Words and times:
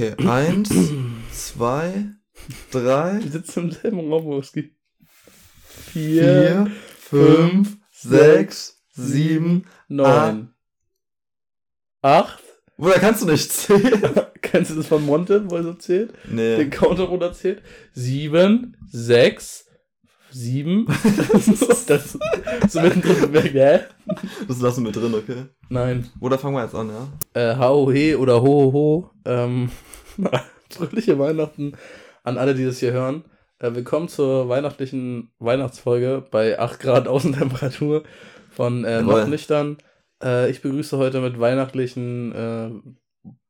Okay, 0.00 0.14
eins, 0.26 0.70
zwei, 1.30 2.06
drei, 2.70 3.18
Wir 3.22 3.32
sitzen 3.32 3.64
im 3.64 3.70
selben 3.70 4.10
Raum, 4.10 4.24
Wurski. 4.24 4.74
vier, 5.92 6.70
fünf, 6.98 7.76
sechs, 7.90 8.82
sieben. 8.92 9.66
neun. 9.88 10.54
Acht. 12.00 12.42
Bruder, 12.78 12.94
kannst 12.98 13.20
du 13.20 13.26
nicht 13.26 13.52
zählen? 13.52 14.02
Kennst 14.40 14.70
du 14.70 14.76
das 14.76 14.86
von 14.86 15.04
Monte, 15.04 15.50
wo 15.50 15.56
er 15.56 15.64
so 15.64 15.74
zählt? 15.74 16.14
Nee. 16.26 16.56
Den 16.56 16.70
Counter 16.70 17.02
runterzählt? 17.02 17.60
Sieben, 17.92 18.78
sechs, 18.90 19.66
sieben. 20.30 20.86
das 21.86 22.18
so 22.68 22.80
mittendrin 22.80 23.32
weg, 23.32 23.52
hä? 23.52 23.80
Das 24.48 24.60
lassen 24.60 24.84
wir 24.84 24.92
drin, 24.92 25.14
okay? 25.14 25.44
Nein. 25.68 26.08
Oder 26.20 26.38
fangen 26.38 26.56
wir 26.56 26.62
jetzt 26.62 26.74
an, 26.74 26.90
ja? 26.90 27.08
Äh, 27.40 27.56
H-O-He 27.56 28.14
oder 28.16 28.42
Ho-Ho-Ho. 28.42 29.10
Ähm, 29.24 29.70
fröhliche 30.70 31.18
Weihnachten 31.18 31.72
an 32.24 32.38
alle, 32.38 32.54
die 32.54 32.64
das 32.64 32.78
hier 32.78 32.92
hören. 32.92 33.24
Äh, 33.58 33.74
willkommen 33.74 34.08
zur 34.08 34.48
weihnachtlichen 34.48 35.30
Weihnachtsfolge 35.38 36.24
bei 36.30 36.58
8 36.58 36.80
Grad 36.80 37.08
Außentemperatur 37.08 38.04
von 38.50 38.84
äh, 38.84 39.02
noch 39.02 39.26
nüchtern. 39.26 39.78
Äh, 40.22 40.50
ich 40.50 40.62
begrüße 40.62 40.96
heute 40.98 41.20
mit 41.20 41.38
weihnachtlichen 41.38 42.32
äh, 42.32 42.70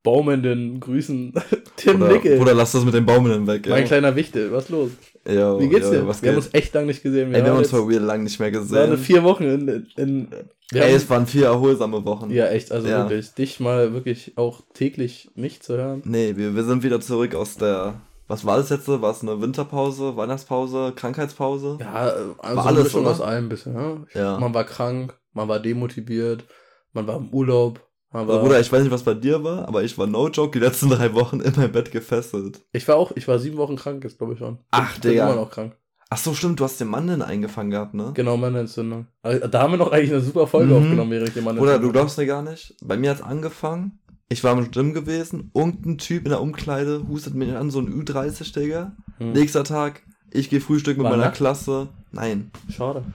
baumenden 0.02 0.80
Grüßen 0.80 1.34
Tim 1.76 2.02
Oder, 2.02 2.12
Nickel. 2.12 2.40
oder 2.40 2.54
lass 2.54 2.72
das 2.72 2.84
mit 2.84 2.94
den 2.94 3.06
Baumeln 3.06 3.46
weg, 3.46 3.66
ja? 3.66 3.72
Mein 3.74 3.84
kleiner 3.84 4.14
Wichte, 4.16 4.50
was 4.52 4.68
los? 4.68 4.90
ja 5.28 5.58
Wie 5.58 5.68
geht's 5.68 5.86
ja, 5.86 6.00
dir? 6.00 6.06
Was 6.08 6.22
wir 6.22 6.30
haben 6.30 6.36
geht? 6.36 6.44
uns 6.46 6.54
echt 6.54 6.74
lange 6.74 6.86
nicht 6.88 7.02
gesehen. 7.02 7.34
Ey, 7.34 7.42
wir 7.44 7.50
haben 7.50 7.58
uns 7.58 7.70
vor 7.70 7.88
real 7.88 8.02
lang 8.02 8.22
nicht 8.22 8.38
mehr 8.40 8.48
es 8.48 8.70
waren 8.70 8.90
gesehen. 8.90 8.98
vier 8.98 9.22
Wochen 9.22 9.44
in, 9.44 9.68
in, 9.68 9.86
in 9.96 10.28
wir 10.72 10.82
Ey, 10.82 10.88
haben- 10.90 10.96
es 10.96 11.10
waren 11.10 11.26
vier 11.26 11.46
erholsame 11.46 12.04
Wochen. 12.04 12.30
Ja, 12.30 12.46
echt, 12.48 12.70
also 12.72 12.86
Ja. 12.88 13.00
wirklich. 13.00 13.32
Dich 13.34 13.58
mal 13.60 13.92
wirklich 13.92 14.32
auch 14.36 14.62
täglich 14.72 15.30
nicht 15.34 15.62
zu 15.64 15.76
hören. 15.76 16.02
Nee, 16.04 16.34
wir, 16.36 16.54
wir 16.54 16.62
sind 16.64 16.82
wieder 16.82 17.00
zurück 17.00 17.34
aus 17.34 17.56
der. 17.56 18.00
Was 18.28 18.46
war 18.46 18.56
das 18.58 18.68
jetzt? 18.70 18.86
War 18.86 19.10
es 19.10 19.22
eine 19.22 19.40
Winterpause, 19.42 20.16
Weihnachtspause, 20.16 20.92
Krankheitspause? 20.94 21.78
Ja, 21.80 21.92
also 22.38 22.56
War 22.56 22.66
alles, 22.66 22.94
oder? 22.94 23.10
aus 23.10 23.20
allem 23.20 23.46
ein 23.46 23.48
bisschen. 23.48 23.74
Ja? 23.74 23.96
Ja. 24.14 24.38
Man 24.38 24.54
war 24.54 24.62
krank, 24.62 25.18
man 25.32 25.48
war 25.48 25.58
demotiviert, 25.58 26.44
man 26.92 27.08
war 27.08 27.16
im 27.16 27.30
Urlaub. 27.30 27.84
Also, 28.12 28.40
Bruder, 28.40 28.58
ich 28.60 28.70
weiß 28.72 28.82
nicht, 28.82 28.90
was 28.90 29.04
bei 29.04 29.14
dir 29.14 29.44
war, 29.44 29.68
aber 29.68 29.84
ich 29.84 29.96
war 29.96 30.06
no 30.06 30.28
joke 30.28 30.58
die 30.58 30.64
letzten 30.64 30.88
drei 30.90 31.14
Wochen 31.14 31.40
in 31.40 31.54
meinem 31.56 31.70
Bett 31.72 31.92
gefesselt. 31.92 32.60
ich 32.72 32.86
war 32.88 32.96
auch, 32.96 33.12
ich 33.14 33.28
war 33.28 33.38
sieben 33.38 33.56
Wochen 33.56 33.76
krank, 33.76 34.02
jetzt 34.02 34.18
glaube 34.18 34.32
ich 34.32 34.38
schon. 34.40 34.58
Ach, 34.72 34.94
ich 34.96 35.00
bin 35.00 35.12
Digga. 35.12 35.30
immer 35.30 35.40
noch 35.42 35.50
krank. 35.50 35.76
Ach 36.12 36.18
so, 36.18 36.34
stimmt, 36.34 36.58
du 36.58 36.64
hast 36.64 36.80
den 36.80 36.88
Mandeln 36.88 37.22
eingefangen 37.22 37.70
gehabt, 37.70 37.94
ne? 37.94 38.10
Genau, 38.14 38.36
Mandelentzündung. 38.36 39.06
Also, 39.22 39.46
Da 39.46 39.62
haben 39.62 39.72
wir 39.74 39.76
noch 39.78 39.92
eigentlich 39.92 40.10
eine 40.10 40.20
super 40.22 40.48
Folge 40.48 40.74
Mhm. 40.74 40.82
aufgenommen, 40.82 41.10
während 41.12 41.28
ich 41.28 41.34
die 41.34 41.40
Bruder, 41.40 41.78
du 41.78 41.92
glaubst 41.92 42.18
mir 42.18 42.26
gar 42.26 42.42
nicht. 42.42 42.74
Bei 42.82 42.96
mir 42.96 43.10
hat's 43.10 43.22
angefangen. 43.22 44.00
Ich 44.28 44.42
war 44.42 44.56
im 44.58 44.70
Gym 44.72 44.92
gewesen. 44.92 45.52
Irgendein 45.54 45.98
Typ 45.98 46.24
in 46.24 46.30
der 46.30 46.40
Umkleide 46.40 47.06
hustet 47.08 47.34
mich 47.36 47.52
an, 47.54 47.70
so 47.70 47.78
ein 47.80 47.88
Ü30, 47.92 48.52
Digga. 48.52 48.92
Hm. 49.18 49.32
Nächster 49.32 49.62
Tag, 49.62 50.02
ich 50.32 50.50
gehe 50.50 50.60
Frühstück 50.60 50.96
mit 50.96 51.04
War 51.04 51.12
meiner 51.12 51.24
nackt? 51.26 51.36
Klasse. 51.36 51.88
Nein. 52.10 52.50
Schade. 52.68 53.04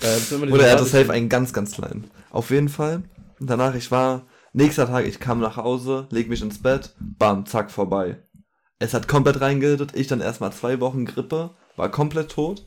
Äh, 0.00 0.34
Oder 0.50 0.66
er 0.66 0.72
hatte 0.72 0.84
safe 0.84 1.12
einen 1.12 1.28
ganz, 1.28 1.52
ganz 1.52 1.72
kleinen. 1.72 2.10
Auf 2.30 2.50
jeden 2.50 2.68
Fall. 2.68 3.02
Danach, 3.46 3.74
ich 3.74 3.90
war, 3.90 4.26
nächster 4.52 4.86
Tag, 4.86 5.06
ich 5.06 5.18
kam 5.18 5.40
nach 5.40 5.56
Hause, 5.56 6.06
leg 6.10 6.28
mich 6.28 6.42
ins 6.42 6.62
Bett, 6.62 6.94
bam, 7.00 7.46
zack, 7.46 7.70
vorbei. 7.70 8.22
Es 8.78 8.94
hat 8.94 9.08
komplett 9.08 9.40
reingehittet, 9.40 9.94
ich 9.94 10.06
dann 10.06 10.20
erstmal 10.20 10.52
zwei 10.52 10.80
Wochen 10.80 11.04
Grippe, 11.04 11.50
war 11.76 11.90
komplett 11.90 12.30
tot, 12.30 12.66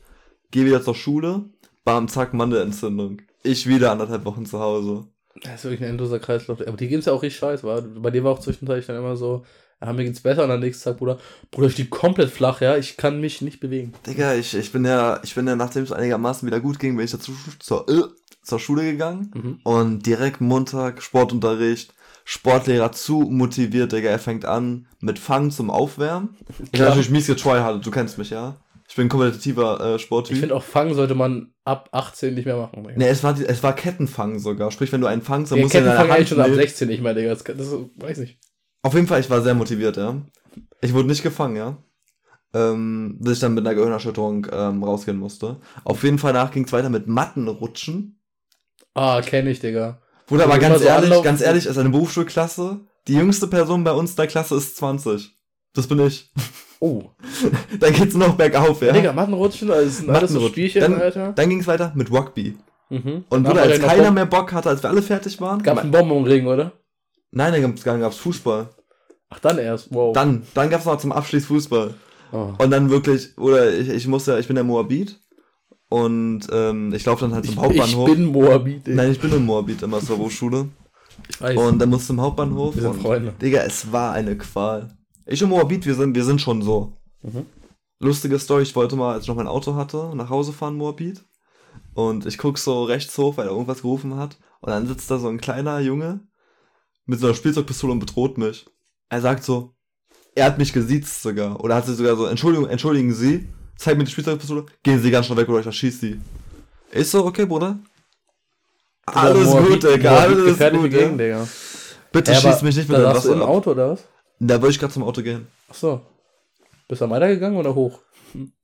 geh 0.50 0.64
wieder 0.64 0.82
zur 0.82 0.94
Schule, 0.94 1.44
bam, 1.84 2.08
zack, 2.08 2.34
Mandelentzündung. 2.34 3.22
Ich 3.42 3.66
wieder 3.66 3.92
anderthalb 3.92 4.24
Wochen 4.24 4.44
zu 4.44 4.58
Hause. 4.60 5.06
Das 5.42 5.56
ist 5.56 5.64
wirklich 5.64 5.82
ein 5.82 5.90
endloser 5.90 6.18
Kreislauf. 6.18 6.60
Aber 6.66 6.76
die 6.76 6.88
gehen's 6.88 7.04
ja 7.04 7.12
auch 7.12 7.22
richtig 7.22 7.38
scheiße, 7.38 7.62
war. 7.62 7.82
Bei 7.82 8.10
dir 8.10 8.24
war 8.24 8.32
auch 8.32 8.40
zwischenzeitlich 8.40 8.86
dann 8.86 8.96
immer 8.96 9.16
so, 9.16 9.44
ja, 9.80 9.92
mir 9.92 10.04
geht's 10.04 10.20
besser 10.20 10.44
und 10.44 10.50
am 10.50 10.60
nächsten 10.60 10.84
Tag, 10.84 10.98
Bruder, 10.98 11.18
Bruder, 11.50 11.68
ich 11.68 11.78
lieg 11.78 11.90
komplett 11.90 12.30
flach, 12.30 12.60
ja, 12.60 12.76
ich 12.76 12.96
kann 12.96 13.20
mich 13.20 13.42
nicht 13.42 13.60
bewegen. 13.60 13.92
Digga, 14.06 14.34
ich, 14.34 14.54
ich 14.54 14.72
bin 14.72 14.84
ja, 14.84 15.20
ich 15.22 15.34
bin 15.34 15.46
ja, 15.46 15.54
nachdem 15.54 15.84
es 15.84 15.92
einigermaßen 15.92 16.46
wieder 16.46 16.60
gut 16.60 16.78
ging, 16.78 16.96
bin 16.96 17.04
ich 17.04 17.10
dazu, 17.10 17.32
zur, 17.58 17.88
äh, 17.88 18.02
zur 18.46 18.58
Schule 18.60 18.82
gegangen 18.84 19.30
Mhm. 19.34 19.60
und 19.64 20.06
direkt 20.06 20.40
Montag 20.40 21.02
Sportunterricht. 21.02 21.94
Sportlehrer 22.28 22.90
zu 22.90 23.20
motiviert, 23.20 23.92
Digga. 23.92 24.08
Er 24.10 24.18
fängt 24.18 24.44
an 24.44 24.88
mit 25.00 25.18
Fangen 25.20 25.52
zum 25.52 25.70
Aufwärmen. 25.70 26.30
Ich 26.64 26.72
Klar. 26.72 26.88
natürlich 26.88 27.10
mies 27.10 27.26
getryhardet, 27.28 27.86
du 27.86 27.90
kennst 27.92 28.18
mich, 28.18 28.30
ja? 28.30 28.56
Ich 28.88 28.96
bin 28.96 29.06
ein 29.06 29.08
kompetitiver 29.08 29.80
äh, 29.80 29.96
Ich 29.96 30.02
Sporttyp. 30.02 30.36
finde 30.36 30.54
auch 30.56 30.62
Fangen 30.62 30.94
sollte 30.94 31.14
man 31.14 31.52
ab 31.64 31.88
18 31.92 32.34
nicht 32.34 32.44
mehr 32.46 32.56
machen. 32.56 32.82
Digga. 32.84 32.98
Ne, 32.98 33.08
es 33.08 33.22
war, 33.22 33.38
es 33.40 33.62
war 33.62 33.74
Kettenfangen 33.74 34.38
sogar. 34.40 34.70
Sprich, 34.72 34.90
wenn 34.92 35.00
du 35.00 35.06
einen 35.06 35.22
fangst, 35.22 35.52
dann 35.52 35.58
Ja, 35.58 35.64
musst 35.64 35.74
du 35.74 35.98
Hand 35.98 36.10
eigentlich 36.10 36.28
schon 36.28 36.40
ab 36.40 36.46
nehmen. 36.46 36.56
16 36.58 36.88
nicht 36.88 37.02
mehr, 37.02 37.14
Digga. 37.14 37.30
Das, 37.30 37.44
das 37.44 37.72
weiß 37.96 38.18
nicht. 38.18 38.38
Auf 38.82 38.94
jeden 38.94 39.06
Fall, 39.06 39.20
ich 39.20 39.30
war 39.30 39.42
sehr 39.42 39.54
motiviert, 39.54 39.96
ja. 39.96 40.20
Ich 40.80 40.92
wurde 40.94 41.08
nicht 41.08 41.22
gefangen, 41.22 41.56
ja. 41.56 41.76
Ähm, 42.54 43.18
bis 43.20 43.34
ich 43.34 43.38
dann 43.40 43.54
mit 43.54 43.66
einer 43.66 43.74
Gehirnerschütterung 43.74 44.46
ähm, 44.52 44.82
rausgehen 44.82 45.18
musste. 45.18 45.60
Auf 45.84 46.02
jeden 46.04 46.18
Fall 46.18 46.32
nach 46.32 46.50
ging 46.52 46.64
es 46.64 46.72
weiter 46.72 46.88
mit 46.90 47.06
Mattenrutschen. 47.06 48.18
Ah, 48.96 49.20
kenne 49.20 49.50
ich, 49.50 49.60
Digga. 49.60 49.98
Bruder, 50.26 50.44
aber 50.44 50.54
du 50.54 50.60
ganz 50.60 50.80
so 50.80 50.86
ehrlich, 50.88 51.22
ganz 51.22 51.40
ehrlich, 51.40 51.66
ist 51.66 51.78
eine 51.78 51.90
Berufsschulklasse. 51.90 52.80
Die 53.06 53.14
jüngste 53.14 53.46
Person 53.46 53.84
bei 53.84 53.92
uns 53.92 54.10
in 54.10 54.16
der 54.16 54.26
Klasse 54.26 54.56
ist 54.56 54.76
20. 54.76 55.30
Das 55.74 55.86
bin 55.86 56.00
ich. 56.00 56.32
Oh. 56.78 57.04
Dann 57.80 57.94
geht's 57.94 58.14
noch 58.14 58.34
bergauf, 58.34 58.82
ja. 58.82 58.92
Digga, 58.92 59.10
Mattenrutschen, 59.14 59.68
das 59.68 59.96
sind 59.96 60.10
alles 60.10 60.30
so 60.30 60.40
Mattenrutschen. 60.40 60.48
Spielchen, 60.50 60.80
Dann- 60.82 61.00
Alter. 61.00 61.32
Dann 61.32 61.48
ging's 61.48 61.66
weiter 61.66 61.90
mit 61.94 62.12
Rugby. 62.12 62.54
Mhm. 62.90 63.24
Und 63.30 63.44
Bruder, 63.44 63.62
als 63.62 63.78
er 63.78 63.86
keiner 63.86 64.10
mehr 64.10 64.26
Bock 64.26 64.52
hatte, 64.52 64.68
als 64.68 64.82
wir 64.82 64.90
alle 64.90 65.00
fertig 65.00 65.40
waren. 65.40 65.62
Gab's 65.62 65.80
einen 65.80 65.90
Bonbonring, 65.90 66.46
oder? 66.46 66.72
Nein, 67.30 67.52
dann 67.54 67.62
gab's, 67.62 67.82
dann 67.82 68.00
gab's 68.00 68.18
Fußball. 68.18 68.68
Ach, 69.30 69.38
dann 69.38 69.56
erst. 69.58 69.88
Wow. 69.90 70.12
Dann, 70.12 70.42
dann 70.52 70.68
gab's 70.68 70.84
noch 70.84 70.98
zum 70.98 71.12
Abschluss 71.12 71.46
Fußball. 71.46 71.94
Oh. 72.32 72.52
Und 72.58 72.70
dann 72.70 72.90
wirklich, 72.90 73.36
oder 73.38 73.72
ich, 73.72 73.88
ich 73.88 74.06
muss 74.06 74.26
ja, 74.26 74.38
ich 74.38 74.46
bin 74.46 74.56
der 74.56 74.64
Moabit. 74.64 75.18
Und 75.88 76.46
ähm, 76.50 76.92
ich 76.92 77.04
laufe 77.04 77.24
dann 77.24 77.34
halt 77.34 77.44
Ich, 77.44 77.52
zum 77.54 77.62
ich 77.62 77.64
Hauptbahnhof. 77.68 78.10
bin 78.10 78.24
Moabit, 78.26 78.86
Digga. 78.86 78.96
Nein, 78.96 79.12
ich 79.12 79.20
bin 79.20 79.32
im 79.32 79.46
Moabit 79.46 79.82
immer 79.82 80.00
zur 80.00 80.16
Berufsschule. 80.16 80.68
Ich 81.28 81.40
weiß. 81.40 81.56
Und 81.56 81.78
dann 81.78 81.90
musst 81.90 82.04
du 82.04 82.06
zum 82.08 82.20
Hauptbahnhof. 82.20 82.74
wir 82.74 82.82
sind 82.82 82.92
und, 82.92 83.02
Freunde. 83.02 83.34
Digga, 83.40 83.60
es 83.62 83.92
war 83.92 84.12
eine 84.12 84.36
Qual. 84.36 84.88
Ich 85.26 85.42
und 85.42 85.50
Moabit, 85.50 85.86
wir 85.86 85.94
sind, 85.94 86.14
wir 86.14 86.24
sind 86.24 86.40
schon 86.40 86.62
so. 86.62 86.96
Mhm. 87.22 87.46
Lustige 88.00 88.38
Story, 88.38 88.62
ich 88.64 88.76
wollte 88.76 88.96
mal, 88.96 89.14
als 89.14 89.22
ich 89.24 89.28
noch 89.28 89.36
mein 89.36 89.46
Auto 89.46 89.74
hatte, 89.74 90.12
nach 90.14 90.28
Hause 90.28 90.52
fahren, 90.52 90.76
Moabit. 90.76 91.24
Und 91.94 92.26
ich 92.26 92.36
guck 92.36 92.58
so 92.58 92.84
rechts 92.84 93.16
hoch, 93.16 93.36
weil 93.36 93.46
er 93.46 93.52
irgendwas 93.52 93.82
gerufen 93.82 94.16
hat. 94.16 94.36
Und 94.60 94.70
dann 94.70 94.86
sitzt 94.86 95.10
da 95.10 95.18
so 95.18 95.28
ein 95.28 95.40
kleiner 95.40 95.78
Junge 95.80 96.20
mit 97.06 97.20
so 97.20 97.26
einer 97.26 97.34
Spielzeugpistole 97.34 97.92
und 97.92 98.00
bedroht 98.00 98.36
mich. 98.38 98.66
Er 99.08 99.20
sagt 99.20 99.44
so, 99.44 99.74
er 100.34 100.44
hat 100.46 100.58
mich 100.58 100.72
gesiezt 100.72 101.22
sogar. 101.22 101.62
Oder 101.64 101.76
hat 101.76 101.86
sie 101.86 101.94
sogar 101.94 102.16
so, 102.16 102.26
Entschuldigung, 102.26 102.68
entschuldigen 102.68 103.14
Sie, 103.14 103.48
zeig 103.76 103.96
mir 103.96 104.04
die 104.04 104.10
Spielzeugpistole, 104.10 104.66
gehen 104.82 105.00
Sie 105.00 105.10
ganz 105.10 105.26
schnell 105.26 105.38
weg 105.38 105.48
oder 105.48 105.60
ich 105.60 105.66
erschieß 105.66 106.00
Sie. 106.00 106.20
Ich 106.92 107.08
so, 107.08 107.24
okay, 107.24 107.44
Bruder. 107.46 107.78
Alles 109.06 109.48
Moabit- 109.48 109.68
gut, 109.68 109.84
Digga, 109.94 110.16
alles 110.18 110.58
gut, 110.58 110.90
Gegend. 110.90 111.20
Digga. 111.20 111.46
Bitte 112.12 112.32
Ja, 112.32 112.40
schieß 112.40 112.62
mich 112.62 112.76
nicht 112.76 112.88
mit 112.88 112.98
dem 112.98 113.04
saßt 113.04 113.14
du 113.24 113.28
Wasser 113.30 113.32
im 113.34 113.42
ab. 113.42 113.48
Auto, 113.48 113.70
oder 113.72 113.90
was? 113.90 114.04
Da 114.40 114.54
wollte 114.60 114.72
ich 114.72 114.78
gerade 114.78 114.92
zum 114.92 115.02
Auto 115.04 115.22
gehen. 115.22 115.46
Ach 115.70 115.74
so. 115.74 116.00
Bist 116.88 117.00
du 117.00 117.10
weitergegangen 117.10 117.58
oder 117.58 117.74
hoch? 117.74 118.00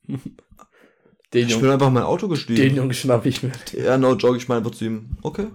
Den 0.08 1.46
Ich 1.46 1.48
Jungen, 1.48 1.62
bin 1.62 1.70
einfach 1.70 1.86
in 1.88 1.92
mein 1.94 2.02
Auto 2.02 2.26
den 2.26 2.30
gestiegen. 2.34 2.76
Jungen 2.76 2.92
schnapp 2.92 3.24
ich 3.26 3.42
mir. 3.42 3.52
Ja, 3.72 3.96
no 3.98 4.14
joke, 4.14 4.36
ich 4.36 4.48
meine 4.48 4.58
einfach 4.58 4.72
zu 4.72 4.84
ihm. 4.84 5.16
Okay. 5.22 5.46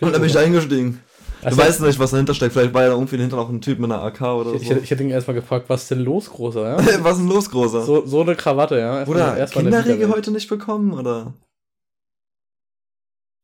Und 0.00 0.12
dann 0.12 0.20
bin 0.20 0.24
ich 0.24 0.32
da 0.32 0.40
eingestiegen. 0.40 1.00
Du 1.44 1.50
Also, 1.50 1.60
weißt 1.60 1.80
nicht, 1.82 1.98
was 1.98 2.10
dahinter 2.10 2.34
steckt. 2.34 2.54
Vielleicht 2.54 2.72
war 2.72 2.82
ja 2.84 2.90
irgendwie 2.92 3.18
hinter 3.18 3.36
noch 3.36 3.50
ein 3.50 3.60
Typ 3.60 3.78
mit 3.78 3.92
einer 3.92 4.02
AK 4.02 4.22
oder 4.22 4.54
ich, 4.54 4.62
ich, 4.62 4.68
so. 4.68 4.74
ich 4.76 4.90
hätte 4.90 5.02
ihn 5.02 5.10
erstmal 5.10 5.34
gefragt, 5.34 5.66
was 5.68 5.82
ist 5.82 5.90
denn 5.90 6.00
los, 6.00 6.30
Großer, 6.30 6.62
ja? 6.62 6.76
was 7.04 7.12
ist 7.12 7.18
denn 7.18 7.28
los, 7.28 7.50
Großer? 7.50 7.82
So, 7.82 8.06
so 8.06 8.22
eine 8.22 8.34
Krawatte, 8.34 8.78
ja? 8.78 8.98
Erstmal 9.00 9.18
eine 9.18 9.36
Kinderriegel 9.42 9.96
Widerwelt. 9.98 10.16
heute 10.16 10.30
nicht 10.30 10.48
bekommen, 10.48 10.92
oder? 10.92 11.34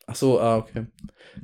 Ach 0.06 0.16
so, 0.16 0.40
ah, 0.40 0.56
okay. 0.56 0.86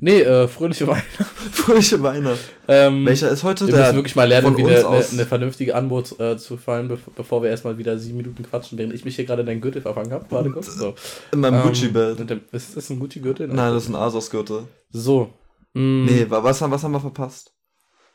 Nee, 0.00 0.20
äh, 0.22 0.48
fröhliche 0.48 0.86
Weihnachten. 0.88 1.24
Fröhliche 1.52 2.02
Weihnachten. 2.02 2.38
Ähm, 2.66 3.06
Welcher 3.06 3.30
ist 3.30 3.44
heute 3.44 3.66
wir 3.66 3.74
der? 3.74 3.82
müssen 3.84 3.96
wirklich 3.96 4.16
mal 4.16 4.24
lernen, 4.26 4.48
von 4.48 4.56
wie 4.56 4.62
uns 4.64 4.84
eine, 4.84 5.04
eine, 5.20 5.26
vernünftige 5.26 5.74
Anmut 5.74 6.18
äh, 6.18 6.36
zu 6.36 6.56
fallen, 6.56 6.88
bev 6.88 7.00
bevor 7.14 7.42
wir 7.42 7.50
erstmal 7.50 7.78
wieder 7.78 7.98
sieben 7.98 8.16
Minuten 8.16 8.42
quatschen, 8.42 8.76
während 8.78 8.94
ich 8.94 9.04
mich 9.04 9.14
hier 9.14 9.24
gerade 9.24 9.42
in 9.42 9.46
deinen 9.46 9.60
Gürtel 9.60 9.82
verfangen 9.82 10.10
habe. 10.12 10.24
Warte 10.30 10.50
kurz. 10.50 10.74
So. 10.74 10.94
in 11.32 11.40
meinem 11.40 11.56
Ähm, 11.56 11.62
Gucci-Belt. 11.62 12.18
Ist 12.52 12.76
das 12.76 12.90
ein 12.90 12.98
Gucci-Gürtel? 12.98 13.46
Nein, 13.48 13.72
das 13.74 13.84
ist 13.84 13.88
ein 13.90 13.94
Asos-Gürtel. 13.94 14.64
So. 14.90 15.30
Mm, 15.76 16.06
Nee, 16.06 16.30
wa- 16.30 16.42
was, 16.42 16.60
haben- 16.62 16.70
was 16.72 16.82
haben 16.84 16.92
wir 16.92 17.00
verpasst? 17.00 17.52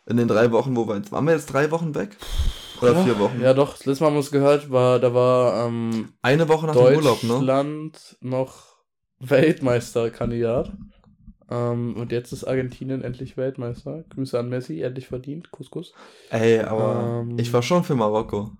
In 0.07 0.17
den 0.17 0.27
drei 0.27 0.51
Wochen, 0.51 0.75
wo 0.75 0.87
wir 0.87 0.95
jetzt. 0.97 1.11
Waren 1.11 1.25
wir 1.25 1.33
jetzt 1.33 1.45
drei 1.53 1.69
Wochen 1.69 1.93
weg? 1.93 2.17
Oder 2.81 2.95
ja, 2.95 3.03
vier 3.03 3.19
Wochen? 3.19 3.41
Ja, 3.41 3.53
doch. 3.53 3.77
Das 3.77 3.85
letzte 3.85 4.03
Mal 4.03 4.07
haben 4.07 4.15
wir 4.15 4.19
uns 4.19 4.31
gehört, 4.31 4.71
war, 4.71 4.99
da 4.99 5.13
war 5.13 5.67
ähm, 5.67 6.09
Eine 6.23 6.47
Woche 6.49 6.65
nach 6.65 6.75
dem 6.75 6.95
Urlaub, 6.95 7.23
ne? 7.23 7.29
Deutschland 7.29 8.17
noch 8.21 8.77
Weltmeisterkandidat. 9.19 10.71
Ähm, 11.51 11.95
und 11.97 12.11
jetzt 12.11 12.31
ist 12.31 12.45
Argentinien 12.45 13.03
endlich 13.03 13.37
Weltmeister. 13.37 14.03
Grüße 14.09 14.39
an 14.39 14.49
Messi, 14.49 14.81
endlich 14.81 15.07
verdient. 15.07 15.51
Kuss, 15.51 15.69
Kuss. 15.69 15.93
Ey, 16.31 16.59
aber 16.61 17.21
Ähm, 17.21 17.37
ich 17.37 17.53
war 17.53 17.61
schon 17.61 17.83
für 17.83 17.95
Marokko. 17.95 18.51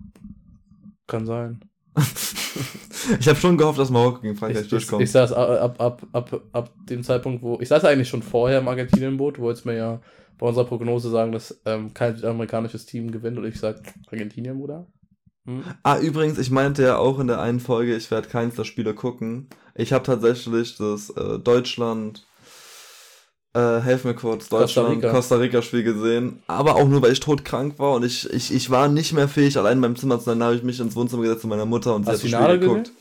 Kann 1.08 1.26
sein. 1.26 1.60
ich 3.20 3.28
habe 3.28 3.38
schon 3.38 3.56
gehofft, 3.56 3.78
dass 3.78 3.90
Marokko 3.90 4.20
gegen 4.20 4.36
Ich, 4.40 4.40
Frankreich 4.40 4.62
ich, 4.64 4.68
durchkommt. 4.68 5.02
ich 5.02 5.10
saß 5.10 5.32
ab, 5.32 5.76
ab, 5.78 5.80
ab, 5.80 6.06
ab, 6.12 6.42
ab 6.52 6.70
dem 6.88 7.02
Zeitpunkt, 7.02 7.42
wo. 7.42 7.58
Ich 7.60 7.68
saß 7.68 7.84
eigentlich 7.84 8.08
schon 8.08 8.22
vorher 8.22 8.58
im 8.58 8.68
Argentinien-Boot, 8.68 9.38
wo 9.38 9.50
jetzt 9.50 9.64
mir 9.66 9.76
ja 9.76 10.00
bei 10.38 10.46
unserer 10.46 10.64
Prognose 10.64 11.10
sagen, 11.10 11.32
dass 11.32 11.60
ähm, 11.66 11.94
kein 11.94 12.16
südamerikanisches 12.16 12.86
Team 12.86 13.10
gewinnt 13.12 13.38
und 13.38 13.44
ich 13.44 13.58
sage 13.60 13.82
Argentinien, 14.10 14.58
Bruder. 14.58 14.86
Hm? 15.46 15.62
Ah, 15.82 15.98
übrigens, 15.98 16.38
ich 16.38 16.50
meinte 16.50 16.82
ja 16.82 16.96
auch 16.98 17.18
in 17.18 17.26
der 17.26 17.40
einen 17.40 17.60
Folge, 17.60 17.96
ich 17.96 18.10
werde 18.10 18.28
keins 18.28 18.54
der 18.54 18.64
Spiele 18.64 18.94
gucken. 18.94 19.48
Ich 19.74 19.92
habe 19.92 20.04
tatsächlich 20.04 20.76
das 20.76 21.10
äh, 21.10 21.38
Deutschland, 21.38 22.26
äh, 23.54 23.80
helf 23.80 24.04
mir 24.04 24.14
kurz, 24.14 24.48
Deutschland, 24.48 25.02
Costa 25.02 25.36
Rica-Spiel 25.36 25.82
gesehen. 25.82 26.42
Aber 26.46 26.76
auch 26.76 26.88
nur, 26.88 27.02
weil 27.02 27.12
ich 27.12 27.20
todkrank 27.20 27.78
war 27.78 27.92
und 27.94 28.04
ich, 28.04 28.28
ich, 28.32 28.52
ich 28.52 28.70
war 28.70 28.88
nicht 28.88 29.12
mehr 29.12 29.28
fähig, 29.28 29.58
allein 29.58 29.74
in 29.74 29.80
meinem 29.80 29.96
Zimmer 29.96 30.18
zu 30.18 30.24
sein. 30.26 30.38
Da 30.40 30.46
habe 30.46 30.56
ich 30.56 30.62
mich 30.62 30.80
ins 30.80 30.96
Wohnzimmer 30.96 31.22
gesetzt 31.22 31.42
zu 31.42 31.48
meiner 31.48 31.66
Mutter 31.66 31.94
und 31.94 32.06
Hast 32.06 32.20
sie 32.20 32.30
du 32.30 32.36
hat 32.36 32.42
das 32.44 32.46
Finale 32.48 32.56
Spiel 32.56 32.68
geguckt. 32.68 32.92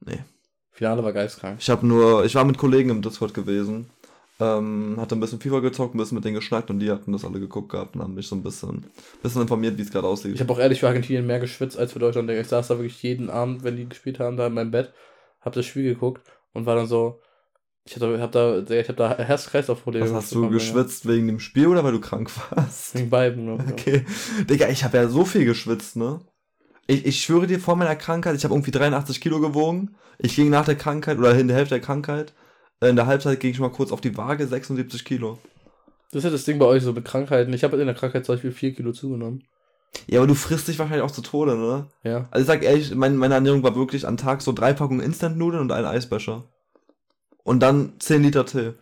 gesehen? 0.00 0.18
Nee. 0.18 0.24
Finale 0.70 1.02
war 1.02 1.12
geistkrank. 1.12 1.56
Ich 1.58 1.70
habe 1.70 1.86
nur, 1.86 2.24
ich 2.24 2.34
war 2.34 2.44
mit 2.44 2.58
Kollegen 2.58 2.90
im 2.90 3.02
Discord 3.02 3.32
gewesen. 3.34 3.90
Ähm, 4.38 4.96
hatte 4.98 5.16
ein 5.16 5.20
bisschen 5.20 5.40
FIFA 5.40 5.60
gezockt, 5.60 5.94
ein 5.94 5.98
bisschen 5.98 6.16
mit 6.16 6.24
denen 6.26 6.34
geschnackt 6.34 6.68
und 6.68 6.78
die 6.78 6.90
hatten 6.90 7.10
das 7.10 7.24
alle 7.24 7.40
geguckt 7.40 7.70
gehabt 7.70 7.96
und 7.96 8.02
haben 8.02 8.14
mich 8.14 8.28
so 8.28 8.36
ein 8.36 8.42
bisschen, 8.42 8.84
bisschen 9.22 9.40
informiert, 9.40 9.78
wie 9.78 9.82
es 9.82 9.90
gerade 9.90 10.06
aussieht. 10.06 10.34
Ich 10.34 10.40
habe 10.40 10.52
auch 10.52 10.58
ehrlich 10.58 10.80
für 10.80 10.88
Argentinien 10.88 11.26
mehr 11.26 11.40
geschwitzt 11.40 11.78
als 11.78 11.94
für 11.94 11.98
Deutschland. 11.98 12.28
Ich 12.30 12.46
saß 12.46 12.68
da 12.68 12.76
wirklich 12.76 13.02
jeden 13.02 13.30
Abend, 13.30 13.64
wenn 13.64 13.76
die 13.78 13.88
gespielt 13.88 14.20
haben, 14.20 14.36
da 14.36 14.46
in 14.46 14.52
meinem 14.52 14.70
Bett, 14.70 14.92
habe 15.40 15.54
das 15.54 15.64
Spiel 15.64 15.84
geguckt 15.84 16.20
und 16.52 16.66
war 16.66 16.76
dann 16.76 16.86
so, 16.86 17.18
ich 17.86 17.94
habe 17.94 18.18
da, 18.18 18.20
hab 18.20 18.32
da, 18.32 18.74
ich 18.74 18.88
hab 18.88 18.96
da 18.96 19.16
Herz-Kreislauf-Probleme. 19.16 20.12
Hast 20.12 20.34
du 20.34 20.50
geschwitzt 20.50 21.06
wegen 21.06 21.28
dem 21.28 21.38
Spiel 21.38 21.68
oder 21.68 21.84
weil 21.84 21.92
du 21.92 22.00
krank 22.00 22.30
warst? 22.50 22.96
Wegen 22.96 23.10
beiden. 23.10 23.44
Ne? 23.44 23.64
Okay. 23.70 24.04
Digga, 24.50 24.68
ich 24.68 24.82
habe 24.82 24.96
ja 24.96 25.08
so 25.08 25.24
viel 25.24 25.44
geschwitzt, 25.44 25.94
ne? 25.94 26.20
Ich, 26.88 27.06
ich 27.06 27.22
schwöre 27.22 27.46
dir, 27.46 27.60
vor 27.60 27.76
meiner 27.76 27.94
Krankheit, 27.94 28.34
ich 28.36 28.44
habe 28.44 28.54
irgendwie 28.54 28.72
83 28.72 29.20
Kilo 29.20 29.40
gewogen. 29.40 29.94
Ich 30.18 30.34
ging 30.34 30.50
nach 30.50 30.64
der 30.64 30.74
Krankheit 30.74 31.18
oder 31.18 31.38
in 31.38 31.46
der 31.46 31.56
Hälfte 31.56 31.76
der 31.76 31.84
Krankheit. 31.84 32.32
In 32.80 32.96
der 32.96 33.06
Halbzeit 33.06 33.38
ging 33.38 33.52
ich 33.52 33.60
mal 33.60 33.70
kurz 33.70 33.92
auf 33.92 34.00
die 34.00 34.16
Waage, 34.16 34.46
76 34.46 35.04
Kilo. 35.04 35.38
Das 36.10 36.18
ist 36.18 36.24
ja 36.24 36.30
das 36.30 36.44
Ding 36.44 36.58
bei 36.58 36.66
euch 36.66 36.82
so 36.82 36.92
mit 36.92 37.04
Krankheiten. 37.04 37.52
Ich 37.52 37.62
habe 37.62 37.76
in 37.76 37.86
der 37.86 37.94
Krankheit 37.94 38.26
zum 38.26 38.34
Beispiel 38.34 38.52
4 38.52 38.74
Kilo 38.74 38.92
zugenommen. 38.92 39.44
Ja, 40.08 40.18
aber 40.18 40.26
du 40.26 40.34
frisst 40.34 40.68
dich 40.68 40.78
wahrscheinlich 40.78 41.04
auch 41.04 41.10
zu 41.10 41.22
Tode, 41.22 41.56
ne? 41.56 41.86
Ja. 42.02 42.28
Also 42.30 42.42
ich 42.42 42.46
sag 42.46 42.62
ehrlich, 42.62 42.94
mein, 42.94 43.16
meine 43.16 43.34
Ernährung 43.34 43.62
war 43.62 43.76
wirklich 43.76 44.06
am 44.06 44.16
Tag 44.16 44.42
so 44.42 44.52
drei 44.52 44.72
Packungen 44.72 45.00
Instant-Nudeln 45.00 45.62
und 45.62 45.72
ein 45.72 45.84
Eisbecher. 45.84 46.44
Und 47.46 47.60
dann 47.60 47.92
10 48.00 48.24
Liter 48.24 48.44
Tee. 48.44 48.72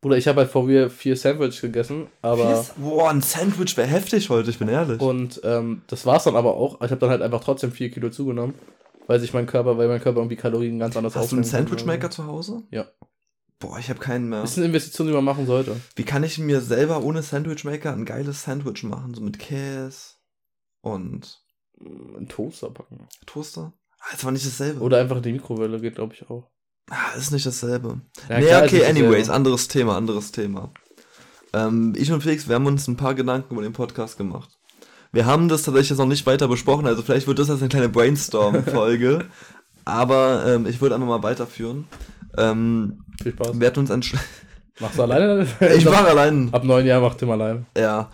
Bruder, 0.00 0.16
ich 0.16 0.26
habe 0.28 0.40
halt 0.40 0.50
vor 0.50 0.64
mir 0.64 0.88
vier 0.88 1.14
Sandwich 1.14 1.60
gegessen, 1.60 2.06
aber. 2.22 2.64
Boah, 2.78 3.10
ein 3.10 3.20
Sandwich 3.20 3.76
wäre 3.76 3.86
heftig 3.88 4.30
heute, 4.30 4.48
ich 4.48 4.58
bin 4.58 4.68
ehrlich. 4.68 4.98
Und 5.00 5.42
ähm, 5.44 5.82
das 5.88 6.06
war's 6.06 6.24
dann 6.24 6.34
aber 6.34 6.54
auch. 6.54 6.80
Ich 6.80 6.90
habe 6.90 6.96
dann 6.96 7.10
halt 7.10 7.20
einfach 7.20 7.44
trotzdem 7.44 7.70
4 7.70 7.90
Kilo 7.90 8.08
zugenommen, 8.08 8.54
weil 9.06 9.20
sich 9.20 9.34
mein 9.34 9.44
Körper, 9.44 9.76
weil 9.76 9.88
mein 9.88 10.00
Körper 10.00 10.20
irgendwie 10.20 10.36
Kalorien 10.36 10.78
ganz 10.78 10.96
anders 10.96 11.16
Hast 11.16 11.32
du 11.32 11.36
einen. 11.36 11.44
Sandwichmaker 11.44 12.10
zu 12.10 12.26
Hause? 12.26 12.62
Ja. 12.70 12.86
Boah, 13.58 13.78
ich 13.78 13.90
habe 13.90 13.98
keinen 13.98 14.30
mehr. 14.30 14.40
Das 14.40 14.52
ist 14.52 14.56
eine 14.56 14.66
Investition, 14.68 15.08
die 15.08 15.12
man 15.12 15.24
machen 15.24 15.46
sollte. 15.46 15.76
Wie 15.94 16.04
kann 16.04 16.24
ich 16.24 16.38
mir 16.38 16.62
selber 16.62 17.02
ohne 17.02 17.22
Sandwichmaker 17.22 17.92
ein 17.92 18.06
geiles 18.06 18.44
Sandwich 18.44 18.84
machen? 18.84 19.12
So 19.12 19.20
mit 19.20 19.38
Käse 19.38 20.14
und 20.80 21.42
Ein 21.80 22.28
Toaster 22.28 22.70
packen. 22.70 23.06
Toaster? 23.26 23.74
Ah, 23.98 24.06
das 24.12 24.24
war 24.24 24.32
nicht 24.32 24.46
dasselbe. 24.46 24.80
Oder 24.80 24.98
einfach 24.98 25.16
in 25.18 25.22
die 25.24 25.32
Mikrowelle 25.32 25.80
geht, 25.80 25.96
glaube 25.96 26.14
ich, 26.14 26.30
auch. 26.30 26.48
Ah, 26.90 27.16
ist 27.16 27.32
nicht 27.32 27.46
dasselbe. 27.46 28.00
Ja, 28.28 28.38
nee, 28.38 28.46
klar, 28.46 28.64
okay, 28.64 28.84
anyways, 28.84 29.28
anderes 29.28 29.68
Thema, 29.68 29.96
anderes 29.96 30.32
Thema. 30.32 30.70
Ähm, 31.52 31.94
ich 31.96 32.10
und 32.10 32.22
Felix, 32.22 32.48
wir 32.48 32.54
haben 32.54 32.66
uns 32.66 32.88
ein 32.88 32.96
paar 32.96 33.14
Gedanken 33.14 33.54
über 33.54 33.62
den 33.62 33.72
Podcast 33.72 34.16
gemacht. 34.16 34.50
Wir 35.12 35.26
haben 35.26 35.48
das 35.48 35.62
tatsächlich 35.62 35.90
jetzt 35.90 35.98
noch 35.98 36.06
nicht 36.06 36.26
weiter 36.26 36.48
besprochen, 36.48 36.86
also 36.86 37.02
vielleicht 37.02 37.26
wird 37.26 37.38
das 37.38 37.48
jetzt 37.48 37.60
eine 37.60 37.68
kleine 37.68 37.88
Brainstorm-Folge. 37.88 39.26
aber 39.84 40.44
ähm, 40.46 40.66
ich 40.66 40.80
würde 40.80 40.94
einfach 40.94 41.08
mal 41.08 41.22
weiterführen. 41.22 41.86
Ähm, 42.36 43.04
Viel 43.22 43.32
Spaß. 43.32 43.58
wir 43.58 43.66
hatten 43.66 43.80
uns 43.80 43.90
entschlossen. 43.90 44.26
Machst 44.80 44.98
du 44.98 45.02
alleine? 45.02 45.46
ich 45.76 45.86
war 45.86 46.06
allein. 46.06 46.50
Ab 46.52 46.64
neun 46.64 46.86
Jahren 46.86 47.02
macht 47.02 47.18
Tim 47.18 47.30
allein. 47.30 47.66
Ja. 47.76 48.10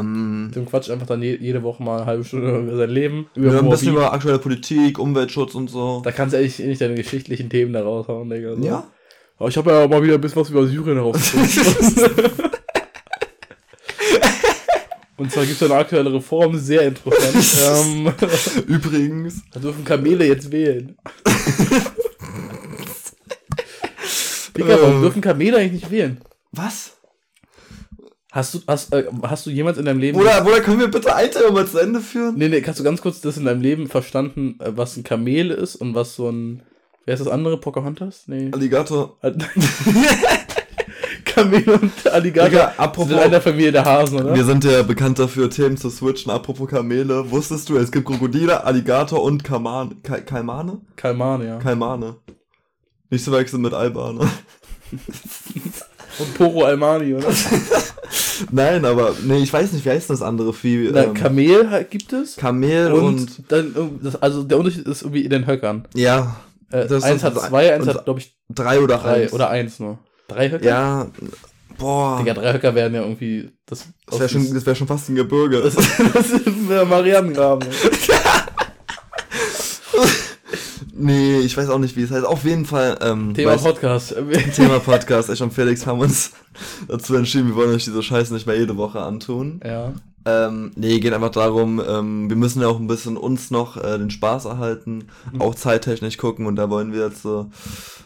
Ähm, 0.00 0.50
Tim 0.52 0.66
quatscht 0.66 0.90
einfach 0.90 1.06
dann 1.06 1.22
je, 1.22 1.36
jede 1.40 1.62
Woche 1.62 1.82
mal 1.82 1.98
eine 1.98 2.06
halbe 2.06 2.24
Stunde 2.24 2.58
über 2.60 2.76
sein 2.76 2.90
Leben. 2.90 3.26
wir 3.34 3.52
haben 3.52 3.66
ein 3.66 3.70
bisschen 3.70 3.92
über 3.92 4.12
aktuelle 4.12 4.38
Politik, 4.38 4.98
Umweltschutz 4.98 5.54
und 5.54 5.68
so. 5.68 6.00
Da 6.04 6.12
kannst 6.12 6.34
du 6.34 6.38
eigentlich 6.38 6.58
nicht 6.60 6.80
deine 6.80 6.94
geschichtlichen 6.94 7.50
Themen 7.50 7.72
da 7.72 7.82
raushauen, 7.82 8.30
Digga. 8.30 8.56
So. 8.56 8.62
Ja? 8.64 8.84
Aber 9.38 9.48
ich 9.48 9.56
habe 9.56 9.70
ja 9.70 9.88
mal 9.88 10.02
wieder 10.02 10.14
ein 10.14 10.20
bisschen 10.20 10.40
was 10.42 10.50
über 10.50 10.66
Syrien 10.66 10.96
herausgefunden. 10.96 12.30
Und 15.16 15.30
zwar 15.30 15.46
gibt 15.46 15.62
es 15.62 15.70
eine 15.70 15.78
aktuelle 15.80 16.12
Reform, 16.12 16.58
sehr 16.58 16.82
interessant. 16.82 17.86
ähm, 17.86 18.12
Übrigens. 18.66 19.42
da 19.52 19.60
dürfen 19.60 19.84
Kamele 19.84 20.26
jetzt 20.26 20.50
wählen. 20.50 20.96
Digga, 24.56 24.78
warum 24.80 24.98
Äh. 24.98 25.02
dürfen 25.02 25.20
Kamele 25.22 25.58
eigentlich 25.58 25.82
nicht 25.82 25.90
wählen? 25.90 26.20
Was? 26.52 26.92
Hast 28.34 28.52
du, 28.52 28.60
hast, 28.66 28.92
äh, 28.92 29.04
hast 29.22 29.46
du 29.46 29.50
jemals 29.50 29.78
in 29.78 29.84
deinem 29.84 30.00
Leben. 30.00 30.18
Oder, 30.18 30.44
oder 30.44 30.60
können 30.60 30.80
wir 30.80 30.88
bitte 30.88 31.14
ein 31.14 31.30
Thema 31.30 31.52
mal 31.52 31.68
zu 31.68 31.78
Ende 31.78 32.00
führen? 32.00 32.34
Nee, 32.36 32.48
nee, 32.48 32.62
kannst 32.62 32.80
du 32.80 32.84
ganz 32.84 33.00
kurz 33.00 33.20
das 33.20 33.36
in 33.36 33.44
deinem 33.44 33.60
Leben 33.60 33.86
verstanden, 33.86 34.56
äh, 34.58 34.72
was 34.74 34.96
ein 34.96 35.04
Kamel 35.04 35.52
ist 35.52 35.76
und 35.76 35.94
was 35.94 36.16
so 36.16 36.30
ein. 36.30 36.64
Wer 37.04 37.14
ist 37.14 37.20
das 37.20 37.28
andere? 37.28 37.60
Pocahontas? 37.60 38.24
Nee. 38.26 38.50
Alligator. 38.50 39.16
Kamel 41.24 41.70
und 41.70 41.92
Alligator 42.10 42.50
Digga, 42.50 42.68
sind 42.70 42.80
apropos. 42.80 43.12
in 43.12 43.18
einer 43.18 43.40
Familie 43.40 43.70
der 43.70 43.84
Hasen, 43.84 44.20
oder? 44.20 44.34
Wir 44.34 44.44
sind 44.44 44.64
ja 44.64 44.82
bekannt 44.82 45.20
dafür, 45.20 45.48
Themen 45.48 45.76
zu 45.76 45.88
switchen. 45.88 46.32
Apropos 46.32 46.68
Kamele, 46.68 47.30
wusstest 47.30 47.68
du, 47.68 47.76
es 47.76 47.92
gibt 47.92 48.04
Krokodile, 48.04 48.64
Alligator 48.64 49.22
und 49.22 49.44
Kaman 49.44 50.02
Ka 50.02 50.18
Kalmane? 50.18 50.80
Kalmane, 50.96 51.46
ja. 51.46 51.58
Kalmane. 51.58 52.16
Nicht 53.10 53.24
zu 53.24 53.30
wechseln 53.30 53.62
mit 53.62 53.74
Albane. 53.74 54.28
Und 56.18 56.34
Poro 56.34 56.64
Almani, 56.64 57.14
oder? 57.14 57.28
Nein, 58.50 58.84
aber, 58.84 59.14
nee, 59.24 59.38
ich 59.38 59.52
weiß 59.52 59.72
nicht, 59.72 59.84
wie 59.84 59.90
heißt 59.90 60.10
das 60.10 60.22
andere 60.22 60.52
Vieh? 60.52 60.90
Na, 60.92 61.04
Ähm, 61.04 61.14
Kamel 61.14 61.86
gibt 61.90 62.12
es. 62.12 62.36
Kamel 62.36 62.92
Und, 62.92 63.04
und, 63.04 63.42
dann, 63.48 63.98
das, 64.02 64.20
also 64.22 64.42
der 64.42 64.58
Unterschied 64.58 64.86
ist 64.86 65.02
irgendwie 65.02 65.24
in 65.24 65.30
den 65.30 65.46
Höckern. 65.46 65.86
ja, 65.94 66.36
Äh, 66.72 66.88
eins 67.02 67.22
hat 67.22 67.38
zwei, 67.38 67.72
eins 67.74 67.86
hat, 67.86 68.04
glaube 68.04 68.20
ich, 68.20 68.36
drei 68.48 68.80
oder 68.80 68.98
drei 68.98 69.22
eins. 69.24 69.32
oder 69.32 69.50
eins 69.50 69.78
nur. 69.78 69.98
Drei 70.28 70.50
Höcker? 70.50 70.64
Ja, 70.64 71.06
boah. 71.78 72.18
Digga, 72.18 72.34
drei 72.34 72.52
Höcker 72.54 72.74
werden 72.74 72.94
ja 72.94 73.02
irgendwie. 73.02 73.50
Das, 73.66 73.84
das 74.06 74.18
wäre 74.18 74.28
schon, 74.28 74.52
das 74.54 74.66
wär 74.66 74.74
schon 74.74 74.86
fast 74.86 75.08
ein 75.08 75.14
Gebirge. 75.14 75.60
Das, 75.62 75.74
das 75.74 76.30
ist 76.30 76.46
der 76.68 76.84
Marianengraben. 76.84 77.68
nee, 80.96 81.38
ich 81.40 81.56
weiß 81.56 81.68
auch 81.68 81.78
nicht, 81.78 81.96
wie 81.96 82.02
es 82.02 82.10
heißt. 82.10 82.24
Auf 82.24 82.44
jeden 82.44 82.64
Fall, 82.64 82.98
ähm, 83.02 83.34
Thema 83.34 83.52
weiß- 83.54 83.62
Podcast. 83.62 84.14
Thema 84.56 84.78
Podcast. 84.80 85.30
Ich 85.30 85.42
und 85.42 85.52
Felix 85.52 85.86
haben 85.86 86.00
uns 86.00 86.32
dazu 86.88 87.14
entschieden, 87.16 87.48
wir 87.48 87.56
wollen 87.56 87.74
euch 87.74 87.84
diese 87.84 88.02
Scheiße 88.02 88.32
nicht 88.32 88.46
mehr 88.46 88.58
jede 88.58 88.76
Woche 88.76 89.00
antun. 89.00 89.60
ja. 89.64 89.92
Ähm, 90.26 90.70
nee, 90.74 91.00
geht 91.00 91.12
einfach 91.12 91.28
darum, 91.32 91.82
ähm, 91.86 92.30
wir 92.30 92.36
müssen 92.36 92.62
ja 92.62 92.68
auch 92.68 92.80
ein 92.80 92.86
bisschen 92.86 93.18
uns 93.18 93.50
noch 93.50 93.76
äh, 93.76 93.98
den 93.98 94.08
Spaß 94.08 94.46
erhalten, 94.46 95.04
Mhm. 95.34 95.42
auch 95.42 95.54
zeittechnisch 95.54 96.16
gucken 96.16 96.46
und 96.46 96.56
da 96.56 96.70
wollen 96.70 96.94
wir 96.94 97.04
jetzt, 97.04 97.26
äh, 97.26 97.44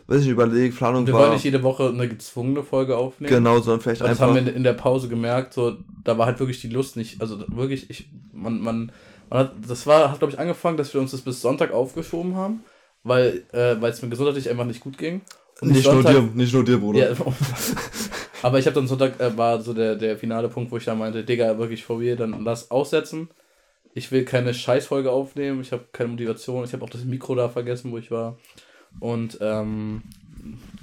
weiß 0.09 0.23
ich, 0.23 0.27
überlegen, 0.29 0.75
Planung 0.75 1.07
Wir 1.07 1.15
war, 1.15 1.21
wollen 1.21 1.35
nicht 1.35 1.45
jede 1.45 1.63
Woche 1.63 1.89
eine 1.91 2.09
gezwungene 2.09 2.65
Folge 2.65 2.97
aufnehmen. 2.97 3.33
genau, 3.33 3.61
sondern 3.61 3.83
vielleicht 3.83 4.01
Das 4.01 4.09
einfach, 4.09 4.27
haben 4.35 4.45
wir 4.47 4.53
in 4.53 4.65
der 4.65 4.73
Pause 4.73 5.07
gemerkt, 5.09 5.55
so, 5.55 5.77
da 6.03 6.19
war 6.19 6.27
halt 6.27 6.41
wirklich 6.41 6.61
die 6.61 6.71
Lust 6.71 6.97
nicht, 6.97 7.21
also 7.21 7.39
wirklich, 7.47 7.89
ich, 7.89 8.11
man, 8.33 8.61
man, 8.63 8.91
man 9.31 9.39
hat, 9.39 9.53
das 9.69 9.87
war, 9.87 10.11
hat 10.11 10.19
glaube 10.19 10.33
ich 10.33 10.41
angefangen, 10.41 10.77
dass 10.77 10.93
wir 10.93 11.01
uns 11.01 11.13
das 11.13 11.21
bis 11.21 11.41
Sonntag 11.41 11.71
aufgeschoben 11.73 12.35
haben, 12.35 12.65
weil, 13.09 13.45
äh, 13.53 13.77
weil 13.81 13.91
es 13.91 14.03
mir 14.03 14.09
gesundheitlich 14.09 14.49
einfach 14.49 14.65
nicht 14.65 14.81
gut 14.81 14.99
ging. 14.99 15.23
Und 15.61 15.73
nicht 15.73 15.85
nur 15.85 16.03
Sonntag- 16.03 16.13
dir, 16.13 16.23
nicht 16.35 16.53
nur 16.55 16.65
dir, 16.65 16.79
Bruder. 16.79 17.11
Ja, 17.11 17.17
aber 18.43 18.59
ich 18.59 18.67
habe 18.67 18.75
dann 18.75 18.87
Sonntag, 18.87 19.19
äh, 19.21 19.37
war 19.37 19.61
so 19.61 19.73
der, 19.73 19.97
der 19.97 20.17
finale 20.17 20.49
Punkt, 20.49 20.71
wo 20.71 20.77
ich 20.77 20.85
dann 20.85 20.99
meinte, 20.99 21.25
Digga, 21.25 21.59
wirklich 21.59 21.85
vor 21.85 21.99
mir, 21.99 22.17
dann 22.17 22.45
lass 22.45 22.71
aussetzen. 22.71 23.29
Ich 23.95 24.13
will 24.13 24.25
keine 24.25 24.55
Scheißfolge 24.55 25.11
aufnehmen, 25.11 25.61
ich 25.61 25.73
habe 25.73 25.87
keine 25.93 26.11
Motivation, 26.11 26.65
ich 26.65 26.73
habe 26.73 26.85
auch 26.85 26.91
das 26.91 27.05
Mikro 27.05 27.35
da 27.35 27.49
vergessen, 27.49 27.91
wo 27.91 27.99
ich 27.99 28.11
war. 28.11 28.39
Und, 29.01 29.39
ähm, 29.41 30.03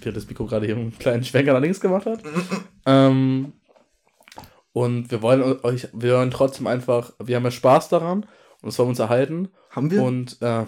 wie 0.01 0.09
hat 0.09 0.17
das 0.17 0.27
Mikro 0.27 0.45
gerade 0.45 0.65
hier 0.65 0.75
einen 0.75 0.97
kleinen 0.97 1.23
Schwenker 1.23 1.53
nach 1.53 1.61
links 1.61 1.79
gemacht 1.79 2.05
hat. 2.05 2.19
ähm, 2.85 3.53
und 4.73 5.09
wir 5.09 5.21
wollen 5.21 5.41
euch, 5.63 5.87
wir 5.93 6.15
wollen 6.17 6.31
trotzdem 6.31 6.67
einfach, 6.67 7.13
wir 7.23 7.37
haben 7.37 7.45
ja 7.45 7.51
Spaß 7.51 7.87
daran 7.87 8.25
und 8.61 8.69
es 8.69 8.77
wollen 8.77 8.87
wir 8.87 8.91
uns 8.91 8.99
erhalten. 8.99 9.47
Haben 9.69 9.91
wir? 9.91 10.03
Und, 10.03 10.41
äh, 10.41 10.65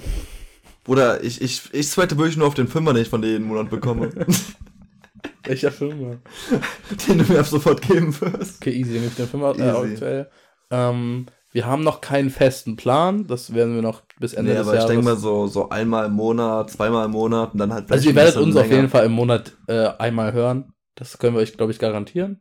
Bruder, 0.88 1.24
ich, 1.24 1.42
ich, 1.42 1.62
ich 1.74 1.88
sweate 1.90 2.18
wirklich 2.18 2.38
nur 2.38 2.48
auf 2.48 2.56
den 2.56 2.68
Fünfer, 2.68 2.94
den 2.94 3.04
ich 3.04 3.10
von 3.10 3.22
dir 3.22 3.30
jeden 3.32 3.46
Monat 3.48 3.70
bekomme. 3.70 4.10
welcher 5.46 5.72
war? 5.80 6.18
den 7.08 7.18
du 7.20 7.24
mir 7.26 7.40
ab 7.40 7.46
sofort 7.46 7.82
geben 7.82 8.20
wirst. 8.22 8.58
Okay, 8.62 8.72
easy, 8.72 8.98
ich 8.98 9.16
den 9.16 9.28
Film 9.28 9.44
äh, 9.44 9.70
aktuell. 9.70 10.30
Ähm, 10.72 11.28
wir 11.52 11.66
haben 11.66 11.84
noch 11.84 12.02
keinen 12.02 12.30
festen 12.30 12.76
Plan, 12.76 13.28
das 13.28 13.54
werden 13.54 13.76
wir 13.76 13.82
noch 13.82 14.04
bis 14.20 14.34
Ende 14.34 14.52
Nee, 14.52 14.58
des 14.58 14.68
aber 14.68 14.74
ich 14.74 14.76
Jahres. 14.82 14.92
denke 14.92 15.06
mal 15.06 15.16
so, 15.18 15.48
so 15.48 15.70
einmal 15.70 16.06
im 16.08 16.14
Monat, 16.14 16.70
zweimal 16.72 17.06
im 17.06 17.12
Monat 17.12 17.54
und 17.54 17.60
dann 17.60 17.74
halt 17.74 17.90
also 17.90 18.04
vielleicht 18.04 18.06
ihr 18.06 18.12
ein 18.12 18.16
werdet 18.16 18.36
uns 18.38 18.56
auf 18.56 18.64
länger. 18.64 18.76
jeden 18.76 18.90
Fall 18.90 19.06
im 19.06 19.12
Monat 19.14 19.58
äh, 19.68 19.88
einmal 19.98 20.34
hören. 20.34 20.74
Das 20.96 21.18
können 21.18 21.36
wir 21.36 21.42
euch, 21.42 21.56
glaube 21.58 21.72
ich, 21.72 21.80
garantieren. 21.80 22.40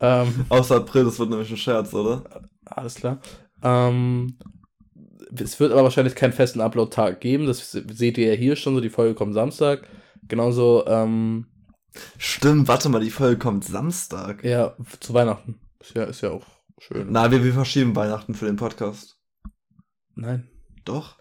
Ähm, 0.00 0.46
Außer 0.48 0.76
April, 0.76 1.04
das 1.04 1.18
wird 1.18 1.30
nämlich 1.30 1.50
ein 1.50 1.56
Scherz, 1.56 1.94
oder? 1.94 2.24
alles 2.64 2.94
klar. 2.96 3.18
Ähm, 3.62 4.36
es 5.34 5.58
wird 5.60 5.72
aber 5.72 5.84
wahrscheinlich 5.84 6.14
keinen 6.14 6.32
festen 6.32 6.60
Upload-Tag 6.60 7.20
geben. 7.20 7.46
Das 7.46 7.70
seht 7.72 8.18
ihr 8.18 8.28
ja 8.28 8.34
hier 8.34 8.56
schon 8.56 8.74
so. 8.74 8.80
Die 8.80 8.90
Folge 8.90 9.14
kommt 9.14 9.34
Samstag. 9.34 9.88
Genauso, 10.28 10.84
ähm, 10.86 11.46
Stimmt, 12.18 12.68
warte 12.68 12.88
mal, 12.88 13.00
die 13.00 13.10
Folge 13.10 13.38
kommt 13.38 13.64
Samstag. 13.64 14.44
ja, 14.44 14.74
zu 15.00 15.14
Weihnachten. 15.14 15.58
Ist 15.80 15.94
ja, 15.94 16.04
ist 16.04 16.20
ja 16.20 16.30
auch 16.30 16.44
schön. 16.78 17.06
Na, 17.10 17.30
wir, 17.30 17.42
wir 17.42 17.52
verschieben 17.52 17.96
Weihnachten 17.96 18.34
für 18.34 18.46
den 18.46 18.56
Podcast. 18.56 19.16
Nein. 20.14 20.48
Doch. 20.84 21.16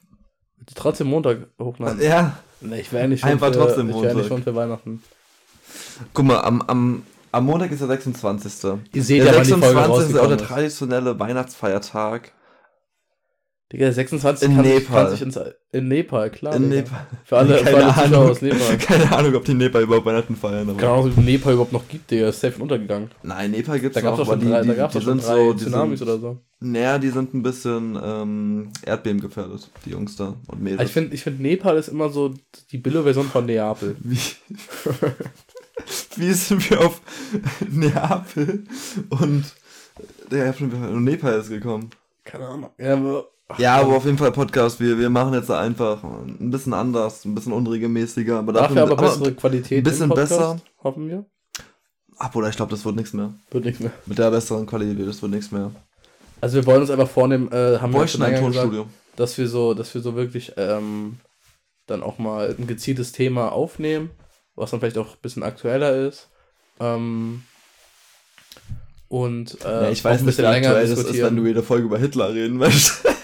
Trotzdem 0.74 1.08
Montag 1.08 1.48
hochladen. 1.60 2.02
Ja. 2.02 2.38
Nee, 2.62 2.82
ich 2.82 2.92
wäre 2.92 3.08
nicht 3.08 3.22
schon 3.22 3.30
Einfach 3.30 3.48
für, 3.48 3.60
trotzdem 3.60 3.90
Ich 3.90 3.96
wäre 3.96 4.06
nicht 4.06 4.14
Montag. 4.16 4.28
schon 4.28 4.44
für 4.44 4.56
Weihnachten. 4.56 5.04
Guck 6.14 6.26
mal, 6.26 6.40
am, 6.42 6.62
am, 6.64 7.04
am 7.32 7.46
Montag 7.46 7.72
ist 7.72 7.80
der 7.80 7.88
26. 7.90 8.72
Ihr 8.94 9.04
seht 9.04 9.22
Der 9.22 9.28
ja, 9.34 9.38
wann 9.38 9.44
die 9.44 9.50
Folge 9.52 9.66
26. 9.68 10.10
ist 10.16 10.20
auch 10.20 10.28
der 10.28 10.38
traditionelle 10.38 11.20
Weihnachtsfeiertag 11.20 12.32
Digga, 13.72 13.86
der 13.86 13.94
26. 13.94 14.48
In 14.48 14.56
kann, 14.56 14.64
Nepal. 14.66 15.10
sich 15.10 15.22
ins, 15.24 15.40
in 15.72 15.88
Nepal, 15.88 16.30
klar. 16.30 16.56
in 16.56 16.70
Digga. 16.70 16.76
Nepal. 16.84 17.08
Für 17.24 17.38
alle, 17.38 17.58
für 17.58 17.64
Keine 17.64 17.78
alle 17.78 17.88
Zuschauer 17.94 18.06
Ahnung. 18.06 18.30
aus 18.30 18.42
Nepal. 18.42 18.78
Keine 18.80 19.12
Ahnung, 19.12 19.36
ob 19.36 19.46
die 19.46 19.54
Nepal 19.56 19.82
überhaupt 19.82 20.06
Weihnachten 20.06 20.36
feiern. 20.36 20.70
Aber 20.70 20.78
Keine 20.78 20.92
Ahnung, 20.92 21.06
ob 21.06 21.18
es 21.18 21.24
Nepal 21.26 21.54
überhaupt 21.54 21.74
noch 21.74 21.88
gibt, 21.88 22.12
Digga. 22.12 22.30
Ist 22.30 22.42
safe 22.42 22.62
untergegangen. 22.62 23.10
Nein, 23.24 23.52
Nepal 23.52 23.80
gibt's 23.80 23.96
Da 23.96 24.02
gab 24.02 24.14
es 24.14 24.20
noch, 24.20 24.26
doch 24.28 24.34
aber 24.34 24.42
schon 24.42 24.48
die, 24.48 24.54
drei, 24.54 24.62
die, 24.62 24.68
da 24.68 24.74
gab's 24.76 24.94
die 24.94 25.00
doch 25.00 25.06
schon 25.06 25.18
drei 25.18 25.36
so, 25.36 25.54
die 25.54 25.64
Tsunamis 25.64 26.00
sind, 26.00 26.08
oder 26.10 26.20
so. 26.20 26.38
Naja, 26.60 27.00
die 27.00 27.10
sind 27.10 27.34
ein 27.34 27.42
bisschen 27.42 28.00
ähm, 28.04 28.72
Erdbeben 28.86 29.20
gefährdet, 29.20 29.68
die 29.84 29.90
Jungs 29.90 30.16
da 30.16 30.36
und 30.48 30.62
Mädels. 30.62 30.80
Also 30.82 30.90
ich 30.90 30.94
finde, 30.94 31.16
ich 31.16 31.24
find, 31.24 31.40
Nepal 31.40 31.76
ist 31.78 31.88
immer 31.88 32.10
so 32.10 32.36
die 32.72 32.78
Billo-Version 32.78 33.26
von 33.26 33.48
Neapel. 33.48 33.96
Wie, 34.04 34.20
wie 36.18 36.32
sind 36.34 36.70
wir 36.70 36.82
auf 36.82 37.02
Neapel 37.70 38.64
und 39.10 39.44
der 40.32 40.54
und 40.60 41.04
Nepal 41.04 41.40
ist 41.40 41.50
gekommen? 41.50 41.90
Keine 42.24 42.48
Ahnung. 42.48 42.70
Ja, 42.78 42.94
aber, 42.94 43.28
Ja, 43.58 43.78
aber 43.78 43.96
auf 43.98 44.06
jeden 44.06 44.18
Fall 44.18 44.32
Podcast. 44.32 44.80
Wir, 44.80 44.98
wir 44.98 45.10
machen 45.10 45.34
jetzt 45.34 45.52
einfach 45.52 46.04
ein 46.04 46.50
bisschen 46.50 46.74
anders, 46.74 47.26
ein 47.26 47.36
bisschen 47.36 47.54
unregelmäßiger, 47.54 48.40
aber 48.40 48.54
dafür 48.54 48.82
aber 48.84 48.96
bessere 48.96 49.34
Qualität. 49.34 49.80
ein 49.80 49.84
bisschen 49.84 50.10
Podcast, 50.10 50.32
besser. 50.32 50.58
Hoffen 50.84 51.08
wir. 51.08 51.26
Ach, 52.18 52.34
oder 52.34 52.50
ich 52.50 52.56
glaube, 52.56 52.72
das 52.72 52.84
wird 52.86 52.96
nichts 52.96 53.14
mehr. 53.14 53.34
Wird 53.52 53.66
nichts 53.66 53.80
mehr. 53.82 53.92
Mit 54.06 54.18
der 54.18 54.32
besseren 54.32 54.66
Qualität, 54.66 55.08
das 55.08 55.22
wird 55.22 55.32
nichts 55.32 55.52
mehr. 55.52 55.72
Also 56.42 56.56
wir 56.58 56.66
wollen 56.66 56.82
uns 56.82 56.90
einfach 56.90 57.08
vornehmen, 57.10 57.52
äh, 57.52 57.78
haben 57.80 57.94
wir 57.94 58.08
schon 58.08 58.22
ein 58.24 58.32
länger 58.34 58.48
gesagt, 58.48 58.64
Tonstudio. 58.66 58.88
dass 59.16 59.38
wir 59.38 59.48
so, 59.48 59.74
dass 59.74 59.94
wir 59.94 60.02
so 60.02 60.16
wirklich 60.16 60.54
ähm, 60.58 61.20
dann 61.88 62.02
auch 62.04 62.18
mal 62.18 62.56
ein 62.58 62.68
gezieltes 62.68 63.12
Thema 63.12 63.52
aufnehmen, 63.52 64.10
was 64.56 64.72
dann 64.72 64.80
vielleicht 64.80 64.98
auch 64.98 65.10
ein 65.14 65.22
bisschen 65.22 65.44
aktueller 65.44 65.96
ist. 66.08 66.30
Ähm, 66.80 67.44
und 69.08 69.64
äh, 69.64 69.84
Ja, 69.84 69.90
ich 69.92 70.04
weiß 70.04 70.22
nicht, 70.24 70.38
wie 70.38 70.46
aktuell 70.46 70.88
das 70.88 71.00
ist, 71.00 71.22
wenn 71.22 71.36
du 71.36 71.46
jede 71.46 71.64
Folge 71.64 71.86
über 71.86 72.00
Hitler 72.00 72.34
reden 72.34 72.58
möchtest. 72.58 73.06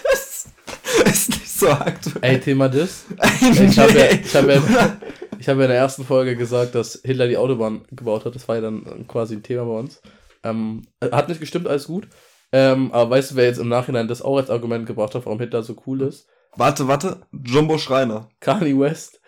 so 1.62 1.70
aktuell. 1.70 2.18
Ey, 2.22 2.40
Thema 2.40 2.68
Dis. 2.68 3.04
Ich 3.40 3.78
habe 3.78 3.92
ja, 3.92 4.04
ich 4.10 4.34
hab 4.34 4.46
ja, 4.46 4.96
ich 5.38 5.48
hab 5.48 5.56
ja 5.56 5.62
in 5.64 5.70
der 5.70 5.78
ersten 5.78 6.04
Folge 6.04 6.36
gesagt, 6.36 6.74
dass 6.74 7.00
Hitler 7.04 7.28
die 7.28 7.36
Autobahn 7.36 7.82
gebaut 7.90 8.24
hat. 8.24 8.34
Das 8.34 8.48
war 8.48 8.56
ja 8.56 8.62
dann 8.62 9.06
quasi 9.08 9.34
ein 9.36 9.42
Thema 9.42 9.64
bei 9.64 9.78
uns. 9.78 10.00
Ähm, 10.44 10.82
hat 11.00 11.28
nicht 11.28 11.40
gestimmt, 11.40 11.68
alles 11.68 11.86
gut. 11.86 12.08
Ähm, 12.52 12.92
aber 12.92 13.10
weißt 13.10 13.32
du, 13.32 13.36
wer 13.36 13.46
jetzt 13.46 13.58
im 13.58 13.68
Nachhinein 13.68 14.08
das 14.08 14.22
auch 14.22 14.36
als 14.36 14.50
Argument 14.50 14.86
gebracht 14.86 15.14
hat, 15.14 15.24
warum 15.24 15.40
Hitler 15.40 15.62
so 15.62 15.76
cool 15.86 16.02
ist? 16.02 16.26
Warte, 16.56 16.86
warte. 16.86 17.22
Jumbo 17.32 17.78
Schreiner. 17.78 18.28
Kanye 18.40 18.78
West. 18.78 19.20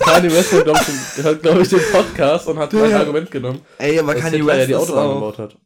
Kanye, 0.00 0.32
West 0.32 0.52
hat, 0.52 0.64
glaube 0.64 0.80
ich, 0.80 1.42
glaub 1.42 1.60
ich, 1.60 1.68
den 1.68 1.80
Podcast 1.92 2.48
und 2.48 2.58
hat 2.58 2.72
mein 2.72 2.90
Ja. 2.90 2.98
Argument 2.98 3.30
genommen, 3.30 3.60
Ey, 3.78 3.98
aber 3.98 4.14
Kanye 4.14 4.38
Hitler 4.38 4.54
ja 4.54 4.58
West 4.58 4.68
die 4.68 4.72
ist 4.72 4.78
Autobahn 4.78 5.06
auch... 5.06 5.14
gebaut 5.14 5.38
hat. 5.38 5.56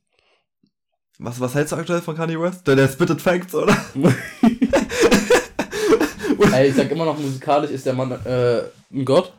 Was, 1.19 1.41
was 1.41 1.55
hältst 1.55 1.73
du 1.73 1.77
aktuell 1.77 2.03
von 2.03 2.17
Kanye 2.17 2.39
West? 2.39 2.67
Der, 2.67 2.77
der 2.77 2.89
spittet 2.89 3.23
Facts, 3.23 3.55
oder? 3.55 3.77
Ey, 6.53 6.69
ich 6.69 6.75
sag 6.77 6.91
immer 6.91 7.05
noch, 7.05 7.19
musikalisch 7.19 7.71
ist 7.71 7.87
der 7.87 7.93
Mann 7.95 8.13
äh, 8.25 8.63
ein 8.93 9.05
Gott. 9.05 9.33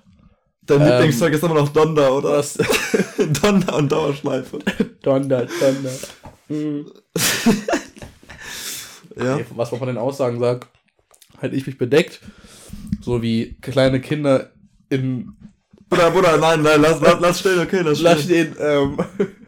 Dein 0.65 0.81
Ähm, 0.81 0.87
Lieblingstrack 0.87 1.33
ist 1.33 1.43
immer 1.43 1.55
noch 1.55 1.69
Donda, 1.69 2.09
oder? 2.09 2.29
Was? 2.37 2.53
Donda 3.41 3.75
und 3.75 3.91
Dauerschleife. 3.91 4.59
Donder, 5.01 5.45
Donder. 5.45 5.91
Mhm. 6.47 6.85
Ja. 9.17 9.37
Ey, 9.37 9.45
was 9.55 9.71
man 9.71 9.79
von 9.79 9.87
den 9.87 9.97
Aussagen 9.97 10.39
sagt, 10.39 10.67
halte 11.41 11.55
ich 11.55 11.67
mich 11.67 11.77
bedeckt. 11.77 12.21
So 13.01 13.21
wie 13.21 13.55
kleine 13.61 13.99
Kinder 14.01 14.51
in 14.89 15.33
Bruder, 15.93 16.11
Bruder, 16.11 16.37
nein, 16.37 16.61
nein, 16.63 16.81
lass, 16.81 16.99
lass, 17.01 17.19
lass 17.19 17.39
stehen, 17.39 17.59
okay, 17.59 17.81
lass 17.83 17.99
stehen. 17.99 18.17
stehen, 18.19 18.55
ähm, 18.59 18.97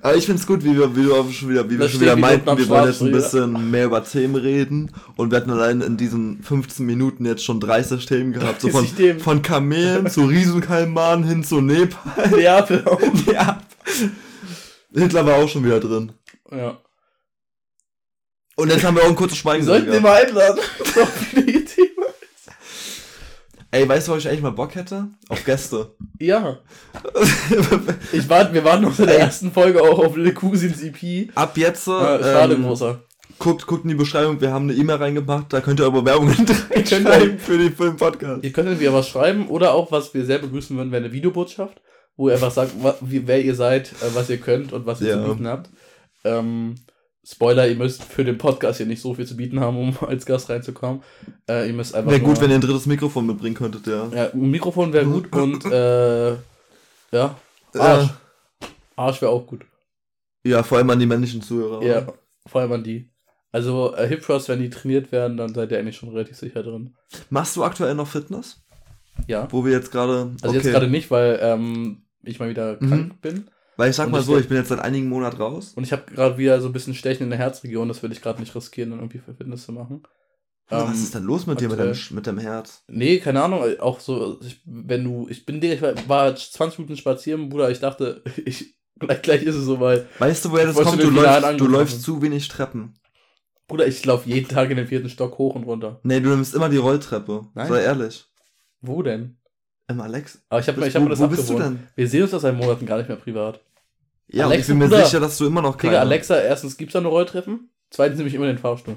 Aber 0.02 0.16
ich 0.16 0.26
find's 0.26 0.46
gut, 0.46 0.64
wie 0.64 0.78
wir, 0.78 0.96
wie 0.96 1.12
auch 1.12 1.30
schon 1.32 1.50
wieder, 1.50 1.68
wie 1.68 1.80
wir 1.80 1.90
schon 1.90 2.02
wieder 2.02 2.16
wie 2.16 2.22
meinten, 2.22 2.58
wir 2.58 2.70
wollen 2.70 2.86
jetzt 2.86 3.02
ein 3.02 3.12
bisschen 3.12 3.72
mehr 3.72 3.86
über 3.86 4.04
Themen 4.04 4.36
reden. 4.36 4.92
Und 5.16 5.32
wir 5.32 5.38
hatten 5.38 5.50
allein 5.50 5.82
in 5.82 5.98
diesen 5.98 6.44
15 6.44 6.86
Minuten 6.86 7.26
jetzt 7.26 7.44
schon 7.44 7.60
30 7.60 8.06
Themen 8.06 8.32
gehabt. 8.32 8.62
So 8.62 8.70
von, 8.70 8.82
30 8.82 8.96
Themen. 8.96 9.20
von 9.20 9.42
Kamelen 9.42 10.08
zu 10.10 10.26
Riesenkalmanen 10.26 11.26
hin 11.26 11.44
zu 11.44 11.62
Nepal. 11.62 12.30
Neapel 12.30 12.84
auch. 12.86 13.02
ja. 13.34 13.60
Hitler 14.94 15.26
war 15.26 15.38
auch 15.38 15.50
schon 15.50 15.66
wieder 15.66 15.80
drin. 15.80 16.12
Ja. 16.52 16.78
Und 18.58 18.70
jetzt 18.70 18.86
haben 18.86 18.96
wir 18.96 19.04
auch 19.04 19.10
ein 19.10 19.16
kurzes 19.16 19.38
Wir 19.38 19.42
Schweigen 19.42 19.66
sollten 19.66 19.92
den 19.92 20.02
gehabt. 20.04 20.34
mal 20.34 20.44
einladen. 20.44 20.60
Ey, 23.76 23.90
weißt 23.90 24.08
du, 24.08 24.14
wo 24.14 24.16
ich 24.18 24.28
eigentlich 24.28 24.42
mal 24.42 24.52
Bock 24.52 24.74
hätte? 24.76 25.10
Auf 25.30 25.44
Gäste. 25.44 25.96
Ja. 26.20 26.60
Ich 28.14 28.30
war, 28.30 28.54
wir 28.54 28.64
waren 28.64 28.82
noch 28.84 28.98
in 29.00 29.06
der 29.06 29.20
ersten 29.20 29.52
Folge 29.52 29.82
auch 29.84 30.00
auf 30.00 30.16
Le 30.16 30.34
Cousins 30.34 30.82
EP. 30.82 31.30
Ab 31.36 31.58
jetzt, 31.58 31.90
Ah, 31.90 32.18
schade, 32.22 32.54
ähm, 32.56 32.64
großer. 32.64 33.02
guckt, 33.38 33.68
guckt 33.68 33.84
in 33.84 33.90
die 33.90 33.96
Beschreibung, 33.96 34.40
wir 34.40 34.54
haben 34.54 34.70
eine 34.70 34.80
E-Mail 34.80 34.96
reingemacht, 34.96 35.52
da 35.52 35.60
könnt 35.60 35.82
ihr 35.82 35.86
aber 35.88 36.06
Werbung 36.06 36.30
Könnt 36.36 36.72
reinschreiben 36.72 37.38
für, 37.38 37.58
die, 37.58 37.70
für 37.70 37.84
den 37.88 37.98
Podcast. 37.98 38.46
Ihr 38.46 38.54
könnt 38.54 38.70
entweder 38.70 38.94
was 38.94 39.10
schreiben 39.10 39.48
oder 39.50 39.74
auch, 39.74 39.92
was 39.92 40.14
wir 40.14 40.24
sehr 40.26 40.40
begrüßen 40.40 40.78
würden, 40.78 40.92
wäre 40.94 41.04
eine 41.04 41.12
Videobotschaft, 41.12 41.82
wo 42.16 42.30
ihr 42.30 42.36
einfach 42.36 42.52
sagt, 42.52 42.72
wer 43.02 43.42
ihr 43.44 43.56
seid, 43.56 43.92
äh, 43.92 44.14
was 44.16 44.30
ihr 44.30 44.38
könnt 44.38 44.72
und 44.72 44.86
was 44.86 45.02
ihr 45.02 45.10
Ja. 45.10 45.22
zu 45.22 45.32
bieten 45.32 45.48
habt. 45.48 45.70
Ähm, 46.24 46.76
Spoiler, 47.26 47.68
ihr 47.68 47.76
müsst 47.76 48.04
für 48.04 48.24
den 48.24 48.38
Podcast 48.38 48.78
hier 48.78 48.86
nicht 48.86 49.02
so 49.02 49.16
viel 49.16 49.26
zu 49.26 49.36
bieten 49.36 49.60
haben, 49.60 49.78
um 49.78 49.98
als 50.08 50.26
Gast 50.26 50.50
reinzukommen. 50.50 51.02
Äh, 51.50 51.68
ihr 51.68 51.74
müsst 51.74 51.96
einfach 51.96 52.12
Wäre 52.12 52.22
gut, 52.22 52.40
wenn 52.40 52.50
ihr 52.52 52.56
ein 52.56 52.62
drittes 52.62 52.86
Mikrofon 52.86 53.26
mitbringen 53.26 53.56
könntet, 53.56 53.88
ja. 53.88 54.08
ja, 54.14 54.32
ein 54.32 54.52
Mikrofon 54.52 54.94
wäre 54.94 55.06
gut 55.06 55.32
und 55.36 55.66
äh, 55.66 56.34
ja, 57.12 57.36
Arsch. 57.74 58.10
Äh, 58.10 58.66
Arsch 58.96 59.22
wäre 59.22 59.32
auch 59.32 59.48
gut. 59.48 59.66
ja, 60.46 60.62
vor 60.62 60.78
allem 60.78 60.90
an 60.92 61.00
die 61.00 61.06
männlichen 61.08 61.42
Zuhörer. 61.42 61.84
Ja, 61.84 62.08
vor 62.46 62.62
allem 62.62 62.72
an 62.74 62.84
die. 62.84 63.10
Also 63.52 63.96
äh, 63.96 64.08
Hip 64.08 64.22
Thrust, 64.22 64.50
wenn 64.50 64.60
die 64.60 64.70
trainiert 64.70 65.12
werden, 65.12 65.38
dann 65.38 65.54
seid 65.54 65.72
ihr 65.72 65.80
eigentlich 65.80 65.96
schon 65.96 66.10
relativ 66.10 66.36
sicher 66.38 66.62
drin. 66.62 66.94
Machst 67.30 67.56
du 67.56 67.64
aktuell 67.64 67.96
noch 67.96 68.08
Fitness? 68.08 68.62
Ja. 69.28 69.48
Wo 69.50 69.64
wir 69.66 69.72
jetzt 69.72 69.92
gerade. 69.92 70.36
Also 70.42 70.54
jetzt 70.56 70.66
gerade 70.66 70.90
nicht, 70.90 71.10
weil 71.10 71.40
ähm, 71.42 72.04
ich 72.22 72.40
mal 72.40 72.50
wieder 72.50 72.78
Mhm. 72.80 72.90
krank 72.90 73.22
bin. 73.22 73.50
Weil 73.78 73.90
ich 73.90 73.96
sag 73.96 74.06
und 74.06 74.12
mal 74.14 74.20
ich 74.20 74.26
so, 74.26 74.38
ich 74.38 74.48
bin 74.48 74.58
jetzt 74.58 74.70
seit 74.70 74.80
einigen 74.80 75.10
Monaten 75.10 75.38
raus. 75.38 75.74
Und 75.76 75.84
ich 75.84 75.92
habe 75.92 76.04
gerade 76.06 76.38
wieder 76.38 76.62
so 76.62 76.68
ein 76.68 76.74
bisschen 76.74 76.94
Stechen 76.94 77.24
in 77.24 77.30
der 77.30 77.40
Herzregion, 77.40 77.88
das 77.88 78.02
will 78.04 78.12
ich 78.12 78.22
gerade 78.22 78.40
nicht 78.40 78.56
riskieren, 78.56 78.92
dann 78.92 79.00
irgendwie 79.00 79.20
Fitness 79.20 79.66
zu 79.66 79.74
machen. 79.74 80.04
was 80.70 80.88
Ähm, 80.88 80.94
ist 80.94 81.16
denn 81.16 81.24
los 81.24 81.46
mit 81.46 81.60
dir 81.60 81.70
mit 81.70 81.80
deinem, 81.80 81.96
mit 82.12 82.28
deinem 82.28 82.40
Herz? 82.40 82.84
Nee, 82.88 83.20
keine 83.20 83.44
Ahnung, 83.44 83.64
auch 83.80 84.00
so, 84.00 84.40
ich, 84.42 84.62
wenn 84.66 85.04
du, 85.04 85.28
ich 85.30 85.46
bin, 85.46 85.62
ich 85.62 85.82
war, 85.82 85.94
war 86.08 86.36
20 86.36 86.80
Minuten 86.80 86.98
spazieren, 86.98 87.50
Bruder, 87.50 87.70
ich 87.70 87.80
dachte, 87.80 88.24
ich, 88.46 88.78
gleich, 88.98 89.22
gleich 89.22 89.44
ist 89.44 89.56
es 89.56 89.66
soweit. 89.66 90.08
Weißt 90.20 90.46
du, 90.46 90.52
woher 90.52 90.68
das 90.68 90.76
kommt? 90.76 91.04
du 91.04 91.10
läufst, 91.10 91.60
du 91.60 91.68
läufst 91.68 92.02
zu 92.02 92.22
wenig 92.22 92.48
Treppen. 92.48 92.94
Bruder, 93.68 93.88
ich 93.88 94.06
laufe 94.06 94.30
jeden 94.30 94.48
Tag 94.48 94.70
in 94.70 94.78
den 94.78 94.88
vierten 94.88 95.10
Stock 95.10 95.38
hoch 95.38 95.56
und 95.56 95.64
runter. 95.64 96.00
Nee, 96.04 96.20
du 96.20 96.30
nimmst 96.30 96.54
immer 96.54 96.70
die 96.70 96.78
Rolltreppe. 96.78 97.48
Nein. 97.56 97.68
Sei 97.68 97.82
ehrlich. 97.82 98.26
Wo 98.82 99.02
denn? 99.02 99.38
Im 99.88 100.02
Alex. 100.02 100.40
Aber 100.50 100.60
ich 100.60 100.68
habe 100.68 100.82
hab 100.82 101.02
mir 101.04 101.10
das 101.10 101.20
wo 101.20 101.28
bist 101.28 101.50
du 101.50 101.60
denn? 101.60 101.80
Wir 101.96 102.08
sehen 102.08 102.24
uns 102.24 102.32
das 102.32 102.42
seit 102.42 102.56
Monaten 102.56 102.86
gar 102.86 102.98
nicht 102.98 103.08
mehr 103.08 103.18
privat. 103.18 103.60
Ja, 104.28 104.46
und 104.46 104.52
Alexa, 104.54 104.62
ich 104.62 104.68
bin 104.68 104.78
mir 104.80 104.88
Bruder. 104.90 105.06
sicher, 105.06 105.20
dass 105.20 105.38
du 105.38 105.46
immer 105.46 105.62
noch 105.62 105.78
keine. 105.78 105.92
Digga, 105.92 106.02
Alexa, 106.02 106.40
erstens 106.40 106.78
gibt's 106.78 106.94
da 106.94 107.00
eine 107.00 107.08
Rolltreppen, 107.10 107.70
zweitens 107.92 108.18
nehme 108.18 108.28
ich 108.30 108.34
immer 108.36 108.48
den 108.48 108.58
Fahrstuhl. 108.58 108.96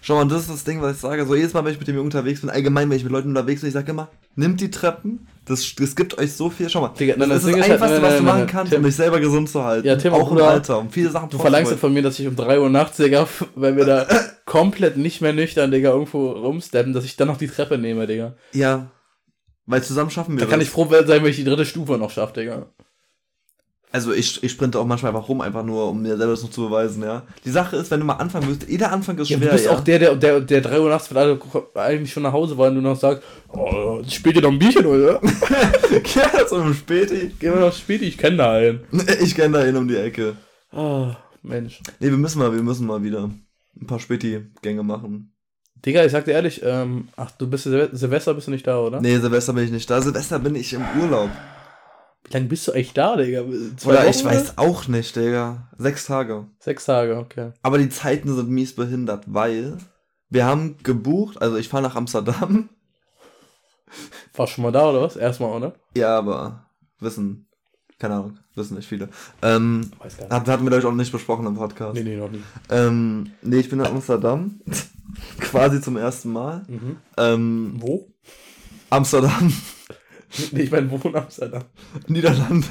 Schau 0.00 0.14
mal, 0.14 0.26
das 0.28 0.42
ist 0.42 0.50
das 0.50 0.64
Ding, 0.64 0.80
was 0.80 0.94
ich 0.94 1.00
sage. 1.02 1.26
So 1.26 1.34
jedes 1.34 1.52
Mal, 1.52 1.64
wenn 1.64 1.72
ich 1.72 1.78
mit 1.80 1.88
dem 1.88 1.98
unterwegs 1.98 2.40
bin, 2.40 2.48
allgemein, 2.50 2.88
wenn 2.88 2.96
ich 2.96 3.02
mit 3.02 3.12
Leuten 3.12 3.28
unterwegs 3.28 3.60
bin, 3.62 3.68
ich 3.68 3.74
sage 3.74 3.90
immer, 3.90 4.08
nimmt 4.36 4.60
die 4.60 4.70
Treppen. 4.70 5.26
Das, 5.44 5.74
das 5.74 5.96
gibt 5.96 6.16
euch 6.18 6.32
so 6.34 6.48
viel. 6.50 6.70
Schau 6.70 6.80
mal, 6.80 6.90
Digga, 6.98 7.14
das, 7.14 7.18
nein, 7.18 7.28
das 7.30 7.38
ist 7.38 7.46
das 7.46 7.52
Ding 7.52 7.62
ist 7.62 7.68
halt- 7.68 7.72
Einfachste, 7.82 7.94
nein, 8.00 8.02
was 8.04 8.10
du 8.10 8.14
nein, 8.16 8.24
machen 8.24 8.38
nein, 8.38 8.46
kannst, 8.46 8.72
Tim. 8.72 8.78
um 8.80 8.84
dich 8.86 8.96
selber 8.96 9.18
gesund 9.20 9.50
zu 9.50 9.64
halten. 9.64 9.86
Ja, 9.88 9.96
Tim, 9.96 10.12
auch 10.14 10.20
im 10.30 10.36
Bruder, 10.36 10.48
Alter. 10.50 10.78
Um 10.78 10.90
viele 10.90 11.10
Sachen 11.10 11.28
Du 11.30 11.38
verlangst 11.38 11.72
halt 11.72 11.80
von 11.80 11.92
mir, 11.92 12.02
dass 12.02 12.18
ich 12.20 12.28
um 12.28 12.36
3 12.36 12.60
Uhr 12.60 12.70
nachts, 12.70 12.96
Digga, 12.98 13.26
wenn 13.56 13.76
wir 13.76 13.84
da 13.84 14.06
komplett 14.46 14.96
nicht 14.96 15.20
mehr 15.20 15.32
nüchtern, 15.32 15.72
Digga, 15.72 15.90
irgendwo 15.90 16.30
rumsteppen, 16.30 16.92
dass 16.92 17.04
ich 17.04 17.16
dann 17.16 17.26
noch 17.26 17.36
die 17.36 17.48
Treppe 17.48 17.76
nehme, 17.76 18.06
Digga. 18.06 18.34
Ja. 18.52 18.86
Weil 19.68 19.82
zusammen 19.82 20.10
schaffen 20.10 20.34
wir 20.36 20.44
Da 20.44 20.50
kann 20.50 20.60
das. 20.60 20.68
ich 20.68 20.72
froh 20.72 20.88
sein, 20.90 21.06
wenn 21.06 21.26
ich 21.26 21.36
die 21.36 21.44
dritte 21.44 21.66
Stufe 21.66 21.98
noch 21.98 22.10
schaffe, 22.10 22.40
Digga. 22.40 22.66
Also 23.92 24.12
ich, 24.12 24.42
ich 24.42 24.52
sprinte 24.52 24.78
auch 24.78 24.86
manchmal 24.86 25.14
einfach 25.14 25.28
rum, 25.28 25.40
einfach 25.42 25.62
nur, 25.62 25.90
um 25.90 26.00
mir 26.02 26.16
selber 26.16 26.32
das 26.32 26.42
noch 26.42 26.50
zu 26.50 26.62
beweisen, 26.68 27.02
ja. 27.02 27.22
Die 27.44 27.50
Sache 27.50 27.76
ist, 27.76 27.90
wenn 27.90 28.00
du 28.00 28.06
mal 28.06 28.14
anfangen 28.14 28.46
würdest, 28.46 28.68
jeder 28.70 28.92
Anfang 28.92 29.16
ist 29.18 29.28
Ja, 29.28 29.36
schwer, 29.36 29.48
du 29.48 29.52
bist 29.52 29.66
ja. 29.66 29.72
auch 29.72 29.80
der, 29.80 29.98
der, 29.98 30.16
der, 30.16 30.40
der 30.40 30.60
3 30.62 30.80
Uhr 30.80 30.88
nachts, 30.88 31.10
wenn 31.10 31.18
alle 31.18 31.40
eigentlich 31.74 32.12
schon 32.12 32.22
nach 32.22 32.32
Hause 32.32 32.56
wollen, 32.56 32.74
du 32.74 32.80
noch 32.80 32.98
sagst, 32.98 33.22
oh, 33.52 34.02
ihr 34.02 34.42
noch 34.42 34.50
ein 34.52 34.58
Bierchen, 34.58 34.86
oder? 34.86 35.20
ja, 36.14 36.48
so 36.48 36.56
im 36.60 36.74
Späti. 36.74 37.28
Gehen 37.38 37.52
wir 37.54 37.60
noch 37.60 37.72
Späti, 37.74 38.06
ich 38.06 38.18
kenne 38.18 38.38
da 38.38 38.52
einen. 38.52 38.80
Ich 39.22 39.34
kenne 39.34 39.58
da 39.58 39.64
hin 39.64 39.76
um 39.76 39.88
die 39.88 39.96
Ecke. 39.96 40.36
Ah, 40.70 41.16
Mensch. 41.42 41.80
Nee, 42.00 42.10
wir 42.10 42.18
müssen 42.18 42.38
mal, 42.38 42.54
wir 42.54 42.62
müssen 42.62 42.86
mal 42.86 43.02
wieder 43.02 43.30
ein 43.80 43.86
paar 43.86 44.00
Späti-Gänge 44.00 44.82
machen. 44.82 45.32
Digga, 45.84 46.04
ich 46.04 46.12
sag 46.12 46.24
dir 46.24 46.32
ehrlich, 46.32 46.60
ähm, 46.64 47.08
ach, 47.16 47.30
du 47.32 47.48
bist 47.48 47.66
Silve- 47.66 47.90
Silvester, 47.92 48.34
bist 48.34 48.46
du 48.46 48.50
nicht 48.50 48.66
da, 48.66 48.78
oder? 48.80 49.00
Nee, 49.00 49.18
Silvester 49.18 49.52
bin 49.52 49.64
ich 49.64 49.70
nicht 49.70 49.88
da. 49.88 50.00
Silvester 50.00 50.38
bin 50.38 50.54
ich 50.54 50.72
im 50.72 50.82
Urlaub. 51.00 51.30
Wie 52.24 52.32
lange 52.34 52.46
bist 52.46 52.66
du 52.68 52.72
echt 52.72 52.96
da, 52.98 53.16
Digga? 53.16 53.42
Zwei 53.76 53.90
Oder 53.90 54.00
Wochen, 54.00 54.10
ich 54.10 54.24
weiß 54.24 54.58
auch 54.58 54.88
nicht, 54.88 55.14
Digga. 55.16 55.68
Sechs 55.78 56.06
Tage. 56.06 56.46
Sechs 56.58 56.84
Tage, 56.84 57.16
okay. 57.16 57.52
Aber 57.62 57.78
die 57.78 57.88
Zeiten 57.88 58.34
sind 58.34 58.50
mies 58.50 58.74
behindert, 58.74 59.24
weil 59.26 59.78
wir 60.30 60.44
haben 60.44 60.76
gebucht, 60.82 61.40
also 61.40 61.56
ich 61.56 61.68
fahre 61.68 61.82
nach 61.84 61.94
Amsterdam. 61.96 62.68
Warst 64.34 64.52
schon 64.52 64.62
mal 64.64 64.72
da, 64.72 64.90
oder 64.90 65.02
was? 65.02 65.16
Erstmal, 65.16 65.56
oder? 65.56 65.74
Ja, 65.96 66.18
aber 66.18 66.66
wissen, 67.00 67.47
keine 67.98 68.14
Ahnung, 68.14 68.38
wissen 68.54 68.76
nicht 68.76 68.88
viele. 68.88 69.08
Ähm, 69.42 69.90
Weiß 69.98 70.16
gar 70.16 70.24
nicht. 70.24 70.32
hat, 70.32 70.48
hatten 70.48 70.64
wir, 70.64 70.70
glaube 70.70 70.80
ich, 70.80 70.86
auch 70.86 70.94
nicht 70.94 71.12
besprochen 71.12 71.46
im 71.46 71.54
Podcast. 71.54 71.94
Nee, 71.94 72.02
nee, 72.04 72.16
noch 72.16 72.30
nie. 72.30 72.42
Ähm, 72.70 73.30
nee, 73.42 73.58
ich 73.58 73.68
bin 73.68 73.80
in 73.80 73.86
Amsterdam. 73.86 74.60
Quasi 75.40 75.80
zum 75.80 75.96
ersten 75.96 76.32
Mal. 76.32 76.64
Mhm. 76.68 76.96
Ähm, 77.16 77.74
Wo? 77.78 78.08
Amsterdam, 78.90 79.52
Nee, 80.52 80.62
ich 80.62 80.70
meine, 80.70 80.90
wo 80.90 80.96
in 81.08 81.16
Amsterdam? 81.16 81.64
Niederlande. 82.06 82.66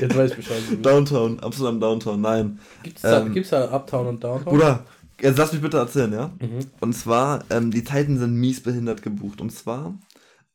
Jetzt 0.00 0.16
weiß 0.16 0.30
ich 0.30 0.36
Bescheid. 0.36 0.62
Downtown, 0.82 1.38
Amsterdam 1.40 1.80
Downtown, 1.80 2.20
nein. 2.20 2.58
Gibt's 2.82 3.02
da, 3.02 3.20
Ähm, 3.20 3.32
gibt's 3.32 3.50
da 3.50 3.70
Uptown 3.72 4.06
und 4.08 4.24
Downtown? 4.24 4.52
Bruder, 4.52 4.84
jetzt 5.20 5.38
lass 5.38 5.52
mich 5.52 5.62
bitte 5.62 5.78
erzählen, 5.78 6.12
ja? 6.12 6.30
Mhm. 6.40 6.66
Und 6.80 6.94
zwar, 6.94 7.44
ähm, 7.50 7.70
die 7.70 7.84
Zeiten 7.84 8.18
sind 8.18 8.34
mies 8.34 8.60
behindert 8.62 9.02
gebucht. 9.02 9.40
Und 9.40 9.50
zwar 9.52 9.94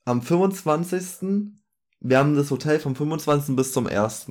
am 0.05 0.21
25. 0.21 1.53
Wir 2.03 2.17
haben 2.17 2.35
das 2.35 2.49
Hotel 2.49 2.79
vom 2.79 2.95
25. 2.95 3.55
bis 3.55 3.73
zum 3.73 3.85
1. 3.85 4.25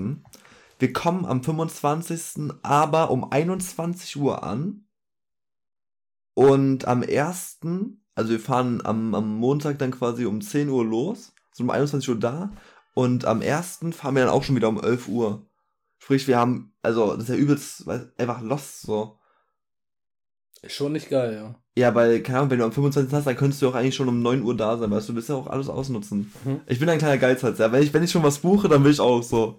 Wir 0.81 0.93
kommen 0.93 1.25
am 1.25 1.41
25. 1.41 2.51
aber 2.65 3.13
um 3.13 3.31
21 3.31 4.17
Uhr 4.17 4.43
an. 4.43 4.89
Und 6.35 6.89
am 6.89 7.05
1. 7.05 7.61
Also 8.17 8.31
wir 8.31 8.41
fahren 8.41 8.85
am, 8.85 9.15
am 9.15 9.37
Montag 9.37 9.79
dann 9.79 9.93
quasi 9.93 10.27
um 10.27 10.41
10 10.41 10.69
Uhr 10.69 10.85
los, 10.85 11.33
sind 11.53 11.67
um 11.67 11.71
21 11.71 12.09
Uhr 12.09 12.19
da. 12.19 12.51
Und 12.93 13.25
am 13.25 13.41
1. 13.41 13.79
fahren 13.93 14.17
wir 14.17 14.25
dann 14.25 14.35
auch 14.35 14.43
schon 14.43 14.57
wieder 14.57 14.69
um 14.69 14.83
11 14.83 15.07
Uhr. 15.07 15.47
Sprich, 15.99 16.27
wir 16.27 16.39
haben, 16.39 16.75
also 16.83 17.15
das 17.15 17.29
ist 17.29 17.29
ja 17.29 17.37
übelst, 17.37 17.89
einfach 18.19 18.43
lost 18.43 18.83
so. 18.83 19.20
Schon 20.67 20.93
nicht 20.93 21.09
geil, 21.09 21.35
ja. 21.35 21.55
Ja, 21.77 21.95
weil, 21.95 22.23
keine 22.23 22.39
Ahnung, 22.39 22.51
wenn 22.51 22.59
du 22.59 22.65
am 22.65 22.73
25. 22.73 23.13
hast, 23.15 23.27
dann 23.27 23.37
könntest 23.37 23.63
du 23.63 23.69
auch 23.69 23.75
eigentlich 23.75 23.95
schon 23.95 24.09
um 24.09 24.21
9 24.21 24.43
Uhr 24.43 24.57
da 24.57 24.77
sein, 24.77 24.91
weißt 24.91 25.09
du, 25.09 25.13
du 25.13 25.17
willst 25.17 25.29
ja 25.31 25.37
auch 25.37 25.47
alles 25.47 25.69
ausnutzen. 25.69 26.33
Mhm. 26.45 26.61
Ich 26.67 26.79
bin 26.79 26.89
ein 26.89 26.99
kleiner 26.99 27.17
Geizhals, 27.19 27.59
ja. 27.59 27.73
Wenn 27.73 27.83
ich, 27.83 27.95
wenn 27.95 28.03
ich 28.03 28.11
schon 28.11 28.23
was 28.23 28.39
buche, 28.39 28.69
dann 28.69 28.85
will 28.85 28.91
ich 28.91 29.01
auch 29.01 29.23
so 29.23 29.59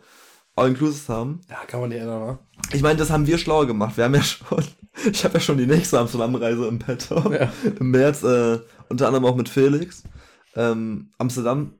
All-Inclusive 0.55 1.11
haben. 1.11 1.41
Ja, 1.49 1.57
kann 1.65 1.79
man 1.79 1.89
nicht 1.89 2.01
ändern, 2.01 2.25
ne? 2.25 2.39
Ich 2.73 2.81
meine, 2.83 2.99
das 2.99 3.09
haben 3.09 3.25
wir 3.25 3.37
schlauer 3.37 3.65
gemacht. 3.65 3.97
Wir 3.97 4.03
haben 4.03 4.13
ja 4.13 4.21
schon, 4.21 4.63
ich 5.11 5.23
habe 5.23 5.35
ja 5.35 5.39
schon 5.39 5.57
die 5.57 5.65
nächste 5.65 5.97
Amsterdam-Reise 5.99 6.67
im 6.67 6.77
Petto. 6.77 7.31
Ja. 7.33 7.51
Im 7.79 7.91
März, 7.91 8.23
äh, 8.23 8.59
unter 8.89 9.07
anderem 9.07 9.25
auch 9.25 9.35
mit 9.35 9.49
Felix. 9.49 10.03
Ähm, 10.55 11.11
Amsterdam 11.17 11.75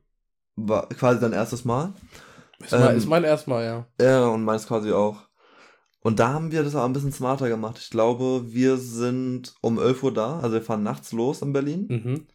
war 0.56 0.88
quasi 0.90 1.20
dein 1.20 1.34
erstes 1.34 1.66
Mal. 1.66 1.94
Ist, 2.60 2.72
mein, 2.72 2.90
Ähm, 2.92 2.98
ist 2.98 3.08
mein 3.08 3.24
erstmal, 3.24 3.66
ja. 3.66 3.86
Ja, 4.00 4.26
und 4.28 4.44
meins 4.44 4.66
quasi 4.68 4.92
auch. 4.92 5.18
Und 6.04 6.20
da 6.20 6.34
haben 6.34 6.52
wir 6.52 6.64
das 6.64 6.76
aber 6.76 6.86
ein 6.86 6.94
bisschen 6.94 7.12
smarter 7.12 7.48
gemacht. 7.48 7.78
Ich 7.80 7.90
glaube, 7.92 8.46
wir 8.48 8.78
sind 8.78 9.54
um 9.62 9.78
11 9.80 10.04
Uhr 10.04 10.14
da, 10.14 10.40
also 10.40 10.54
wir 10.56 10.62
fahren 10.64 10.84
nachts 10.84 11.12
los 11.12 11.42
in 11.42 11.54
Berlin 11.54 11.86
Mhm. 11.90 12.26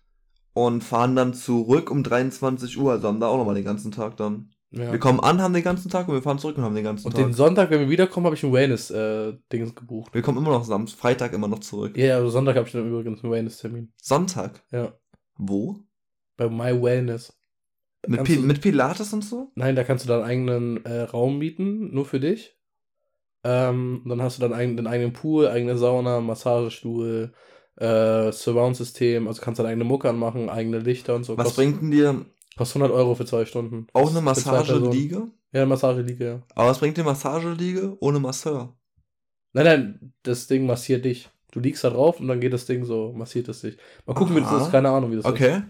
und 0.54 0.82
fahren 0.84 1.16
dann 1.16 1.34
zurück 1.34 1.90
um 1.90 2.02
23 2.04 2.78
Uhr, 2.78 2.92
also 2.92 3.08
haben 3.08 3.20
da 3.20 3.26
auch 3.26 3.38
nochmal 3.38 3.56
den 3.56 3.64
ganzen 3.64 3.90
Tag 3.90 4.16
dann. 4.16 4.50
ja. 4.70 4.92
Wir 4.92 4.98
kommen 5.00 5.18
an, 5.20 5.40
haben 5.42 5.52
den 5.54 5.64
ganzen 5.64 5.90
Tag 5.90 6.06
und 6.08 6.14
wir 6.14 6.22
fahren 6.22 6.38
zurück 6.38 6.56
und 6.58 6.64
haben 6.64 6.74
den 6.76 6.84
ganzen 6.84 7.06
Und 7.06 7.14
Tag. 7.16 7.24
den 7.24 7.32
Sonntag, 7.32 7.70
wenn 7.70 7.80
wir 7.80 7.88
wiederkommen, 7.90 8.26
habe 8.26 8.36
ich 8.36 8.42
ein 8.44 8.52
Wellness-Dings 8.52 9.74
gebucht. 9.74 10.14
wir 10.14 10.22
kommen 10.22 10.38
immer 10.38 10.50
noch 10.50 10.64
Samstag, 10.64 10.98
Freitag 11.00 11.32
immer 11.32 11.48
noch 11.48 11.60
zurück. 11.60 11.96
Ja, 11.96 12.16
also 12.16 12.30
Sonntag 12.30 12.56
habe 12.56 12.66
ich 12.66 12.72
dann 12.72 12.88
übrigens 12.88 13.22
einen 13.24 13.32
Wellness-Termin. 13.32 13.92
Sonntag? 14.00 14.62
Ja. 14.70 14.92
Wo? 15.38 15.80
Bei 16.36 16.48
My 16.48 16.80
Wellness. 16.80 17.32
Mit, 18.06 18.22
Pi 18.24 18.36
mit 18.36 18.60
Pilates 18.60 19.12
und 19.12 19.24
so? 19.24 19.50
Nein, 19.56 19.74
da 19.74 19.82
kannst 19.82 20.04
du 20.04 20.08
deinen 20.08 20.22
eigenen 20.22 20.84
äh, 20.84 21.00
Raum 21.02 21.38
mieten, 21.38 21.92
nur 21.92 22.04
für 22.04 22.20
dich. 22.20 22.55
Ähm, 23.48 24.02
dann 24.06 24.20
hast 24.22 24.38
du 24.42 24.48
dann 24.48 24.76
den 24.76 24.86
eigenen 24.88 25.12
Pool, 25.12 25.46
eigene 25.46 25.76
Sauna, 25.78 26.20
Massagestuhl, 26.20 27.32
äh, 27.76 28.32
Surround-System, 28.32 29.28
also 29.28 29.40
kannst 29.40 29.60
deine 29.60 29.68
eigene 29.68 29.84
Mucke 29.84 30.08
anmachen, 30.08 30.48
eigene 30.50 30.78
Lichter 30.80 31.14
und 31.14 31.22
so. 31.24 31.36
Was 31.38 31.44
Kost- 31.44 31.56
bringt 31.56 31.80
denn 31.80 31.90
dir 31.92 32.26
Kostet 32.56 32.80
100 32.82 32.96
Euro 32.96 33.14
für 33.14 33.26
zwei 33.26 33.44
Stunden. 33.44 33.86
auch 33.92 34.08
eine. 34.10 34.20
Massageliege? 34.22 35.28
Ja, 35.52 35.60
eine 35.60 35.66
Massageliege, 35.66 36.24
ja. 36.26 36.42
Aber 36.54 36.70
was 36.70 36.78
bringt 36.80 36.96
dir 36.96 37.04
Massageliege 37.04 37.96
ohne 38.00 38.18
Masseur? 38.18 38.74
Nein, 39.52 39.64
nein, 39.64 40.12
das 40.22 40.46
Ding 40.48 40.66
massiert 40.66 41.04
dich. 41.04 41.28
Du 41.52 41.60
liegst 41.60 41.84
da 41.84 41.90
drauf 41.90 42.18
und 42.18 42.28
dann 42.28 42.40
geht 42.40 42.52
das 42.52 42.66
Ding 42.66 42.84
so, 42.84 43.12
massiert 43.12 43.48
es 43.48 43.60
dich. 43.60 43.76
Mal 44.06 44.14
gucken, 44.14 44.34
wie 44.36 44.40
das 44.40 44.50
Aha. 44.50 44.64
ist, 44.66 44.70
keine 44.72 44.88
Ahnung, 44.90 45.12
wie 45.12 45.16
das 45.16 45.24
ist. 45.24 45.30
Okay. 45.30 45.62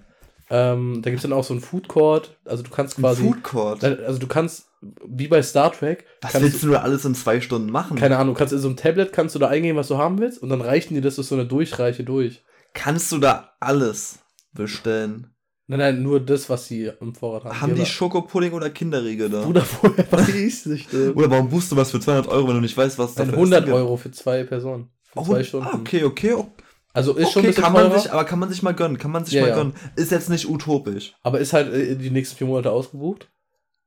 Ähm, 0.48 1.00
da 1.02 1.10
gibt 1.10 1.18
es 1.18 1.22
dann 1.22 1.32
auch 1.32 1.44
so 1.44 1.54
einen 1.54 1.60
Food 1.60 1.88
Court, 1.88 2.36
also 2.44 2.62
du 2.62 2.70
kannst 2.70 2.96
quasi. 2.96 3.22
Food 3.22 3.42
Court. 3.42 3.82
Also 3.82 4.18
du 4.20 4.26
kannst, 4.28 4.66
wie 5.04 5.26
bei 5.26 5.42
Star 5.42 5.72
Trek, 5.72 6.04
Was 6.22 6.40
willst 6.40 6.62
du 6.62 6.70
da 6.70 6.82
alles 6.82 7.04
in 7.04 7.14
zwei 7.16 7.40
Stunden 7.40 7.70
machen? 7.70 7.96
Keine 7.96 8.16
Ahnung, 8.16 8.34
kannst 8.36 8.52
in 8.52 8.60
so 8.60 8.68
einem 8.68 8.76
Tablet 8.76 9.12
kannst 9.12 9.34
du 9.34 9.38
da 9.40 9.48
eingeben, 9.48 9.76
was 9.76 9.88
du 9.88 9.98
haben 9.98 10.18
willst 10.20 10.40
und 10.40 10.48
dann 10.48 10.60
reichen 10.60 10.94
dir 10.94 11.00
das 11.02 11.16
durch 11.16 11.26
so 11.26 11.34
eine 11.34 11.46
Durchreiche 11.46 12.04
durch. 12.04 12.44
Kannst 12.74 13.10
du 13.10 13.18
da 13.18 13.54
alles 13.58 14.20
bestellen? 14.52 15.32
Nein, 15.68 15.80
nein, 15.80 16.02
nur 16.04 16.20
das, 16.20 16.48
was 16.48 16.68
sie 16.68 16.92
im 17.00 17.12
Vorrat 17.16 17.44
haben. 17.44 17.60
Haben 17.60 17.74
die 17.74 17.86
Schokopudding 17.86 18.52
oder 18.52 18.70
Kinderriegel 18.70 19.28
da? 19.28 19.42
Bruder, 19.42 19.64
woher 19.82 20.12
weiß 20.12 20.28
ich 20.28 20.66
nicht. 20.66 20.92
denn? 20.92 21.12
Oder 21.14 21.28
warum 21.28 21.48
buchst 21.48 21.72
du 21.72 21.76
was 21.76 21.90
für 21.90 21.98
200 21.98 22.28
Euro, 22.28 22.46
wenn 22.48 22.54
du 22.54 22.60
nicht 22.60 22.76
weißt, 22.76 23.00
was 23.00 23.14
da 23.16 23.24
Ein 23.24 23.30
für 23.30 23.34
100 23.36 23.58
Essen 23.62 23.64
gibt? 23.66 23.76
Euro 23.76 23.96
für 23.96 24.12
zwei 24.12 24.44
Personen. 24.44 24.90
Für 25.02 25.18
Oh, 25.18 25.24
zwei 25.24 25.42
Stunden. 25.42 25.66
Ah, 25.68 25.76
okay, 25.80 26.04
okay, 26.04 26.34
okay. 26.34 26.50
Also 26.96 27.14
ist 27.14 27.32
schon 27.32 27.42
ein 27.42 27.48
bisschen 27.48 27.62
kann 27.62 27.72
man 27.74 27.88
teurer, 27.88 28.00
sich, 28.00 28.10
aber 28.12 28.24
kann 28.24 28.38
man 28.38 28.48
sich 28.48 28.62
mal 28.62 28.72
gönnen, 28.74 28.96
kann 28.98 29.10
man 29.10 29.24
sich 29.24 29.34
Ja, 29.34 29.42
mal 29.42 29.48
ja. 29.50 29.54
gönnen. 29.54 29.74
Ist 29.96 30.10
jetzt 30.12 30.30
nicht 30.30 30.48
utopisch. 30.48 31.14
aber 31.22 31.38
ist 31.40 31.52
halt 31.52 31.72
äh, 31.72 31.94
die 31.94 32.10
nächsten 32.10 32.36
vier 32.36 32.46
Monate 32.46 32.70
ausgebucht. 32.70 33.28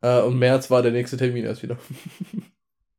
Äh, 0.01 0.21
und 0.21 0.37
März 0.37 0.69
war 0.69 0.81
der 0.81 0.91
nächste 0.91 1.17
Termin 1.17 1.43
erst 1.45 1.63
wieder. 1.63 1.77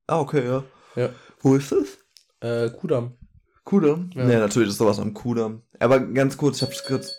Ah, 0.07 0.19
okay, 0.19 0.45
ja. 0.45 0.65
Ja. 0.97 1.11
Wo 1.39 1.55
ist 1.55 1.71
es? 1.71 1.99
Äh, 2.41 2.69
Kudam. 2.71 3.13
Kudamm? 3.63 4.11
Ja. 4.15 4.29
Ja. 4.29 4.41
natürlich 4.41 4.71
ist 4.71 4.79
sowas 4.79 4.99
am 4.99 5.15
Kudamm. 5.15 5.63
Aber 5.79 6.01
ganz 6.01 6.37
kurz, 6.37 6.57
ich 6.57 6.63
hab's 6.63 6.83
kurz. 6.85 7.15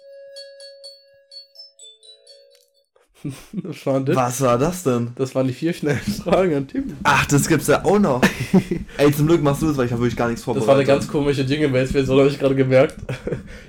Das 3.53 3.85
waren, 3.85 4.05
das, 4.05 4.15
Was 4.15 4.41
war 4.41 4.57
das 4.57 4.83
denn? 4.83 5.11
das 5.15 5.35
waren 5.35 5.45
die 5.47 5.53
vier 5.53 5.73
schnellen 5.73 5.99
Fragen 5.99 6.55
an 6.55 6.67
Tim. 6.67 6.97
Ach, 7.03 7.25
das 7.27 7.47
gibt's 7.47 7.67
ja 7.67 7.85
auch 7.85 7.99
noch. 7.99 8.21
Ey, 8.97 9.11
zum 9.13 9.27
Glück 9.27 9.43
machst 9.43 9.61
du 9.61 9.67
das, 9.67 9.77
weil 9.77 9.85
ich 9.85 9.91
habe 9.91 10.01
wirklich 10.01 10.17
gar 10.17 10.27
nichts 10.27 10.41
Das 10.41 10.45
vorbereitet. 10.45 10.67
war 10.67 10.75
eine 10.75 10.85
ganz 10.85 11.07
komische 11.07 11.41
Jingle-Version, 11.43 12.17
habe 12.19 12.29
ich 12.29 12.39
gerade 12.39 12.55
gemerkt. 12.55 12.95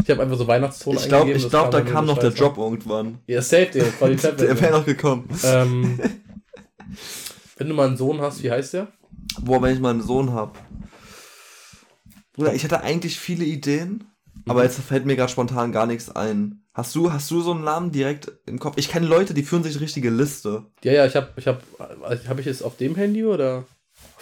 Ich 0.03 0.11
habe 0.11 0.23
einfach 0.23 0.37
so 0.39 0.47
Weihnachtston 0.47 0.95
Ich 0.97 1.03
glaube, 1.09 1.25
eingegeben. 1.25 1.37
ich 1.37 1.43
das 1.43 1.51
glaub, 1.51 1.71
da 1.71 1.81
kam 1.83 2.07
so 2.07 2.13
noch 2.13 2.19
der. 2.19 2.31
Job 2.31 2.57
irgendwann. 2.57 3.19
Ja, 3.27 3.41
Digga, 3.41 3.67
das 3.85 4.01
war 4.01 4.09
die 4.09 4.17
Der 4.23 4.31
Tablet. 4.37 4.61
wäre 4.63 4.73
noch 4.79 4.87
gekommen. 4.87 5.29
ähm, 5.45 6.01
wenn 7.59 7.69
du 7.69 7.75
mal 7.75 7.89
einen 7.89 7.97
Sohn 7.97 8.21
hast, 8.21 8.43
wie 8.43 8.51
heißt 8.51 8.73
der? 8.75 8.89
Boah, 9.41 9.61
wenn 9.63 9.75
ich 9.75 9.81
mal 9.81 9.91
einen 9.91 10.03
Sohn 10.03 10.33
hab. 10.33 10.59
Bruder, 12.35 12.55
ich 12.55 12.65
hatte 12.65 12.83
eigentlich 12.83 13.19
viele 13.21 13.45
Ideen, 13.45 14.05
aber 14.49 14.61
Mhm. 14.61 14.67
jetzt 14.67 14.81
fällt 14.81 15.05
mir 15.05 15.17
gerade 15.17 15.31
spontan 15.31 15.73
gar 15.73 15.87
nichts 15.87 16.11
ein. 16.11 16.62
Hast 16.75 16.95
du, 16.95 17.13
hast 17.13 17.31
du 17.31 17.41
so 17.43 17.53
einen 17.53 17.65
Namen 17.65 17.93
direkt 17.93 18.33
im 18.47 18.59
Kopf? 18.59 18.75
Ich 18.79 18.89
kenne 18.89 19.07
Leute, 19.07 19.35
die 19.35 19.43
führen 19.43 19.63
sich 19.63 19.79
richtige 19.81 20.09
Liste. 20.09 20.65
Ja, 20.83 20.93
ja, 20.93 21.07
ich 21.07 21.15
habe, 21.17 21.29
ich 21.37 21.47
habe, 21.47 21.61
habe 22.29 22.41
ich 22.41 22.47
es 22.47 22.63
auf 22.63 22.77
dem 22.79 22.95
Handy 22.95 23.25
oder? 23.25 23.65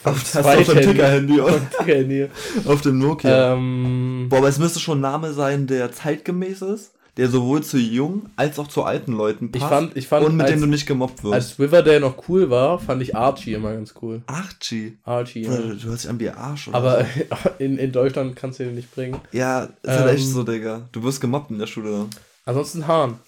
Auf, 0.02 0.32
das 0.32 0.44
auf 0.44 0.66
dem 0.66 0.74
Handy. 0.76 0.92
Ticker-Handy, 0.92 1.40
Auf 1.40 1.48
oder? 1.48 1.58
dem 1.58 1.70
Ticker-Handy. 1.70 2.28
auf 2.66 2.80
dem 2.80 2.98
Nokia. 2.98 3.54
Ähm, 3.54 4.26
Boah, 4.28 4.38
aber 4.38 4.48
es 4.48 4.58
müsste 4.58 4.80
schon 4.80 4.98
ein 4.98 5.02
Name 5.02 5.32
sein, 5.32 5.66
der 5.68 5.92
zeitgemäß 5.92 6.62
ist, 6.62 6.92
der 7.16 7.28
sowohl 7.28 7.62
zu 7.62 7.78
jungen 7.78 8.30
als 8.34 8.58
auch 8.58 8.66
zu 8.66 8.82
alten 8.82 9.12
Leuten 9.12 9.46
ich 9.54 9.60
passt 9.60 9.68
fand, 9.72 9.96
ich 9.96 10.08
fand, 10.08 10.26
und 10.26 10.36
mit 10.36 10.46
als, 10.46 10.52
dem 10.54 10.60
du 10.62 10.66
nicht 10.66 10.86
gemobbt 10.86 11.22
wirst. 11.22 11.34
als 11.34 11.58
Riverdale 11.58 12.00
noch 12.00 12.28
cool 12.28 12.50
war, 12.50 12.78
fand 12.80 13.00
ich 13.02 13.14
Archie 13.14 13.52
immer 13.52 13.72
ganz 13.74 13.94
cool. 14.02 14.22
Archie. 14.26 14.98
Archie. 15.04 15.42
Ja. 15.42 15.56
du 15.56 15.82
hörst 15.84 16.04
dich 16.04 16.10
an 16.10 16.18
wie 16.18 16.30
Arsch. 16.30 16.66
Oder 16.68 16.76
Aber 16.76 17.04
so. 17.04 17.50
in, 17.58 17.78
in 17.78 17.92
Deutschland 17.92 18.34
kannst 18.36 18.58
du 18.58 18.64
den 18.64 18.74
nicht 18.74 18.92
bringen. 18.94 19.20
Ja, 19.32 19.64
ist 19.82 19.88
halt 19.88 20.08
Ähm, 20.10 20.16
echt 20.16 20.26
so, 20.28 20.42
Digga. 20.42 20.88
Du 20.92 21.02
wirst 21.04 21.20
gemobbt 21.20 21.50
in 21.50 21.58
der 21.58 21.66
Schule. 21.68 22.06
Ansonsten 22.50 22.88
Hahn. 22.88 23.20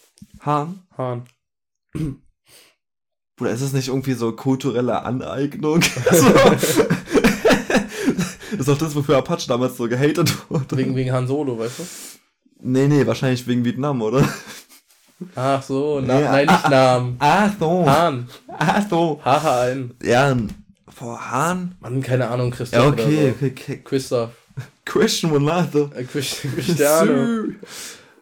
Hahn? 0.45 0.81
Hahn. 0.99 1.23
Bruder, 3.37 3.53
ist 3.53 3.63
das 3.63 3.73
nicht 3.73 3.87
irgendwie 3.87 4.15
so 4.15 4.33
kulturelle 4.33 5.01
Aneignung? 5.05 5.81
so. 6.11 6.29
das 6.33 6.79
ist 8.59 8.69
auch 8.69 8.79
das, 8.79 8.97
wofür 8.97 9.19
Apache 9.19 9.47
damals 9.47 9.77
so 9.77 9.87
gehatet 9.89 10.35
wurde. 10.51 10.77
Wegen, 10.77 10.97
wegen 10.97 11.13
Han 11.13 11.29
Solo, 11.29 11.57
weißt 11.57 11.79
du? 11.79 11.83
Nee, 12.65 12.89
nee, 12.89 13.07
wahrscheinlich 13.07 13.47
wegen 13.47 13.65
Vietnam, 13.65 14.03
oder? 14.03 14.29
Ach 15.37 15.63
so, 15.63 16.01
na, 16.01 16.19
Ja. 16.21 16.33
nein, 16.33 16.47
nicht 16.49 16.69
Namen. 16.69 17.17
Ach 17.21 17.53
so. 17.61 17.87
Hahn. 17.87 18.29
Ach 18.49 18.83
so. 18.91 19.21
H-H-N. 19.25 19.95
Ja, 20.03 20.37
vor 20.89 21.31
Hahn? 21.31 21.77
Mann, 21.79 22.03
keine 22.03 22.27
Ahnung, 22.29 22.51
Christoph 22.51 22.81
Ja, 22.83 22.89
oder 22.89 23.01
okay, 23.05 23.27
so. 23.29 23.37
okay, 23.47 23.53
okay. 23.57 23.81
Christoph. 23.85 24.31
Christian 24.85 25.31
Ronaldo. 25.33 25.91
Äh, 25.95 26.03
Christ- 26.03 26.43
Cristiano. 26.57 27.53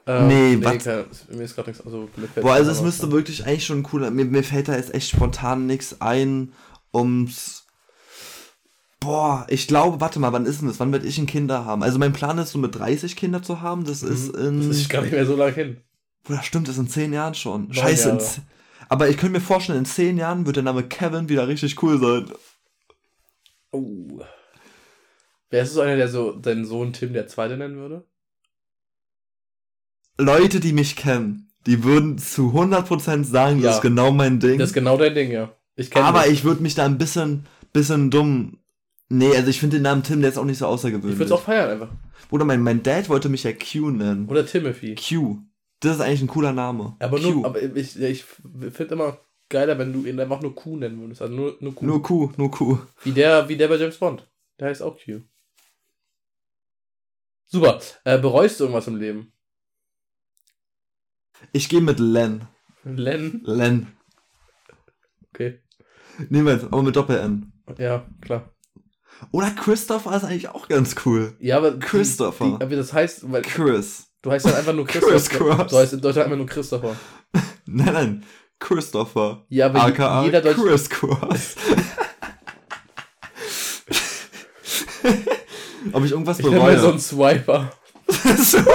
Ähm, 0.07 0.29
Nee, 0.29 0.59
was- 0.65 0.85
keine- 0.85 1.07
mir 1.31 1.43
ist 1.45 1.55
gerade 1.55 1.71
nichts. 1.71 1.85
Also, 1.85 2.09
Boah, 2.41 2.53
also 2.55 2.71
es 2.71 2.79
was 2.79 2.85
müsste 2.85 3.13
wirklich 3.13 3.47
eigentlich 3.47 3.67
schon 3.67 3.83
cooler. 3.83 4.11
Mir, 4.11 4.25
mir 4.25 4.43
fällt 4.43 4.69
da 4.69 4.75
jetzt 4.77 4.95
echt 4.95 5.11
spontan 5.11 5.67
nichts 5.67 6.01
ein, 6.01 6.53
ums. 6.93 7.65
Boah, 8.99 9.47
ich 9.49 9.67
glaube, 9.67 10.01
warte 10.01 10.19
mal, 10.19 10.33
wann 10.33 10.47
ist 10.47 10.61
denn 10.61 10.69
das? 10.69 10.79
Wann 10.81 10.93
werde 10.93 11.07
ich 11.07 11.17
ein 11.19 11.27
Kinder 11.27 11.65
haben? 11.65 11.83
Also 11.83 11.99
mein 11.99 12.13
Plan 12.13 12.37
ist 12.39 12.53
so 12.53 12.59
mit 12.59 12.75
30 12.79 13.17
Kinder 13.17 13.43
zu 13.43 13.61
haben. 13.63 13.85
Das 13.85 14.03
ist 14.03 14.35
in. 14.37 14.57
Mhm. 14.59 14.69
Das 14.69 14.77
ist 14.77 14.91
gar 14.91 15.03
nicht 15.03 15.13
mehr 15.13 15.25
so 15.27 15.37
lange 15.37 15.53
hin. 15.53 15.77
Bruder, 16.25 16.43
stimmt, 16.43 16.69
das 16.69 16.75
ist 16.77 16.81
in 16.83 16.89
10 16.89 17.13
Jahren 17.13 17.35
schon. 17.35 17.63
Neun 17.65 17.75
Scheiße, 17.75 18.09
Jahre. 18.09 18.25
Aber 18.91 19.09
ich 19.09 19.17
könnte 19.17 19.35
mir 19.39 19.41
vorstellen, 19.41 19.79
in 19.79 19.85
zehn 19.85 20.19
Jahren 20.19 20.45
wird 20.47 20.57
der 20.57 20.65
Name 20.65 20.83
Kevin 20.83 21.29
wieder 21.29 21.47
richtig 21.47 21.81
cool 21.83 22.01
sein. 22.01 22.31
Oh. 23.71 24.21
Wer 25.49 25.63
ist 25.63 25.75
so 25.75 25.81
einer, 25.81 25.97
der 25.97 26.09
so 26.09 26.41
seinen 26.43 26.65
Sohn 26.65 26.93
Tim 26.93 27.13
der 27.13 27.29
Zweite 27.29 27.57
nennen 27.57 27.77
würde? 27.77 28.05
Leute, 30.21 30.61
die 30.61 30.73
mich 30.73 30.97
kennen, 30.97 31.49
die 31.67 31.85
würden 31.85 32.19
zu 32.19 32.53
100% 32.53 33.25
sagen, 33.25 33.59
Ja. 33.59 33.67
das 33.69 33.77
ist 33.77 33.83
genau 33.83 34.11
mein 34.13 34.41
Ding. 34.41 34.59
Das 34.59 34.71
ist 34.71 34.75
genau 34.75 34.97
dein 34.97 35.15
Ding, 35.15 35.31
ja. 35.31 35.53
Ich 35.77 35.95
aber 35.97 36.23
dich. 36.23 36.33
ich 36.33 36.45
würde 36.45 36.63
mich 36.63 36.75
da 36.75 36.85
ein 36.85 36.99
bisschen, 36.99 37.47
bisschen 37.73 38.11
dumm. 38.11 38.59
Nee, 39.09 39.35
also 39.35 39.49
ich 39.49 39.59
finde 39.61 39.77
den 39.79 39.83
Namen 39.83 40.03
Tim, 40.03 40.21
der 40.21 40.31
ist 40.31 40.39
auch 40.39 40.45
nicht 40.45 40.59
so 40.59 40.67
Ich 40.67 40.71
außergewöhnlich. 40.71 41.19
würde 41.19 41.25
es 41.25 41.33
auch 41.33 41.43
feiern 41.43 41.71
einfach. 41.71 41.89
Oder 42.31 42.45
mein, 42.45 42.63
mein 42.63 42.83
Dad 42.83 43.09
wollte 43.09 43.29
mich 43.29 43.43
ja 43.43 43.53
Q 43.53 43.91
nennen. 43.91 44.29
Oder 44.29 44.47
Timothy. 44.47 44.95
Q. 44.95 45.39
Das 45.81 45.97
ist 45.97 46.01
eigentlich 46.03 46.21
ein 46.23 46.29
cooler 46.29 46.53
Name. 46.53 46.95
Aber 47.01 47.19
Q. 47.19 47.31
nur, 47.31 47.47
aber 47.47 47.61
ich, 47.63 48.01
ich 48.01 48.25
finde 48.25 48.95
immer 48.95 49.19
geiler, 49.49 49.79
wenn 49.79 49.93
du 49.93 50.05
ihn 50.05 50.21
einfach 50.21 50.41
nur 50.43 50.55
Q 50.55 50.77
nennen 50.77 51.01
würdest. 51.01 51.23
Also 51.23 51.35
nur, 51.35 51.57
nur 51.61 51.75
Q. 51.75 51.87
nur 51.87 52.03
Q, 52.03 52.31
nur 52.37 52.51
Q. 52.51 52.79
Wie 53.03 53.13
der, 53.13 53.49
wie 53.49 53.57
der 53.57 53.67
bei 53.69 53.77
James 53.77 53.97
Bond. 53.97 54.29
Der 54.61 54.69
heißt 54.69 54.83
auch 54.83 54.97
Q. 54.97 55.21
Super. 57.47 57.81
Äh, 58.05 58.19
bereust 58.19 58.61
du 58.61 58.65
irgendwas 58.65 58.87
im 58.87 58.97
Leben? 58.97 59.33
Ich 61.53 61.69
gehe 61.69 61.81
mit 61.81 61.99
Len. 61.99 62.47
Len? 62.85 63.41
Len. 63.45 63.87
Okay. 65.33 65.61
Nehmen 66.29 66.47
wir 66.47 66.55
jetzt, 66.55 66.65
aber 66.65 66.83
mit 66.83 66.97
Doppel-N. 66.97 67.53
Ja, 67.79 68.07
klar. 68.21 68.51
Oder 69.33 69.51
Christopher 69.51 70.17
ist 70.17 70.25
eigentlich 70.25 70.49
auch 70.49 70.69
ganz 70.69 70.97
cool. 71.05 71.37
Ja, 71.41 71.59
aber. 71.59 71.79
Christopher. 71.79 72.45
Die, 72.45 72.57
die, 72.59 72.63
aber 72.65 72.77
das 72.77 72.93
heißt, 72.93 73.31
weil 73.31 73.43
Chris. 73.43 74.07
du 74.23 74.31
heißt 74.31 74.47
dann 74.47 74.55
einfach 74.55 74.73
nur 74.73 74.87
Chris 74.87 75.05
Christopher. 75.05 75.57
Cross. 75.57 75.71
Du 75.71 75.77
heißt 75.79 75.93
in 75.93 76.01
Deutschland 76.01 76.25
einfach 76.27 76.39
nur 76.39 76.47
Christopher. 76.47 76.97
Nein, 77.67 77.93
nein. 77.93 78.25
Christopher. 78.59 79.45
Ja, 79.49 79.67
aber 79.67 79.85
AKA 79.85 80.25
jeder 80.25 80.41
Deutsche. 80.41 80.61
Chris 80.63 80.91
Cross. 80.91 81.55
Ob 85.93 86.05
ich 86.05 86.11
irgendwas 86.13 86.39
Ich 86.39 86.45
bereue? 86.45 86.59
mal 86.59 86.79
so 86.79 86.91
einen 86.91 86.99
Swiper. 86.99 87.73
Swiper. 88.11 88.67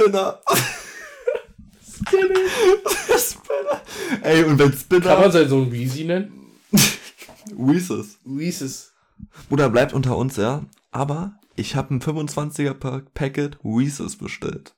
Spinner. 0.00 0.40
Spinner. 3.18 3.82
Ey, 4.22 4.44
und 4.44 4.58
wenn 4.58 4.70
Kann 4.70 4.78
Spinner. 4.78 5.18
man 5.20 5.32
seinen 5.32 5.48
Sohn 5.48 5.70
Weezy 5.72 6.04
nennen? 6.04 6.32
Reese's. 7.58 8.18
Reese's. 8.26 8.92
Bruder, 9.48 9.68
bleibt 9.68 9.92
unter 9.92 10.16
uns, 10.16 10.36
ja. 10.36 10.64
Aber 10.90 11.34
ich 11.56 11.76
habe 11.76 11.94
ein 11.94 12.00
25er 12.00 12.74
Pa- 12.74 13.02
Packet 13.14 13.58
Reese's 13.64 14.16
bestellt. 14.16 14.74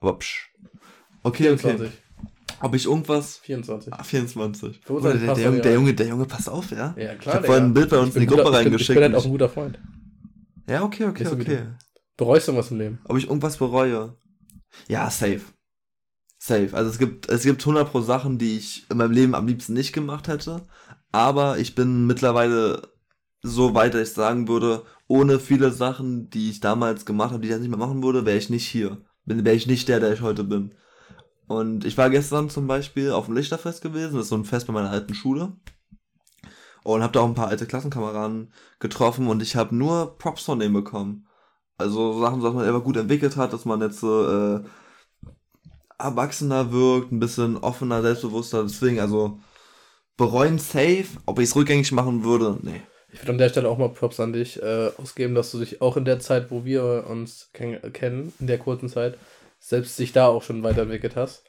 Aber 0.00 0.18
psch. 0.18 0.50
Okay, 1.22 1.48
okay. 1.50 1.58
24. 1.76 1.90
Ob 2.60 2.74
ich 2.74 2.84
irgendwas. 2.86 3.38
24. 3.38 3.92
Ah, 3.92 4.02
24. 4.02 4.80
25 4.84 4.84
Bruder, 4.84 5.14
der, 5.14 5.34
der, 5.34 5.44
Junge, 5.44 5.60
der, 5.60 5.74
Junge, 5.74 5.94
der 5.94 6.06
Junge, 6.08 6.24
pass 6.26 6.48
auf, 6.48 6.70
ja. 6.70 6.94
Ja, 6.98 7.12
Ich 7.14 7.18
klar. 7.18 7.36
hab 7.36 7.46
vorhin 7.46 7.64
ein 7.64 7.74
Bild 7.74 7.90
bei 7.90 7.98
uns 7.98 8.10
Ich 8.10 8.16
in 8.16 8.20
die 8.20 8.26
Gruppe 8.26 8.42
guter- 8.44 8.60
ich 8.60 8.66
reingeschickt. 8.66 8.90
Ich 8.90 8.94
bin 8.96 9.02
halt 9.04 9.14
auch 9.14 9.24
ein 9.24 9.30
guter 9.30 9.48
Freund. 9.48 9.78
Ja, 10.68 10.82
okay, 10.82 11.04
okay, 11.04 11.26
okay. 11.26 11.62
Bereust 12.16 12.46
du 12.46 12.52
irgendwas 12.52 12.70
im 12.70 12.78
Leben? 12.78 12.98
Ob 13.04 13.16
ich 13.18 13.26
irgendwas 13.26 13.56
bereue? 13.56 14.14
Ja, 14.88 15.10
safe. 15.10 15.42
Safe. 16.38 16.70
Also 16.72 16.90
es 16.90 16.98
gibt, 16.98 17.28
es 17.28 17.42
gibt 17.42 17.62
100 17.62 17.90
pro 17.90 18.00
Sachen, 18.00 18.38
die 18.38 18.58
ich 18.58 18.86
in 18.90 18.98
meinem 18.98 19.12
Leben 19.12 19.34
am 19.34 19.46
liebsten 19.46 19.72
nicht 19.72 19.92
gemacht 19.92 20.28
hätte. 20.28 20.66
Aber 21.12 21.58
ich 21.58 21.74
bin 21.74 22.06
mittlerweile 22.06 22.88
so 23.42 23.74
weit, 23.74 23.94
dass 23.94 24.08
ich 24.08 24.14
sagen 24.14 24.48
würde, 24.48 24.84
ohne 25.06 25.38
viele 25.38 25.70
Sachen, 25.70 26.30
die 26.30 26.50
ich 26.50 26.60
damals 26.60 27.04
gemacht 27.06 27.30
habe, 27.30 27.40
die 27.40 27.48
ich 27.48 27.52
jetzt 27.52 27.60
nicht 27.60 27.70
mehr 27.70 27.78
machen 27.78 28.02
würde, 28.02 28.26
wäre 28.26 28.38
ich 28.38 28.50
nicht 28.50 28.66
hier. 28.66 29.02
Wäre 29.24 29.54
ich 29.54 29.66
nicht 29.66 29.88
der, 29.88 30.00
der 30.00 30.12
ich 30.12 30.22
heute 30.22 30.44
bin. 30.44 30.74
Und 31.46 31.84
ich 31.84 31.96
war 31.98 32.10
gestern 32.10 32.48
zum 32.50 32.66
Beispiel 32.66 33.10
auf 33.10 33.26
dem 33.26 33.34
Lichterfest 33.34 33.82
gewesen, 33.82 34.14
das 34.14 34.24
ist 34.24 34.28
so 34.30 34.36
ein 34.36 34.44
Fest 34.44 34.66
bei 34.66 34.72
meiner 34.72 34.90
alten 34.90 35.14
Schule. 35.14 35.52
Und 36.82 37.02
habe 37.02 37.12
da 37.12 37.20
auch 37.20 37.28
ein 37.28 37.34
paar 37.34 37.48
alte 37.48 37.66
Klassenkameraden 37.66 38.52
getroffen 38.78 39.28
und 39.28 39.42
ich 39.42 39.56
habe 39.56 39.74
nur 39.74 40.18
Props 40.18 40.44
von 40.44 40.58
denen 40.58 40.74
bekommen. 40.74 41.26
Also 41.76 42.20
Sachen, 42.20 42.40
dass 42.40 42.54
man 42.54 42.64
selber 42.64 42.80
gut 42.80 42.96
entwickelt 42.96 43.36
hat, 43.36 43.52
dass 43.52 43.64
man 43.64 43.80
jetzt 43.80 44.00
so 44.00 44.26
äh, 44.28 44.60
erwachsener 45.98 46.72
wirkt, 46.72 47.12
ein 47.12 47.20
bisschen 47.20 47.56
offener, 47.56 48.02
selbstbewusster. 48.02 48.62
Deswegen, 48.62 49.00
also 49.00 49.38
bereuen 50.16 50.58
safe, 50.58 51.06
ob 51.26 51.38
ich 51.38 51.46
es 51.46 51.56
rückgängig 51.56 51.90
machen 51.92 52.24
würde, 52.24 52.58
nee. 52.62 52.82
Ich 53.12 53.20
würde 53.20 53.32
an 53.32 53.38
der 53.38 53.48
Stelle 53.48 53.68
auch 53.68 53.78
mal 53.78 53.90
Props 53.90 54.18
an 54.18 54.32
dich 54.32 54.60
äh, 54.60 54.90
ausgeben, 54.98 55.36
dass 55.36 55.52
du 55.52 55.60
dich 55.60 55.80
auch 55.80 55.96
in 55.96 56.04
der 56.04 56.18
Zeit, 56.18 56.50
wo 56.50 56.64
wir 56.64 57.06
uns 57.08 57.50
ken 57.52 57.80
kennen, 57.92 58.32
in 58.40 58.48
der 58.48 58.58
kurzen 58.58 58.88
Zeit, 58.88 59.16
selbst 59.60 59.98
dich 60.00 60.12
da 60.12 60.26
auch 60.26 60.42
schon 60.42 60.64
weiterentwickelt 60.64 61.14
hast. 61.14 61.44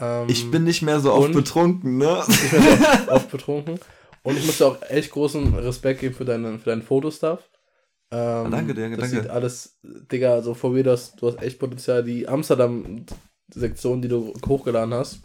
Ähm, 0.00 0.26
Ich 0.28 0.50
bin 0.50 0.64
nicht 0.64 0.82
mehr 0.82 0.98
so 0.98 1.12
oft 1.12 1.32
betrunken, 1.32 1.98
ne? 1.98 2.22
ich 2.28 2.50
bin 2.50 2.62
auch 2.62 3.08
oft 3.12 3.30
betrunken. 3.30 3.78
Und 4.24 4.38
ich 4.38 4.44
muss 4.44 4.58
dir 4.58 4.66
auch 4.66 4.82
echt 4.88 5.12
großen 5.12 5.54
Respekt 5.54 6.00
geben 6.00 6.14
für 6.14 6.24
deinen, 6.24 6.58
für 6.58 6.70
deinen 6.70 6.82
Fotostuff. 6.82 7.40
Ähm, 8.10 8.50
danke 8.50 8.74
dir, 8.74 8.90
das 8.90 8.98
danke. 9.00 9.22
sieht 9.22 9.30
alles, 9.30 9.76
Digga, 9.82 10.40
so 10.42 10.54
vor 10.54 10.70
mir, 10.70 10.84
dass 10.84 11.14
du 11.16 11.26
hast 11.28 11.42
echt 11.42 11.58
Potenzial. 11.58 12.04
Die 12.04 12.28
Amsterdam-Sektion, 12.28 14.02
die 14.02 14.08
du 14.08 14.32
hochgeladen 14.46 14.94
hast, 14.94 15.20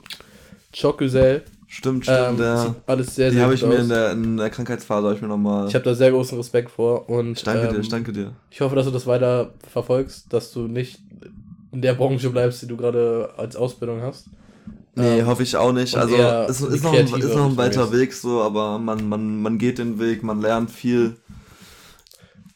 Chocusel, 0.79 1.43
Stimmt, 1.71 2.05
stimmt, 2.05 2.17
ähm, 2.19 2.39
ja. 2.39 2.75
alles 2.87 3.13
sehr, 3.13 3.29
Die 3.29 3.35
sehr 3.35 3.43
habe 3.43 3.53
gut 3.53 3.61
ich 3.61 3.67
mir 3.67 3.75
aus. 3.75 3.81
in 3.83 3.89
der, 3.89 4.11
in 4.13 4.37
der 4.37 4.49
Krankheitsphase, 4.49 5.05
habe 5.05 5.15
ich 5.15 5.21
mir 5.21 5.27
nochmal... 5.27 5.67
Ich 5.67 5.75
habe 5.75 5.85
da 5.85 5.93
sehr 5.93 6.09
großen 6.09 6.35
Respekt 6.35 6.71
vor 6.71 7.07
und 7.07 7.37
Ich 7.37 7.43
danke 7.43 7.67
ähm, 7.67 7.73
dir, 7.75 7.79
ich 7.81 7.89
danke 7.89 8.11
dir. 8.11 8.33
ich 8.49 8.59
hoffe, 8.61 8.75
dass 8.75 8.85
du 8.87 8.91
das 8.91 9.05
weiter 9.05 9.53
verfolgst, 9.71 10.33
dass 10.33 10.51
du 10.51 10.61
nicht 10.61 10.99
in 11.71 11.83
der 11.83 11.93
Branche 11.93 12.31
bleibst, 12.31 12.63
die 12.63 12.67
du 12.67 12.75
gerade 12.75 13.29
als 13.37 13.55
Ausbildung 13.55 14.01
hast. 14.01 14.25
Nee, 14.95 15.19
Ähm, 15.19 15.27
hoffe 15.27 15.43
ich 15.43 15.55
auch 15.55 15.71
nicht. 15.71 15.95
Also 15.95 16.15
die 16.15 16.73
ist 16.73 16.83
noch, 16.83 16.93
ein, 16.93 17.05
ist 17.05 17.35
noch 17.35 17.51
ein 17.51 17.57
weiter. 17.57 17.91
Weg 17.91 18.13
so, 18.13 18.41
aber 18.41 18.79
man, 18.79 19.07
man, 19.07 19.39
man 19.39 19.59
geht 19.59 19.77
den 19.77 19.99
Weg, 19.99 20.23
man 20.23 20.41
lernt 20.41 20.71
viel. 20.71 21.17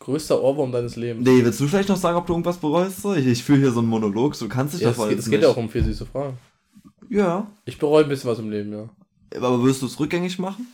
Größter 0.03 0.43
Ohrwurm 0.43 0.73
deines 0.73 0.97
Lebens. 0.97 1.25
Nee, 1.25 1.45
willst 1.45 1.61
du 1.61 1.67
vielleicht 1.67 1.87
noch 1.87 1.95
sagen, 1.95 2.17
ob 2.17 2.27
du 2.27 2.33
irgendwas 2.33 2.57
bereust? 2.57 3.01
So? 3.01 3.13
Ich, 3.13 3.25
ich 3.25 3.41
fühle 3.41 3.59
hier 3.59 3.71
so 3.71 3.79
einen 3.79 3.87
Monolog, 3.87 4.37
du 4.37 4.49
kannst 4.49 4.73
dich 4.73 4.81
ja, 4.81 4.89
es, 4.89 4.97
davon 4.97 5.09
geht, 5.09 5.19
es 5.19 5.29
geht 5.29 5.39
nicht. 5.39 5.47
auch 5.47 5.55
um 5.55 5.69
vier 5.69 5.81
süße 5.81 6.05
Fragen. 6.05 6.37
Ja. 7.09 7.47
Ich 7.63 7.79
bereue 7.79 8.03
ein 8.03 8.09
bisschen 8.09 8.29
was 8.29 8.39
im 8.39 8.51
Leben, 8.51 8.73
ja. 8.73 8.89
Aber 9.37 9.61
würdest 9.61 9.81
du 9.81 9.85
es 9.85 9.97
rückgängig 9.97 10.39
machen? 10.39 10.67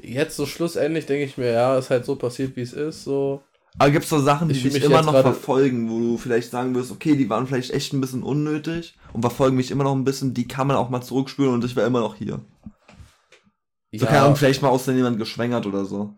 Jetzt 0.00 0.36
so 0.36 0.46
schlussendlich 0.46 1.06
denke 1.06 1.24
ich 1.24 1.36
mir, 1.36 1.50
ja, 1.50 1.76
ist 1.78 1.90
halt 1.90 2.04
so 2.04 2.14
passiert, 2.14 2.54
wie 2.54 2.60
es 2.60 2.72
ist, 2.72 3.02
so. 3.02 3.42
Aber 3.76 3.90
gibt 3.90 4.04
es 4.04 4.10
so 4.10 4.20
Sachen, 4.20 4.48
die 4.48 4.54
Ich 4.54 4.62
dich 4.62 4.72
mich 4.72 4.84
immer 4.84 5.02
noch 5.02 5.20
verfolgen, 5.20 5.90
wo 5.90 5.98
du 5.98 6.16
vielleicht 6.16 6.52
sagen 6.52 6.76
wirst, 6.76 6.92
okay, 6.92 7.16
die 7.16 7.28
waren 7.28 7.48
vielleicht 7.48 7.72
echt 7.72 7.92
ein 7.92 8.00
bisschen 8.00 8.22
unnötig 8.22 8.96
und 9.12 9.22
verfolgen 9.22 9.56
mich 9.56 9.72
immer 9.72 9.82
noch 9.82 9.96
ein 9.96 10.04
bisschen, 10.04 10.32
die 10.32 10.46
kann 10.46 10.68
man 10.68 10.76
auch 10.76 10.90
mal 10.90 11.02
zurückspülen 11.02 11.54
und 11.54 11.64
ich 11.64 11.74
wäre 11.74 11.88
immer 11.88 12.00
noch 12.00 12.14
hier. 12.14 12.38
So 13.92 14.06
keine 14.06 14.20
Ahnung, 14.20 14.36
vielleicht 14.36 14.62
mal 14.62 14.68
außerdem 14.68 14.98
jemand 14.98 15.18
geschwängert 15.18 15.66
oder 15.66 15.84
so. 15.84 16.14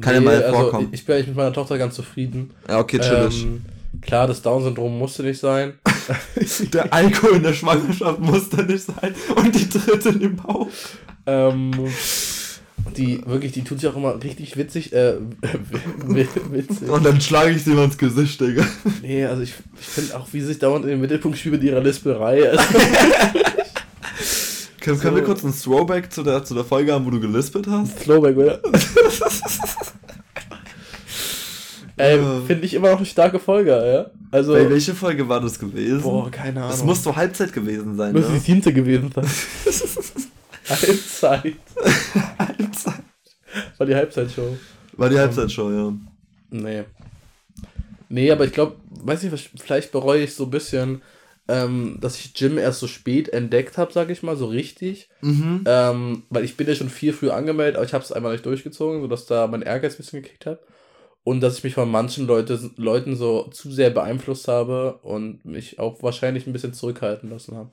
Kann 0.00 0.14
ja 0.14 0.20
mal 0.20 0.42
vorkommen. 0.52 0.88
Ich 0.92 1.04
bin 1.04 1.14
eigentlich 1.16 1.28
mit 1.28 1.36
meiner 1.36 1.52
Tochter 1.52 1.78
ganz 1.78 1.94
zufrieden. 1.94 2.50
Ja, 2.68 2.78
okay, 2.78 2.98
chillig. 2.98 3.44
Ähm, 3.44 3.64
klar, 4.02 4.26
das 4.26 4.42
Down-Syndrom 4.42 4.98
musste 4.98 5.22
nicht 5.22 5.40
sein. 5.40 5.74
der 6.72 6.92
Alkohol 6.92 7.36
in 7.36 7.42
der 7.42 7.54
Schwangerschaft 7.54 8.20
muss 8.20 8.50
da 8.50 8.62
nicht 8.62 8.84
sein 8.84 9.14
und 9.36 9.54
die 9.54 9.68
dritte 9.68 10.10
in 10.10 10.20
dem 10.20 10.36
Bauch. 10.36 10.68
Ähm, 11.26 11.70
die, 12.96 13.22
wirklich, 13.26 13.52
die 13.52 13.64
tut 13.64 13.80
sich 13.80 13.88
auch 13.88 13.96
immer 13.96 14.22
richtig 14.22 14.56
witzig, 14.56 14.92
äh, 14.92 15.14
witzig. 16.06 16.88
Und 16.88 17.04
dann 17.04 17.20
schlage 17.20 17.52
ich 17.52 17.64
sie 17.64 17.70
mal 17.70 17.84
ins 17.84 17.96
Gesicht, 17.98 18.40
Digga. 18.40 18.66
Nee, 19.02 19.24
also 19.24 19.42
ich, 19.42 19.54
ich 19.80 19.86
finde 19.86 20.16
auch, 20.16 20.28
wie 20.32 20.40
sie 20.40 20.48
sich 20.48 20.58
dauernd 20.58 20.84
in 20.84 20.90
den 20.92 21.00
Mittelpunkt 21.00 21.38
spielt 21.38 21.54
mit 21.54 21.62
ihrer 21.64 21.80
Lispelei. 21.80 22.52
Also, 22.58 22.62
Können, 24.80 24.98
So. 24.98 25.02
können 25.02 25.16
wir 25.16 25.24
kurz 25.24 25.42
ein 25.42 25.54
Throwback 25.54 26.12
zu 26.12 26.22
der, 26.22 26.44
zu 26.44 26.52
der 26.54 26.64
Folge 26.64 26.92
haben, 26.92 27.06
wo 27.06 27.10
du 27.10 27.18
gelispelt 27.18 27.66
hast? 27.66 28.04
Throwback, 28.04 28.36
oder? 28.36 28.60
Ja. 31.96 32.40
finde 32.46 32.66
ich 32.66 32.74
immer 32.74 32.90
noch 32.90 32.96
eine 32.98 33.06
starke 33.06 33.38
Folge, 33.38 33.70
ja? 33.70 34.10
Also, 34.30 34.52
Bei 34.54 34.68
welche 34.68 34.94
Folge 34.94 35.28
war 35.28 35.40
das 35.40 35.58
gewesen? 35.58 36.02
boah, 36.02 36.30
keine 36.30 36.58
Ahnung. 36.60 36.70
das 36.72 36.82
muss 36.84 37.02
so 37.02 37.14
Halbzeit 37.14 37.52
gewesen 37.52 37.96
sein, 37.96 38.14
die 38.14 38.20
ne? 38.20 38.38
siebte 38.40 38.72
gewesen 38.72 39.10
sein. 39.14 39.24
Halbzeit. 40.68 41.56
Halbzeit. 42.38 42.94
War 43.78 43.86
die 43.86 43.94
Halbzeitshow. 43.94 44.56
War 44.96 45.08
die 45.10 45.18
Halbzeitshow, 45.18 45.70
ja. 45.70 45.92
Nee. 46.50 46.84
Nee, 48.08 48.30
aber 48.30 48.44
ich 48.46 48.52
glaube, 48.52 48.76
weiß 48.90 49.22
nicht, 49.22 49.32
was- 49.32 49.48
vielleicht 49.62 49.92
bereue 49.92 50.22
ich 50.24 50.34
so 50.34 50.44
ein 50.44 50.50
bisschen, 50.50 51.02
ähm, 51.48 51.98
dass 52.00 52.18
ich 52.18 52.34
Gym 52.34 52.58
erst 52.58 52.80
so 52.80 52.86
spät 52.86 53.28
entdeckt 53.28 53.76
habe, 53.76 53.92
sag 53.92 54.08
ich 54.10 54.22
mal, 54.22 54.36
so 54.36 54.46
richtig. 54.46 55.08
Mhm. 55.20 55.62
Ähm, 55.66 56.22
weil 56.30 56.44
ich 56.44 56.56
bin 56.56 56.66
ja 56.66 56.74
schon 56.74 56.88
viel 56.88 57.12
früher 57.12 57.34
angemeldet, 57.34 57.76
aber 57.76 57.84
ich 57.84 57.92
habe 57.94 58.04
es 58.04 58.12
einfach 58.12 58.32
nicht 58.32 58.46
durchgezogen, 58.46 59.00
sodass 59.02 59.26
da 59.26 59.46
mein 59.46 59.62
Ehrgeiz 59.62 59.94
ein 59.94 59.98
bisschen 59.98 60.22
gekickt 60.22 60.46
hat. 60.46 60.60
Und 61.24 61.40
dass 61.40 61.58
ich 61.58 61.64
mich 61.64 61.74
von 61.74 61.90
manchen 61.90 62.26
Leute, 62.26 62.70
Leuten 62.76 63.16
so 63.16 63.48
zu 63.48 63.72
sehr 63.72 63.90
beeinflusst 63.90 64.46
habe 64.46 64.98
und 65.02 65.44
mich 65.44 65.78
auch 65.78 66.02
wahrscheinlich 66.02 66.46
ein 66.46 66.52
bisschen 66.52 66.74
zurückhalten 66.74 67.30
lassen 67.30 67.56
habe. 67.56 67.70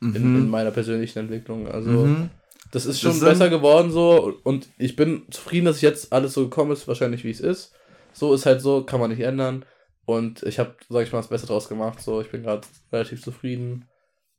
In, 0.00 0.14
in 0.14 0.44
Mhm. 0.44 0.50
meiner 0.50 0.70
persönlichen 0.70 1.18
Entwicklung. 1.18 1.66
Also, 1.66 1.90
Mhm. 1.90 2.30
das 2.70 2.86
ist 2.86 3.00
schon 3.00 3.18
Das 3.18 3.20
besser 3.20 3.50
geworden 3.50 3.90
so 3.90 4.32
und 4.44 4.68
ich 4.78 4.94
bin 4.96 5.24
zufrieden, 5.30 5.66
dass 5.66 5.80
jetzt 5.80 6.12
alles 6.12 6.34
so 6.34 6.44
gekommen 6.44 6.70
ist, 6.70 6.86
wahrscheinlich 6.86 7.24
wie 7.24 7.30
es 7.30 7.40
ist. 7.40 7.72
So 8.12 8.32
ist 8.32 8.46
halt 8.46 8.60
so, 8.60 8.84
kann 8.84 9.00
man 9.00 9.10
nicht 9.10 9.20
ändern. 9.20 9.64
Und 10.06 10.42
ich 10.44 10.58
habe, 10.58 10.76
sag 10.88 11.02
ich 11.04 11.12
mal, 11.12 11.18
das 11.18 11.28
Beste 11.28 11.46
draus 11.48 11.68
gemacht. 11.68 12.00
So, 12.00 12.20
ich 12.20 12.30
bin 12.30 12.42
gerade 12.42 12.66
relativ 12.92 13.22
zufrieden. 13.22 13.86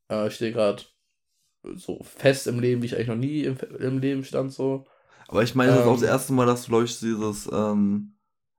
Äh, 0.09 0.27
ich 0.27 0.35
stehe 0.35 0.53
gerade 0.53 0.83
so 1.75 1.99
fest 2.03 2.47
im 2.47 2.59
Leben, 2.59 2.81
wie 2.81 2.85
ich 2.85 2.95
eigentlich 2.95 3.07
noch 3.07 3.15
nie 3.15 3.43
im, 3.43 3.57
im 3.79 3.99
Leben 3.99 4.23
stand, 4.23 4.53
so. 4.53 4.85
Aber 5.27 5.41
ich 5.43 5.55
meine, 5.55 5.71
das 5.73 5.81
ist 5.81 5.87
auch 5.87 5.93
das 5.93 6.03
Ähm. 6.03 6.07
erste 6.09 6.33
Mal, 6.33 6.45
dass 6.45 6.63
du, 6.63 6.69
glaube 6.69 6.85
ich, 6.85 6.99
dieses, 6.99 7.49
ähm, 7.51 8.14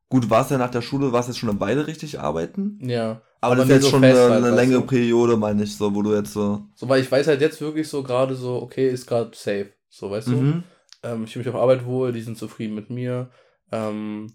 gut, 0.09 0.31
warst 0.31 0.51
ja 0.51 0.59
nach 0.59 0.71
der 0.71 0.83
Schule, 0.83 1.13
warst 1.13 1.29
jetzt 1.29 1.39
schon 1.39 1.51
eine 1.51 1.61
Weile 1.61 1.87
richtig 1.87 2.21
arbeiten. 2.21 2.79
Ja. 2.83 3.23
Aber, 3.41 3.53
Aber 3.53 3.57
das 3.57 3.65
ist 3.67 3.71
jetzt 3.71 3.83
so 3.85 3.91
schon 3.91 4.05
eine, 4.05 4.19
halt, 4.19 4.45
eine 4.45 4.55
längere 4.55 4.81
du? 4.81 4.87
Periode, 4.87 5.37
meine 5.37 5.63
ich, 5.63 5.77
so, 5.77 5.95
wo 5.95 6.03
du 6.03 6.15
jetzt 6.15 6.33
so. 6.33 6.67
So, 6.75 6.89
weil 6.89 7.03
ich 7.03 7.11
weiß 7.11 7.27
halt 7.27 7.41
jetzt 7.41 7.61
wirklich 7.61 7.89
so 7.89 8.03
gerade 8.03 8.35
so, 8.35 8.63
okay, 8.63 8.89
ist 8.89 9.07
gerade 9.07 9.31
safe. 9.35 9.73
So, 9.89 10.11
weißt 10.11 10.29
du? 10.29 10.33
Mhm. 10.33 10.65
Ähm, 11.03 11.25
ich 11.25 11.33
fühle 11.33 11.45
mich 11.45 11.55
auf 11.55 11.61
Arbeit 11.61 11.85
wohl, 11.85 12.13
die 12.13 12.23
sind 12.23 12.39
zufrieden 12.39 12.75
mit 12.75 12.91
mir. 12.91 13.31
Ähm, 13.73 14.33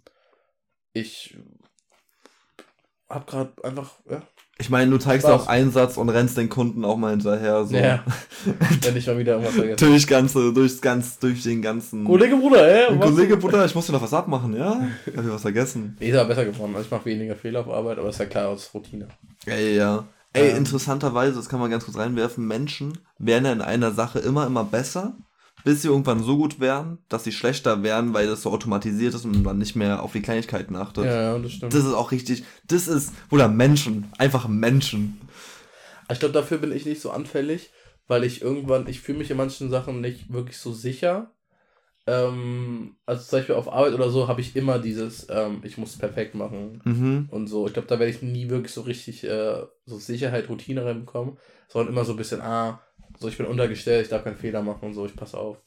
ich 0.93 1.38
hab 3.10 3.27
gerade 3.27 3.51
einfach, 3.63 3.91
ja, 4.10 4.21
Ich 4.62 4.69
meine, 4.69 4.91
du 4.91 4.97
zeigst 5.00 5.26
Spaß. 5.28 5.41
auch 5.41 5.47
Einsatz 5.47 5.97
und 5.97 6.10
rennst 6.10 6.38
den 6.38 6.47
Kunden 6.47 6.86
auch 6.86 6.95
mal 6.95 7.10
hinterher. 7.10 7.65
So. 7.65 7.76
Ja. 7.76 8.04
wenn 8.84 8.95
ich 8.95 9.08
mal 9.08 9.17
wieder 9.17 9.34
irgendwas 9.34 9.56
vergesse. 9.56 9.86
durch, 9.86 10.08
ganze, 10.08 10.54
durchs 10.54 10.80
ganz, 10.82 11.17
durch 11.17 11.41
den 11.41 11.63
ganzen. 11.63 12.04
Kollege 12.06 12.36
Bruder, 12.38 12.89
ey? 12.89 12.97
Kollege, 13.00 13.38
Bruder, 13.38 13.65
ich 13.65 13.74
muss 13.74 13.88
dir 13.88 13.93
noch 13.93 14.04
was 14.04 14.13
abmachen, 14.13 14.56
ja? 14.56 14.88
Ich 15.08 15.17
hab 15.17 15.24
hier 15.24 15.34
was 15.34 15.41
vergessen. 15.41 15.97
Nee, 16.00 16.10
ist 16.12 16.15
aber 16.17 16.30
besser 16.30 16.45
geworden. 16.45 16.74
Also 16.76 16.86
ich 16.86 16.91
mache 16.91 17.06
weniger 17.06 17.36
Fehler 17.36 17.62
auf 17.62 17.69
Arbeit, 17.69 17.97
aber 17.97 18.10
ist 18.10 18.19
ja 18.19 18.26
klar 18.28 18.50
aus 18.50 18.69
Routine. 18.74 19.08
Ja, 19.47 19.56
ja, 19.56 19.69
ja. 19.69 20.04
Ey, 20.34 20.52
Ähm. 20.52 20.58
interessanterweise, 20.58 21.36
das 21.36 21.50
kann 21.50 21.60
man 21.60 21.71
ganz 21.71 21.86
kurz 21.86 21.97
reinwerfen, 21.97 22.47
Menschen 22.47 23.00
werden 23.17 23.45
ja 23.45 23.52
in 23.52 23.62
einer 23.62 23.91
Sache 23.91 24.19
immer, 24.19 24.45
immer 24.45 24.63
besser, 24.63 25.13
bis 25.63 25.82
sie 25.82 25.88
irgendwann 25.88 26.24
so 26.24 26.38
gut 26.38 26.60
werden, 26.60 27.00
dass 27.10 27.24
sie 27.24 27.32
schlechter 27.32 27.84
werden, 27.84 28.13
weil 28.13 28.28
das 28.28 28.41
so 28.41 28.52
automatisiert 28.52 29.13
ist 29.13 29.26
und 29.26 29.43
man 29.43 29.58
nicht 29.58 29.76
mehr 29.76 30.04
auf 30.04 30.12
die 30.13 30.21
Kleinigkeiten 30.21 30.76
achtet. 30.76 31.06
Ja, 31.06 31.21
ja, 31.34 31.39
das 31.39 31.52
stimmt. 31.54 31.74
Das 31.74 31.84
ist 31.86 31.93
auch 31.93 32.12
richtig, 32.12 32.43
das 32.67 32.88
ist, 32.88 33.13
oder 33.30 33.47
Menschen, 33.47 34.08
einfach 34.17 34.47
Menschen. 34.47 35.19
Ich 36.12 36.19
glaube, 36.19 36.34
dafür 36.34 36.58
bin 36.58 36.71
ich 36.71 36.86
nicht 36.86 37.02
so 37.02 37.12
anfällig, 37.12 37.71
weil 38.08 38.24
ich 38.24 38.41
irgendwann, 38.41 38.88
ich 38.88 39.00
fühle 39.02 39.19
mich 39.19 39.32
in 39.32 39.38
manchen 39.38 39.69
Sachen 39.69 40.02
nicht 40.02 40.32
wirklich 40.34 40.58
so 40.58 40.74
sicher. 40.74 41.32
Ähm, 42.08 42.95
also 43.06 43.24
zum 43.24 43.39
Beispiel 43.39 43.56
auf 43.56 43.71
Arbeit 43.71 43.93
oder 43.93 44.10
so 44.10 44.28
habe 44.28 44.41
ich 44.41 44.56
immer 44.56 44.80
dieses, 44.80 45.28
ähm, 45.30 45.62
ich 45.63 45.78
muss 45.78 45.91
es 45.91 45.97
perfekt 46.00 46.34
machen 46.36 46.82
Mhm. 46.84 47.28
und 47.32 47.47
so. 47.47 47.67
Ich 47.67 47.74
glaube, 47.74 47.88
da 47.88 48.00
werde 48.00 48.12
ich 48.12 48.21
nie 48.24 48.50
wirklich 48.50 48.74
so 48.74 48.82
richtig 48.82 49.24
äh, 49.24 49.62
so 49.86 49.97
Sicherheit, 49.97 50.50
Routine 50.50 50.84
reinbekommen, 50.84 51.38
sondern 51.69 51.93
immer 51.93 52.04
so 52.04 52.13
ein 52.13 52.17
bisschen, 52.17 52.41
ah, 52.41 52.82
so 53.21 53.27
ich 53.27 53.38
bin 53.38 53.45
untergestellt, 53.45 54.03
ich 54.03 54.10
darf 54.10 54.23
keinen 54.23 54.36
Fehler 54.36 54.62
machen 54.62 54.79
und 54.81 54.93
so, 54.93 55.05
ich 55.05 55.15
passe 55.15 55.38
auf. 55.38 55.57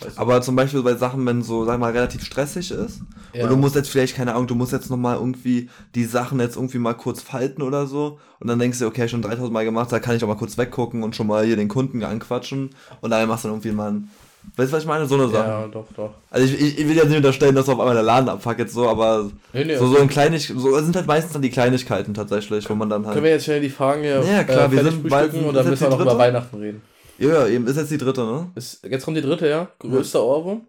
Weißt 0.00 0.16
du? 0.16 0.20
Aber 0.20 0.40
zum 0.42 0.56
Beispiel 0.56 0.82
bei 0.82 0.94
Sachen, 0.94 1.24
wenn 1.24 1.42
so, 1.42 1.64
sag 1.64 1.78
mal, 1.78 1.92
relativ 1.92 2.24
stressig 2.24 2.72
ist, 2.72 3.00
ja. 3.32 3.44
und 3.44 3.50
du 3.50 3.56
musst 3.56 3.76
jetzt 3.76 3.88
vielleicht, 3.88 4.16
keine 4.16 4.32
Ahnung, 4.34 4.48
du 4.48 4.56
musst 4.56 4.72
jetzt 4.72 4.90
nochmal 4.90 5.16
irgendwie 5.16 5.68
die 5.94 6.04
Sachen 6.04 6.40
jetzt 6.40 6.56
irgendwie 6.56 6.78
mal 6.78 6.94
kurz 6.94 7.22
falten 7.22 7.62
oder 7.62 7.86
so. 7.86 8.18
Und 8.40 8.48
dann 8.48 8.58
denkst 8.58 8.80
du, 8.80 8.86
okay, 8.86 9.08
schon 9.08 9.22
3000 9.22 9.52
Mal 9.52 9.64
gemacht, 9.64 9.92
da 9.92 10.00
kann 10.00 10.16
ich 10.16 10.24
auch 10.24 10.28
mal 10.28 10.36
kurz 10.36 10.58
weggucken 10.58 11.04
und 11.04 11.14
schon 11.14 11.28
mal 11.28 11.44
hier 11.44 11.54
den 11.56 11.68
Kunden 11.68 12.02
anquatschen. 12.02 12.70
Und 13.02 13.10
dann 13.10 13.28
machst 13.28 13.44
du 13.44 13.48
dann 13.48 13.58
irgendwie 13.58 13.70
mal 13.70 13.92
ein, 13.92 14.10
weißt 14.56 14.72
du, 14.72 14.76
was 14.76 14.82
ich 14.82 14.88
meine? 14.88 15.06
So 15.06 15.14
eine 15.14 15.28
Sache. 15.28 15.48
ja, 15.48 15.66
doch, 15.68 15.86
doch. 15.96 16.10
Also 16.28 16.44
ich, 16.44 16.60
ich, 16.60 16.78
ich 16.80 16.88
will 16.88 16.96
jetzt 16.96 17.08
nicht 17.08 17.16
unterstellen, 17.18 17.54
dass 17.54 17.68
auf 17.68 17.78
einmal 17.78 17.94
der 17.94 18.02
Laden 18.02 18.28
abfackelt, 18.28 18.70
so, 18.70 18.88
aber 18.88 19.30
Nee, 19.52 19.64
nee, 19.64 19.76
so, 19.76 19.86
so 19.86 19.98
ein 19.98 20.08
Kleinig, 20.08 20.52
so 20.56 20.76
sind 20.80 20.96
halt 20.96 21.06
meistens 21.06 21.34
dann 21.34 21.42
die 21.42 21.50
Kleinigkeiten 21.50 22.14
tatsächlich, 22.14 22.68
wo 22.68 22.74
man 22.74 22.90
dann 22.90 23.02
Können 23.02 23.14
halt. 23.14 23.22
wir 23.22 23.30
jetzt 23.30 23.44
schnell 23.44 23.60
die 23.60 23.70
Fragen 23.70 24.02
hier 24.02 24.24
Ja, 24.24 24.42
klar, 24.42 24.72
wir 24.72 24.80
fertig 24.80 24.94
sind 24.94 25.08
bald- 25.08 25.34
oder 25.34 25.62
müssen 25.62 25.82
wir 25.82 25.90
noch 25.90 26.00
über? 26.00 26.18
Weihnachten 26.18 26.56
reden? 26.56 26.82
Ja, 27.18 27.28
ja, 27.28 27.46
eben 27.48 27.66
ist 27.66 27.76
jetzt 27.76 27.90
die 27.90 27.98
dritte, 27.98 28.24
ne? 28.24 28.50
Ist, 28.54 28.84
jetzt 28.84 29.04
kommt 29.04 29.16
die 29.16 29.22
dritte, 29.22 29.48
ja? 29.48 29.68
Größter 29.78 30.22
Ohrwurm? 30.24 30.66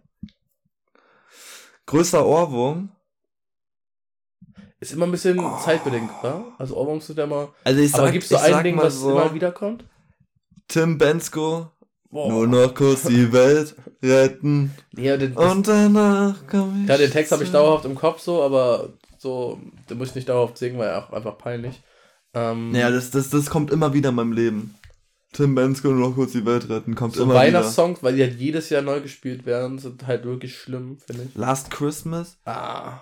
Größter 1.86 2.25
Ohrwurm. 2.25 2.89
Ist 4.79 4.93
immer 4.93 5.05
ein 5.05 5.12
bisschen 5.12 5.39
Oh. 5.39 5.58
zeitbedingt, 5.63 6.10
oder? 6.21 6.45
Also 6.58 6.75
Ohrwurms 6.75 7.08
sind 7.08 7.17
ja 7.17 7.23
immer. 7.25 7.49
Also 7.63 7.79
ich 7.81 7.91
sag, 7.91 8.01
aber 8.01 8.12
gibt 8.12 8.23
es 8.23 8.29
so 8.29 8.38
ein 8.38 8.63
Ding, 8.63 8.77
was 8.77 8.99
so, 8.99 9.12
immer 9.12 9.34
wieder 9.34 9.51
kommt? 9.51 9.84
Tim 10.67 10.97
Bensko, 10.97 11.71
Boah. 12.10 12.29
nur 12.31 12.47
noch 12.47 12.73
kurz 12.73 13.03
die 13.03 13.31
Welt 13.31 13.75
retten. 14.03 14.71
Ja, 14.95 15.17
den, 15.17 15.34
Und 15.36 15.67
danach 15.67 16.36
komm 16.49 16.81
ich. 16.84 16.89
ja, 16.89 16.97
den 16.97 17.12
Text 17.12 17.31
habe 17.31 17.43
ich 17.43 17.51
dauerhaft 17.51 17.86
im 17.86 17.95
Kopf 17.95 18.19
so, 18.21 18.41
aber 18.43 18.89
so, 19.17 19.60
den 19.89 19.97
muss 19.97 20.10
ich 20.10 20.15
nicht 20.15 20.29
dauerhaft 20.29 20.58
singen, 20.58 20.77
weil 20.77 20.93
auch 20.95 21.12
einfach 21.12 21.38
peinlich. 21.38 21.81
Ähm, 22.34 22.71
Naja, 22.71 22.91
das, 22.91 23.12
das, 23.12 23.29
das 23.29 23.49
kommt 23.49 23.71
immer 23.71 23.93
wieder 23.93 24.10
in 24.10 24.15
meinem 24.15 24.34
Leben. 24.34 24.75
Tim 25.35 25.53
Bensko 25.55 25.89
nur 25.89 26.09
noch 26.09 26.15
kurz 26.15 26.31
die 26.31 26.45
Welt 26.45 26.69
retten, 26.69 26.95
kommt 26.95 27.15
so 27.15 27.23
immer 27.23 27.33
wieder. 27.33 27.41
Weihnachtssongs, 27.41 28.01
weil 28.01 28.15
die 28.15 28.23
halt 28.23 28.39
jedes 28.39 28.69
Jahr 28.69 28.81
neu 28.81 29.01
gespielt 29.01 29.45
werden, 29.45 29.79
sind 29.79 30.07
halt 30.07 30.23
wirklich 30.23 30.55
schlimm, 30.57 30.97
finde 31.05 31.23
ich. 31.23 31.35
Last 31.35 31.69
Christmas. 31.71 32.37
Ah. 32.45 32.99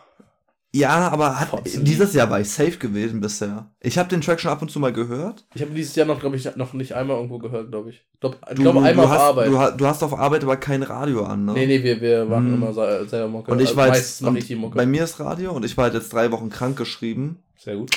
Ja, 0.75 1.09
aber 1.09 1.39
hat, 1.39 1.51
dieses 1.65 2.13
Jahr 2.13 2.31
war 2.31 2.41
ich 2.41 2.49
safe 2.49 2.77
gewesen 2.77 3.21
bisher. 3.21 3.69
Ich 3.79 3.99
habe 3.99 4.09
den 4.09 4.21
Track 4.21 4.39
schon 4.41 4.49
ab 4.49 4.63
und 4.63 4.71
zu 4.71 4.79
mal 4.79 4.91
gehört. 4.91 5.45
Ich 5.53 5.61
habe 5.61 5.69
dieses 5.71 5.95
Jahr 5.95 6.07
noch, 6.07 6.19
glaube 6.19 6.35
ich, 6.35 6.55
noch 6.55 6.73
nicht 6.73 6.93
einmal 6.95 7.17
irgendwo 7.17 7.37
gehört, 7.37 7.69
glaube 7.69 7.91
ich. 7.91 7.97
Ich 8.15 8.19
glaube 8.19 8.37
Du, 8.55 8.61
glaub, 8.63 8.75
einmal 8.77 8.93
du, 8.95 9.01
auf 9.03 9.09
hast, 9.11 9.19
Arbeit. 9.21 9.47
Du, 9.49 9.59
ha- 9.59 9.69
du 9.69 9.85
hast 9.85 10.01
auf 10.01 10.17
Arbeit 10.17 10.41
aber 10.43 10.57
kein 10.57 10.81
Radio 10.81 11.25
an, 11.25 11.45
ne? 11.45 11.53
nee, 11.53 11.67
nee, 11.67 11.83
wir, 11.83 12.01
wir 12.01 12.25
machen 12.25 12.47
Hm. 12.47 12.53
immer 12.55 12.73
se- 12.73 13.05
selber 13.07 13.27
Mucke. 13.27 13.51
Und 13.51 13.59
ich 13.59 13.67
Also 13.67 13.77
war 13.77 13.87
jetzt, 13.95 14.21
ich 14.21 14.57
bei 14.71 14.87
mir 14.87 15.03
ist 15.03 15.19
Radio 15.19 15.51
und 15.51 15.63
ich 15.63 15.77
war 15.77 15.83
halt 15.83 15.93
jetzt 15.93 16.11
drei 16.11 16.31
Wochen 16.31 16.49
krank 16.49 16.75
geschrieben. 16.75 17.43
Sehr 17.55 17.75
gut. 17.75 17.91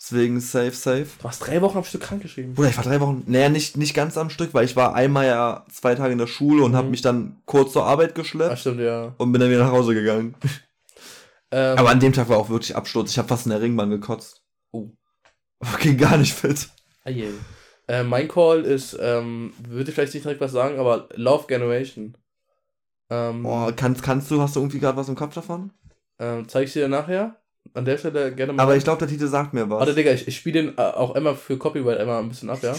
Deswegen 0.00 0.38
safe, 0.40 0.70
safe. 0.72 1.06
Du 1.18 1.24
warst 1.24 1.44
drei 1.46 1.60
Wochen 1.60 1.78
am 1.78 1.84
Stück 1.84 2.02
krank 2.02 2.22
geschrieben. 2.22 2.54
Bruder, 2.54 2.68
ich 2.68 2.76
war 2.76 2.84
drei 2.84 3.00
Wochen, 3.00 3.24
naja, 3.26 3.48
nicht, 3.48 3.76
nicht 3.76 3.94
ganz 3.94 4.16
am 4.16 4.30
Stück, 4.30 4.54
weil 4.54 4.64
ich 4.64 4.76
war 4.76 4.94
einmal 4.94 5.26
ja 5.26 5.64
zwei 5.72 5.96
Tage 5.96 6.12
in 6.12 6.18
der 6.18 6.28
Schule 6.28 6.62
und 6.62 6.70
Mhm. 6.72 6.76
habe 6.76 6.88
mich 6.88 7.02
dann 7.02 7.36
kurz 7.46 7.72
zur 7.72 7.84
Arbeit 7.84 8.10
Ach, 8.12 8.14
geschleppt 8.14 8.58
stimmt, 8.60 8.80
ja. 8.80 9.12
und 9.18 9.32
bin 9.32 9.40
dann 9.40 9.50
wieder 9.50 9.64
nach 9.64 9.72
Hause 9.72 9.94
gegangen. 9.94 10.34
Ähm, 11.50 11.78
Aber 11.78 11.88
an 11.88 11.98
dem 11.98 12.12
Tag 12.12 12.28
war 12.28 12.36
auch 12.36 12.50
wirklich 12.50 12.76
Absturz. 12.76 13.10
Ich 13.10 13.16
habe 13.16 13.26
fast 13.28 13.46
in 13.46 13.50
der 13.52 13.62
Ringbahn 13.62 13.88
gekotzt. 13.88 14.42
Oh. 14.70 14.90
Okay, 15.60 15.94
gar 15.94 16.18
nicht 16.18 16.34
fit. 16.34 16.68
je. 17.06 17.30
äh, 17.86 18.02
mein 18.02 18.28
Call 18.28 18.66
ist, 18.66 18.94
ähm, 19.00 19.54
würde 19.66 19.88
ich 19.88 19.94
vielleicht 19.94 20.12
nicht 20.12 20.24
direkt 20.24 20.42
was 20.42 20.52
sagen, 20.52 20.78
aber 20.78 21.08
Love 21.14 21.46
Generation. 21.46 22.18
Ähm, 23.08 23.44
Boah, 23.44 23.72
kannst, 23.72 24.02
kannst 24.02 24.30
du, 24.30 24.42
hast 24.42 24.56
du 24.56 24.60
irgendwie 24.60 24.78
gerade 24.78 24.98
was 24.98 25.08
im 25.08 25.14
Kopf 25.14 25.32
davon? 25.32 25.72
ähm, 26.18 26.46
zeig 26.50 26.66
ich 26.66 26.74
dir 26.74 26.86
nachher. 26.86 27.40
An 27.74 27.84
der 27.84 27.98
Stelle 27.98 28.34
gerne 28.34 28.52
mal. 28.52 28.62
Aber 28.62 28.76
ich 28.76 28.84
glaube, 28.84 28.98
der 28.98 29.08
Titel 29.08 29.26
sagt 29.26 29.54
mir 29.54 29.68
was. 29.70 29.80
Warte, 29.80 29.94
Digga, 29.94 30.12
ich, 30.12 30.26
ich 30.26 30.36
spiele 30.36 30.62
den 30.62 30.78
äh, 30.78 30.82
auch 30.82 31.14
immer 31.14 31.34
für 31.34 31.56
Copyright 31.56 31.98
einmal 31.98 32.22
ein 32.22 32.28
bisschen 32.28 32.50
ab, 32.50 32.60
ja? 32.62 32.74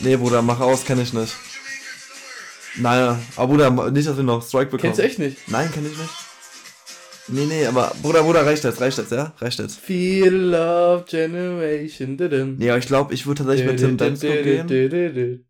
Nee, 0.00 0.16
Bruder, 0.16 0.42
mach 0.42 0.60
aus, 0.60 0.84
kenne 0.84 1.02
ich 1.02 1.12
nicht. 1.12 1.34
Nein, 2.78 3.18
aber 3.36 3.46
Bruder, 3.46 3.90
nicht, 3.90 4.06
dass 4.06 4.16
wir 4.16 4.24
noch 4.24 4.42
Strike 4.42 4.66
bekommen. 4.66 4.82
Kennst 4.82 4.98
du 4.98 5.02
echt 5.02 5.18
nicht? 5.18 5.48
Nein, 5.48 5.70
kenn 5.72 5.86
ich 5.86 5.96
nicht. 5.96 6.10
Nee, 7.28 7.46
nee, 7.46 7.66
aber 7.66 7.92
Bruder, 8.02 8.22
Bruder, 8.22 8.46
reicht 8.46 8.62
jetzt, 8.64 8.80
reicht 8.80 8.98
jetzt, 8.98 9.10
ja? 9.10 9.32
Reicht 9.38 9.58
jetzt. 9.58 9.80
Feel 9.80 10.32
Love 10.32 11.04
Generation. 11.08 12.16
Nee, 12.58 12.70
aber 12.70 12.78
ich 12.78 12.86
glaube, 12.86 13.14
ich 13.14 13.26
würde 13.26 13.44
tatsächlich 13.44 13.66
mit 13.66 13.80
Tim 13.80 13.96
Bensko 13.96 14.28
gehen. 14.28 15.44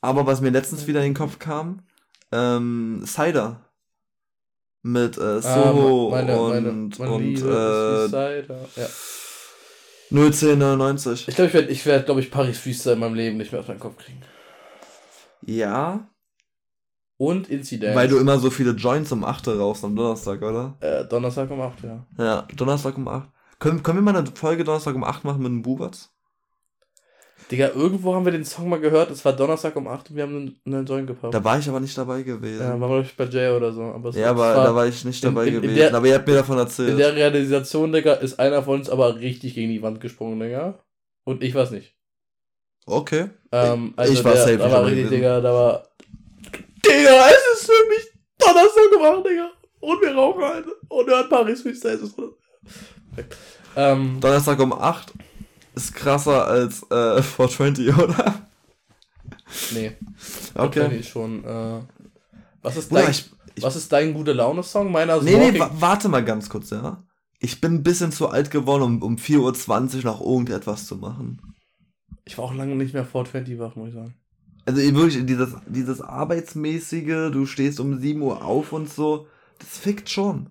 Aber 0.00 0.26
was 0.26 0.40
mir 0.40 0.50
letztens 0.50 0.86
wieder 0.86 1.00
in 1.00 1.10
den 1.10 1.14
Kopf 1.14 1.38
kam, 1.38 1.82
ähm, 2.32 3.04
Cider. 3.06 3.71
Mit 4.82 5.16
äh, 5.16 5.40
Soho 5.40 6.08
Ah, 6.08 6.10
meine, 6.22 6.40
und, 6.40 6.50
meine, 6.50 6.72
meine 6.98 7.10
und 7.12 7.22
Liebe 7.22 8.10
äh. 8.12 8.80
Ja. 8.80 8.86
01099. 10.10 11.28
Ich 11.28 11.34
glaube, 11.36 11.48
ich 11.48 11.54
werde, 11.54 11.68
ich 11.68 11.86
werd, 11.86 12.04
glaube 12.06 12.20
ich, 12.20 12.30
Paris 12.30 12.58
Freestyle 12.58 12.94
in 12.94 13.00
meinem 13.00 13.14
Leben 13.14 13.36
nicht 13.38 13.52
mehr 13.52 13.60
auf 13.60 13.68
meinen 13.68 13.80
Kopf 13.80 13.96
kriegen. 13.96 14.20
Ja, 15.46 16.08
Und 17.16 17.48
Incident. 17.48 17.96
weil 17.96 18.08
du 18.08 18.18
immer 18.18 18.38
so 18.38 18.50
viele 18.50 18.72
Joints 18.72 19.10
um 19.12 19.24
8 19.24 19.48
rauchst 19.48 19.84
am 19.84 19.96
Donnerstag, 19.96 20.42
oder? 20.42 20.76
Äh, 20.80 21.04
Donnerstag 21.06 21.50
um 21.50 21.60
8, 21.60 21.82
ja. 21.82 22.06
Ja, 22.18 22.48
Donnerstag 22.54 22.96
um 22.98 23.08
8. 23.08 23.28
Können, 23.58 23.82
können 23.82 23.98
wir 23.98 24.02
mal 24.12 24.16
eine 24.16 24.26
Folge 24.34 24.64
Donnerstag 24.64 24.94
um 24.94 25.04
8 25.04 25.24
machen 25.24 25.38
mit 25.42 25.50
dem 25.50 25.62
Buberts? 25.62 26.11
Digga, 27.50 27.68
irgendwo 27.74 28.14
haben 28.14 28.24
wir 28.24 28.32
den 28.32 28.44
Song 28.44 28.68
mal 28.68 28.80
gehört. 28.80 29.10
Es 29.10 29.24
war 29.24 29.32
Donnerstag 29.34 29.76
um 29.76 29.86
8 29.86 30.10
und 30.10 30.16
wir 30.16 30.22
haben 30.22 30.36
einen, 30.36 30.74
einen 30.74 30.86
Joint 30.86 31.06
gepaukt. 31.06 31.34
Da 31.34 31.44
war 31.44 31.58
ich 31.58 31.68
aber 31.68 31.80
nicht 31.80 31.96
dabei 31.98 32.22
gewesen. 32.22 32.60
Ja, 32.62 32.80
war 32.80 32.88
glaube 32.88 33.02
ich 33.02 33.14
bei 33.16 33.24
Jay 33.24 33.50
oder 33.54 33.72
so. 33.72 33.82
Aber 33.82 34.08
es 34.08 34.16
Ja, 34.16 34.36
war- 34.36 34.54
aber 34.54 34.64
da 34.64 34.74
war 34.74 34.86
ich 34.86 35.04
nicht 35.04 35.22
in- 35.22 35.34
dabei 35.34 35.46
in- 35.48 35.54
in 35.56 35.62
gewesen. 35.62 35.76
der- 35.76 35.94
aber 35.94 36.06
ihr 36.06 36.14
habt 36.14 36.26
mir 36.26 36.34
davon 36.36 36.56
In 36.56 36.64
erzählt. 36.64 36.98
der 36.98 37.14
Realisation, 37.14 37.92
Digga, 37.92 38.14
ist 38.14 38.38
einer 38.38 38.62
von 38.62 38.78
uns 38.80 38.88
aber 38.88 39.16
richtig 39.18 39.54
gegen 39.54 39.70
die 39.70 39.82
Wand 39.82 40.00
gesprungen, 40.00 40.40
Digga. 40.40 40.78
Und 41.24 41.42
ich 41.42 41.54
war's 41.54 41.70
nicht. 41.70 41.94
okay. 42.86 43.28
Ähm, 43.52 43.94
Ich- 44.04 44.12
ich 44.14 44.24
war 44.24 44.32
der, 44.32 44.42
safe 44.42 44.56
Da 44.56 44.70
war 44.72 44.86
richtig. 44.86 45.10
Digga, 45.10 45.40
da 45.40 45.52
war. 45.52 45.88
Digga, 46.84 47.28
es 47.28 47.60
ist 47.60 47.66
für 47.66 47.88
mich 47.88 48.08
Donnerstag 48.38 48.90
gemacht, 48.92 49.26
Digga. 49.28 49.50
Und 49.80 50.00
wir 50.00 50.14
rauchen 50.14 50.42
halt. 50.42 50.64
Und 50.88 51.06
hören 51.08 51.28
Paris 51.28 51.60
Freestyle. 51.62 51.98
Ähm, 53.76 54.18
Donnerstag 54.20 54.58
um 54.60 54.72
8 54.72 55.12
ist 55.74 55.94
krasser 55.94 56.46
als 56.46 56.82
äh, 56.90 57.22
420, 57.22 57.96
oder? 57.96 58.42
nee. 59.72 59.92
Okay. 60.54 60.86
Okay. 60.86 61.02
schon. 61.02 61.44
Äh, 61.44 61.80
was 62.62 62.76
ist 62.76 62.92
dein, 62.92 63.10
ich, 63.10 63.30
ich, 63.54 63.62
was 63.62 63.76
ist 63.76 63.92
dein 63.92 64.14
gute 64.14 64.32
Laune-Song? 64.32 64.90
Meiner 64.92 65.20
nee, 65.20 65.36
nee, 65.36 65.46
Walking- 65.46 65.60
wa 65.60 65.70
warte 65.74 66.08
mal 66.08 66.24
ganz 66.24 66.48
kurz, 66.48 66.70
ja. 66.70 67.02
Ich 67.38 67.60
bin 67.60 67.74
ein 67.74 67.82
bisschen 67.82 68.12
zu 68.12 68.28
alt 68.28 68.50
geworden, 68.52 68.82
um, 68.82 69.02
um 69.02 69.16
4.20 69.16 69.96
Uhr 69.98 70.04
noch 70.04 70.20
irgendetwas 70.20 70.86
zu 70.86 70.96
machen. 70.96 71.40
Ich 72.24 72.38
war 72.38 72.44
auch 72.44 72.54
lange 72.54 72.76
nicht 72.76 72.94
mehr 72.94 73.04
420 73.04 73.58
wach, 73.58 73.74
muss 73.74 73.88
ich 73.88 73.94
sagen. 73.94 74.14
Also 74.64 74.80
wirklich, 74.80 75.26
dieses, 75.26 75.56
dieses 75.66 76.00
arbeitsmäßige, 76.00 77.32
du 77.32 77.46
stehst 77.46 77.80
um 77.80 77.98
7 77.98 78.22
Uhr 78.22 78.44
auf 78.44 78.72
und 78.72 78.88
so, 78.88 79.26
das 79.58 79.76
fickt 79.78 80.08
schon. 80.08 80.50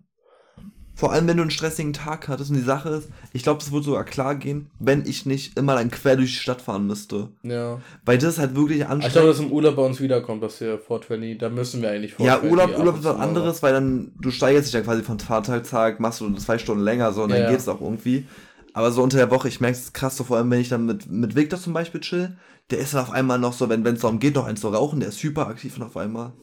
Vor 1.02 1.12
allem, 1.12 1.28
wenn 1.28 1.38
du 1.38 1.42
einen 1.42 1.50
stressigen 1.50 1.94
Tag 1.94 2.28
hattest 2.28 2.52
und 2.52 2.58
die 2.58 2.62
Sache 2.62 2.90
ist, 2.90 3.10
ich 3.34 3.42
glaube, 3.42 3.58
das 3.58 3.72
würde 3.72 3.86
sogar 3.86 4.04
klar 4.04 4.36
gehen, 4.36 4.70
wenn 4.78 5.04
ich 5.08 5.26
nicht 5.26 5.58
immer 5.58 5.74
dann 5.74 5.90
quer 5.90 6.16
durch 6.16 6.30
die 6.30 6.38
Stadt 6.38 6.62
fahren 6.62 6.86
müsste. 6.86 7.30
Ja. 7.42 7.80
Weil 8.06 8.20
das 8.20 8.38
halt 8.38 8.54
wirklich 8.54 8.84
anstrengend. 8.84 9.08
Ich 9.08 9.14
glaube, 9.14 9.28
dass 9.30 9.40
im 9.40 9.52
Urlaub 9.52 9.78
bei 9.78 9.82
uns 9.82 10.00
wiederkommt, 10.00 10.44
dass 10.44 10.62
wir 10.62 10.78
420, 10.78 11.40
da 11.40 11.50
müssen 11.50 11.82
wir 11.82 11.90
eigentlich 11.90 12.14
420. 12.14 12.44
Ja, 12.44 12.52
Urlaub, 12.52 12.78
Urlaub 12.78 13.00
ist 13.00 13.04
was 13.04 13.18
anderes, 13.18 13.64
weil 13.64 13.74
dann, 13.74 14.12
du 14.22 14.30
steigerst 14.30 14.68
dich 14.68 14.76
ja 14.76 14.82
quasi 14.82 15.02
von 15.02 15.20
Fahrtag 15.20 15.66
zu 15.66 15.72
Tag, 15.72 16.00
machst 16.00 16.22
du 16.22 16.32
zwei 16.36 16.60
Stunden 16.60 16.84
länger 16.84 17.12
so 17.14 17.24
und 17.24 17.32
ja, 17.32 17.38
dann 17.38 17.46
ja. 17.46 17.52
geht's 17.52 17.68
auch 17.68 17.82
irgendwie. 17.82 18.28
Aber 18.74 18.92
so 18.92 19.02
unter 19.02 19.18
der 19.18 19.32
Woche, 19.32 19.48
ich 19.48 19.60
merke 19.60 19.78
es 19.78 19.94
krass, 19.94 20.18
so 20.18 20.24
vor 20.24 20.38
allem, 20.38 20.52
wenn 20.52 20.62
ich 20.62 20.70
dann 20.70 20.86
mit, 20.86 21.12
mit 21.12 21.34
Victor 21.36 21.60
zum 21.60 21.74
Beispiel 21.74 22.02
chill, 22.02 22.38
der 22.70 22.78
ist 22.78 22.94
dann 22.94 23.02
auf 23.02 23.12
einmal 23.12 23.40
noch 23.40 23.54
so, 23.54 23.70
wenn 23.70 23.84
es 23.84 24.02
darum 24.02 24.20
geht, 24.20 24.36
noch 24.36 24.46
eins 24.46 24.62
zu 24.62 24.70
rauchen, 24.70 25.00
der 25.00 25.10
ist 25.10 25.24
hyperaktiv 25.24 25.78
und 25.78 25.84
auf 25.84 25.98
einmal. 25.98 26.34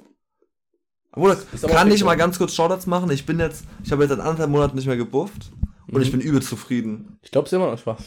Obwohl, 1.19 1.37
kann 1.69 1.91
ich 1.91 2.05
mal 2.05 2.15
ganz 2.15 2.39
kurz 2.39 2.55
Shoutouts 2.55 2.87
machen? 2.87 3.11
Ich 3.11 3.27
bin 3.27 3.41
jetzt, 3.41 3.65
ich 3.83 3.91
habe 3.91 4.03
jetzt 4.03 4.11
seit 4.11 4.21
anderthalb 4.21 4.51
Monaten 4.51 4.77
nicht 4.77 4.87
mehr 4.87 4.97
gebufft 4.97 5.51
und 5.89 5.97
mhm. 5.97 6.03
ich 6.03 6.13
bin 6.13 6.21
übel 6.21 6.41
zufrieden. 6.41 7.19
Ich 7.23 7.33
glaub's 7.33 7.53
immer 7.53 7.69
noch 7.69 7.79
Spaß. 7.79 8.05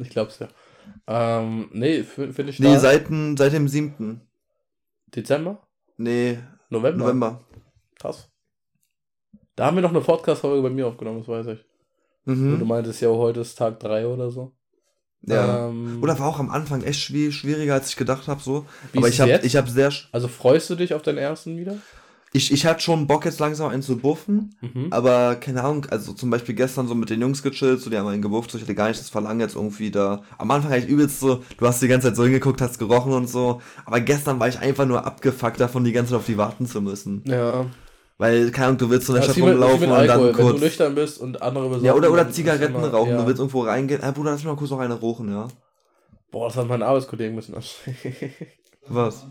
Ich 0.00 0.10
glaub's 0.10 0.38
ja. 0.38 0.48
Ähm, 1.08 1.68
nee, 1.72 2.04
finde 2.04 2.50
ich 2.50 2.60
Nee, 2.60 2.78
seit, 2.78 3.08
seit 3.36 3.52
dem 3.52 3.66
7. 3.66 4.20
Dezember? 5.14 5.66
Nee. 5.96 6.38
November? 6.70 7.04
November. 7.04 7.40
Krass. 7.98 8.30
Da 9.56 9.66
haben 9.66 9.76
wir 9.76 9.82
noch 9.82 9.90
eine 9.90 10.00
Podcast-Folge 10.00 10.62
bei 10.62 10.70
mir 10.70 10.86
aufgenommen, 10.86 11.18
das 11.18 11.28
weiß 11.28 11.46
ich. 11.48 11.64
Mhm. 12.26 12.54
Und 12.54 12.58
du 12.60 12.64
meintest 12.64 13.00
ja, 13.00 13.08
heute 13.08 13.40
ist 13.40 13.56
Tag 13.56 13.80
3 13.80 14.06
oder 14.06 14.30
so. 14.30 14.52
Ja. 15.22 15.68
Ähm, 15.68 15.98
oder 16.00 16.16
war 16.18 16.28
auch 16.28 16.38
am 16.38 16.50
Anfang 16.50 16.82
echt 16.84 17.00
schwieriger, 17.00 17.74
als 17.74 17.90
ich 17.90 17.96
gedacht 17.96 18.28
habe, 18.28 18.40
so. 18.40 18.66
Aber 18.96 19.08
ich 19.08 19.20
habe 19.20 19.32
hab 19.32 19.68
sehr. 19.68 19.92
Also 20.12 20.28
freust 20.28 20.70
du 20.70 20.76
dich 20.76 20.94
auf 20.94 21.02
deinen 21.02 21.18
ersten 21.18 21.58
wieder? 21.58 21.76
Ich, 22.34 22.50
ich 22.50 22.64
hatte 22.64 22.80
schon 22.80 23.06
Bock, 23.06 23.26
jetzt 23.26 23.40
langsam 23.40 23.70
einen 23.70 23.82
zu 23.82 23.98
buffen, 23.98 24.56
mhm. 24.62 24.86
aber 24.90 25.34
keine 25.36 25.62
Ahnung, 25.62 25.86
also 25.90 26.14
zum 26.14 26.30
Beispiel 26.30 26.54
gestern 26.54 26.88
so 26.88 26.94
mit 26.94 27.10
den 27.10 27.20
Jungs 27.20 27.42
gechillt, 27.42 27.80
so 27.80 27.90
die 27.90 27.98
haben 27.98 28.06
einen 28.06 28.22
gebufft, 28.22 28.50
so 28.50 28.56
ich 28.56 28.64
hatte 28.64 28.74
gar 28.74 28.88
nicht 28.88 28.98
das 28.98 29.10
Verlangen 29.10 29.40
jetzt 29.40 29.54
irgendwie 29.54 29.90
da. 29.90 30.22
Am 30.38 30.50
Anfang 30.50 30.70
war 30.70 30.78
ich 30.78 30.86
übelst 30.86 31.20
so, 31.20 31.42
du 31.58 31.66
hast 31.66 31.82
die 31.82 31.88
ganze 31.88 32.08
Zeit 32.08 32.16
so 32.16 32.24
hingeguckt, 32.24 32.62
hast 32.62 32.78
gerochen 32.78 33.12
und 33.12 33.28
so, 33.28 33.60
aber 33.84 34.00
gestern 34.00 34.40
war 34.40 34.48
ich 34.48 34.58
einfach 34.58 34.86
nur 34.86 35.04
abgefuckt 35.04 35.60
davon, 35.60 35.84
die 35.84 35.92
ganze 35.92 36.12
Zeit 36.12 36.20
auf 36.20 36.26
die 36.26 36.38
warten 36.38 36.66
zu 36.66 36.80
müssen. 36.80 37.22
Ja. 37.26 37.66
Weil, 38.16 38.50
keine 38.50 38.68
Ahnung, 38.68 38.78
du 38.78 38.88
willst 38.88 39.08
so 39.08 39.14
in 39.14 39.20
der 39.20 39.28
Stadt 39.28 39.42
rumlaufen 39.42 39.90
und 39.90 40.06
dann 40.06 40.32
kurz... 40.32 40.38
Wenn 40.38 40.60
du 40.60 40.64
nüchtern 40.64 40.94
bist 40.94 41.20
und 41.20 41.42
andere 41.42 41.64
besorgen, 41.64 41.84
Ja, 41.84 41.94
oder, 41.94 42.10
oder 42.10 42.30
Zigaretten 42.30 42.74
immer, 42.74 42.88
rauchen, 42.88 43.10
ja. 43.10 43.18
du 43.18 43.26
willst 43.26 43.40
irgendwo 43.40 43.62
reingehen, 43.62 44.00
hey 44.00 44.12
Bruder, 44.12 44.30
lass 44.30 44.40
mich 44.40 44.46
mal 44.46 44.56
kurz 44.56 44.70
noch 44.70 44.78
eine 44.78 44.98
rauchen, 44.98 45.30
ja. 45.30 45.48
Boah, 46.30 46.48
das 46.48 46.56
hat 46.56 46.66
mein 46.66 46.82
Arbeitskollegen 46.82 47.34
ein 47.34 47.36
bisschen 47.36 47.56
Was? 48.88 49.26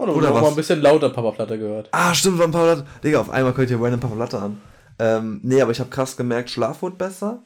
Oh, 0.00 0.06
da 0.06 0.14
wurde 0.14 0.30
mal 0.30 0.48
ein 0.48 0.56
bisschen 0.56 0.80
lauter 0.80 1.10
Papa 1.10 1.32
Platte 1.32 1.58
gehört. 1.58 1.90
Ah, 1.92 2.14
stimmt, 2.14 2.38
war 2.38 2.46
ein 2.46 2.52
Papa 2.52 2.64
Platte. 2.64 2.86
Digga, 3.04 3.20
auf 3.20 3.28
einmal 3.28 3.52
könnt 3.52 3.70
ihr 3.70 3.78
random 3.78 4.00
Papa 4.00 4.14
Platte 4.14 4.38
an. 4.38 4.60
Ähm, 4.98 5.40
nee, 5.42 5.60
aber 5.60 5.72
ich 5.72 5.80
habe 5.80 5.90
krass 5.90 6.16
gemerkt, 6.16 6.48
Schlaf 6.48 6.80
wurde 6.80 6.96
besser. 6.96 7.42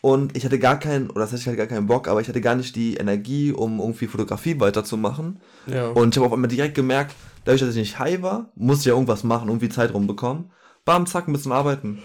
Und 0.00 0.34
ich 0.34 0.46
hatte 0.46 0.58
gar 0.58 0.78
keinen, 0.78 1.10
oder 1.10 1.20
das 1.20 1.32
heißt, 1.32 1.42
ich 1.42 1.46
hatte 1.46 1.58
gar 1.58 1.66
keinen 1.66 1.86
Bock, 1.86 2.08
aber 2.08 2.22
ich 2.22 2.28
hatte 2.28 2.40
gar 2.40 2.54
nicht 2.54 2.74
die 2.74 2.94
Energie, 2.94 3.52
um 3.52 3.80
irgendwie 3.80 4.06
Fotografie 4.06 4.58
weiterzumachen. 4.58 5.40
Ja. 5.66 5.88
Und 5.88 6.14
ich 6.14 6.16
habe 6.16 6.26
auf 6.26 6.32
einmal 6.32 6.48
direkt 6.48 6.74
gemerkt, 6.74 7.14
dadurch, 7.44 7.60
dass 7.60 7.70
ich 7.70 7.76
nicht 7.76 7.98
high 7.98 8.22
war, 8.22 8.50
musste 8.54 8.80
ich 8.80 8.86
ja 8.86 8.94
irgendwas 8.94 9.22
machen, 9.22 9.48
irgendwie 9.48 9.68
Zeit 9.68 9.92
rumbekommen. 9.92 10.52
Bam, 10.86 11.04
zack, 11.06 11.28
ein 11.28 11.34
bisschen 11.34 11.52
arbeiten. 11.52 12.02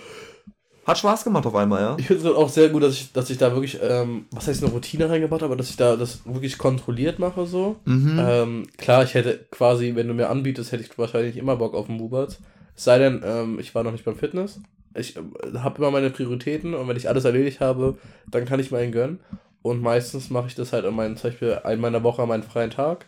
Hat 0.86 1.00
Spaß 1.00 1.24
gemacht 1.24 1.48
auf 1.48 1.56
einmal, 1.56 1.82
ja. 1.82 1.96
Ich 1.98 2.06
finde 2.06 2.30
es 2.30 2.36
auch 2.36 2.48
sehr 2.48 2.70
gut, 2.70 2.84
dass 2.84 2.94
ich, 2.94 3.12
dass 3.12 3.32
ich 3.32 3.40
da 3.40 3.52
wirklich, 3.54 3.80
ähm, 3.82 4.28
was 4.30 4.48
heißt 4.48 4.64
eine 4.64 4.72
Routine 4.72 5.10
reingebracht 5.10 5.42
habe, 5.42 5.54
aber 5.54 5.58
dass 5.58 5.72
ich 5.72 5.78
da 5.78 5.96
das 5.96 6.26
wirklich 6.26 6.60
kontrolliert 6.60 7.18
mache 7.18 7.48
so. 7.48 7.78
Mhm. 7.86 8.20
Ähm, 8.22 8.68
klar, 8.78 9.04
ich 9.04 9.16
hätte 9.16 9.48
quasi, 9.50 9.96
wenn 9.96 10.08
du 10.08 10.14
mir 10.14 10.30
anbietest, 10.30 10.72
hätte 10.72 10.84
ich 10.84 10.96
wahrscheinlich 10.98 11.38
immer 11.38 11.56
Bock 11.56 11.74
auf 11.74 11.90
einen 11.90 11.98
Mubert. 11.98 12.40
Es 12.76 12.84
sei 12.84 13.00
denn, 13.00 13.24
ähm, 13.26 13.58
ich 13.60 13.74
war 13.74 13.84
noch 13.84 13.94
nicht 13.94 14.06
beim 14.06 14.16
Fitness. 14.16 14.60
Ich 14.94 15.16
äh, 15.18 15.22
habe 15.58 15.80
immer 15.80 15.90
meine 15.90 16.12
Prioritäten 16.12 16.76
und 16.76 16.88
wenn 16.88 16.98
ich 16.98 17.10
alles 17.10 17.26
erledigt 17.26 17.62
habe, 17.62 17.98
dann 18.30 18.46
kann 18.46 18.60
ich 18.60 18.70
mir 18.70 18.78
einen 18.78 18.92
gönnen. 18.92 19.22
Und 19.64 19.82
meistens 19.82 20.30
mache 20.30 20.48
ich 20.48 20.56
das 20.56 20.72
halt 20.72 20.86
an 20.86 20.96
meinen, 20.96 21.18
zum 21.18 21.32
Beispiel 21.32 21.60
in 21.68 21.82
der 21.82 22.04
Woche 22.04 22.22
an 22.22 22.30
meinen 22.30 22.44
freien 22.44 22.70
Tag. 22.70 23.08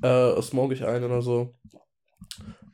Äh, 0.00 0.40
smoke 0.42 0.74
ich 0.74 0.84
ein 0.86 1.02
oder 1.02 1.22
so. 1.22 1.54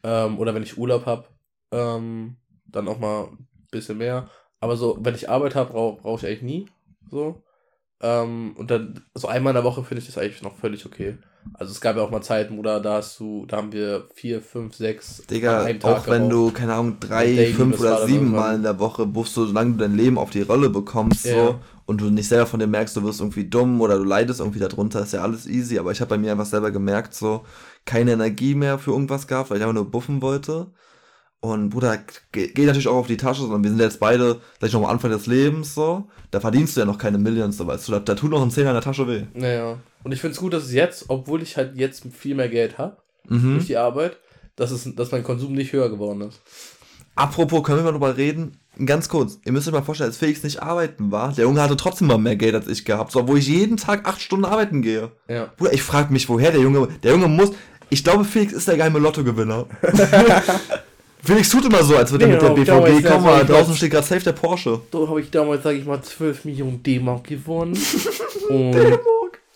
Ähm, 0.02 0.38
oder 0.38 0.54
wenn 0.54 0.62
ich 0.62 0.76
Urlaub 0.76 1.06
habe, 1.06 1.24
ähm, 1.72 2.36
dann 2.66 2.88
auch 2.88 2.98
mal 2.98 3.28
bisschen 3.70 3.98
mehr. 3.98 4.28
Aber 4.60 4.76
so, 4.76 4.98
wenn 5.00 5.14
ich 5.14 5.28
Arbeit 5.28 5.54
habe, 5.54 5.72
brauche 5.72 6.00
brauch 6.00 6.18
ich 6.18 6.26
eigentlich 6.26 6.42
nie. 6.42 6.66
So. 7.10 7.42
Ähm, 8.00 8.54
und 8.56 8.70
dann, 8.70 9.04
so 9.14 9.28
einmal 9.28 9.52
in 9.52 9.56
der 9.56 9.64
Woche 9.64 9.82
finde 9.82 10.00
ich 10.00 10.06
das 10.06 10.18
eigentlich 10.18 10.42
noch 10.42 10.56
völlig 10.56 10.84
okay. 10.84 11.18
Also 11.54 11.72
es 11.72 11.80
gab 11.80 11.96
ja 11.96 12.02
auch 12.02 12.10
mal 12.10 12.22
Zeiten, 12.22 12.58
wo 12.58 12.62
da, 12.62 12.82
hast 12.84 13.18
du, 13.20 13.46
da 13.46 13.58
haben 13.58 13.72
wir 13.72 14.08
vier, 14.14 14.42
fünf, 14.42 14.74
sechs 14.74 15.22
Digga, 15.30 15.60
an 15.60 15.66
einem 15.66 15.80
Tag 15.80 15.98
auch 15.98 16.08
wenn 16.08 16.28
du, 16.28 16.50
keine 16.50 16.74
Ahnung, 16.74 16.98
drei, 17.00 17.24
Daily, 17.26 17.52
fünf 17.52 17.80
oder 17.80 18.06
sieben 18.06 18.32
Mal 18.32 18.56
in 18.56 18.62
der 18.62 18.78
Woche 18.78 19.06
buffst, 19.06 19.36
du, 19.36 19.46
solange 19.46 19.72
du 19.72 19.78
dein 19.78 19.96
Leben 19.96 20.18
auf 20.18 20.30
die 20.30 20.42
Rolle 20.42 20.68
bekommst, 20.68 21.24
ja. 21.24 21.34
so, 21.34 21.60
und 21.86 22.00
du 22.00 22.10
nicht 22.10 22.28
selber 22.28 22.46
von 22.46 22.60
dir 22.60 22.66
merkst, 22.66 22.96
du 22.96 23.04
wirst 23.04 23.20
irgendwie 23.20 23.44
dumm 23.44 23.80
oder 23.80 23.96
du 23.96 24.04
leidest 24.04 24.40
irgendwie 24.40 24.58
darunter, 24.58 25.02
ist 25.02 25.12
ja 25.12 25.22
alles 25.22 25.46
easy. 25.46 25.78
Aber 25.78 25.92
ich 25.92 26.00
habe 26.00 26.10
bei 26.10 26.18
mir 26.18 26.32
einfach 26.32 26.46
selber 26.46 26.72
gemerkt, 26.72 27.14
so, 27.14 27.44
keine 27.84 28.12
Energie 28.12 28.54
mehr 28.54 28.78
für 28.78 28.90
irgendwas 28.90 29.26
gehabt, 29.26 29.50
weil 29.50 29.58
ich 29.58 29.62
einfach 29.62 29.74
nur 29.74 29.90
buffen 29.90 30.20
wollte. 30.20 30.66
Und 31.52 31.70
Bruder, 31.70 31.98
geht 32.32 32.58
natürlich 32.58 32.88
auch 32.88 32.96
auf 32.96 33.06
die 33.06 33.16
Tasche, 33.16 33.42
sondern 33.42 33.62
wir 33.62 33.70
sind 33.70 33.80
jetzt 33.80 34.00
beide, 34.00 34.40
sag 34.60 34.68
ich 34.68 34.72
noch 34.72 34.82
am 34.82 34.90
Anfang 34.90 35.10
des 35.10 35.26
Lebens 35.26 35.74
so. 35.74 36.08
Da 36.30 36.40
verdienst 36.40 36.76
du 36.76 36.80
ja 36.80 36.86
noch 36.86 36.98
keine 36.98 37.18
Millions, 37.18 37.56
so 37.56 37.66
weißt 37.66 37.88
du, 37.88 37.92
da, 37.92 38.00
da 38.00 38.14
tut 38.14 38.30
noch 38.30 38.42
ein 38.42 38.50
Zehner 38.50 38.70
in 38.70 38.74
der 38.74 38.82
Tasche 38.82 39.06
weh. 39.06 39.22
Naja. 39.34 39.78
Und 40.02 40.12
ich 40.12 40.20
finde 40.20 40.34
es 40.34 40.40
gut, 40.40 40.52
dass 40.52 40.64
es 40.64 40.72
jetzt, 40.72 41.06
obwohl 41.08 41.42
ich 41.42 41.56
halt 41.56 41.76
jetzt 41.76 42.04
viel 42.16 42.34
mehr 42.34 42.48
Geld 42.48 42.78
habe, 42.78 42.96
mhm. 43.28 43.54
durch 43.54 43.66
die 43.66 43.76
Arbeit, 43.76 44.16
dass, 44.56 44.70
es, 44.70 44.94
dass 44.94 45.12
mein 45.12 45.24
Konsum 45.24 45.52
nicht 45.52 45.72
höher 45.72 45.90
geworden 45.90 46.22
ist. 46.22 46.40
Apropos, 47.14 47.62
können 47.62 47.78
wir 47.78 47.84
mal 47.84 47.92
drüber 47.92 48.16
reden? 48.16 48.58
Ganz 48.84 49.08
kurz, 49.08 49.38
ihr 49.46 49.52
müsst 49.52 49.66
euch 49.66 49.72
mal 49.72 49.82
vorstellen, 49.82 50.10
als 50.10 50.18
Felix 50.18 50.42
nicht 50.42 50.62
arbeiten 50.62 51.10
war, 51.10 51.32
der 51.32 51.44
Junge 51.44 51.62
hatte 51.62 51.78
trotzdem 51.78 52.08
mal 52.08 52.18
mehr 52.18 52.36
Geld 52.36 52.54
als 52.54 52.68
ich 52.68 52.84
gehabt, 52.84 53.10
so, 53.10 53.20
obwohl 53.20 53.38
ich 53.38 53.48
jeden 53.48 53.78
Tag 53.78 54.06
acht 54.06 54.20
Stunden 54.20 54.44
arbeiten 54.44 54.82
gehe. 54.82 55.12
Ja. 55.28 55.50
Bruder, 55.56 55.72
ich 55.72 55.82
frage 55.82 56.12
mich, 56.12 56.28
woher 56.28 56.52
der 56.52 56.60
Junge, 56.60 56.88
der 57.02 57.12
Junge 57.12 57.28
muss, 57.28 57.52
ich 57.88 58.04
glaube, 58.04 58.24
Felix 58.24 58.52
ist 58.52 58.68
der 58.68 58.76
geheime 58.76 58.98
Lottogewinner. 58.98 59.66
Felix 61.22 61.48
tut 61.48 61.64
immer 61.64 61.82
so, 61.82 61.96
als 61.96 62.12
würde 62.12 62.26
er 62.26 62.32
mit 62.32 62.42
der 62.42 62.50
BVG, 62.50 63.06
komm 63.06 63.24
mal, 63.24 63.44
draußen 63.44 63.74
steht 63.74 63.90
gerade 63.90 64.06
safe 64.06 64.22
der 64.22 64.32
Porsche. 64.32 64.80
Da 64.90 64.98
habe 65.08 65.20
ich 65.20 65.30
damals, 65.30 65.62
sage 65.62 65.78
ich 65.78 65.84
mal, 65.84 66.00
12 66.00 66.44
Millionen 66.44 66.82
D-Mark 66.82 67.24
gewonnen. 67.24 67.76
Und 68.48 68.98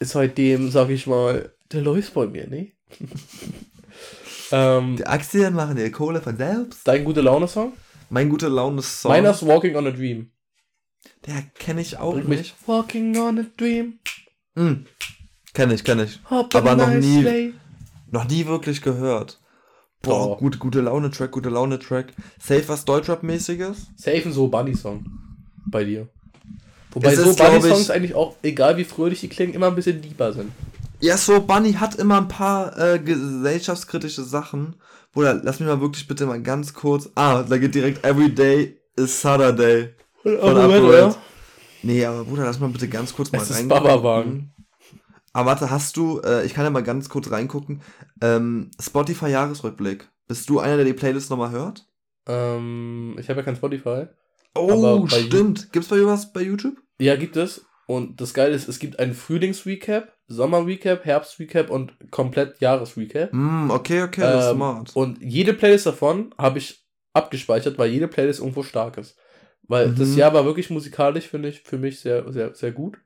seitdem, 0.00 0.70
sage 0.70 0.94
ich 0.94 1.06
mal, 1.06 1.52
der 1.70 1.82
läuft 1.82 2.14
bei 2.14 2.26
mir, 2.26 2.48
ne? 2.48 2.72
ähm, 4.52 4.96
die 4.96 5.06
Aktien 5.06 5.54
machen 5.54 5.76
ihre 5.76 5.90
Kohle 5.90 6.20
von 6.20 6.36
selbst. 6.36 6.80
Dein 6.86 7.04
gute 7.04 7.20
Laune-Song? 7.20 7.72
Mein 8.08 8.28
gute 8.28 8.48
Laune-Song. 8.48 9.12
Meiner 9.12 9.30
ist 9.30 9.46
Walking 9.46 9.76
on 9.76 9.86
a 9.86 9.90
Dream. 9.90 10.30
Der 11.26 11.42
kenne 11.58 11.80
ich 11.80 11.98
auch 11.98 12.14
Bring 12.14 12.28
nicht. 12.28 12.54
Walking 12.66 13.16
on 13.16 13.38
a 13.38 13.44
Dream. 13.56 14.00
Mm. 14.54 14.86
Kenne 15.54 15.74
ich, 15.74 15.84
kenne 15.84 16.04
ich. 16.04 16.20
Aber 16.28 16.76
noch 16.76 16.90
nie, 16.90 17.54
noch 18.10 18.28
nie 18.28 18.46
wirklich 18.46 18.82
gehört. 18.82 19.39
Boah, 20.02 20.36
gute, 20.38 20.58
gute 20.58 20.80
Laune-Track, 20.80 21.30
gute 21.30 21.50
Laune-Track. 21.50 22.14
Safe 22.42 22.68
was 22.68 22.84
Deutschrap-mäßiges? 22.84 23.88
Safe 23.96 24.22
ein 24.24 24.32
so 24.32 24.48
Bunny-Song 24.48 25.04
bei 25.66 25.84
dir. 25.84 26.08
Wobei 26.92 27.12
es 27.12 27.22
so 27.22 27.34
Bunny-Songs 27.34 27.90
eigentlich 27.90 28.14
auch, 28.14 28.34
egal 28.42 28.76
wie 28.78 28.84
fröhlich 28.84 29.20
die 29.20 29.28
klingen, 29.28 29.54
immer 29.54 29.66
ein 29.66 29.74
bisschen 29.74 30.02
lieber 30.02 30.32
sind. 30.32 30.52
Ja, 31.00 31.16
so 31.16 31.40
Bunny 31.40 31.74
hat 31.74 31.96
immer 31.96 32.18
ein 32.18 32.28
paar 32.28 32.78
äh, 32.78 32.98
gesellschaftskritische 32.98 34.22
Sachen. 34.22 34.76
Bruder, 35.12 35.40
lass 35.42 35.60
mich 35.60 35.68
mal 35.68 35.80
wirklich 35.80 36.06
bitte 36.06 36.26
mal 36.26 36.42
ganz 36.42 36.72
kurz. 36.74 37.10
Ah, 37.14 37.42
da 37.42 37.58
geht 37.58 37.74
direkt 37.74 38.04
Every 38.04 38.34
Day 38.34 38.78
is 38.96 39.20
Saturday. 39.20 39.90
Von 40.22 40.54
Moment, 40.54 41.16
Nee, 41.82 42.04
aber 42.04 42.24
Bruder, 42.24 42.44
lass 42.44 42.60
mal 42.60 42.68
bitte 42.68 42.88
ganz 42.88 43.14
kurz 43.14 43.32
mal 43.32 43.40
rein. 43.40 44.50
Aber 45.32 45.50
warte, 45.50 45.70
hast 45.70 45.96
du, 45.96 46.20
äh, 46.20 46.44
ich 46.44 46.54
kann 46.54 46.64
ja 46.64 46.70
mal 46.70 46.82
ganz 46.82 47.08
kurz 47.08 47.30
reingucken, 47.30 47.82
ähm, 48.20 48.70
Spotify-Jahresrückblick. 48.80 50.08
Bist 50.26 50.48
du 50.48 50.58
einer, 50.58 50.76
der 50.76 50.84
die 50.84 50.92
Playlist 50.92 51.30
nochmal 51.30 51.50
hört? 51.50 51.86
Ähm, 52.26 53.16
ich 53.18 53.28
habe 53.28 53.40
ja 53.40 53.44
kein 53.44 53.56
Spotify. 53.56 54.06
Oh, 54.54 55.06
stimmt. 55.06 55.72
Gibt's 55.72 55.88
bei 55.88 56.04
was 56.04 56.32
bei 56.32 56.42
YouTube? 56.42 56.76
Ja, 56.98 57.16
gibt 57.16 57.36
es. 57.36 57.64
Und 57.86 58.20
das 58.20 58.34
Geile 58.34 58.54
ist, 58.54 58.68
es 58.68 58.78
gibt 58.78 59.00
einen 59.00 59.14
Frühlings-Recap, 59.14 60.12
Sommer-Recap, 60.28 61.04
Herbst-Recap 61.04 61.70
und 61.70 61.94
komplett 62.10 62.60
Jahres-Recap. 62.60 63.32
Mm, 63.32 63.70
okay, 63.70 64.02
okay, 64.02 64.20
das 64.20 64.44
ist 64.44 64.50
ähm, 64.50 64.56
smart. 64.56 64.96
Und 64.96 65.20
jede 65.20 65.54
Playlist 65.54 65.86
davon 65.86 66.32
habe 66.38 66.58
ich 66.58 66.84
abgespeichert, 67.12 67.78
weil 67.78 67.90
jede 67.90 68.06
Playlist 68.06 68.40
irgendwo 68.40 68.62
stark 68.62 68.98
ist. 68.98 69.16
Weil 69.66 69.88
mhm. 69.88 69.96
das 69.96 70.14
Jahr 70.14 70.32
war 70.34 70.44
wirklich 70.44 70.70
musikalisch, 70.70 71.26
finde 71.26 71.48
ich, 71.48 71.62
für 71.62 71.78
mich 71.78 72.00
sehr, 72.00 72.32
sehr, 72.32 72.54
sehr 72.54 72.70
gut. 72.70 72.98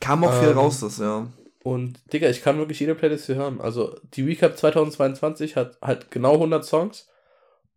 Kam 0.00 0.24
auch 0.24 0.38
viel 0.40 0.50
ähm, 0.50 0.58
raus, 0.58 0.80
das 0.80 0.98
Jahr. 0.98 1.30
Und 1.64 2.00
Digga, 2.12 2.28
ich 2.28 2.42
kann 2.42 2.58
wirklich 2.58 2.80
jede 2.80 2.94
Playlist 2.94 3.26
hier 3.26 3.36
hören. 3.36 3.60
Also 3.60 3.94
die 4.14 4.22
Recap 4.22 4.58
2022 4.58 5.56
hat 5.56 5.78
halt 5.80 6.10
genau 6.10 6.34
100 6.34 6.64
Songs. 6.64 7.08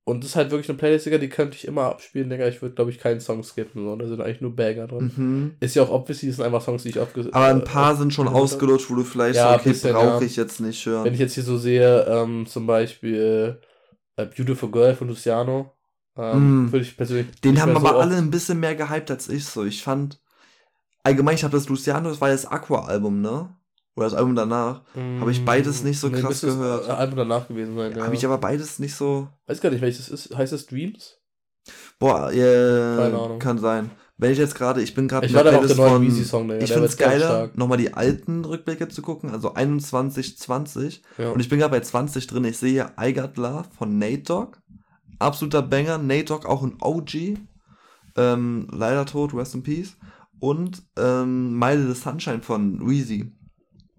Und 0.07 0.23
das 0.23 0.31
ist 0.31 0.35
halt 0.35 0.51
wirklich 0.51 0.69
eine 0.69 0.77
Playlist, 0.77 1.07
Digga, 1.07 1.17
die 1.17 1.29
könnte 1.29 1.55
ich 1.55 1.65
immer 1.67 1.83
abspielen, 1.83 2.29
Digga. 2.29 2.47
Ich 2.47 2.61
würde, 2.61 2.75
glaube 2.75 2.91
ich, 2.91 2.99
keinen 2.99 3.19
Song 3.19 3.43
skippen. 3.43 3.83
So. 3.85 3.95
Da 3.95 4.07
sind 4.07 4.21
eigentlich 4.21 4.41
nur 4.41 4.55
Banger 4.55 4.87
drin. 4.87 5.11
Mhm. 5.15 5.55
Ist 5.59 5.75
ja 5.75 5.83
auch 5.83 5.89
obviously, 5.89 6.29
das 6.29 6.37
sind 6.37 6.45
einfach 6.45 6.61
Songs, 6.61 6.83
die 6.83 6.89
ich 6.89 6.99
aufgesetzt 6.99 7.33
Aber 7.35 7.47
ein 7.47 7.63
paar 7.63 7.93
äh, 7.93 7.97
sind 7.97 8.13
schon 8.13 8.27
ausgelutscht, 8.27 8.89
wo 8.89 8.95
du 8.95 9.03
vielleicht 9.03 9.35
ja, 9.35 9.59
so, 9.59 9.69
okay, 9.71 9.91
brauche 9.93 10.25
ich 10.25 10.35
jetzt 10.35 10.59
nicht 10.59 10.85
hören. 10.85 11.05
Wenn 11.05 11.13
ich 11.13 11.19
jetzt 11.19 11.33
hier 11.33 11.43
so 11.43 11.57
sehe, 11.57 12.05
ähm, 12.07 12.45
zum 12.45 12.67
Beispiel 12.67 13.59
äh, 14.15 14.25
Beautiful 14.25 14.71
Girl 14.71 14.95
von 14.95 15.07
Luciano, 15.07 15.71
Ähm, 16.17 16.67
Mm. 16.67 16.71
Würde 16.71 16.85
ich 16.85 16.95
persönlich. 16.95 17.27
Den 17.41 17.61
haben 17.61 17.75
aber 17.75 17.89
so 17.89 17.97
alle 17.97 18.15
ein 18.15 18.31
bisschen 18.31 18.59
mehr 18.59 18.75
gehypt 18.75 19.11
als 19.11 19.27
ich 19.27 19.45
so. 19.45 19.65
Ich 19.65 19.83
fand, 19.83 20.21
allgemein, 21.03 21.35
ich 21.35 21.43
habe 21.43 21.57
das 21.57 21.67
Luciano, 21.67 22.09
das 22.09 22.21
war 22.21 22.29
das 22.29 22.45
Aqua-Album, 22.45 23.21
ne? 23.21 23.49
Oder 23.95 24.07
das 24.07 24.13
Album 24.13 24.35
danach. 24.35 24.81
Habe 25.19 25.31
ich 25.31 25.45
beides 25.45 25.83
nicht 25.83 25.99
so 25.99 26.09
krass 26.11 26.23
müsste 26.23 26.47
das 26.47 26.55
gehört. 26.57 26.89
Album 26.89 27.15
danach 27.17 27.47
gewesen 27.47 27.75
sein, 27.75 27.95
ja. 27.95 28.03
Habe 28.03 28.15
ich 28.15 28.25
aber 28.25 28.37
beides 28.37 28.77
nicht 28.79 28.93
so. 28.95 29.29
Weiß 29.47 29.61
gar 29.61 29.69
nicht, 29.69 29.81
welches 29.81 30.09
ist. 30.09 30.35
Heißt 30.35 30.51
das 30.53 30.65
Dreams? 30.65 31.17
Boah, 31.97 32.31
äh, 32.31 32.35
Keine 32.37 33.19
Ahnung. 33.19 33.39
kann 33.39 33.57
sein. 33.57 33.89
Wenn 34.17 34.31
ich 34.31 34.37
jetzt 34.37 34.55
gerade, 34.55 34.81
ich 34.81 34.93
bin 34.93 35.07
gerade 35.09 35.27
der 35.27 35.41
Playlist 35.41 35.75
von- 35.75 36.01
Digga. 36.01 36.57
Ich 36.63 36.71
finde 36.71 36.85
es 36.87 36.95
geiler, 36.97 37.51
nochmal 37.55 37.77
die 37.77 37.93
alten 37.93 38.45
Rückblicke 38.45 38.87
zu 38.87 39.01
gucken, 39.01 39.29
also 39.31 39.53
21, 39.53 40.37
20. 40.37 41.01
Ja. 41.17 41.31
Und 41.31 41.39
ich 41.41 41.49
bin 41.49 41.59
gerade 41.59 41.71
bei 41.71 41.81
20 41.81 42.27
drin. 42.27 42.45
Ich 42.45 42.57
sehe 42.57 42.71
hier 42.71 42.91
I 43.01 43.13
Got 43.13 43.35
Love 43.37 43.65
von 43.77 43.97
Nate 43.97 44.23
Dogg. 44.23 44.57
Absoluter 45.19 45.61
Banger. 45.61 45.97
Nate 45.97 46.25
Dogg 46.25 46.45
auch 46.47 46.63
ein 46.63 46.77
OG. 46.81 47.37
Ähm, 48.17 48.67
leider 48.71 49.05
tot, 49.05 49.33
rest 49.33 49.55
in 49.55 49.63
peace. 49.63 49.97
Und 50.39 50.83
ähm, 50.97 51.57
Mile 51.57 51.87
the 51.93 51.99
Sunshine 51.99 52.41
von 52.41 52.87
Weezy. 52.87 53.31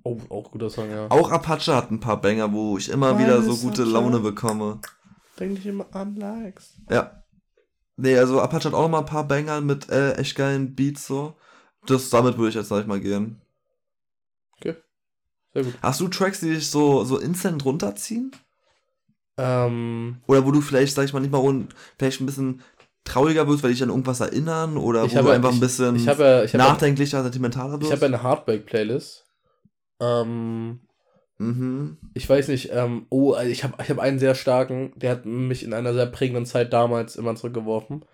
Oh, 0.06 0.20
auch 0.30 0.50
guter 0.50 0.70
Song, 0.70 0.90
ja. 0.90 1.06
Auch 1.10 1.30
Apache 1.30 1.74
hat 1.74 1.90
ein 1.90 2.00
paar 2.00 2.20
Banger, 2.20 2.52
wo 2.52 2.78
ich 2.78 2.88
immer 2.88 3.14
Mile 3.14 3.26
wieder 3.26 3.42
so 3.42 3.56
gute 3.56 3.82
Sunshine. 3.84 3.92
Laune 3.92 4.20
bekomme. 4.20 4.80
Denk 5.38 5.52
nicht 5.52 5.66
immer 5.66 5.86
an 5.92 6.16
Likes. 6.16 6.74
Ja. 6.90 7.22
Nee, 7.96 8.16
also 8.18 8.40
Apache 8.40 8.64
hat 8.68 8.74
auch 8.74 8.82
noch 8.82 8.88
mal 8.90 8.98
ein 9.00 9.06
paar 9.06 9.26
Banger 9.26 9.60
mit 9.60 9.88
äh, 9.88 10.12
echt 10.14 10.36
geilen 10.36 10.74
Beats 10.74 11.06
so. 11.06 11.34
Das, 11.86 12.10
damit 12.10 12.36
würde 12.36 12.48
ich 12.50 12.54
jetzt 12.54 12.68
gleich 12.68 12.86
mal 12.86 13.00
gehen. 13.00 13.40
Sehr 15.54 15.64
gut. 15.64 15.74
Hast 15.80 16.00
du 16.00 16.08
Tracks, 16.08 16.40
die 16.40 16.50
dich 16.52 16.68
so, 16.68 17.04
so 17.04 17.16
instant 17.18 17.64
runterziehen? 17.64 18.30
Ähm, 19.38 20.18
Oder 20.26 20.44
wo 20.44 20.50
du 20.50 20.60
vielleicht, 20.60 20.94
sag 20.94 21.04
ich 21.04 21.12
mal, 21.14 21.20
nicht 21.20 21.32
mal 21.32 21.38
rund, 21.38 21.74
vielleicht 21.98 22.20
ein 22.20 22.26
bisschen 22.26 22.62
trauriger 23.04 23.46
wirst, 23.48 23.62
weil 23.62 23.70
dich 23.72 23.82
an 23.82 23.88
irgendwas 23.88 24.20
erinnern? 24.20 24.76
Oder 24.76 25.04
Ich 25.04 25.12
wo 25.12 25.16
habe- 25.18 25.28
du 25.28 25.34
einfach 25.34 25.50
ich- 25.50 25.56
ein 25.56 25.60
bisschen 25.60 25.96
ich 25.96 26.08
habe 26.08 26.22
ja, 26.22 26.42
ich 26.44 26.52
habe 26.54 26.62
ja, 26.62 26.68
nachdenklicher, 26.70 27.22
sentimentaler 27.22 27.74
ich 27.76 27.80
wirst? 27.82 27.92
habe 27.92 28.00
ja 28.02 28.06
eine 28.08 28.22
Heartbreak-Playlist. 28.22 29.25
Ähm, 30.00 30.80
mhm. 31.38 31.98
ich 32.14 32.28
weiß 32.28 32.48
nicht, 32.48 32.70
ähm, 32.72 33.06
oh, 33.10 33.32
also 33.32 33.50
ich 33.50 33.64
habe 33.64 33.82
ich 33.82 33.90
hab 33.90 33.98
einen 33.98 34.18
sehr 34.18 34.34
starken, 34.34 34.92
der 34.96 35.10
hat 35.12 35.26
mich 35.26 35.62
in 35.62 35.72
einer 35.72 35.94
sehr 35.94 36.06
prägenden 36.06 36.46
Zeit 36.46 36.72
damals 36.72 37.16
immer 37.16 37.34
zurückgeworfen. 37.36 38.04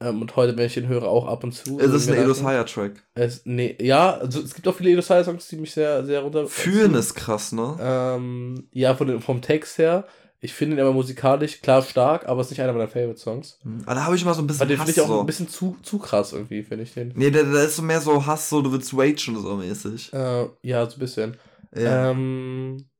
Ähm, 0.00 0.22
und 0.22 0.34
heute, 0.36 0.56
wenn 0.56 0.66
ich 0.66 0.74
den 0.74 0.88
höre, 0.88 1.04
auch 1.04 1.26
ab 1.26 1.44
und 1.44 1.52
zu. 1.52 1.78
Es 1.78 1.92
ist 1.92 2.08
in 2.08 2.14
ein 2.14 2.22
Edos 2.22 2.38
Gedanken. 2.38 2.58
Higher 2.58 2.66
Track. 2.66 3.02
Es, 3.14 3.42
nee, 3.44 3.76
ja, 3.80 4.14
also 4.14 4.40
es 4.40 4.54
gibt 4.54 4.66
auch 4.66 4.74
viele 4.74 4.90
Edos 4.90 5.08
Higher 5.08 5.24
Songs, 5.24 5.48
die 5.48 5.56
mich 5.56 5.72
sehr, 5.72 6.04
sehr 6.04 6.20
runter. 6.20 6.46
Fühlen 6.46 6.94
ist 6.94 7.14
krass, 7.14 7.52
ne? 7.52 7.76
Ähm, 7.80 8.68
ja, 8.72 8.94
von 8.94 9.20
vom 9.20 9.40
Text 9.40 9.78
her. 9.78 10.06
Ich 10.44 10.52
finde 10.52 10.76
ihn 10.76 10.82
aber 10.82 10.92
musikalisch 10.92 11.62
klar 11.62 11.80
stark, 11.80 12.28
aber 12.28 12.42
es 12.42 12.48
ist 12.48 12.50
nicht 12.50 12.60
einer 12.60 12.74
meiner 12.74 12.86
Favorite 12.86 13.18
Songs. 13.18 13.58
Mhm. 13.64 13.80
Aber 13.86 13.94
da 13.94 14.04
habe 14.04 14.14
ich 14.14 14.26
mal 14.26 14.34
so 14.34 14.42
ein 14.42 14.46
bisschen 14.46 14.68
den 14.68 14.78
Hass 14.78 14.84
finde 14.84 15.00
ich 15.00 15.04
auch 15.06 15.08
so. 15.08 15.20
ein 15.20 15.24
bisschen 15.24 15.48
zu, 15.48 15.78
zu 15.82 15.98
krass 15.98 16.34
irgendwie, 16.34 16.62
finde 16.62 16.84
ich 16.84 16.92
den. 16.92 17.12
Nee, 17.16 17.30
der, 17.30 17.44
der 17.44 17.64
ist 17.64 17.76
so 17.76 17.82
mehr 17.82 18.02
so 18.02 18.26
Hass, 18.26 18.50
so 18.50 18.60
du 18.60 18.70
willst 18.70 18.92
ragen 18.92 19.40
so 19.40 19.56
mäßig. 19.56 20.12
Äh, 20.12 20.48
ja, 20.60 20.84
so 20.84 20.96
ein 20.96 20.98
bisschen. 20.98 21.38
Ja. 21.74 22.10
Ähm, 22.10 22.90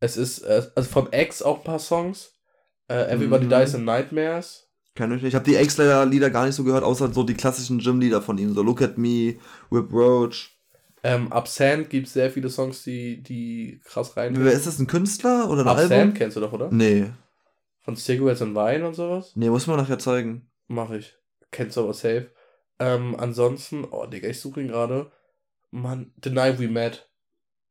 es 0.00 0.16
ist, 0.16 0.40
äh, 0.40 0.66
also 0.74 0.90
von 0.90 1.12
X 1.12 1.42
auch 1.42 1.58
ein 1.58 1.64
paar 1.64 1.78
Songs. 1.78 2.32
Äh, 2.88 3.04
Everybody 3.14 3.46
Mhm. 3.46 3.50
Dies 3.50 3.74
in 3.74 3.84
Nightmares. 3.84 4.66
Kenn 4.96 5.12
ich 5.12 5.22
nicht. 5.22 5.28
Ich 5.28 5.34
habe 5.36 5.44
die 5.44 5.54
Ex-Lieder 5.54 6.30
gar 6.30 6.44
nicht 6.44 6.56
so 6.56 6.64
gehört, 6.64 6.82
außer 6.82 7.14
so 7.14 7.22
die 7.22 7.34
klassischen 7.34 7.78
Gym-Lieder 7.78 8.20
von 8.20 8.36
ihm. 8.36 8.52
So 8.52 8.62
Look 8.62 8.82
at 8.82 8.98
Me, 8.98 9.36
Whip 9.70 9.92
Roach. 9.92 10.59
Ähm, 11.02 11.32
Absent 11.32 11.88
gibt 11.88 12.06
es 12.08 12.12
sehr 12.12 12.30
viele 12.30 12.50
Songs, 12.50 12.82
die, 12.82 13.22
die 13.22 13.80
krass 13.84 14.16
rein. 14.16 14.34
Wer 14.36 14.52
ist 14.52 14.66
das, 14.66 14.78
ein 14.78 14.86
Künstler 14.86 15.48
oder 15.50 15.62
ein 15.62 15.68
Absent 15.68 15.92
Album? 15.92 16.14
kennst 16.14 16.36
du 16.36 16.40
doch, 16.40 16.52
oder? 16.52 16.68
Nee. 16.70 17.06
Von 17.80 17.96
Cigarettes 17.96 18.42
and 18.42 18.54
Wine 18.54 18.86
und 18.86 18.94
sowas? 18.94 19.32
Nee, 19.34 19.48
muss 19.48 19.66
man 19.66 19.78
nachher 19.78 19.98
zeigen. 19.98 20.50
Mach 20.68 20.90
ich. 20.90 21.16
Kennst 21.50 21.76
du 21.76 21.82
aber 21.82 21.94
safe. 21.94 22.30
Ähm, 22.78 23.16
ansonsten, 23.18 23.86
oh 23.90 24.06
Digga, 24.06 24.28
ich 24.28 24.40
suche 24.40 24.60
ihn 24.60 24.68
gerade. 24.68 25.10
Mann, 25.70 26.12
The 26.22 26.30
Night 26.30 26.60
We 26.60 26.68
Met. 26.68 27.08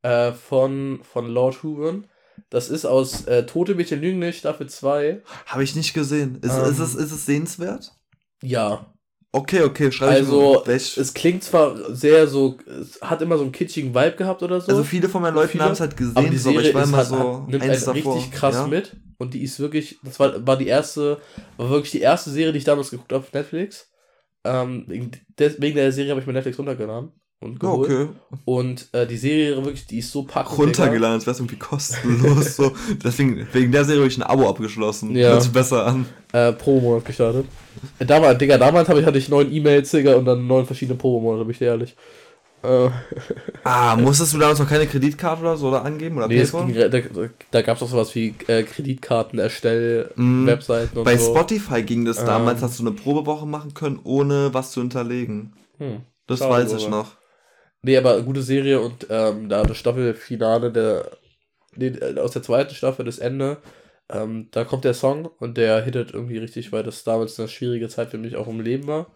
Äh, 0.02 0.32
von, 0.32 1.02
von 1.04 1.28
Lord 1.28 1.62
Huron. 1.62 2.08
Das 2.50 2.70
ist 2.70 2.86
aus 2.86 3.26
äh, 3.28 3.46
Tote 3.46 3.76
Mädchen 3.76 4.02
Lügen 4.02 4.20
nicht, 4.20 4.40
Staffel 4.40 4.68
2. 4.70 5.22
Habe 5.46 5.64
ich 5.64 5.76
nicht 5.76 5.94
gesehen. 5.94 6.40
Ist, 6.42 6.58
Ähm. 6.58 6.64
ist, 6.72 6.80
es, 6.80 6.96
ist 6.96 7.12
es 7.12 7.26
sehenswert? 7.26 7.94
Ja. 8.42 8.94
Okay, 9.32 9.62
okay, 9.62 9.92
schreibe 9.92 10.12
Also, 10.12 10.54
ich 10.54 10.60
mal. 10.60 10.68
Welch, 10.68 10.98
Es 10.98 11.14
klingt 11.14 11.44
zwar 11.44 11.94
sehr 11.94 12.28
so, 12.28 12.58
es 12.66 13.00
hat 13.02 13.22
immer 13.22 13.38
so 13.38 13.44
einen 13.44 13.52
kitschigen 13.52 13.94
Vibe 13.94 14.16
gehabt 14.16 14.42
oder 14.42 14.60
so. 14.60 14.72
also 14.72 14.84
viele 14.84 15.08
von 15.08 15.22
meinen 15.22 15.36
Leuten 15.36 15.62
haben 15.62 15.74
es 15.74 15.80
halt 15.80 15.96
gesehen, 15.96 16.18
aber 16.18 16.28
die 16.30 16.38
so, 16.38 16.50
aber 16.50 16.62
Serie 16.62 16.70
ich 16.70 16.76
war 16.76 16.84
immer 16.84 16.98
hat, 16.98 17.08
so 17.08 17.18
hat, 17.18 17.48
nimmt 17.48 17.64
einen 17.64 17.86
davor. 17.86 18.16
richtig 18.16 18.32
krass 18.32 18.56
ja? 18.56 18.68
mit. 18.68 18.96
Und 19.20 19.34
die 19.34 19.44
ist 19.44 19.60
wirklich, 19.60 20.00
das 20.04 20.20
war, 20.20 20.48
war 20.48 20.58
die 20.58 20.68
erste, 20.68 21.20
war 21.58 21.70
wirklich 21.70 21.92
die 21.92 22.02
erste 22.02 22.32
Serie, 22.32 22.54
die 22.54 22.60
ich 22.60 22.64
damals 22.64 22.90
geguckt 22.90 23.12
habe 23.14 23.24
auf 23.24 23.34
Netflix. 23.34 23.92
Ähm, 24.46 24.86
wegen, 24.88 25.12
der 25.38 25.92
Serie 25.92 26.12
habe 26.12 26.22
ich 26.22 26.28
mir 26.28 26.34
Netflix 26.34 26.58
runtergeladen 26.58 27.12
und 27.42 27.60
geholt. 27.60 27.90
okay. 27.90 28.08
Und 28.46 28.88
äh, 28.92 29.08
die 29.08 29.18
Serie 29.18 29.56
wirklich, 29.64 29.86
die 29.88 30.00
ist 30.00 30.12
so 30.12 30.24
packend. 30.24 30.58
Runtergeladen, 30.60 31.16
als 31.16 31.26
wäre 31.26 31.34
es 31.34 31.40
irgendwie 31.40 31.58
kostenlos. 31.58 32.56
so. 32.58 32.72
Deswegen, 33.04 33.48
wegen 33.54 33.72
der 33.72 33.86
Serie 33.86 34.02
habe 34.02 34.10
ich 34.10 34.18
ein 34.18 34.24
Abo 34.24 34.50
abgeschlossen. 34.50 35.16
Ja. 35.16 35.30
Hört 35.30 35.44
sich 35.44 35.52
besser 35.52 35.86
an. 35.86 36.06
Äh, 36.34 36.52
Promo-Monat 36.54 37.06
gestartet. 37.06 37.46
Äh, 37.98 38.06
damals, 38.06 38.38
Digga, 38.40 38.58
damals 38.58 38.90
ich, 38.90 39.06
hatte 39.06 39.18
ich 39.18 39.30
neun 39.30 39.52
E-Mails, 39.52 39.92
Digga, 39.92 40.16
und 40.16 40.26
dann 40.26 40.46
neun 40.48 40.66
verschiedene 40.66 40.98
Promo-Monate, 40.98 41.46
bin 41.46 41.52
ich 41.52 41.60
dir 41.60 41.66
ehrlich. 41.66 41.96
Äh, 42.62 42.90
Ah, 43.64 43.96
musstest 43.96 44.34
du 44.34 44.38
damals 44.38 44.60
noch 44.60 44.68
keine 44.68 44.86
Kreditkarte 44.86 45.42
oder 45.42 45.56
so 45.56 45.72
da 45.72 45.82
angeben? 45.84 46.18
Oder 46.18 46.28
nee, 46.28 46.44
ging, 46.44 46.74
da, 46.76 46.90
da 47.52 47.62
gab 47.62 47.78
es 47.78 47.84
auch 47.84 47.88
sowas 47.88 48.14
wie 48.16 48.36
äh, 48.48 48.64
Kreditkarten 48.64 49.40
erstell, 49.40 50.12
Mhm. 50.18 50.46
Webseiten 50.46 50.98
und 50.98 51.06
Bei 51.06 51.16
so. 51.16 51.34
Spotify 51.34 51.84
ging 51.84 52.04
das 52.04 52.18
damals, 52.26 52.60
Ähm. 52.60 52.66
hast 52.68 52.80
du 52.80 52.84
eine 52.84 52.92
Probewoche 52.92 53.46
machen 53.48 53.74
können, 53.74 54.00
ohne 54.04 54.54
was 54.54 54.72
zu 54.72 54.82
hinterlegen. 54.82 55.54
Hm. 55.78 56.02
Das 56.28 56.40
Schade 56.40 56.52
weiß 56.52 56.74
ich 56.74 56.90
noch. 56.90 57.14
Nee, 57.82 57.98
aber 57.98 58.22
gute 58.22 58.42
Serie 58.42 58.82
und 58.82 59.08
ähm, 59.10 59.48
da 59.50 59.64
das 59.64 59.78
Staffelfinale 59.78 60.72
der 60.72 61.12
nee, 61.76 61.88
äh, 61.88 62.20
aus 62.20 62.32
der 62.32 62.44
zweiten 62.44 62.76
Staffel, 62.76 63.06
das 63.06 63.20
Ende, 63.20 63.58
ähm, 64.10 64.48
da 64.52 64.66
kommt 64.66 64.86
der 64.86 64.94
Song 64.94 65.30
und 65.40 65.58
der 65.58 65.84
hittet 65.84 66.14
irgendwie 66.14 66.38
richtig, 66.38 66.72
weil 66.72 66.84
das 66.84 67.04
damals 67.04 67.40
eine 67.40 67.48
schwierige 67.48 67.90
Zeit 67.90 68.10
für 68.10 68.18
mich 68.18 68.36
auch 68.36 68.48
im 68.48 68.60
Leben 68.60 68.88
war. 68.88 69.08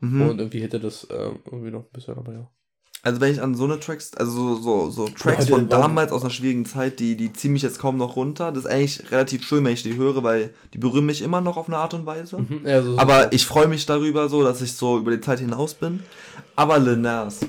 Mhm. 0.00 0.22
Und 0.22 0.38
irgendwie 0.38 0.60
hittet 0.60 0.84
das 0.84 1.06
ähm, 1.10 1.40
irgendwie 1.46 1.70
noch 1.70 1.80
ein 1.80 1.92
bisschen, 1.92 2.16
aber 2.16 2.32
ja. 2.32 2.50
Also 3.04 3.20
wenn 3.20 3.32
ich 3.32 3.42
an 3.42 3.56
so 3.56 3.64
eine 3.64 3.80
Tracks, 3.80 4.14
also 4.14 4.54
so, 4.54 4.60
so, 4.60 4.90
so 4.90 5.08
Tracks 5.08 5.48
von 5.48 5.68
damals 5.68 6.12
aus 6.12 6.22
einer 6.22 6.30
schwierigen 6.30 6.64
Zeit, 6.66 7.00
die, 7.00 7.16
die 7.16 7.32
ziehen 7.32 7.52
mich 7.52 7.62
jetzt 7.62 7.80
kaum 7.80 7.96
noch 7.96 8.14
runter. 8.14 8.52
Das 8.52 8.64
ist 8.64 8.70
eigentlich 8.70 9.10
relativ 9.10 9.42
schön, 9.42 9.64
wenn 9.64 9.72
ich 9.72 9.82
die 9.82 9.96
höre, 9.96 10.22
weil 10.22 10.54
die 10.72 10.78
berühren 10.78 11.06
mich 11.06 11.20
immer 11.20 11.40
noch 11.40 11.56
auf 11.56 11.66
eine 11.66 11.78
Art 11.78 11.94
und 11.94 12.06
Weise. 12.06 12.38
Mhm, 12.38 12.60
ja, 12.64 12.80
so, 12.80 12.96
Aber 12.98 13.32
ich 13.32 13.44
freue 13.44 13.66
mich 13.66 13.86
darüber 13.86 14.28
so, 14.28 14.44
dass 14.44 14.62
ich 14.62 14.74
so 14.74 14.98
über 14.98 15.10
die 15.10 15.20
Zeit 15.20 15.40
hinaus 15.40 15.74
bin. 15.74 16.00
Aber 16.54 16.78
Lil 16.78 16.96
Nas, 16.96 17.40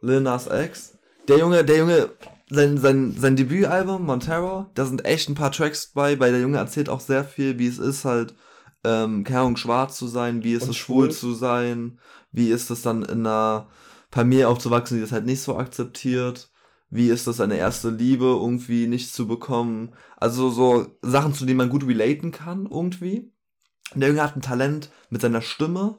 Lil 0.00 0.20
Nas 0.20 0.46
X, 0.46 0.98
der 1.28 1.38
Junge, 1.38 1.64
der 1.64 1.76
Junge, 1.78 2.10
sein, 2.48 2.78
sein, 2.78 3.14
sein 3.16 3.36
Debütalbum 3.36 4.04
Montero, 4.04 4.66
da 4.74 4.84
sind 4.84 5.04
echt 5.04 5.28
ein 5.28 5.34
paar 5.34 5.52
Tracks 5.52 5.88
bei, 5.94 6.18
weil 6.18 6.32
der 6.32 6.40
Junge 6.40 6.58
erzählt 6.58 6.88
auch 6.88 7.00
sehr 7.00 7.24
viel, 7.24 7.58
wie 7.58 7.68
es 7.68 7.78
ist 7.78 8.04
halt, 8.04 8.34
ähm, 8.82 9.24
keine 9.24 9.40
Ahnung, 9.40 9.56
schwarz 9.56 9.96
zu 9.96 10.08
sein, 10.08 10.42
wie 10.42 10.54
ist 10.54 10.64
Und 10.64 10.70
es 10.70 10.76
schwul 10.76 11.10
schwul. 11.10 11.10
zu 11.10 11.34
sein, 11.34 12.00
wie 12.32 12.50
ist 12.50 12.70
es 12.70 12.82
dann 12.82 13.02
in 13.02 13.26
einer 13.26 13.68
Familie 14.10 14.48
aufzuwachsen, 14.48 14.96
die 14.96 15.02
das 15.02 15.12
halt 15.12 15.26
nicht 15.26 15.42
so 15.42 15.56
akzeptiert, 15.56 16.50
wie 16.90 17.08
ist 17.08 17.28
es 17.28 17.40
eine 17.40 17.56
erste 17.56 17.90
Liebe 17.90 18.24
irgendwie 18.24 18.88
nicht 18.88 19.14
zu 19.14 19.28
bekommen, 19.28 19.92
also 20.16 20.50
so 20.50 20.86
Sachen, 21.02 21.34
zu 21.34 21.46
denen 21.46 21.58
man 21.58 21.70
gut 21.70 21.86
relaten 21.86 22.32
kann 22.32 22.66
irgendwie. 22.68 23.32
Der 23.94 24.08
Junge 24.08 24.22
hat 24.22 24.36
ein 24.36 24.42
Talent 24.42 24.90
mit 25.10 25.20
seiner 25.20 25.42
Stimme 25.42 25.96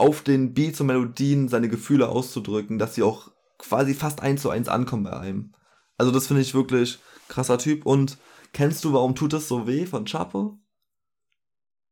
auf 0.00 0.22
den 0.22 0.54
Beats 0.54 0.80
und 0.80 0.86
Melodien 0.86 1.48
seine 1.48 1.68
Gefühle 1.68 2.08
auszudrücken, 2.08 2.78
dass 2.78 2.94
sie 2.94 3.02
auch 3.02 3.30
quasi 3.58 3.92
fast 3.94 4.22
eins 4.22 4.40
zu 4.40 4.48
eins 4.48 4.68
ankommen 4.68 5.04
bei 5.04 5.12
einem. 5.12 5.52
Also 5.98 6.10
das 6.10 6.26
finde 6.26 6.40
ich 6.42 6.54
wirklich 6.54 6.98
krasser 7.28 7.58
Typ. 7.58 7.84
Und 7.84 8.16
kennst 8.54 8.82
du, 8.84 8.94
warum 8.94 9.14
tut 9.14 9.34
es 9.34 9.46
so 9.46 9.66
weh 9.66 9.84
von 9.84 10.06
Chapo? 10.06 10.58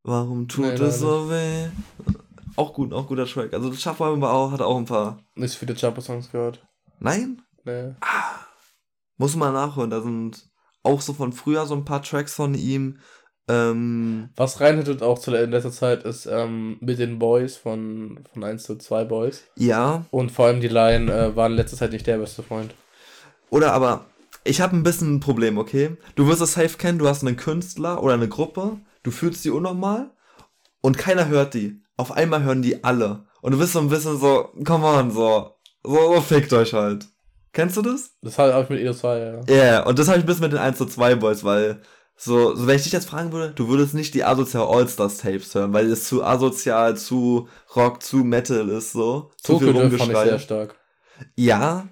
Warum 0.02 0.48
tut 0.48 0.64
leider 0.64 0.86
es 0.86 1.00
so 1.00 1.28
weh? 1.28 1.68
Auch 2.56 2.72
gut, 2.72 2.94
auch 2.94 3.06
guter 3.06 3.26
Track. 3.26 3.52
Also 3.52 3.70
Chapo 3.72 4.18
war 4.22 4.32
auch, 4.32 4.52
hat 4.52 4.62
auch 4.62 4.78
ein 4.78 4.86
paar. 4.86 5.22
nicht 5.34 5.56
viele 5.56 5.74
Jumper-Songs 5.74 6.32
gehört. 6.32 6.66
Nein? 6.98 7.42
Nee. 7.64 7.94
Muss 9.18 9.36
man 9.36 9.52
nachhören. 9.52 9.90
Da 9.90 10.00
sind 10.00 10.48
auch 10.82 11.02
so 11.02 11.12
von 11.12 11.34
früher 11.34 11.66
so 11.66 11.74
ein 11.74 11.84
paar 11.84 12.02
Tracks 12.02 12.34
von 12.34 12.54
ihm. 12.54 13.00
Ähm, 13.49 14.28
Was 14.36 14.61
reinhittet 14.61 15.03
auch 15.03 15.18
zu, 15.18 15.34
in 15.34 15.51
letzter 15.51 15.72
Zeit 15.72 16.05
ist 16.05 16.26
ähm, 16.26 16.76
mit 16.80 16.99
den 16.99 17.18
Boys 17.18 17.57
von, 17.57 18.20
von 18.32 18.44
1 18.44 18.64
zu 18.64 18.76
2 18.76 19.05
Boys. 19.05 19.44
ja, 19.57 20.05
Und 20.11 20.30
vor 20.30 20.46
allem 20.46 20.61
die 20.61 20.68
Line 20.68 21.12
äh, 21.12 21.36
war 21.36 21.46
in 21.46 21.55
letzter 21.55 21.76
Zeit 21.76 21.92
nicht 21.92 22.07
der 22.07 22.18
beste 22.18 22.42
Freund. 22.42 22.74
Oder 23.51 23.72
aber, 23.72 24.05
ich 24.44 24.61
habe 24.61 24.76
ein 24.76 24.82
bisschen 24.82 25.16
ein 25.16 25.20
Problem, 25.20 25.57
okay? 25.59 25.96
Du 26.14 26.26
wirst 26.26 26.42
es 26.42 26.53
safe 26.53 26.76
kennen, 26.76 26.99
du 26.99 27.09
hast 27.09 27.24
einen 27.24 27.36
Künstler 27.36 28.03
oder 28.03 28.14
eine 28.14 28.28
Gruppe, 28.28 28.78
du 29.03 29.11
fühlst 29.11 29.44
die 29.44 29.51
unnormal 29.51 30.11
und 30.80 30.99
keiner 30.99 31.28
hört 31.28 31.55
die. 31.55 31.80
Auf 31.96 32.12
einmal 32.12 32.42
hören 32.42 32.62
die 32.62 32.84
alle. 32.84 33.24
Und 33.40 33.53
du 33.53 33.59
bist 33.59 33.72
so 33.72 33.80
ein 33.80 33.88
bisschen 33.88 34.18
so, 34.18 34.51
come 34.64 34.86
on, 34.86 35.11
so, 35.11 35.55
so, 35.82 36.14
so 36.14 36.20
fickt 36.20 36.53
euch 36.53 36.72
halt. 36.74 37.07
Kennst 37.53 37.76
du 37.76 37.82
das? 37.82 38.12
Das 38.22 38.38
habe 38.38 38.62
ich 38.62 38.68
mit 38.68 38.80
Edo 38.80 38.92
2, 38.92 39.18
ja. 39.18 39.40
Ja, 39.49 39.55
yeah, 39.55 39.86
und 39.86 39.99
das 39.99 40.09
habe 40.09 40.18
ich 40.18 40.24
ein 40.24 40.26
bisschen 40.26 40.42
mit 40.42 40.53
den 40.53 40.61
1 40.61 40.76
zu 40.78 40.86
2 40.86 41.14
Boys, 41.16 41.42
weil 41.44 41.80
So, 42.20 42.56
so 42.56 42.66
wenn 42.66 42.74
ich 42.74 42.82
dich 42.82 42.92
jetzt 42.92 43.08
fragen 43.08 43.30
würde, 43.32 43.54
du 43.54 43.68
würdest 43.68 43.94
nicht 43.94 44.12
die 44.12 44.24
asozial 44.24 44.66
All-Stars 44.66 45.18
Tapes 45.18 45.54
hören, 45.54 45.72
weil 45.72 45.88
es 45.88 46.08
zu 46.08 46.24
asozial, 46.24 46.96
zu 46.96 47.48
Rock, 47.76 48.02
zu 48.02 48.18
Metal 48.18 48.68
ist, 48.70 48.92
so. 48.92 49.30
Zu 49.40 49.52
Tokyo 49.52 49.72
Drift 49.72 49.98
fand 49.98 50.12
ich 50.12 50.18
sehr 50.18 50.38
stark. 50.40 50.74
Ja, 51.36 51.88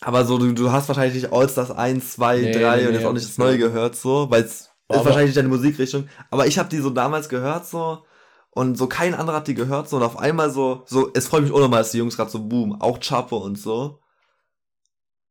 aber 0.00 0.24
so, 0.24 0.38
du, 0.38 0.52
du 0.52 0.72
hast 0.72 0.88
wahrscheinlich 0.88 1.22
nicht 1.22 1.32
All-Stars 1.32 1.70
1, 1.70 2.12
2, 2.12 2.38
Nee, 2.38 2.52
3 2.52 2.58
nee, 2.58 2.86
und 2.86 2.88
nee, 2.88 2.96
jetzt 2.96 3.06
auch 3.06 3.12
nicht 3.12 3.28
das 3.28 3.36
neue 3.36 3.58
gehört, 3.58 3.94
so, 3.94 4.30
weil 4.30 4.42
es 4.42 4.52
ist 4.52 4.70
wahrscheinlich 4.88 5.26
nicht 5.26 5.36
deine 5.36 5.48
Musikrichtung. 5.48 6.08
Aber 6.30 6.46
ich 6.46 6.58
habe 6.58 6.70
die 6.70 6.78
so 6.78 6.88
damals 6.88 7.28
gehört, 7.28 7.66
so, 7.66 8.04
und 8.52 8.78
so 8.78 8.86
kein 8.86 9.14
anderer 9.14 9.36
hat 9.36 9.48
die 9.48 9.54
gehört, 9.54 9.90
so, 9.90 9.98
und 9.98 10.02
auf 10.02 10.18
einmal 10.18 10.50
so, 10.50 10.82
so, 10.86 11.10
es 11.12 11.28
freut 11.28 11.42
mich 11.42 11.52
unnormal, 11.52 11.80
dass 11.80 11.90
die 11.90 11.98
Jungs 11.98 12.16
gerade 12.16 12.30
so 12.30 12.40
boom, 12.40 12.80
auch 12.80 13.00
Chapo 13.00 13.36
und 13.36 13.58
so. 13.58 14.00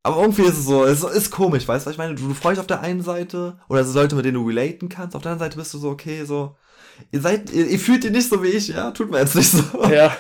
Aber 0.06 0.22
irgendwie 0.22 0.44
ist 0.44 0.58
es 0.60 0.66
so, 0.66 0.86
es 0.86 1.04
ist 1.04 1.32
komisch, 1.32 1.68
weißt 1.68 1.86
du, 1.86 1.88
was 1.90 1.94
ich 1.94 1.98
meine? 1.98 2.16
Du, 2.16 2.28
du 2.28 2.34
freust 2.34 2.60
auf 2.60 2.68
der 2.68 2.82
einen 2.82 3.02
Seite, 3.02 3.58
oder 3.70 3.84
so 3.84 4.00
Leute, 4.00 4.16
mit 4.16 4.24
denen 4.26 4.36
du 4.36 4.48
relaten 4.48 4.88
kannst, 4.88 5.16
auf 5.16 5.22
der 5.24 5.32
anderen 5.32 5.50
Seite 5.50 5.58
bist 5.58 5.74
du 5.74 5.78
so, 5.80 5.90
okay, 5.90 6.24
so, 6.26 6.56
ihr 7.12 7.20
seid, 7.22 7.52
ihr, 7.52 7.66
ihr 7.68 7.80
fühlt 7.80 8.04
ihr 8.04 8.12
nicht 8.12 8.30
so 8.30 8.42
wie 8.44 8.50
ich, 8.50 8.68
ja? 8.68 8.92
Tut 8.92 9.10
mir 9.10 9.20
jetzt 9.20 9.36
nicht 9.36 9.50
so. 9.52 9.64
Ja, 9.90 10.16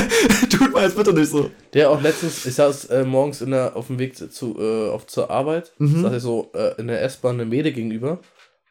Tut 0.50 0.72
mir 0.74 0.82
jetzt 0.82 0.96
bitte 0.96 1.12
nicht 1.12 1.30
so. 1.30 1.50
der 1.74 1.90
auch 1.90 2.00
letztens, 2.02 2.44
ich 2.44 2.54
saß 2.54 2.86
äh, 2.86 3.04
morgens 3.04 3.40
in 3.40 3.52
der, 3.52 3.76
auf 3.76 3.86
dem 3.86 3.98
Weg 3.98 4.16
zu, 4.16 4.56
äh, 4.58 4.90
auf, 4.90 5.06
zur 5.06 5.30
Arbeit, 5.30 5.72
Mhm. 5.78 6.02
saß 6.02 6.12
ich 6.14 6.22
so 6.22 6.50
äh, 6.54 6.74
in 6.80 6.88
der 6.88 7.02
S-Bahn 7.02 7.34
eine 7.36 7.44
Mäde 7.46 7.72
gegenüber 7.72 8.18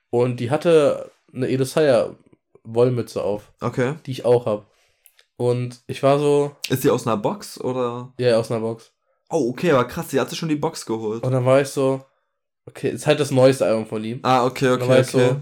und 0.09 0.39
die 0.39 0.51
hatte 0.51 1.09
eine 1.33 1.47
Edosaya 1.49 2.15
Wollmütze 2.63 3.21
auf, 3.23 3.51
Okay. 3.61 3.93
die 4.05 4.11
ich 4.11 4.25
auch 4.25 4.45
hab. 4.45 4.65
Und 5.37 5.79
ich 5.87 6.03
war 6.03 6.19
so, 6.19 6.51
Ist 6.69 6.83
die 6.83 6.89
aus 6.89 7.07
einer 7.07 7.15
Box 7.17 7.59
oder? 7.61 8.11
ja, 8.19 8.37
aus 8.37 8.51
einer 8.51 8.59
Box. 8.59 8.91
Oh, 9.29 9.49
okay, 9.49 9.71
aber 9.71 9.85
krass, 9.85 10.07
die 10.07 10.19
hat 10.19 10.29
sich 10.29 10.39
schon 10.39 10.49
die 10.49 10.55
Box 10.55 10.85
geholt. 10.85 11.23
Und 11.23 11.31
dann 11.31 11.45
war 11.45 11.61
ich 11.61 11.67
so, 11.69 12.03
okay, 12.65 12.89
ist 12.89 13.05
halt 13.07 13.19
das 13.19 13.31
neueste 13.31 13.65
Album 13.65 13.85
von 13.85 14.03
ihm. 14.03 14.19
Ah, 14.23 14.45
okay, 14.45 14.69
okay, 14.69 14.83
okay. 14.83 15.01
so, 15.03 15.41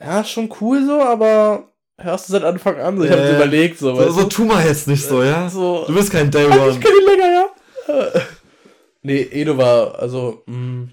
ja, 0.00 0.24
schon 0.24 0.52
cool 0.60 0.84
so, 0.84 1.00
aber 1.00 1.68
hörst 1.98 2.28
du 2.28 2.32
seit 2.32 2.42
Anfang 2.44 2.80
an? 2.80 2.98
So, 2.98 3.04
ich 3.04 3.10
Äh, 3.10 3.16
mir 3.16 3.36
überlegt, 3.36 3.78
so, 3.78 3.94
so, 3.94 4.10
so 4.10 4.24
tu 4.24 4.44
mal 4.44 4.64
jetzt 4.66 4.88
nicht 4.88 5.04
so, 5.04 5.22
ja? 5.22 5.48
So, 5.48 5.84
Du 5.86 5.94
bist 5.94 6.10
kein 6.10 6.30
Day 6.30 6.46
Ah, 6.50 6.54
ich 6.56 6.60
One. 6.60 6.80
kenn 6.80 6.92
ihn 7.00 7.06
länger, 7.06 7.32
ja. 7.32 7.94
Äh, 7.94 8.20
nee, 9.02 9.20
Edo 9.30 9.56
war, 9.56 9.98
also, 10.00 10.42
mh, 10.46 10.88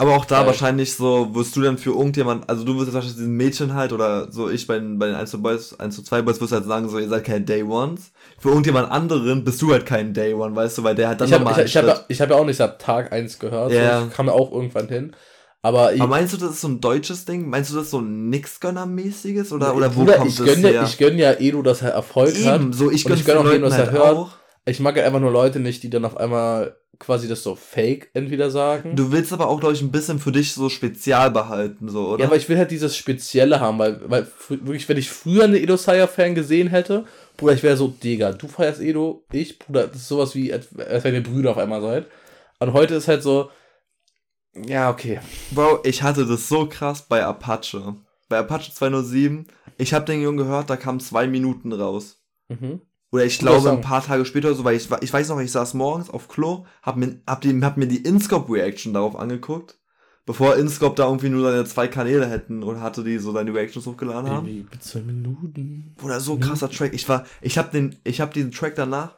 Aber 0.00 0.16
auch 0.16 0.24
da 0.24 0.38
Geil. 0.38 0.46
wahrscheinlich 0.46 0.94
so, 0.96 1.34
wirst 1.34 1.54
du 1.56 1.60
dann 1.60 1.76
für 1.76 1.90
irgendjemand, 1.90 2.48
also 2.48 2.64
du 2.64 2.74
wirst 2.76 2.86
jetzt 2.86 2.94
wahrscheinlich 2.94 3.16
diesen 3.18 3.36
Mädchen 3.36 3.74
halt 3.74 3.92
oder 3.92 4.32
so 4.32 4.48
ich 4.48 4.66
bei 4.66 4.78
den, 4.78 4.98
bei 4.98 5.06
den 5.06 5.14
1 5.14 5.30
zu 5.30 5.42
Boys, 5.42 5.78
1 5.78 5.94
zu 5.94 6.02
2 6.02 6.22
Boys 6.22 6.40
wirst 6.40 6.52
du 6.52 6.56
halt 6.56 6.64
sagen, 6.66 6.88
so 6.88 6.98
ihr 6.98 7.08
seid 7.08 7.24
keine 7.24 7.42
Day 7.42 7.62
Ones. 7.62 8.10
Für 8.38 8.48
irgendjemand 8.48 8.90
anderen 8.90 9.44
bist 9.44 9.60
du 9.60 9.70
halt 9.72 9.84
kein 9.84 10.14
Day 10.14 10.32
One, 10.32 10.56
weißt 10.56 10.78
du, 10.78 10.84
weil 10.84 10.94
der 10.94 11.10
hat 11.10 11.20
dann 11.20 11.28
ich 11.28 11.34
habe 11.34 11.44
nochmal 11.44 11.60
ich, 11.60 11.66
ich 11.66 11.76
hab, 11.76 11.86
ja- 11.86 12.00
ich 12.08 12.20
hab 12.20 12.30
ja 12.30 12.36
auch 12.36 12.46
nicht 12.46 12.56
seit 12.56 12.80
Tag 12.80 13.12
1 13.12 13.38
gehört, 13.38 13.72
Ja. 13.72 14.00
so, 14.00 14.06
ich 14.06 14.12
kam 14.14 14.26
ja 14.28 14.32
auch 14.32 14.50
irgendwann 14.52 14.88
hin. 14.88 15.14
Aber 15.62 15.92
ich, 15.92 16.00
Aber 16.00 16.08
meinst 16.08 16.32
du, 16.32 16.38
das 16.38 16.52
ist 16.52 16.62
so 16.62 16.68
ein 16.68 16.80
deutsches 16.80 17.26
Ding? 17.26 17.46
Meinst 17.50 17.70
du, 17.70 17.74
das 17.74 17.84
ist 17.84 17.90
so 17.90 17.98
ein 18.00 18.30
Nixgönner-mäßiges? 18.30 19.52
Oder, 19.52 19.76
oder 19.76 19.94
wo 19.94 20.00
Bruder, 20.00 20.14
kommt 20.16 20.30
ich 20.30 20.36
das 20.36 20.46
gönn 20.46 20.60
her? 20.60 20.72
ja, 20.72 20.84
ich 20.84 20.96
gönn 20.96 21.18
ja 21.18 21.32
Edo, 21.38 21.60
dass 21.62 21.82
er 21.82 21.90
Erfolg 21.90 22.34
hat. 22.44 22.60
Eben, 22.60 22.72
so 22.72 22.90
ich 22.90 23.04
gönn 23.04 23.18
ich 23.18 23.24
gönn 23.26 23.36
auch 23.36 23.44
jedem, 23.44 23.62
Leuten 23.62 23.70
dass 23.70 23.78
er 23.78 23.86
halt 23.86 23.92
hört. 23.92 24.16
auch. 24.16 24.30
Ich 24.64 24.80
mag 24.80 24.94
halt 24.96 25.04
einfach 25.06 25.20
nur 25.20 25.30
Leute 25.32 25.60
nicht, 25.60 25.82
die 25.82 25.90
dann 25.90 26.06
auf 26.06 26.16
einmal 26.16 26.76
quasi 27.00 27.26
das 27.26 27.42
so 27.42 27.56
fake 27.56 28.10
entweder 28.14 28.50
sagen. 28.50 28.94
Du 28.94 29.10
willst 29.10 29.32
aber 29.32 29.48
auch, 29.48 29.58
glaube 29.58 29.74
ich, 29.74 29.82
ein 29.82 29.90
bisschen 29.90 30.20
für 30.20 30.30
dich 30.30 30.52
so 30.52 30.68
spezial 30.68 31.30
behalten, 31.30 31.88
so, 31.88 32.10
oder? 32.10 32.20
Ja, 32.20 32.26
aber 32.26 32.36
ich 32.36 32.48
will 32.48 32.58
halt 32.58 32.70
dieses 32.70 32.96
Spezielle 32.96 33.58
haben, 33.58 33.78
weil, 33.78 34.00
weil 34.08 34.26
wirklich, 34.48 34.88
wenn 34.88 34.98
ich 34.98 35.10
früher 35.10 35.44
eine 35.44 35.58
Edo 35.58 35.76
Saya-Fan 35.76 36.34
gesehen 36.34 36.68
hätte, 36.68 37.06
Bruder, 37.36 37.54
ich 37.54 37.62
wäre 37.62 37.76
so, 37.76 37.88
Digga, 37.88 38.32
du 38.32 38.46
feierst 38.46 38.80
Edo, 38.80 39.24
ich, 39.32 39.58
Bruder, 39.58 39.88
das 39.88 40.02
ist 40.02 40.08
sowas 40.08 40.34
wie, 40.34 40.52
als, 40.52 40.68
als 40.78 41.02
wenn 41.02 41.14
ihr 41.14 41.22
Brüder 41.22 41.50
auf 41.52 41.58
einmal 41.58 41.80
seid. 41.80 42.06
Und 42.60 42.74
heute 42.74 42.94
ist 42.94 43.08
halt 43.08 43.22
so, 43.22 43.50
ja, 44.54 44.90
okay. 44.90 45.20
Bro, 45.52 45.80
ich 45.84 46.02
hatte 46.02 46.26
das 46.26 46.48
so 46.48 46.68
krass 46.68 47.06
bei 47.08 47.24
Apache. 47.24 47.96
Bei 48.28 48.38
Apache 48.38 48.72
207, 48.72 49.46
ich 49.78 49.94
habe 49.94 50.04
den 50.04 50.20
Jungen 50.20 50.38
gehört, 50.38 50.68
da 50.68 50.76
kamen 50.76 51.00
zwei 51.00 51.26
Minuten 51.26 51.72
raus. 51.72 52.22
Mhm. 52.48 52.82
Oder 53.12 53.24
ich 53.24 53.38
glaube 53.40 53.70
ein 53.70 53.80
paar 53.80 54.04
Tage 54.04 54.24
später, 54.24 54.54
so, 54.54 54.62
weil 54.64 54.76
ich, 54.76 54.88
ich 55.00 55.12
weiß 55.12 55.28
noch, 55.30 55.40
ich 55.40 55.50
saß 55.50 55.74
morgens 55.74 56.10
auf 56.10 56.28
Klo, 56.28 56.64
hab 56.82 56.96
mir, 56.96 57.20
hab 57.26 57.40
die, 57.40 57.60
hab 57.62 57.76
mir 57.76 57.88
die 57.88 58.04
Inscope-Reaction 58.04 58.94
darauf 58.94 59.16
angeguckt, 59.16 59.78
bevor 60.26 60.54
Inscope 60.56 60.94
da 60.94 61.06
irgendwie 61.06 61.28
nur 61.28 61.50
seine 61.50 61.64
zwei 61.64 61.88
Kanäle 61.88 62.26
hätten 62.28 62.62
oder 62.62 62.80
hatte 62.80 63.02
die 63.02 63.18
so 63.18 63.32
seine 63.32 63.52
Reactions 63.52 63.84
hochgeladen 63.86 64.30
haben. 64.30 64.46
Mit 64.70 64.82
zwei 64.84 65.00
Minuten. 65.00 65.96
Oder 66.04 66.20
so 66.20 66.38
krasser 66.38 66.70
Track. 66.70 66.92
Ich 66.94 67.08
war, 67.08 67.24
ich 67.40 67.58
hab 67.58 67.72
den, 67.72 67.96
ich 68.04 68.20
hab 68.20 68.32
diesen 68.32 68.52
Track 68.52 68.76
danach, 68.76 69.16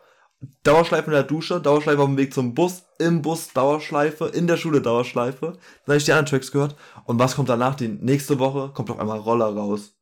Dauerschleife 0.65 1.07
in 1.07 1.13
der 1.13 1.23
Dusche, 1.23 1.61
Dauerschleife 1.61 2.01
auf 2.01 2.09
dem 2.09 2.17
Weg 2.17 2.33
zum 2.35 2.55
Bus, 2.55 2.85
im 2.99 3.21
Bus 3.23 3.53
Dauerschleife, 3.53 4.27
in 4.27 4.47
der 4.47 4.57
Schule 4.57 4.81
Dauerschleife. 4.81 5.53
Dann 5.85 5.93
habe 5.93 5.97
ich 5.99 6.05
die 6.05 6.13
anderen 6.13 6.27
Tracks 6.27 6.51
gehört. 6.51 6.77
Und 7.05 7.19
was 7.19 7.37
kommt 7.37 7.49
danach? 7.51 7.75
Die 7.75 7.89
nächste 7.89 8.39
Woche 8.39 8.71
kommt 8.75 8.91
auf 8.91 8.99
einmal 8.99 9.19
Roller 9.19 9.55
raus. 9.55 9.95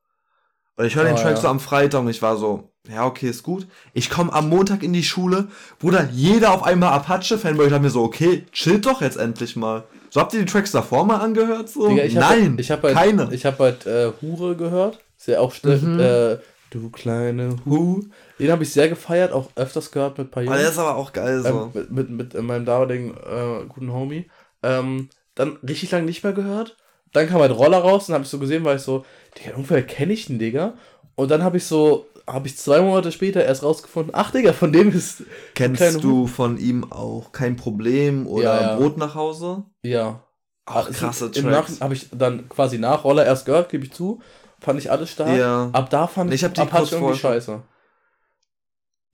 Und 0.77 0.87
ich 0.87 0.95
höre 0.95 1.05
den 1.05 1.17
Ah, 1.17 1.21
Track 1.21 1.35
ja. 1.35 1.41
so 1.43 1.49
am 1.49 1.61
Freitag 1.61 2.01
und 2.01 2.09
ich 2.09 2.23
war 2.23 2.39
so, 2.39 2.70
ja, 2.89 3.07
okay, 3.07 3.29
ist 3.29 3.43
gut. 3.43 3.67
Ich 3.93 4.09
komme 4.11 4.33
am 4.33 4.49
Montag 4.49 4.83
in 4.83 4.93
die 4.93 5.03
Schule, 5.03 5.49
Bruder, 5.79 6.09
jeder 6.13 6.53
auf 6.53 6.63
einmal 6.63 6.93
Apache-Fanboy. 6.95 7.65
Ich 7.67 7.71
dachte 7.71 7.83
mir 7.83 7.91
so, 7.91 8.03
okay, 8.03 8.47
chillt 8.53 8.87
doch 8.87 9.01
jetzt 9.03 9.17
endlich 9.17 9.55
mal. 9.57 9.85
So, 10.09 10.21
habt 10.21 10.33
ihr 10.35 10.41
die 10.41 10.47
Tracks 10.47 10.73
davor 10.73 11.05
mal 11.05 11.19
angehört? 11.19 11.69
So? 11.69 11.89
Digga, 11.89 12.05
ich 12.05 12.17
hab, 12.17 12.31
Nein, 12.31 12.57
ich 12.59 12.71
hab 12.71 12.83
halt, 12.83 12.95
keine. 12.97 13.29
Ich 13.33 13.45
habe 13.47 13.63
halt 13.63 13.87
äh, 13.87 14.11
Hure 14.23 14.57
gehört. 14.57 14.99
Ist 15.19 15.29
ja 15.29 15.41
auch 15.41 15.53
schnell, 15.53 15.79
Mhm. 15.79 16.01
äh, 16.01 16.39
du 16.71 16.89
kleine. 16.91 17.57
Hu. 17.67 18.01
Den 18.39 18.51
habe 18.51 18.63
ich 18.63 18.73
sehr 18.73 18.89
gefeiert, 18.89 19.33
auch 19.33 19.51
öfters 19.55 19.91
gehört 19.91 20.17
mit 20.19 20.29
ein 20.29 20.31
paar 20.31 20.43
Aber 20.43 20.53
der 20.55 20.63
Jungs. 20.63 20.73
ist 20.73 20.79
aber 20.79 20.97
auch 20.97 21.13
geil 21.13 21.43
so. 21.43 21.49
ähm, 21.49 21.71
mit, 21.75 21.91
mit, 21.91 22.11
mit 22.11 22.35
äh, 22.35 22.41
meinem 22.43 22.65
damaligen 22.65 23.11
äh, 23.11 23.65
guten 23.69 23.93
Homie. 23.93 24.29
Ähm, 24.63 25.11
dann 25.35 25.59
richtig 25.67 25.91
lange 25.91 26.07
nicht 26.07 26.25
mehr 26.25 26.33
gehört. 26.33 26.77
Dann 27.13 27.29
kam 27.29 27.41
halt 27.41 27.53
Roller 27.53 27.79
raus 27.79 28.09
und 28.09 28.15
habe 28.15 28.25
ich 28.25 28.31
so 28.31 28.39
gesehen, 28.39 28.65
war 28.65 28.75
ich 28.77 28.83
so, 28.83 29.05
Digga, 29.39 29.51
irgendwoher 29.51 29.83
kenne 29.83 30.13
ich 30.13 30.27
den, 30.27 30.39
Digga. 30.39 30.75
Und 31.17 31.31
dann 31.31 31.43
habe 31.45 31.59
ich 31.59 31.65
so, 31.67 32.07
habe 32.33 32.49
ich 32.49 32.57
zwei 32.57 32.81
Monate 32.81 33.13
später 33.13 33.45
erst 33.45 33.63
rausgefunden, 33.63 34.13
ach 34.15 34.31
Digga, 34.31 34.53
von 34.53 34.73
dem 34.73 34.91
ist, 34.91 35.25
Kennst 35.55 36.03
du 36.03 36.27
von 36.27 36.59
ihm 36.59 36.91
auch 36.93 37.33
kein 37.33 37.57
Problem 37.57 38.27
oder 38.27 38.45
Ja, 38.45 38.61
ja. 38.61 38.77
Brot 38.77 38.97
nach 38.97 39.15
Hause? 39.15 39.65
ja. 39.83 40.25
Also, 40.67 40.93
krasse 40.93 41.31
Im 41.35 41.47
Nach 41.47 41.67
Tracks. 41.67 41.81
habe 41.81 41.95
ich 41.95 42.09
dann 42.13 42.49
quasi 42.49 42.79
nach 42.79 43.03
Roller 43.03 43.27
erst 43.27 43.45
gehört, 43.45 43.71
gebe 43.71 43.85
ich 43.85 43.93
zu. 43.93 44.21
Fand 44.61 44.79
ich 44.79 44.89
alles 44.91 45.11
stark. 45.11 45.37
Ja. 45.37 45.71
Ab 45.73 45.91
da 45.91 46.07
fand 46.07 46.31
Ich 46.33 46.37
ich, 46.43 46.45
hab 46.45 46.55
die 46.55 46.61
kurz 46.61 46.73
Apache 46.73 46.95
irgendwie 46.97 47.19
scheiße. 47.19 47.63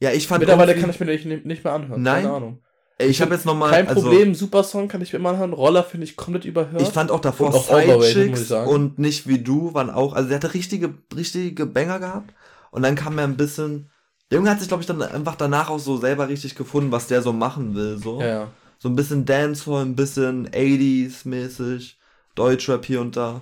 Ja, 0.01 0.11
ich 0.11 0.27
fand 0.27 0.41
Mittlerweile 0.41 0.75
kann 0.75 0.91
ich 0.91 1.01
mir 1.01 1.07
nicht, 1.07 1.47
nicht 1.47 1.65
mehr 1.65 1.73
anhören. 1.73 2.03
Nein? 2.03 2.25
Keine 2.25 2.35
Ahnung. 2.35 2.63
Ey, 2.99 3.09
ich 3.09 3.23
habe 3.23 3.35
jetzt 3.35 3.47
nochmal 3.47 3.71
Kein 3.71 3.89
also, 3.89 4.03
Problem, 4.03 4.35
super 4.35 4.65
Song 4.65 4.89
kann 4.89 5.01
ich 5.03 5.13
mir 5.13 5.19
immer 5.19 5.31
anhören. 5.31 5.53
Roller 5.53 5.83
finde 5.83 6.05
ich 6.05 6.17
komplett 6.17 6.45
überhört. 6.45 6.83
Ich 6.83 6.89
fand 6.89 7.11
auch 7.11 7.21
davor 7.21 7.49
Und 7.49 7.55
auch 7.55 7.69
Overrated, 7.71 7.97
muss 7.97 8.07
ich 8.09 8.15
Sidechicks 8.15 8.49
sagen. 8.49 8.71
und 8.71 8.99
nicht 8.99 9.27
wie 9.27 9.39
du 9.39 9.73
waren 9.75 9.89
auch, 9.91 10.13
also 10.15 10.29
der 10.29 10.37
hatte 10.37 10.53
richtige 10.55 10.95
richtige 11.15 11.65
Banger 11.67 12.01
gehabt 12.01 12.35
und 12.77 12.83
dann 12.83 12.95
kam 12.95 13.19
er 13.19 13.25
ein 13.25 13.37
bisschen 13.37 13.91
der 14.31 14.39
Junge 14.39 14.51
hat 14.51 14.59
sich 14.59 14.69
glaube 14.69 14.83
ich 14.83 14.87
dann 14.87 15.03
einfach 15.03 15.37
danach 15.37 15.71
auch 15.71 15.79
so 15.79 15.97
selber 15.97 16.29
richtig 16.29 16.55
gefunden, 16.55 16.93
was 16.93 17.07
der 17.07 17.23
so 17.23 17.33
machen 17.33 17.75
will, 17.75 17.99
so. 17.99 18.21
ja. 18.21 18.49
So 18.79 18.91
ein 18.91 18.97
bisschen 18.97 19.25
Dancehall, 19.25 19.87
ein 19.87 19.97
bisschen 19.97 20.49
80s 20.51 21.27
mäßig, 21.27 21.99
Deutschrap 22.35 22.85
hier 22.85 23.01
und 23.01 23.17
da. 23.17 23.41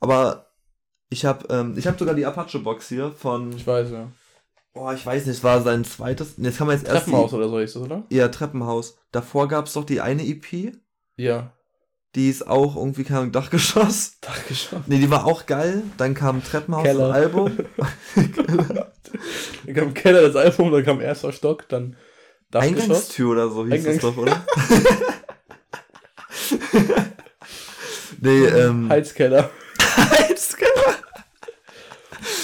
Aber 0.00 0.50
ich 1.08 1.24
habe 1.24 1.46
ähm, 1.54 1.74
ich 1.76 1.86
habe 1.86 1.96
sogar 1.96 2.14
die 2.14 2.26
Apache 2.26 2.58
Box 2.58 2.88
hier 2.88 3.12
von 3.12 3.52
Ich 3.52 3.66
weiß, 3.66 3.90
ja. 3.90 4.08
Oh, 4.74 4.90
ich 4.90 5.04
weiß 5.04 5.26
nicht, 5.26 5.36
es 5.36 5.44
war 5.44 5.62
sein 5.62 5.84
zweites. 5.84 6.34
Jetzt 6.38 6.58
kann 6.58 6.66
man 6.66 6.76
jetzt 6.76 6.88
erst. 6.88 7.04
Treppenhaus 7.04 7.32
oder 7.34 7.48
so 7.48 7.58
ist 7.58 7.76
das, 7.76 7.82
oder? 7.82 8.02
Ja, 8.08 8.28
Treppenhaus. 8.28 8.96
Davor 9.12 9.46
gab 9.46 9.66
es 9.66 9.74
doch 9.74 9.84
die 9.84 10.00
eine 10.00 10.26
EP. 10.26 10.72
Ja. 11.16 11.52
Die 12.14 12.28
ist 12.28 12.46
auch 12.46 12.76
irgendwie, 12.76 13.04
keine 13.04 13.20
Ahnung, 13.20 13.32
Dachgeschoss. 13.32 14.16
Dachgeschoss. 14.20 14.80
Nee, 14.86 14.98
die 14.98 15.10
war 15.10 15.24
auch 15.24 15.46
geil. 15.46 15.82
Dann 15.96 16.12
kam 16.14 16.44
Treppenhaus, 16.44 16.82
Keller. 16.84 17.08
das 17.08 17.16
Album. 17.16 17.58
Dann 19.66 19.74
kam 19.74 19.94
Keller 19.94 20.22
das 20.22 20.36
Album, 20.36 20.70
dann 20.72 20.84
kam 20.84 21.00
erster 21.00 21.32
Stock, 21.32 21.68
dann 21.68 21.96
Dachgeschoss. 22.50 22.82
Eingangstür 22.82 23.30
oder 23.32 23.48
so 23.50 23.66
hieß 23.66 23.74
es 23.74 23.86
Eingangs- 23.86 24.00
doch, 24.00 24.16
oder? 24.16 24.44
nee, 28.20 28.44
ähm. 28.46 28.88
Heizkeller. 28.88 29.50
Heizkeller. 29.96 30.94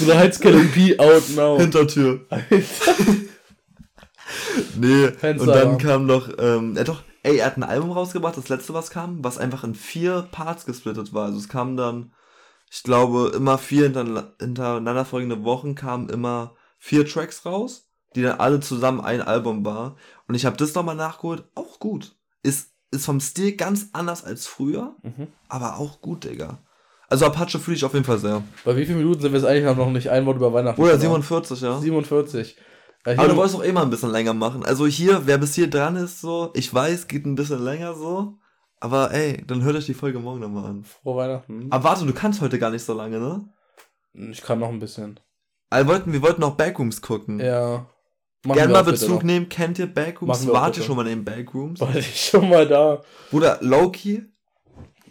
Oder 0.03 0.19
Heizkeller 0.19 0.61
EP 0.61 1.01
out 1.01 1.23
now. 1.35 1.59
Hintertür. 1.59 2.21
Nee, 4.77 5.09
Fenster. 5.13 5.41
und 5.43 5.49
dann 5.49 5.79
kam 5.79 6.07
noch, 6.07 6.29
ähm, 6.39 6.77
hat 6.79 6.89
doch, 6.89 7.03
ey, 7.29 7.39
er 7.39 7.47
hat 7.47 7.57
ein 7.57 7.63
Album 7.63 7.93
rausgebracht, 7.93 8.37
das 8.37 8.49
letzte, 8.49 8.75
was 8.75 8.91
kam, 8.91 9.23
was 9.23 9.39
einfach 9.39 9.65
in 9.65 9.75
vier 9.75 10.23
Parts 10.31 10.65
gesplittet 10.67 11.13
war. 11.13 11.27
Also 11.27 11.39
es 11.39 11.49
kam 11.49 11.77
dann, 11.77 12.13
ich 12.71 12.83
glaube, 12.83 13.33
immer 13.35 13.59
vier 13.59 13.85
hinter, 13.85 14.35
hintereinander 14.41 15.05
folgende 15.05 15.45
Wochen 15.45 15.75
kamen 15.75 16.09
immer 16.09 16.55
vier 16.79 17.07
Tracks 17.07 17.45
raus, 17.45 17.89
die 18.15 18.23
dann 18.23 18.41
alle 18.41 18.61
zusammen 18.61 19.01
ein 19.01 19.21
Album 19.23 19.65
war. 19.65 19.97
Und 20.27 20.35
ich 20.35 20.47
habe 20.47 20.57
das 20.57 20.75
nochmal 20.75 20.97
nachgeholt, 20.97 21.45
auch 21.55 21.79
gut. 21.79 22.15
Ist, 22.43 22.71
ist 22.91 23.05
vom 23.07 23.21
Stil 23.21 23.57
ganz 23.57 23.89
anders 23.93 24.25
als 24.25 24.47
früher, 24.47 24.95
Mhm. 25.03 25.29
aber 25.49 25.77
auch 25.79 26.01
gut, 26.01 26.25
Digga. 26.25 26.59
Also 27.11 27.25
Apache 27.25 27.59
fühle 27.59 27.77
ich 27.77 27.85
auf 27.85 27.95
jeden 27.95 28.05
Fall 28.05 28.19
sehr. 28.19 28.43
Bei 28.65 28.77
wie 28.77 28.85
vielen 28.85 28.99
Minuten 28.99 29.23
sind 29.23 29.33
wir 29.33 29.41
jetzt 29.41 29.49
eigentlich 29.49 29.77
noch 29.77 29.91
nicht 29.91 30.11
ein 30.11 30.27
Wort 30.27 30.37
über 30.37 30.53
Weihnachten? 30.53 30.81
Oder 30.81 30.93
gesprochen? 30.93 31.23
47, 31.23 31.61
ja. 31.63 31.79
47. 31.81 32.57
Aber 33.05 33.15
du 33.15 33.29
noch- 33.29 33.37
wolltest 33.37 33.57
auch 33.57 33.65
eh 33.65 33.73
mal 33.73 33.83
ein 33.83 33.91
bisschen 33.91 34.11
länger 34.11 34.35
machen. 34.35 34.65
Also 34.65 34.87
hier, 34.87 35.27
wer 35.27 35.39
bis 35.39 35.55
hier 35.55 35.69
dran 35.71 35.97
ist, 35.97 36.21
so, 36.21 36.51
ich 36.55 36.73
weiß, 36.73 37.09
geht 37.09 37.25
ein 37.27 37.35
bisschen 37.37 37.63
länger 37.63 37.95
so. 37.95 38.35
Aber 38.81 39.13
ey, 39.13 39.43
dann 39.47 39.63
hört 39.63 39.77
euch 39.77 39.87
die 39.87 39.95
Folge 39.95 40.19
morgen 40.21 40.41
nochmal 40.41 40.67
an. 40.67 40.85
Frohe 40.85 41.17
Weihnachten. 41.17 41.67
Aber 41.71 41.85
warte, 41.85 42.07
du 42.07 42.13
kannst 42.13 42.41
heute 42.41 42.59
gar 42.59 42.71
nicht 42.71 42.85
so 42.85 42.95
lange, 42.95 43.19
ne? 43.19 43.49
Ich 44.31 44.41
kann 44.43 44.59
noch 44.61 44.69
ein 44.69 44.79
bisschen. 44.79 45.19
Also 45.71 45.89
wollten, 45.89 46.13
wir 46.13 46.23
wollten 46.23 46.43
auch 46.43 46.55
Backrooms 46.55 47.01
gucken. 47.03 47.41
Ja. 47.41 47.87
Gerne 48.45 48.73
mal 48.73 48.85
Bezug 48.85 49.09
noch. 49.17 49.23
nehmen. 49.25 49.49
Kennt 49.49 49.79
ihr 49.81 49.87
Backrooms? 49.93 50.29
Machen 50.29 50.47
wir 50.47 50.53
auch 50.53 50.57
Wart 50.63 50.69
ihr 50.77 50.81
bitte. 50.81 50.87
schon 50.87 50.97
mal 50.97 51.07
in 51.09 51.19
den 51.19 51.25
Backrooms? 51.25 51.81
War 51.81 51.95
ich 51.97 52.29
schon 52.31 52.49
mal 52.49 52.67
da. 52.69 53.03
Bruder, 53.31 53.59
Loki, 53.63 54.25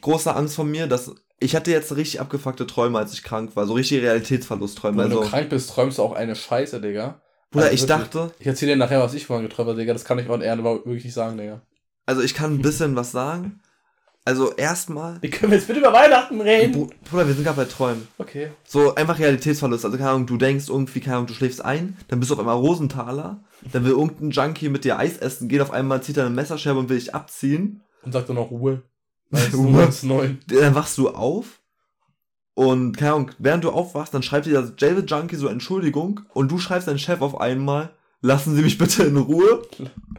große 0.01 0.33
Angst 0.33 0.55
von 0.55 0.69
mir, 0.71 0.87
dass 0.87 1.13
ich 1.39 1.55
hatte 1.55 1.69
jetzt 1.71 1.95
richtig 1.95 2.19
abgefuckte 2.21 2.65
Träume, 2.65 2.97
als 2.97 3.13
ich 3.13 3.21
krank 3.21 3.55
war. 3.55 3.67
So 3.67 3.73
richtig 3.73 4.01
Realitätsverlustträume. 4.01 4.97
Wenn 5.03 5.11
Also, 5.11 5.23
du 5.23 5.29
krank 5.29 5.49
bist, 5.49 5.69
träumst 5.71 5.97
du 5.97 6.03
auch 6.03 6.13
eine 6.13 6.35
Scheiße, 6.35 6.79
Digga. 6.81 7.21
Bruder, 7.51 7.65
Also 7.65 7.75
ich 7.75 7.87
wirklich. 7.89 8.09
dachte, 8.09 8.31
Ich 8.39 8.47
erzähl 8.47 8.69
dir 8.69 8.75
nachher, 8.75 8.99
was 9.01 9.13
ich 9.13 9.25
vorhin 9.25 9.47
geträumt 9.47 9.69
habe, 9.69 9.79
Digga. 9.79 9.93
Das 9.93 10.05
kann 10.05 10.19
ich 10.19 10.29
on 10.29 10.41
air 10.41 10.61
wirklich 10.63 11.05
nicht 11.05 11.13
sagen, 11.13 11.37
Digga. 11.37 11.61
also 12.05 12.21
ich 12.21 12.33
kann 12.33 12.53
ein 12.55 12.61
bisschen 12.61 12.95
was 12.95 13.11
sagen. 13.11 13.59
Also 14.25 14.51
erstmal, 14.55 15.21
Wir 15.21 15.29
können 15.29 15.53
jetzt 15.53 15.67
bitte 15.67 15.79
über 15.79 15.93
Weihnachten 15.93 16.41
reden. 16.41 16.73
Bru- 16.75 16.89
Bruder, 17.09 17.27
wir 17.27 17.33
sind 17.33 17.45
gerade 17.45 17.55
bei 17.55 17.63
Träumen. 17.63 18.05
Okay. 18.17 18.49
So 18.65 18.93
einfach 18.93 19.19
Realitätsverlust. 19.19 19.85
Also 19.85 19.97
keine 19.97 20.09
Ahnung, 20.09 20.25
du 20.27 20.35
denkst 20.35 20.65
irgendwie, 20.67 20.99
keine 20.99 21.15
Ahnung, 21.15 21.27
du 21.27 21.33
schläfst 21.33 21.63
ein, 21.63 21.95
dann 22.09 22.19
bist 22.19 22.29
du 22.29 22.33
auf 22.33 22.39
einmal 22.41 22.57
Rosenthaler, 22.57 23.39
dann 23.71 23.85
will 23.85 23.91
irgendein 23.91 24.31
Junkie 24.31 24.67
mit 24.67 24.83
dir 24.83 24.99
Eis 24.99 25.15
essen 25.17 25.47
gehen, 25.47 25.61
auf 25.61 25.71
einmal 25.71 26.03
zieht 26.03 26.17
er 26.17 26.25
eine 26.25 26.35
Messerscherbe 26.35 26.77
und 26.81 26.89
will 26.89 26.99
dich 26.99 27.15
abziehen. 27.15 27.83
Und 28.03 28.11
sag 28.11 28.25
dann 28.27 28.35
noch 28.35 28.51
Ruhe. 28.51 28.81
Ruhe. 29.53 29.85
1,9. 29.85 30.35
Dann 30.59 30.75
wachst 30.75 30.97
du 30.97 31.07
auf 31.09 31.61
und 32.57 32.97
keine 32.97 33.13
Ahnung, 33.13 33.31
während 33.37 33.63
du 33.65 33.69
aufwachst, 33.69 34.15
dann 34.15 34.23
schreibt 34.23 34.47
dir 34.47 34.59
der 34.59 34.73
Jailbird 34.79 35.11
Junkie 35.11 35.35
so 35.35 35.47
Entschuldigung 35.47 36.21
und 36.33 36.49
du 36.49 36.57
schreibst 36.57 36.87
deinen 36.87 36.97
Chef 36.97 37.21
auf 37.21 37.39
einmal, 37.39 37.91
lassen 38.21 38.55
Sie 38.55 38.63
mich 38.63 38.79
bitte 38.79 39.03
in 39.03 39.15
Ruhe. 39.15 39.61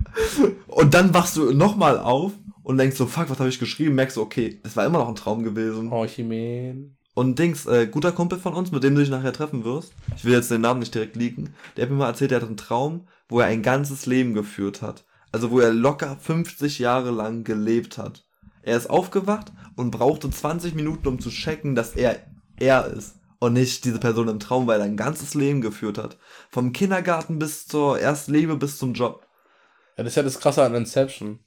Und 0.69 0.95
dann 0.95 1.13
wachst 1.13 1.37
du 1.37 1.53
nochmal 1.53 1.99
auf 1.99 2.31
und 2.63 2.79
denkst 2.79 2.97
so, 2.97 3.07
fuck, 3.07 3.29
was 3.29 3.41
habe 3.41 3.49
ich 3.49 3.59
geschrieben? 3.59 3.97
Merkst 3.97 4.17
du, 4.17 4.21
okay, 4.21 4.61
das 4.63 4.77
war 4.77 4.87
immer 4.87 4.99
noch 4.99 5.09
ein 5.09 5.17
Traum 5.17 5.43
gewesen. 5.43 5.91
Oh, 5.91 6.07
Chimen. 6.07 6.97
Und 7.15 7.41
Dings, 7.41 7.67
äh, 7.67 7.89
guter 7.89 8.13
Kumpel 8.13 8.39
von 8.39 8.55
uns, 8.55 8.71
mit 8.71 8.85
dem 8.85 8.95
du 8.95 9.01
dich 9.01 9.11
nachher 9.11 9.33
treffen 9.33 9.65
wirst, 9.65 9.93
ich 10.17 10.25
will 10.25 10.35
jetzt 10.35 10.53
den 10.53 10.61
Namen 10.61 10.79
nicht 10.79 10.95
direkt 10.95 11.17
leaken, 11.17 11.55
der 11.77 11.83
hat 11.87 11.91
mir 11.91 11.97
mal 11.97 12.07
erzählt, 12.07 12.31
er 12.31 12.41
hat 12.41 12.47
einen 12.47 12.57
Traum, 12.57 13.09
wo 13.29 13.41
er 13.41 13.47
ein 13.47 13.63
ganzes 13.63 14.07
Leben 14.07 14.35
geführt 14.35 14.81
hat. 14.81 15.05
Also 15.33 15.51
wo 15.51 15.59
er 15.59 15.73
locker 15.73 16.17
50 16.21 16.79
Jahre 16.79 17.11
lang 17.11 17.43
gelebt 17.43 17.99
hat. 17.99 18.29
Er 18.63 18.77
ist 18.77 18.91
aufgewacht 18.91 19.51
und 19.77 19.93
brauchte 19.93 20.29
20 20.29 20.75
Minuten, 20.75 21.09
um 21.09 21.21
zu 21.21 21.31
checken, 21.31 21.75
dass 21.75 21.95
er 21.95 22.21
er 22.61 22.87
ist. 22.87 23.15
Und 23.41 23.53
nicht 23.53 23.85
diese 23.85 24.01
Person 24.01 24.27
im 24.29 24.41
Traum, 24.41 24.67
weil 24.67 24.81
er 24.81 24.87
ein 24.87 24.97
ganzes 24.97 25.35
Leben 25.35 25.61
geführt 25.61 25.97
hat. 25.97 26.17
Vom 26.51 26.73
Kindergarten 26.73 27.39
bis 27.39 27.67
zur 27.69 27.99
Erstliebe 28.01 28.57
bis 28.57 28.79
zum 28.79 28.95
Job. 28.95 29.25
Ja, 29.97 30.03
das 30.05 30.13
ist 30.13 30.17
ja 30.17 30.23
das 30.25 30.41
Krasse 30.41 30.65
an 30.65 30.75
Inception. 30.75 31.39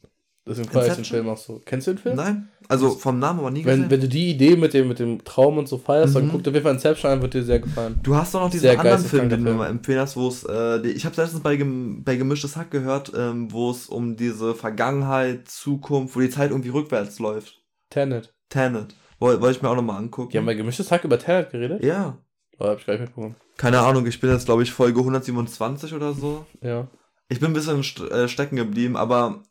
Deswegen 0.48 0.70
feier 0.70 0.88
ich 0.88 0.94
den? 0.96 1.06
Film 1.06 1.30
auch 1.30 1.38
so. 1.38 1.62
Kennst 1.66 1.86
du 1.88 1.92
den 1.94 1.98
Film? 2.00 2.16
Nein? 2.16 2.50
Also 2.68 2.92
vom 2.92 3.20
Namen 3.20 3.40
aber 3.40 3.52
nie 3.52 3.62
gesehen. 3.62 3.84
Wenn, 3.84 3.92
wenn 3.92 4.00
du 4.02 4.08
die 4.08 4.32
Idee 4.32 4.56
mit 4.56 4.74
dem, 4.74 4.88
mit 4.88 4.98
dem 5.00 5.24
Traum 5.24 5.58
und 5.58 5.68
so 5.68 5.78
feierst, 5.78 6.16
dann 6.16 6.28
Mhm. 6.28 6.32
guck 6.32 6.44
dir 6.44 6.50
auf 6.50 6.54
jeden 6.56 6.64
Fall 6.64 6.74
Inception 6.74 7.12
an, 7.12 7.22
wird 7.22 7.34
dir 7.34 7.44
sehr 7.44 7.60
gefallen. 7.60 8.00
Du 8.02 8.16
hast 8.16 8.34
doch 8.34 8.40
noch 8.42 8.50
diesen 8.50 8.62
Sehr 8.70 8.80
anderen 8.80 9.04
Film, 9.04 9.30
den 9.30 9.42
du 9.42 9.46
Film. 9.48 9.58
mal 9.58 9.68
empfehlen 9.70 10.00
hast, 10.00 10.16
wo 10.16 10.28
es, 10.30 10.44
äh, 10.46 10.88
ich 10.88 11.06
habe 11.06 11.16
letztens 11.22 11.44
bei, 11.44 11.58
bei 11.62 12.16
Gemischtes 12.16 12.56
Hack 12.56 12.72
gehört, 12.72 13.12
ähm, 13.16 13.52
wo 13.52 13.70
es 13.70 13.86
um 13.88 14.16
diese 14.16 14.56
Vergangenheit, 14.56 15.48
Zukunft, 15.50 16.16
wo 16.16 16.22
die 16.22 16.30
Zeit 16.30 16.52
irgendwie 16.52 16.70
rückwärts 16.70 17.20
läuft. 17.20 17.62
Tenet. 17.90 18.34
Tenet. 18.50 18.96
Woll- 19.22 19.40
Wollte 19.40 19.56
ich 19.58 19.62
mir 19.62 19.70
auch 19.70 19.76
nochmal 19.76 19.98
angucken. 19.98 20.32
Die 20.32 20.38
haben 20.38 20.46
bei 20.46 20.54
gemischtes 20.56 20.92
Hack 20.92 21.06
über 21.06 21.18
Tenet 21.18 21.52
geredet? 21.52 21.84
ja. 21.84 22.18
Oh, 22.60 22.66
hab 22.68 22.78
ich 22.78 22.86
gar 22.86 22.94
nicht 22.94 23.02
mitbekommen. 23.02 23.36
Keine 23.58 23.80
Ahnung, 23.80 24.06
ich 24.06 24.20
bin 24.20 24.30
jetzt, 24.30 24.46
glaube 24.46 24.62
ich, 24.62 24.72
Folge 24.72 25.00
127 25.00 25.94
oder 25.96 26.14
so. 26.14 26.46
Ja. 26.62 26.88
Ich 27.28 27.40
bin 27.40 27.50
ein 27.50 27.54
bisschen 27.54 27.82
st 27.82 28.02
äh, 28.12 28.28
stecken 28.28 28.56
geblieben, 28.56 28.96
aber 28.96 29.42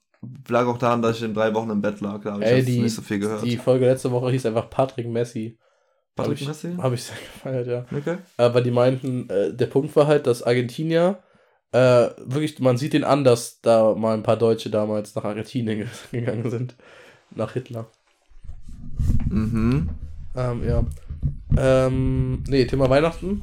lag 0.49 0.66
auch 0.66 0.79
daran, 0.79 1.03
dass 1.03 1.16
ich 1.16 1.25
in 1.25 1.35
drei 1.35 1.53
Wochen 1.55 1.71
im 1.71 1.81
Bett 1.83 2.01
lag. 2.01 2.21
Da 2.23 2.35
habe 2.35 2.45
ich 2.45 2.64
die, 2.66 2.79
nicht 2.79 2.95
so 2.95 3.03
viel 3.03 3.18
gehört. 3.18 3.43
die 3.45 3.57
Folge 3.57 3.87
letzte 3.87 4.12
Woche 4.12 4.31
hieß 4.31 4.47
einfach 4.47 4.71
Patrick 4.71 5.09
Messi. 5.09 5.59
Patrick 6.14 6.37
hab 6.37 6.41
ich, 6.43 6.49
Messi? 6.49 6.77
Habe 6.77 6.95
ich 6.95 7.03
sehr 7.03 7.16
gefeiert, 7.35 7.66
ja. 7.66 7.85
Okay. 7.97 8.18
Aber 8.37 8.61
die 8.61 8.71
meinten, 8.71 9.29
äh, 9.29 9.53
der 9.55 9.66
Punkt 9.66 9.97
war 9.97 10.07
halt, 10.07 10.29
dass 10.29 10.45
Argentinier, 10.45 11.18
äh, 11.73 12.11
wirklich, 12.18 12.61
man 12.61 12.77
sieht 12.77 12.93
den 12.93 13.03
an, 13.03 13.25
dass 13.25 13.61
da 13.61 13.95
mal 13.97 14.14
ein 14.14 14.23
paar 14.23 14.37
Deutsche 14.37 14.71
damals 14.71 15.16
nach 15.16 15.25
Argentinien 15.25 15.89
gegangen 16.12 16.49
sind. 16.49 16.77
Nach 17.35 17.53
Hitler. 17.55 17.91
Mhm. 19.28 19.89
Ähm, 20.37 20.62
ja. 20.64 20.85
Ähm, 21.57 22.45
nee, 22.49 22.64
Thema 22.64 22.89
Weihnachten. 22.89 23.43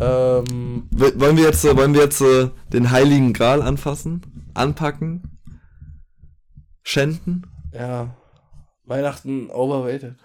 Ähm, 0.00 0.88
Wollen 0.90 1.36
wir 1.36 1.44
jetzt, 1.44 1.64
äh, 1.64 1.76
wollen 1.76 1.94
wir 1.94 2.02
jetzt 2.02 2.20
äh, 2.20 2.48
den 2.72 2.90
Heiligen 2.90 3.32
Gral 3.32 3.62
anfassen? 3.62 4.22
Anpacken? 4.54 5.22
Schänden? 6.82 7.46
ja. 7.72 8.14
Weihnachten 8.84 9.48
overrated. 9.48 10.16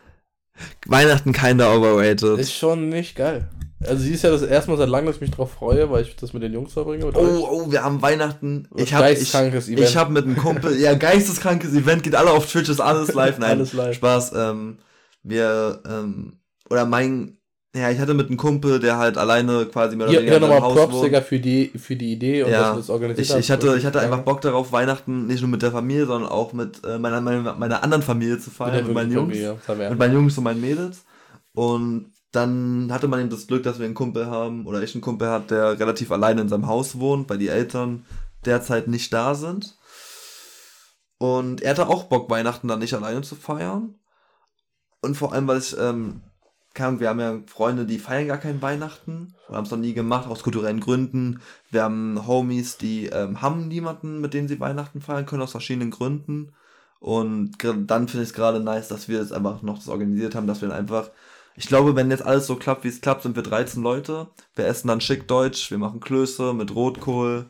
Weihnachten 0.87 1.31
kinda 1.31 1.71
overrated. 1.73 2.39
Ist 2.39 2.53
schon 2.53 2.89
nicht 2.89 3.15
geil. 3.15 3.47
Also 3.79 4.03
sie 4.03 4.13
ist 4.13 4.23
ja 4.23 4.31
das 4.31 4.41
erste 4.41 4.71
Mal 4.71 4.77
seit 4.77 4.89
langem, 4.89 5.05
dass 5.07 5.15
ich 5.17 5.21
mich 5.21 5.31
drauf 5.31 5.51
freue, 5.51 5.89
weil 5.91 6.01
ich 6.03 6.15
das 6.15 6.33
mit 6.33 6.41
den 6.41 6.51
Jungs 6.53 6.73
verbringe. 6.73 7.05
Mit 7.05 7.15
oh, 7.15 7.47
oh, 7.49 7.71
wir 7.71 7.83
haben 7.83 8.01
Weihnachten. 8.01 8.67
Ich 8.75 8.93
habe 8.93 9.05
ich, 9.05 9.09
geisteskrankes 9.19 9.67
Event. 9.69 9.87
ich 9.87 9.97
hab 9.97 10.09
mit 10.09 10.25
einem 10.25 10.35
Kumpel, 10.35 10.75
ja, 10.79 10.95
geisteskrankes 10.95 11.73
Event, 11.75 12.01
geht 12.03 12.15
alle 12.15 12.31
auf 12.31 12.49
Twitch, 12.51 12.69
ist 12.69 12.79
alles 12.79 13.13
live. 13.13 13.37
Nein, 13.37 13.51
Alles 13.51 13.73
live. 13.73 13.95
Spaß. 13.95 14.31
Ähm, 14.35 14.79
wir, 15.21 15.81
ähm, 15.87 16.39
oder 16.71 16.85
mein, 16.85 17.37
ja, 17.75 17.91
ich 17.91 17.99
hatte 17.99 18.15
mit 18.15 18.29
einem 18.29 18.37
Kumpel, 18.37 18.79
der 18.79 18.97
halt 18.97 19.15
alleine 19.19 19.65
quasi 19.67 19.95
mehr 19.95 20.07
oder 20.09 20.21
in 20.21 20.27
seinem 20.27 20.41
nochmal 20.41 20.73
Props, 20.73 20.93
wohnt. 20.93 21.05
Digga, 21.05 21.21
für 21.21 21.39
die, 21.39 21.71
für 21.77 21.95
die 21.95 22.13
Idee 22.13 22.43
und 22.43 22.49
dass 22.51 22.59
Ja, 22.59 22.71
du 22.71 22.77
das 22.79 22.89
organisiert 22.89 23.25
Ich, 23.27 23.31
hast. 23.31 23.39
ich 23.39 23.51
hatte, 23.51 23.75
ich 23.77 23.85
hatte 23.85 23.99
Ja. 23.99 24.05
einfach 24.05 24.21
Bock 24.21 24.41
darauf, 24.41 24.71
Weihnachten 24.71 25.27
nicht 25.27 25.41
nur 25.41 25.49
mit 25.51 25.61
der 25.61 25.71
Familie, 25.71 26.07
sondern 26.07 26.31
auch 26.31 26.51
mit 26.53 26.83
äh, 26.83 26.97
meiner, 26.97 27.21
meiner, 27.21 27.53
meiner 27.53 27.83
anderen 27.83 28.01
Familie 28.01 28.39
zu 28.39 28.49
Mit 28.49 28.57
feiern, 28.57 28.73
der 28.73 28.83
mit 28.85 28.93
meinen 28.95 29.11
Jungs. 29.11 29.37
Familie, 29.37 29.89
mit 29.91 29.99
meinen 29.99 30.13
Jungs 30.15 30.37
und 30.37 30.43
meinen 30.45 30.61
Mädels. 30.61 31.03
Und 31.53 32.11
dann 32.37 32.91
hatte 32.91 33.07
man 33.07 33.19
eben 33.19 33.29
das 33.29 33.47
Glück, 33.47 33.63
dass 33.63 33.79
wir 33.79 33.85
einen 33.85 33.95
Kumpel 33.95 34.27
haben, 34.27 34.65
oder 34.65 34.81
ich 34.81 34.95
einen 34.95 35.01
Kumpel 35.01 35.29
hat, 35.29 35.51
der 35.51 35.79
relativ 35.79 36.11
alleine 36.11 36.41
in 36.41 36.49
seinem 36.49 36.67
Haus 36.67 36.99
wohnt, 36.99 37.29
weil 37.29 37.37
die 37.37 37.49
Eltern 37.49 38.05
derzeit 38.45 38.87
nicht 38.87 39.11
da 39.11 39.35
sind. 39.35 39.77
Und 41.17 41.61
er 41.61 41.71
hatte 41.71 41.87
auch 41.87 42.05
Bock, 42.05 42.29
Weihnachten 42.29 42.67
dann 42.67 42.79
nicht 42.79 42.93
alleine 42.93 43.21
zu 43.21 43.35
feiern. 43.35 43.95
Und 45.01 45.15
vor 45.15 45.33
allem, 45.33 45.47
weil 45.47 45.57
ich, 45.59 45.75
ähm, 45.77 46.21
Ahnung, 46.77 46.99
wir 46.99 47.09
haben 47.09 47.19
ja 47.19 47.39
Freunde, 47.47 47.85
die 47.87 47.97
feiern 47.97 48.27
gar 48.27 48.37
kein 48.37 48.61
Weihnachten 48.61 49.33
haben 49.55 49.65
es 49.65 49.71
noch 49.71 49.77
nie 49.77 49.93
gemacht, 49.93 50.27
aus 50.27 50.43
kulturellen 50.43 50.79
Gründen. 50.79 51.41
Wir 51.71 51.83
haben 51.83 52.27
Homies, 52.27 52.77
die 52.77 53.07
ähm, 53.07 53.41
haben 53.41 53.67
niemanden, 53.67 54.19
mit 54.19 54.33
dem 54.33 54.47
sie 54.47 54.59
Weihnachten 54.59 55.01
feiern 55.01 55.25
können, 55.25 55.41
aus 55.41 55.51
verschiedenen 55.51 55.91
Gründen. 55.91 56.53
Und 56.99 57.57
dann 57.63 58.07
finde 58.07 58.23
ich 58.23 58.29
es 58.29 58.33
gerade 58.33 58.59
nice, 58.59 58.87
dass 58.87 59.07
wir 59.07 59.19
jetzt 59.19 59.31
einfach 59.31 59.61
noch 59.61 59.77
das 59.77 59.87
organisiert 59.87 60.35
haben, 60.35 60.47
dass 60.47 60.61
wir 60.61 60.69
dann 60.69 60.77
einfach, 60.77 61.11
ich 61.57 61.67
glaube, 61.67 61.95
wenn 61.95 62.11
jetzt 62.11 62.23
alles 62.23 62.45
so 62.45 62.55
klappt, 62.55 62.83
wie 62.83 62.87
es 62.87 63.01
klappt, 63.01 63.23
sind 63.23 63.35
wir 63.35 63.41
13 63.41 63.81
Leute. 63.81 64.27
Wir 64.55 64.67
essen 64.67 64.87
dann 64.87 65.01
schick 65.01 65.27
deutsch, 65.27 65.71
wir 65.71 65.79
machen 65.79 65.99
Klöße 65.99 66.53
mit 66.53 66.73
Rotkohl, 66.75 67.49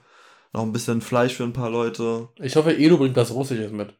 noch 0.53 0.63
ein 0.63 0.71
bisschen 0.71 1.01
Fleisch 1.01 1.35
für 1.35 1.43
ein 1.43 1.51
paar 1.51 1.69
Leute. 1.69 2.29
Ich 2.37 2.55
hoffe, 2.55 2.73
Edu 2.73 2.97
bringt 2.97 3.17
was 3.17 3.31
Russisches 3.31 3.71
mit. 3.71 3.93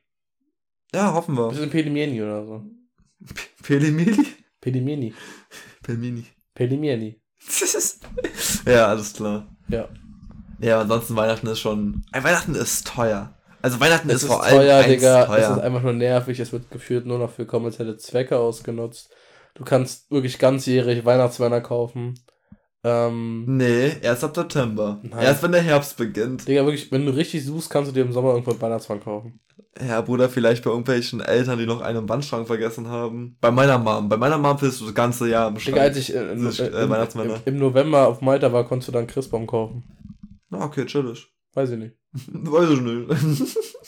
Ja, 0.95 1.13
hoffen 1.13 1.33
Ein 1.33 1.37
wir. 1.37 1.49
bisschen 1.49 1.69
Pelimieni 1.69 2.21
oder 2.23 2.45
so. 2.45 2.63
Pelimili? 3.63 4.25
Pelimieni. 4.61 5.13
Pelmini. 5.83 6.25
Pelimieni. 6.55 7.21
ja, 8.65 8.87
alles 8.87 9.13
klar. 9.13 9.53
Ja. 9.67 9.89
Ja, 10.59 10.81
ansonsten 10.81 11.17
Weihnachten 11.17 11.47
ist 11.47 11.59
schon. 11.59 12.03
Ein 12.13 12.23
Weihnachten 12.23 12.55
ist 12.55 12.87
teuer. 12.87 13.37
Also 13.61 13.79
Weihnachten 13.81 14.09
ist 14.09 14.23
ist 14.23 14.27
vor 14.27 14.43
allem 14.43 14.57
teuer, 14.57 14.83
Digga. 14.83 15.35
Es 15.35 15.49
ist 15.49 15.59
einfach 15.59 15.83
nur 15.83 15.93
nervig. 15.93 16.39
Es 16.39 16.53
wird 16.53 16.71
geführt 16.71 17.05
nur 17.05 17.19
noch 17.19 17.31
für 17.31 17.45
kommerzielle 17.45 17.97
Zwecke 17.97 18.37
ausgenutzt. 18.37 19.11
Du 19.57 19.63
kannst 19.63 20.11
wirklich 20.11 20.37
ganzjährig 20.37 21.03
Weihnachtsmänner 21.03 21.61
kaufen. 21.61 22.13
Ähm, 22.83 23.57
nee, 23.57 23.91
erst 24.03 24.23
ab 24.23 24.35
September. 24.35 24.99
Nein. 25.01 25.19
Erst 25.19 25.41
wenn 25.41 25.51
der 25.51 25.63
Herbst 25.63 25.97
beginnt. 25.97 26.47
Digga, 26.47 26.63
wirklich, 26.63 26.91
wenn 26.91 27.07
du 27.07 27.15
richtig 27.15 27.43
suchst, 27.43 27.71
kannst 27.71 27.89
du 27.89 27.93
dir 27.93 28.01
im 28.01 28.13
Sommer 28.13 28.33
irgendwo 28.33 28.51
einen 28.51 28.61
Weihnachtsmann 28.61 28.99
kaufen. 28.99 29.39
Ja, 29.81 30.01
Bruder, 30.01 30.29
vielleicht 30.29 30.63
bei 30.63 30.69
irgendwelchen 30.69 31.21
Eltern, 31.21 31.57
die 31.57 31.65
noch 31.65 31.81
einen 31.81 32.07
Wandschrank 32.07 32.45
vergessen 32.45 32.87
haben. 32.87 33.35
Bei 33.41 33.49
meiner 33.49 33.79
Mom. 33.79 34.07
Bei 34.07 34.17
meiner 34.17 34.37
Mom 34.37 34.59
findest 34.59 34.81
du 34.81 34.85
das 34.85 34.93
ganze 34.93 35.27
Jahr 35.27 35.49
im 35.49 35.59
Schrank. 35.59 35.73
Digga, 35.73 35.81
als 35.81 35.97
ich 35.97 36.13
äh, 36.13 36.33
im, 36.33 36.45
äh, 36.45 36.49
äh, 36.49 36.83
im, 36.83 36.89
Weihnachtsmänner. 36.91 37.41
im, 37.45 37.55
im 37.55 37.59
November 37.59 38.07
auf 38.07 38.21
Malta 38.21 38.53
war, 38.53 38.63
konntest 38.63 38.89
du 38.89 38.91
dann 38.91 39.07
Christbaum 39.07 39.47
kaufen. 39.47 39.83
Na, 40.51 40.63
okay, 40.63 40.85
chillig. 40.85 41.27
Weiß 41.55 41.71
ich 41.71 41.79
nicht. 41.79 41.95
Weiß 42.27 42.69
ich 42.69 42.81
nicht. 42.81 43.09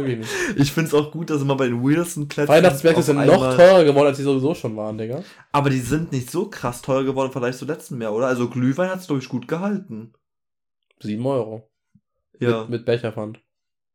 Wirklich 0.00 0.18
nicht. 0.18 0.58
Ich 0.58 0.72
find's 0.72 0.92
auch 0.94 1.10
gut, 1.12 1.30
dass 1.30 1.42
immer 1.42 1.56
bei 1.56 1.66
den 1.66 1.82
Wilson 1.82 2.28
Plätzen. 2.28 2.48
Weihnachtsmärkte 2.52 3.02
sind 3.02 3.24
noch 3.26 3.56
teurer 3.56 3.84
geworden, 3.84 4.06
als 4.08 4.16
sie 4.16 4.22
sowieso 4.24 4.54
schon 4.54 4.76
waren, 4.76 4.98
Digga. 4.98 5.22
Aber 5.52 5.70
die 5.70 5.80
sind 5.80 6.12
nicht 6.12 6.30
so 6.30 6.48
krass 6.48 6.82
teuer 6.82 7.04
geworden 7.04 7.32
Vergleich 7.32 7.56
zu 7.56 7.64
letzten 7.64 8.00
Jahr, 8.00 8.12
oder? 8.14 8.26
Also 8.26 8.48
Glühwein 8.48 8.90
hat's, 8.90 9.06
glaube 9.06 9.22
ich, 9.22 9.28
gut 9.28 9.48
gehalten. 9.48 10.12
7 11.00 11.24
Euro. 11.26 11.70
Ja. 12.38 12.62
Mit, 12.62 12.70
mit 12.70 12.84
Becherpfand. 12.86 13.40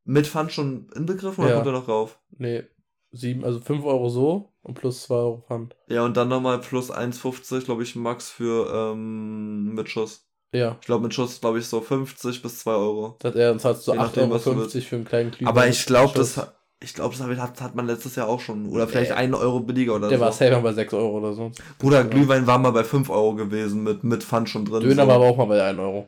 Mit 0.03 0.27
Pfand 0.27 0.51
schon 0.51 0.87
inbegriffen 0.95 1.43
oder 1.43 1.49
Ja. 1.53 1.55
kommt 1.55 1.67
er 1.67 1.73
noch 1.73 1.87
rauf? 1.87 2.19
Nee, 2.37 2.63
7, 3.11 3.43
also 3.43 3.59
5 3.59 3.83
Euro 3.85 4.09
so 4.09 4.53
und 4.61 4.75
plus 4.75 5.03
2 5.03 5.15
Euro 5.15 5.43
Pfand. 5.47 5.75
Ja, 5.87 6.03
und 6.05 6.15
dann 6.17 6.27
nochmal 6.27 6.59
plus 6.59 6.91
1,50, 6.91 7.65
glaube 7.65 7.83
ich, 7.83 7.95
Max 7.95 8.29
für 8.29 8.71
ähm, 8.93 9.73
mit 9.73 9.89
Schuss. 9.89 10.24
Ja. 10.55 10.77
Ich 10.79 10.85
glaube, 10.85 11.03
mit 11.03 11.13
Schuss, 11.13 11.39
glaube 11.41 11.59
ich, 11.59 11.65
so 11.67 11.81
50 11.81 12.41
bis 12.41 12.59
2 12.59 12.71
Euro. 12.71 13.15
Das 13.19 13.33
Je 13.35 13.41
nachdem, 13.41 13.59
was 13.63 13.83
du 13.85 13.91
8,50 13.91 14.47
Euro 14.55 14.69
für 14.69 14.95
einen 14.95 15.05
kleinen 15.05 15.31
Glühwein. 15.31 15.47
Aber 15.47 15.67
ich 15.67 15.85
glaube, 15.85 16.13
das, 16.17 16.39
Ich 16.81 16.93
glaube, 16.93 17.15
das 17.17 17.25
hat, 17.39 17.61
hat 17.61 17.75
man 17.75 17.87
letztes 17.87 18.15
Jahr 18.15 18.27
auch 18.27 18.39
schon. 18.39 18.67
Oder 18.69 18.87
vielleicht 18.87 19.11
Nee. 19.11 19.17
einen 19.17 19.33
Euro 19.33 19.59
billiger 19.61 19.95
oder 19.95 20.09
Der 20.09 20.17
so. 20.17 20.23
war 20.25 20.31
safe 20.31 20.59
bei 20.61 20.73
6 20.73 20.93
Euro 20.93 21.17
oder 21.17 21.33
so. 21.33 21.51
Bruder, 21.79 21.97
Ja. 21.99 22.03
Glühwein 22.03 22.45
war 22.47 22.57
mal 22.59 22.71
bei 22.71 22.83
5 22.83 23.09
Euro 23.09 23.33
gewesen, 23.35 23.83
mit, 23.83 24.03
mit 24.03 24.23
Pfand 24.23 24.49
schon 24.49 24.65
drin. 24.65 24.81
Döner 24.83 25.03
so. 25.03 25.07
war 25.07 25.15
aber 25.15 25.25
auch 25.25 25.37
mal 25.37 25.45
bei 25.45 25.63
1 25.63 25.79
Euro. 25.79 26.07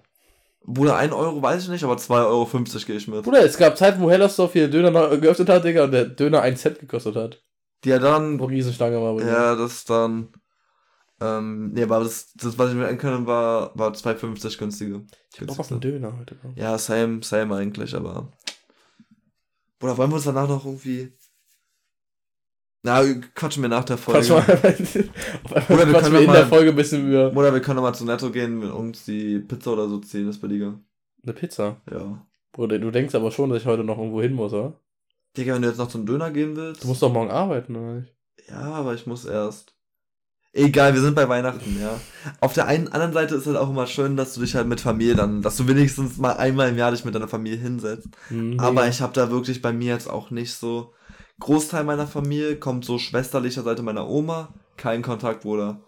Bruder, 0.66 0.98
1 0.98 1.14
Euro 1.14 1.42
weiß 1.42 1.64
ich 1.64 1.70
nicht, 1.70 1.84
aber 1.86 1.96
2,50 1.96 2.26
Euro 2.28 2.46
gehe 2.86 2.96
ich 2.98 3.08
mit. 3.08 3.24
Bruder, 3.24 3.44
es 3.46 3.58
gab 3.58 3.78
Zeiten, 3.78 4.02
wo 4.02 4.12
Hellersdorf 4.12 4.52
hier 4.54 4.68
Döner 4.70 5.16
geöffnet 5.18 5.48
hat, 5.50 5.64
Digga, 5.64 5.86
und 5.86 5.92
der 5.92 6.06
Döner 6.06 6.42
1 6.42 6.62
Cent 6.62 6.80
gekostet 6.80 7.16
hat. 7.16 7.42
Die 7.84 7.90
ja 7.90 8.00
dann, 8.00 8.38
Wo 8.40 8.46
Riesenstange 8.46 9.02
war. 9.02 9.14
mir. 9.14 9.26
ja, 9.26 9.56
das 9.56 9.86
dann, 9.86 10.28
ähm, 11.20 11.72
nee, 11.74 11.84
aber 11.84 12.00
das, 12.00 12.32
das 12.36 12.58
was 12.58 12.70
ich 12.72 12.76
mir 12.76 12.96
kann, 12.98 13.26
war, 13.26 13.72
war 13.78 13.92
2,50 13.94 14.58
günstiger. 14.58 15.02
Ich 15.34 15.42
hab 15.42 15.50
auch 15.52 15.58
was 15.60 15.72
ein 15.72 15.80
Döner 15.80 16.18
heute. 16.18 16.36
gehabt. 16.36 16.58
Ja, 16.58 16.78
same, 16.78 17.24
same 17.24 17.56
eigentlich, 17.56 17.96
aber. 17.96 18.32
Bruder, 19.80 19.98
wollen 19.98 20.12
wir 20.12 20.16
uns 20.16 20.26
danach 20.26 20.48
noch 20.48 20.66
irgendwie. 20.66 21.14
Na, 22.84 23.04
quatschen 23.36 23.64
wir 23.64 23.70
nach 23.70 23.84
der 23.84 23.98
Folge. 23.98 24.30
Mal, 24.30 24.40
auf 25.44 25.70
Oder 25.70 25.88
wir 25.88 25.94
quatschen 25.94 25.94
können 26.02 26.14
wir 26.14 26.20
in 26.22 26.32
der 26.32 26.42
mal- 26.44 26.46
Folge 26.48 26.70
ein 26.70 26.76
bisschen 26.76 27.08
über 27.08 27.32
Oder 27.36 27.54
wir 27.54 27.62
können 27.62 27.76
nochmal 27.78 27.96
zu 27.96 28.06
Netto 28.06 28.30
gehen 28.32 28.64
und 28.64 28.72
uns 28.72 29.06
die 29.06 29.40
Pizza 29.40 29.74
oder 29.74 29.90
so 29.90 29.98
ziehen, 30.00 30.28
das 30.28 30.38
billiger. 30.38 30.80
eine 31.24 31.34
Pizza. 31.34 31.82
Ja. 31.92 32.26
Bruder, 32.54 32.80
du 32.80 32.90
denkst 32.92 33.14
aber 33.16 33.32
schon, 33.32 33.50
dass 33.50 33.60
ich 33.62 33.66
heute 33.68 33.84
noch 33.84 33.98
irgendwo 33.98 34.22
hin 34.22 34.34
muss, 34.34 34.54
oder? 34.54 34.80
Digga, 35.36 35.54
wenn 35.56 35.62
du 35.64 35.68
jetzt 35.68 35.78
noch 35.78 35.90
zum 35.90 36.06
Döner 36.06 36.32
gehen 36.32 36.56
willst. 36.56 36.84
Du 36.84 36.88
musst 36.88 37.02
doch 37.02 37.12
morgen 37.12 37.30
arbeiten, 37.30 37.76
oder 37.76 37.96
nicht? 38.00 38.16
Ja, 38.48 38.62
aber 38.62 38.94
ich 38.96 39.06
muss 39.06 39.26
erst. 39.26 39.76
Egal, 40.58 40.94
wir 40.96 41.02
sind 41.02 41.16
bei 41.16 41.30
Weihnachten, 41.30 41.78
ja. 41.80 42.00
Auf 42.42 42.54
der 42.54 42.66
einen 42.66 42.88
anderen 42.88 43.14
Seite 43.14 43.36
ist 43.36 43.46
halt 43.46 43.58
auch 43.58 43.70
immer 43.70 43.86
schön, 43.86 44.18
dass 44.18 44.34
du 44.34 44.42
dich 44.42 44.56
halt 44.56 44.68
mit 44.68 44.82
Familie 44.82 45.16
dann, 45.16 45.42
dass 45.42 45.58
du 45.58 45.68
wenigstens 45.68 46.18
mal 46.18 46.34
einmal 46.34 46.70
im 46.70 46.78
Jahr 46.78 46.92
dich 46.92 47.06
mit 47.06 47.14
deiner 47.14 47.28
Familie 47.28 47.60
hinsetzt. 47.60 48.08
Hm, 48.30 48.60
Aber 48.60 48.88
ich 48.88 49.02
habe 49.02 49.14
da 49.14 49.30
wirklich 49.30 49.62
bei 49.62 49.72
mir 49.72 49.94
jetzt 49.94 50.10
auch 50.10 50.32
nicht 50.32 50.54
so. 50.54 50.94
Großteil 51.40 51.84
meiner 51.84 52.08
Familie 52.08 52.56
kommt 52.56 52.86
so 52.86 52.98
schwesterlicher 52.98 53.62
Seite 53.62 53.84
meiner 53.84 54.10
Oma, 54.10 54.54
kein 54.78 55.04
Kontakt, 55.04 55.42
Bruder. 55.42 55.80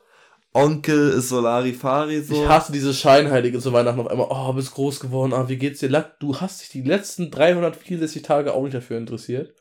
Onkel 0.53 1.09
ist 1.09 1.29
Solarifari 1.29 2.21
so. 2.21 2.33
Ich 2.33 2.47
hasse 2.47 2.71
diese 2.71 2.93
Scheinheilige 2.93 3.59
zu 3.59 3.71
Weihnachten 3.73 3.99
auf 3.99 4.07
einmal. 4.07 4.27
Oh, 4.29 4.53
bist 4.53 4.73
groß 4.73 4.99
geworden. 4.99 5.33
Ah, 5.33 5.47
wie 5.47 5.57
geht's 5.57 5.79
dir? 5.79 5.89
Du 6.19 6.39
hast 6.41 6.61
dich 6.61 6.69
die 6.69 6.81
letzten 6.81 7.29
364 7.31 8.21
Tage 8.21 8.53
auch 8.53 8.63
nicht 8.63 8.73
dafür 8.73 8.97
interessiert. 8.97 9.53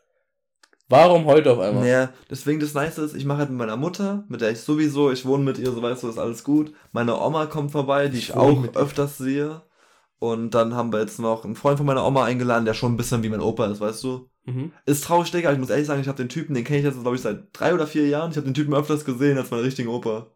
Warum 0.89 1.25
heute 1.25 1.51
auf 1.51 1.59
einmal? 1.59 1.83
Naja, 1.83 2.09
deswegen 2.31 2.59
das 2.59 2.73
Nice 2.73 2.97
ist, 2.97 3.15
ich 3.15 3.23
mache 3.23 3.39
halt 3.39 3.49
mit 3.49 3.59
meiner 3.59 3.77
Mutter, 3.77 4.25
mit 4.27 4.41
der 4.41 4.51
ich 4.51 4.61
sowieso, 4.61 5.11
ich 5.11 5.23
wohne 5.25 5.43
mit 5.43 5.59
ihr, 5.59 5.71
so 5.71 5.81
weißt 5.81 6.01
du, 6.01 6.09
ist 6.09 6.17
alles 6.17 6.43
gut. 6.43 6.73
Meine 6.91 7.19
Oma 7.19 7.45
kommt 7.45 7.71
vorbei, 7.71 8.07
die 8.07 8.17
ich, 8.17 8.29
Ich 8.29 8.35
auch 8.35 8.63
öfters 8.75 9.17
sehe. 9.19 9.61
Und 10.17 10.53
dann 10.55 10.73
haben 10.73 10.91
wir 10.91 10.99
jetzt 10.99 11.19
noch 11.19 11.45
einen 11.45 11.55
Freund 11.55 11.77
von 11.77 11.85
meiner 11.85 12.05
Oma 12.05 12.25
eingeladen, 12.25 12.65
der 12.65 12.73
schon 12.73 12.93
ein 12.93 12.97
bisschen 12.97 13.23
wie 13.23 13.29
mein 13.29 13.39
Opa 13.39 13.67
ist, 13.67 13.79
weißt 13.79 14.03
du? 14.03 14.29
Mhm. 14.45 14.73
Ist 14.85 15.03
traurig, 15.05 15.31
Digga, 15.31 15.53
ich 15.53 15.59
muss 15.59 15.69
ehrlich 15.69 15.87
sagen, 15.87 16.01
ich 16.01 16.07
habe 16.07 16.17
den 16.17 16.27
Typen, 16.27 16.55
den 16.55 16.63
kenne 16.63 16.79
ich 16.79 16.85
jetzt, 16.85 16.99
glaube 16.99 17.15
ich, 17.15 17.21
seit 17.21 17.43
drei 17.53 17.73
oder 17.73 17.87
vier 17.87 18.07
Jahren. 18.07 18.31
Ich 18.31 18.37
habe 18.37 18.47
den 18.47 18.55
Typen 18.55 18.73
öfters 18.73 19.05
gesehen 19.05 19.37
als 19.37 19.51
meinen 19.51 19.63
richtigen 19.63 19.89
Opa. 19.89 20.27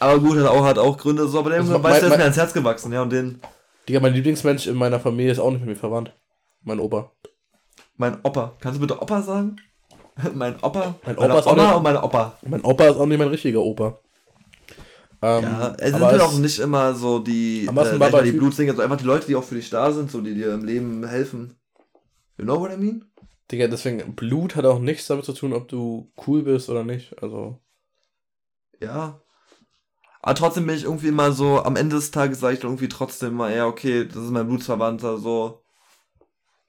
Aber 0.00 0.18
gut, 0.18 0.36
hat 0.36 0.46
auch, 0.46 0.64
hat 0.64 0.78
auch 0.78 0.98
Gründe 0.98 1.26
so, 1.28 1.38
aber 1.38 1.50
der 1.50 1.60
Also 1.60 1.82
weißt 1.82 2.02
du, 2.02 2.06
der 2.06 2.12
ist 2.12 2.18
mir 2.18 2.24
ans 2.24 2.36
Herz 2.36 2.52
gewachsen, 2.52 2.92
ja, 2.92 3.00
und 3.00 3.12
den, 3.12 3.40
Digga, 3.88 4.00
mein 4.00 4.14
Lieblingsmensch 4.14 4.66
in 4.66 4.76
meiner 4.76 4.98
Familie 4.98 5.32
ist 5.32 5.38
auch 5.38 5.50
nicht 5.50 5.60
mit 5.60 5.70
mir 5.70 5.76
verwandt. 5.76 6.12
Mein 6.62 6.80
Opa. 6.80 7.12
Mein 7.96 8.18
Opa. 8.22 8.56
Kannst 8.60 8.78
du 8.78 8.80
bitte 8.80 9.00
Opa 9.00 9.22
sagen? 9.22 9.56
mein 10.34 10.56
Opa? 10.62 10.94
Mein 11.04 11.18
Opa 11.18 11.38
ist 11.38 11.46
auch 11.46 11.52
Oma 11.52 11.64
nicht- 11.66 11.76
und 11.76 11.82
meine 11.82 12.02
Opa. 12.02 12.38
Mein 12.46 12.60
Opa 12.62 12.84
ist 12.84 12.96
auch 12.96 13.06
nicht 13.06 13.18
mein 13.18 13.28
richtiger 13.28 13.60
Opa. 13.60 13.98
Ähm, 15.22 15.42
Ja, 15.42 15.74
es 15.78 15.92
sind 15.92 16.00
halt 16.02 16.20
auch 16.20 16.38
nicht 16.38 16.58
immer 16.58 16.94
so 16.94 17.18
die, 17.18 17.66
äh, 17.66 17.72
mal, 17.72 17.90
die 17.90 17.98
Baba-Typ. 17.98 18.38
Blutsdinger, 18.38 18.72
also 18.72 18.82
einfach 18.82 18.98
die 18.98 19.04
Leute, 19.04 19.26
die 19.26 19.36
auch 19.36 19.44
für 19.44 19.54
dich 19.54 19.70
da 19.70 19.90
sind, 19.92 20.10
so 20.10 20.20
die 20.20 20.34
dir 20.34 20.52
im 20.54 20.64
Leben 20.64 21.06
helfen. 21.06 21.56
You 22.36 22.44
know 22.44 22.60
what 22.60 22.72
I 22.72 22.76
mean? 22.76 23.04
Digga, 23.50 23.68
deswegen, 23.68 24.14
Blut 24.14 24.56
hat 24.56 24.64
auch 24.64 24.78
nichts 24.78 25.06
damit 25.06 25.24
zu 25.24 25.32
tun, 25.32 25.52
ob 25.52 25.68
du 25.68 26.10
cool 26.26 26.42
bist 26.42 26.68
oder 26.68 26.84
nicht. 26.84 27.20
Also, 27.22 27.58
Ja. 28.80 29.20
Aber 30.22 30.34
trotzdem 30.34 30.66
bin 30.66 30.76
ich 30.76 30.84
irgendwie 30.84 31.08
immer 31.08 31.32
so, 31.32 31.62
am 31.62 31.76
Ende 31.76 31.96
des 31.96 32.10
Tages 32.10 32.40
sage 32.40 32.56
ich 32.56 32.64
irgendwie 32.64 32.88
trotzdem 32.88 33.30
immer, 33.30 33.54
ja, 33.54 33.66
okay, 33.66 34.06
das 34.06 34.16
ist 34.16 34.30
mein 34.30 34.48
Blutsverwandter, 34.48 35.18
so. 35.18 35.63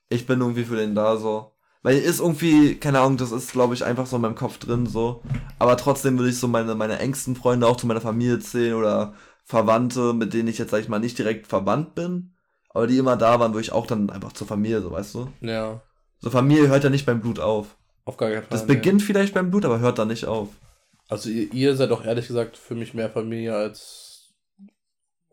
Ich 0.09 0.25
bin 0.25 0.39
irgendwie 0.39 0.65
für 0.65 0.75
den 0.75 0.95
da, 0.95 1.17
so. 1.17 1.51
Weil 1.81 1.99
ist 1.99 2.19
irgendwie, 2.19 2.75
keine 2.75 2.99
Ahnung, 2.99 3.17
das 3.17 3.31
ist, 3.31 3.51
glaube 3.51 3.75
ich, 3.75 3.85
einfach 3.85 4.07
so 4.07 4.15
in 4.15 4.23
meinem 4.23 4.35
Kopf 4.35 4.57
drin, 4.57 4.87
so. 4.87 5.21
Aber 5.59 5.77
trotzdem 5.77 6.17
würde 6.17 6.31
ich 6.31 6.39
so 6.39 6.47
meine, 6.47 6.73
meine 6.73 6.97
engsten 6.97 7.35
Freunde 7.35 7.67
auch 7.67 7.77
zu 7.77 7.85
meiner 7.85 8.01
Familie 8.01 8.39
zählen 8.39 8.73
oder 8.73 9.13
Verwandte, 9.43 10.13
mit 10.13 10.33
denen 10.33 10.47
ich 10.47 10.57
jetzt, 10.57 10.71
sag 10.71 10.81
ich 10.81 10.89
mal, 10.89 10.99
nicht 10.99 11.17
direkt 11.17 11.45
verwandt 11.45 11.93
bin, 11.93 12.33
aber 12.69 12.87
die 12.87 12.97
immer 12.97 13.15
da 13.15 13.39
waren, 13.39 13.53
würde 13.53 13.61
ich 13.61 13.71
auch 13.71 13.85
dann 13.85 14.09
einfach 14.09 14.33
zur 14.33 14.47
Familie, 14.47 14.81
so, 14.81 14.91
weißt 14.91 15.13
du? 15.13 15.31
ja, 15.41 15.81
So, 16.19 16.31
Familie 16.31 16.67
hört 16.67 16.83
ja 16.83 16.89
nicht 16.89 17.05
beim 17.05 17.21
Blut 17.21 17.39
auf. 17.39 17.77
auf 18.05 18.17
gar 18.17 18.29
keinen 18.29 18.41
Fall. 18.41 18.49
Das 18.49 18.61
nee. 18.65 18.73
beginnt 18.73 19.03
vielleicht 19.03 19.35
beim 19.35 19.51
Blut, 19.51 19.63
aber 19.63 19.79
hört 19.79 19.99
da 19.99 20.05
nicht 20.05 20.25
auf. 20.25 20.49
Also, 21.07 21.29
ihr, 21.29 21.53
ihr 21.53 21.75
seid 21.75 21.91
auch 21.91 22.03
ehrlich 22.03 22.25
gesagt 22.25 22.57
für 22.57 22.73
mich 22.73 22.95
mehr 22.95 23.11
Familie 23.11 23.55
als 23.55 24.33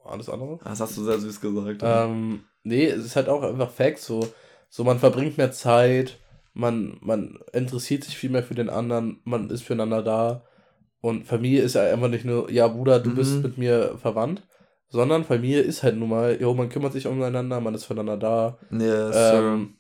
alles 0.05 0.29
andere. 0.29 0.59
Das 0.63 0.81
hast 0.81 0.97
du 0.99 1.05
sehr 1.05 1.19
süß 1.19 1.41
gesagt. 1.41 1.81
Ähm, 1.83 2.45
nee, 2.63 2.87
es 2.87 3.07
ist 3.07 3.17
halt 3.17 3.31
auch 3.31 3.43
einfach 3.43 3.71
Fact, 3.71 4.01
so, 4.01 4.29
so 4.75 4.85
man 4.85 4.99
verbringt 4.99 5.37
mehr 5.37 5.53
Zeit, 5.53 6.19
man, 6.55 6.97
man 7.03 7.39
interessiert 7.53 8.05
sich 8.05 8.17
viel 8.17 8.31
mehr 8.31 8.43
für 8.43 8.55
den 8.55 8.71
anderen, 8.71 9.21
man 9.25 9.51
ist 9.51 9.65
füreinander 9.65 10.03
da. 10.03 10.47
Und 11.03 11.27
Familie 11.27 11.61
ist 11.61 11.75
ja 11.75 11.83
einfach 11.93 12.09
nicht 12.09 12.25
nur, 12.25 12.51
ja 12.51 12.69
Bruder, 12.69 12.99
du 12.99 13.11
Mhm. 13.11 13.15
bist 13.17 13.43
mit 13.43 13.59
mir 13.59 13.99
verwandt, 13.99 14.43
sondern 14.89 15.25
Familie 15.25 15.61
ist 15.61 15.83
halt 15.83 15.97
nun 15.99 16.09
mal, 16.09 16.41
jo, 16.41 16.55
man 16.55 16.71
kümmert 16.71 16.95
sich 16.95 17.07
umeinander, 17.07 17.61
man 17.61 17.75
ist 17.75 17.85
füreinander 17.85 18.17
da, 18.17 18.59
Yes, 18.71 19.15
ähm, 19.33 19.77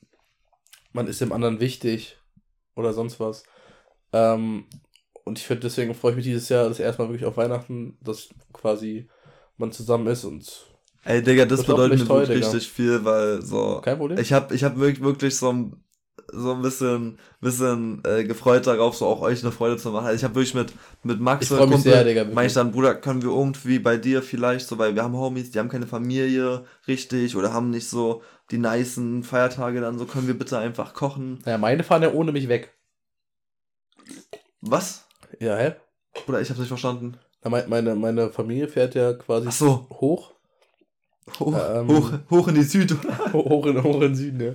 man 0.92 1.06
ist 1.06 1.22
dem 1.22 1.32
anderen 1.32 1.58
wichtig 1.58 2.18
oder 2.74 2.92
sonst 2.92 3.18
was. 3.18 3.44
Ähm, 4.12 4.66
und 5.24 5.38
ich 5.38 5.46
finde, 5.46 5.62
deswegen 5.62 5.94
freue 5.94 6.10
ich 6.10 6.16
mich 6.16 6.26
dieses 6.26 6.50
Jahr 6.50 6.68
das 6.68 6.80
erste 6.80 7.00
Mal 7.00 7.08
wirklich 7.08 7.24
auf 7.26 7.38
Weihnachten, 7.38 7.96
dass 8.02 8.28
quasi 8.52 9.08
man 9.56 9.72
zusammen 9.72 10.06
ist 10.08 10.24
und 10.24 10.66
Ey, 11.04 11.22
Digga, 11.22 11.44
das 11.46 11.60
Das 11.60 11.66
bedeutet 11.66 11.98
mir 12.00 12.06
toll, 12.06 12.20
wirklich 12.20 12.36
Digga. 12.38 12.50
richtig 12.52 12.72
viel, 12.72 13.04
weil 13.04 13.42
so. 13.42 13.80
kein 13.82 13.98
Problem. 13.98 14.18
Ich 14.18 14.32
hab, 14.32 14.52
ich 14.52 14.62
hab 14.62 14.78
wirklich, 14.78 15.02
wirklich 15.02 15.36
so 15.36 15.52
ein, 15.52 15.76
so 16.32 16.52
ein 16.52 16.62
bisschen, 16.62 17.18
bisschen 17.40 18.02
äh, 18.04 18.24
gefreut 18.24 18.66
darauf, 18.66 18.96
so 18.96 19.06
auch 19.06 19.20
euch 19.20 19.42
eine 19.42 19.50
Freude 19.52 19.76
zu 19.78 19.90
machen. 19.90 20.06
Also 20.06 20.16
ich 20.16 20.24
habe 20.24 20.34
wirklich 20.36 20.54
mit, 20.54 20.72
mit 21.02 21.20
Max 21.20 21.42
Ich 21.44 21.48
freu 21.48 21.66
mich 21.66 21.80
sehr, 21.80 22.04
Digga, 22.04 22.24
meine 22.24 22.46
ich 22.46 22.54
dann, 22.54 22.70
Bruder, 22.70 22.94
können 22.94 23.20
wir 23.22 23.30
irgendwie 23.30 23.80
bei 23.80 23.96
dir 23.96 24.22
vielleicht 24.22 24.68
so, 24.68 24.78
weil 24.78 24.94
wir 24.94 25.02
haben 25.02 25.16
Homies, 25.16 25.50
die 25.50 25.58
haben 25.58 25.68
keine 25.68 25.86
Familie 25.88 26.64
richtig 26.86 27.34
oder 27.36 27.52
haben 27.52 27.70
nicht 27.70 27.88
so 27.88 28.22
die 28.50 28.58
nicen 28.58 29.24
Feiertage 29.24 29.80
dann 29.80 29.98
so, 29.98 30.04
können 30.06 30.28
wir 30.28 30.38
bitte 30.38 30.58
einfach 30.58 30.94
kochen. 30.94 31.40
Ja, 31.46 31.58
meine 31.58 31.82
fahren 31.82 32.02
ja 32.02 32.12
ohne 32.12 32.30
mich 32.32 32.48
weg. 32.48 32.72
Was? 34.60 35.04
Ja, 35.40 35.56
hä? 35.56 35.74
Bruder, 36.26 36.40
ich 36.40 36.48
hab's 36.48 36.60
nicht 36.60 36.68
verstanden. 36.68 37.18
Na, 37.42 37.50
mein- 37.50 37.68
Meine, 37.68 37.94
meine 37.96 38.30
Familie 38.30 38.68
fährt 38.68 38.94
ja 38.94 39.12
quasi 39.14 39.50
so, 39.50 39.88
hoch. 39.90 40.32
Hoch, 41.40 41.56
Ähm. 41.74 41.88
hoch, 41.88 42.10
hoch 42.30 42.48
in 42.48 42.54
die 42.56 42.62
Süd. 42.62 42.94
Hoch 43.32 43.66
in, 43.66 43.82
hoch 43.82 43.94
in 43.96 44.00
den 44.00 44.14
Süden, 44.14 44.40
ja. 44.40 44.52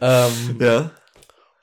ähm, 0.26 0.56
ja. 0.60 0.90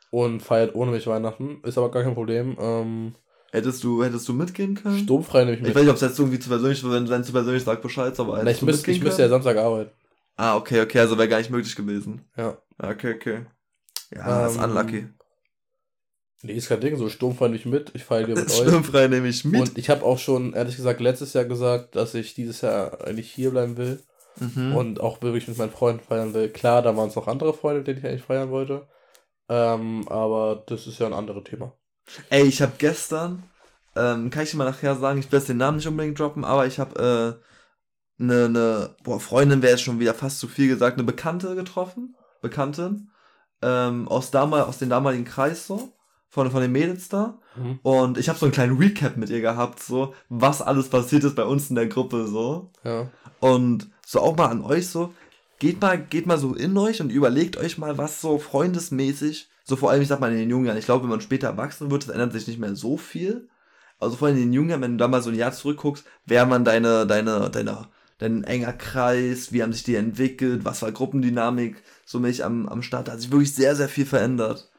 Und 0.10 0.42
feiert 0.42 0.76
ohne 0.76 0.92
mich 0.92 1.08
Weihnachten. 1.08 1.62
Ist 1.64 1.78
aber 1.78 1.90
gar 1.92 2.04
kein 2.04 2.14
Problem. 2.16 2.58
Ähm, 2.60 3.16
Hättest 3.54 3.84
du, 3.84 4.02
hättest 4.04 4.28
du 4.30 4.34
mitgehen 4.34 4.76
können? 4.76 4.98
sturmfrei 5.00 5.40
nehme 5.44 5.54
ich 5.58 5.62
Ich 5.62 5.68
mit. 5.68 5.76
weiß 5.76 5.82
nicht, 5.84 5.90
ob 5.90 5.96
es 5.98 6.02
jetzt 6.02 6.20
irgendwie 6.20 6.40
zu 6.40 6.48
persönlich 6.50 6.84
wenn 6.90 7.10
wenn 7.10 7.24
zu 7.24 7.34
persönlich 7.34 7.64
sagt 7.64 7.82
Bescheid, 7.82 8.18
aber 8.20 8.42
Na, 8.44 8.50
ich, 8.52 8.62
mitgehen 8.62 8.96
ich 8.96 9.04
müsste 9.04 9.22
ja? 9.24 9.28
Samstag 9.30 9.58
arbeiten. 9.58 9.92
Ah, 10.38 10.56
okay, 10.56 10.82
okay, 10.82 11.00
also 11.00 11.18
wäre 11.18 11.28
gar 11.28 11.38
nicht 11.40 11.50
möglich 11.52 11.76
gewesen. 11.76 12.22
Ja. 12.38 12.58
Okay, 12.78 13.14
okay. 13.16 13.46
Ja, 14.16 14.44
das 14.44 14.54
ist 14.54 14.58
Ähm, 14.58 14.64
unlucky. 14.70 15.08
Nee, 16.44 16.54
ist 16.54 16.70
kein 16.70 16.80
Ding. 16.82 16.96
So 16.96 17.10
sturmfrei 17.10 17.46
nehme 17.48 17.58
ich 17.58 17.66
mit. 17.66 17.92
Ich 17.94 18.04
feiere 18.04 18.28
mit 18.30 18.38
euch. 18.50 18.52
Sturmfrei 18.54 19.08
nehme 19.08 19.28
ich 19.28 19.46
mit. 19.46 19.62
Und 19.62 19.78
ich 19.78 19.90
habe 19.90 20.04
auch 20.04 20.18
schon, 20.18 20.54
ehrlich 20.54 20.76
gesagt, 20.78 21.00
letztes 21.02 21.34
Jahr 21.34 21.46
gesagt, 21.46 21.96
dass 21.96 22.14
ich 22.16 22.34
dieses 22.34 22.62
Jahr 22.62 23.06
eigentlich 23.06 23.30
hier 23.30 23.52
bleiben 23.52 23.78
will. 23.78 24.02
Mhm. 24.40 24.76
Und 24.76 25.02
auch 25.02 25.22
wirklich 25.22 25.48
mit 25.48 25.58
meinen 25.58 25.72
Freunden 25.72 26.04
feiern 26.04 26.34
will. 26.34 26.50
Klar, 26.50 26.82
da 26.82 26.96
waren 26.96 27.10
es 27.10 27.16
noch 27.16 27.28
andere 27.28 27.54
Freunde, 27.54 27.80
mit 27.80 27.88
denen 27.88 28.00
ich 28.00 28.06
eigentlich 28.06 28.24
feiern 28.24 28.50
wollte. 28.50 28.88
Ähm, 29.50 30.08
aber 30.08 30.64
das 30.68 30.88
ist 30.88 31.00
ja 31.00 31.08
ein 31.08 31.14
anderes 31.14 31.44
Thema. 31.44 31.74
Ey, 32.30 32.44
ich 32.44 32.62
habe 32.62 32.74
gestern, 32.78 33.44
ähm, 33.96 34.30
kann 34.30 34.44
ich 34.44 34.52
dir 34.52 34.58
mal 34.58 34.66
nachher 34.66 34.96
sagen, 34.96 35.20
ich 35.20 35.32
will 35.32 35.40
jetzt 35.40 35.50
den 35.50 35.58
Namen 35.58 35.78
nicht 35.78 35.88
unbedingt 35.88 36.20
droppen, 36.20 36.46
aber 36.46 36.66
ich 36.66 36.80
habe 36.80 37.40
äh, 38.20 38.24
eine, 38.24 38.50
ne, 38.50 38.96
boah, 39.04 39.20
Freundin 39.20 39.62
wäre 39.62 39.74
jetzt 39.74 39.84
schon 39.84 40.00
wieder 40.00 40.14
fast 40.14 40.40
zu 40.40 40.48
viel 40.48 40.68
gesagt, 40.68 40.98
eine 40.98 41.04
Bekannte 41.04 41.56
getroffen, 41.56 42.16
Bekanntin, 42.42 43.12
ähm, 43.62 44.08
aus, 44.08 44.32
damal, 44.32 44.62
aus 44.62 44.78
dem 44.78 44.90
damaligen 44.90 45.26
Kreis 45.26 45.68
so, 45.68 45.94
von, 46.32 46.50
von 46.50 46.62
den 46.62 46.72
Mädels 46.72 47.10
da. 47.10 47.38
Mhm. 47.56 47.80
Und 47.84 48.18
ich 48.18 48.30
habe 48.30 48.40
so 48.40 48.46
einen 48.46 48.54
kleinen 48.54 48.78
Recap 48.78 49.18
mit 49.18 49.30
ihr 49.30 49.42
gehabt, 49.42 49.84
so, 49.84 50.16
was 50.30 50.62
alles 50.62 50.88
passiert 50.88 51.24
ist 51.26 51.36
bei 51.36 51.44
uns 51.44 51.70
in 51.70 51.76
der 51.76 51.88
Gruppe, 51.88 52.26
so. 52.26 52.72
Ja. 52.84 53.10
Und 53.40 53.90
so 54.06 54.22
auch 54.22 54.38
mal 54.38 54.48
an 54.48 54.64
euch 54.64 54.88
so, 54.88 55.14
geht 55.60 55.82
mal, 55.82 56.00
geht 56.02 56.26
mal 56.26 56.38
so 56.38 56.56
in 56.56 56.76
euch 56.78 57.02
und 57.02 57.12
überlegt 57.12 57.58
euch 57.58 57.78
mal, 57.78 57.98
was 57.98 58.22
so 58.22 58.40
freundesmäßig, 58.40 59.50
so 59.66 59.76
vor 59.76 59.92
allem, 59.92 60.02
ich 60.02 60.08
sag 60.08 60.22
mal 60.22 60.32
in 60.32 60.40
den 60.40 60.50
jungen 60.50 60.66
Jahren, 60.66 60.78
ich 60.78 60.86
glaube, 60.86 61.04
wenn 61.04 61.10
man 61.10 61.22
später 61.22 61.48
erwachsen 61.48 61.92
wird, 61.92 62.04
das 62.04 62.10
ändert 62.10 62.32
sich 62.32 62.48
nicht 62.48 62.60
mehr 62.60 62.76
so 62.76 62.98
viel. 62.98 63.50
Also 64.00 64.16
vor 64.16 64.30
allem 64.30 64.38
in 64.38 64.44
den 64.44 64.54
jungen 64.54 64.70
Jahren, 64.70 64.82
wenn 64.82 64.94
du 64.94 64.98
da 64.98 65.08
mal 65.10 65.22
so 65.22 65.30
ein 65.30 65.36
Jahr 65.36 65.52
zurückguckst, 65.52 66.06
wer 66.26 66.46
man 66.46 66.64
deine, 66.64 67.06
deine, 67.06 67.50
deine, 67.52 67.90
dein 68.18 68.46
enger 68.46 68.74
Kreis, 68.74 69.52
wie 69.52 69.62
haben 69.62 69.74
sich 69.74 69.84
die 69.84 69.96
entwickelt, 69.96 70.64
was 70.64 70.82
war 70.82 70.92
Gruppendynamik, 70.92 71.84
so 72.06 72.20
mich 72.20 72.44
am, 72.44 72.70
am 72.70 72.82
Start, 72.82 73.10
da 73.10 73.14
hat 73.14 73.22
sich 73.22 73.32
wirklich 73.32 73.54
sehr, 73.54 73.76
sehr 73.76 73.90
viel 73.90 74.06
verändert. 74.06 74.71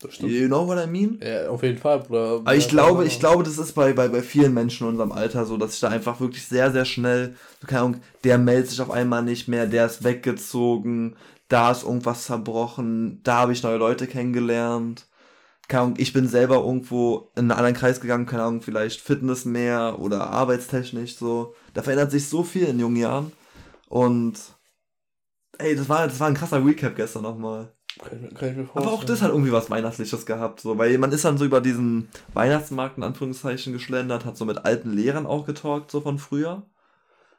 Das 0.00 0.14
stimmt. 0.14 0.32
You 0.32 0.46
know 0.48 0.66
what 0.66 0.78
I 0.82 0.86
mean? 0.88 1.20
Ja, 1.22 1.48
auf 1.50 1.62
jeden 1.62 1.78
Fall, 1.78 2.00
Bruder. 2.00 2.40
Aber 2.44 2.54
ich 2.56 2.64
Ja, 2.64 2.70
glaube, 2.70 3.04
ich 3.04 3.20
glaube, 3.20 3.42
das 3.44 3.58
ist 3.58 3.72
bei, 3.74 3.92
bei, 3.92 4.08
bei 4.08 4.22
vielen 4.22 4.54
Menschen 4.54 4.84
in 4.84 4.90
unserem 4.92 5.12
Alter 5.12 5.44
so, 5.44 5.56
dass 5.56 5.72
sich 5.72 5.80
da 5.80 5.88
einfach 5.88 6.20
wirklich 6.20 6.46
sehr, 6.46 6.72
sehr 6.72 6.84
schnell, 6.86 7.36
keine 7.66 7.82
Ahnung, 7.82 8.00
der 8.24 8.38
meldet 8.38 8.70
sich 8.70 8.80
auf 8.80 8.90
einmal 8.90 9.22
nicht 9.22 9.46
mehr, 9.48 9.66
der 9.66 9.86
ist 9.86 10.02
weggezogen, 10.04 11.16
da 11.48 11.70
ist 11.72 11.82
irgendwas 11.84 12.24
zerbrochen, 12.24 13.20
da 13.24 13.38
habe 13.38 13.52
ich 13.52 13.62
neue 13.62 13.76
Leute 13.76 14.06
kennengelernt. 14.06 15.06
Keine 15.68 15.82
Ahnung, 15.84 15.94
ich 15.98 16.12
bin 16.12 16.28
selber 16.28 16.56
irgendwo 16.56 17.30
in 17.36 17.42
einen 17.42 17.52
anderen 17.52 17.74
Kreis 17.74 18.00
gegangen, 18.00 18.26
keine 18.26 18.44
Ahnung, 18.44 18.62
vielleicht 18.62 19.00
Fitness 19.00 19.44
mehr 19.44 19.98
oder 20.00 20.30
arbeitstechnisch 20.30 21.16
so. 21.16 21.54
Da 21.74 21.82
verändert 21.82 22.10
sich 22.10 22.28
so 22.28 22.42
viel 22.42 22.64
in 22.66 22.80
jungen 22.80 22.96
Jahren. 22.96 23.32
Und 23.88 24.34
ey, 25.58 25.76
das 25.76 25.88
war, 25.88 26.06
das 26.08 26.18
war 26.20 26.28
ein 26.28 26.34
krasser 26.34 26.64
Recap 26.64 26.96
gestern 26.96 27.22
nochmal. 27.22 27.72
Kann 27.98 28.34
kann 28.34 28.50
ich 28.50 28.56
mir 28.56 28.64
vorstellen. 28.64 28.86
Aber 28.86 28.92
auch 28.92 29.04
das 29.04 29.20
hat 29.20 29.30
irgendwie 29.30 29.52
was 29.52 29.70
Weihnachtliches 29.70 30.24
gehabt, 30.24 30.60
so, 30.60 30.78
weil 30.78 30.96
man 30.98 31.12
ist 31.12 31.24
dann 31.24 31.38
so 31.38 31.44
über 31.44 31.60
diesen 31.60 32.08
Weihnachtsmarkt 32.34 32.96
in 32.98 33.02
Anführungszeichen 33.02 33.72
geschlendert, 33.72 34.24
hat 34.24 34.36
so 34.36 34.44
mit 34.44 34.64
alten 34.64 34.92
Lehrern 34.92 35.26
auch 35.26 35.44
getalkt, 35.44 35.90
so 35.90 36.00
von 36.00 36.18
früher. 36.18 36.62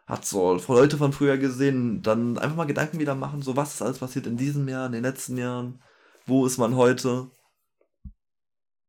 Hat 0.08 0.26
so 0.26 0.60
Leute 0.68 0.98
von 0.98 1.14
früher 1.14 1.38
gesehen, 1.38 2.02
dann 2.02 2.38
einfach 2.38 2.58
mal 2.58 2.66
Gedanken 2.66 3.00
wieder 3.00 3.16
machen, 3.16 3.42
so 3.42 3.56
was 3.56 3.74
ist 3.74 3.82
alles 3.82 4.00
passiert 4.00 4.28
in 4.28 4.36
diesem 4.36 4.68
Jahr, 4.68 4.88
in 4.88 4.92
den 4.92 5.04
letzten 5.04 5.38
Jahren, 5.38 5.82
wo 6.26 6.46
ist 6.46 6.58
man 6.58 6.76
heute? 6.76 7.30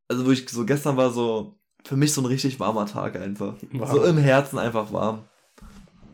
Also, 0.09 0.25
wo 0.25 0.31
ich 0.31 0.47
so 0.49 0.65
gestern 0.65 0.97
war 0.97 1.11
so, 1.11 1.55
für 1.85 1.95
mich 1.95 2.13
so 2.13 2.21
ein 2.21 2.25
richtig 2.25 2.59
warmer 2.59 2.85
Tag 2.85 3.15
einfach. 3.15 3.55
Warm. 3.71 3.91
So 3.91 4.03
im 4.03 4.17
Herzen 4.17 4.59
einfach 4.59 4.91
warm. 4.91 5.23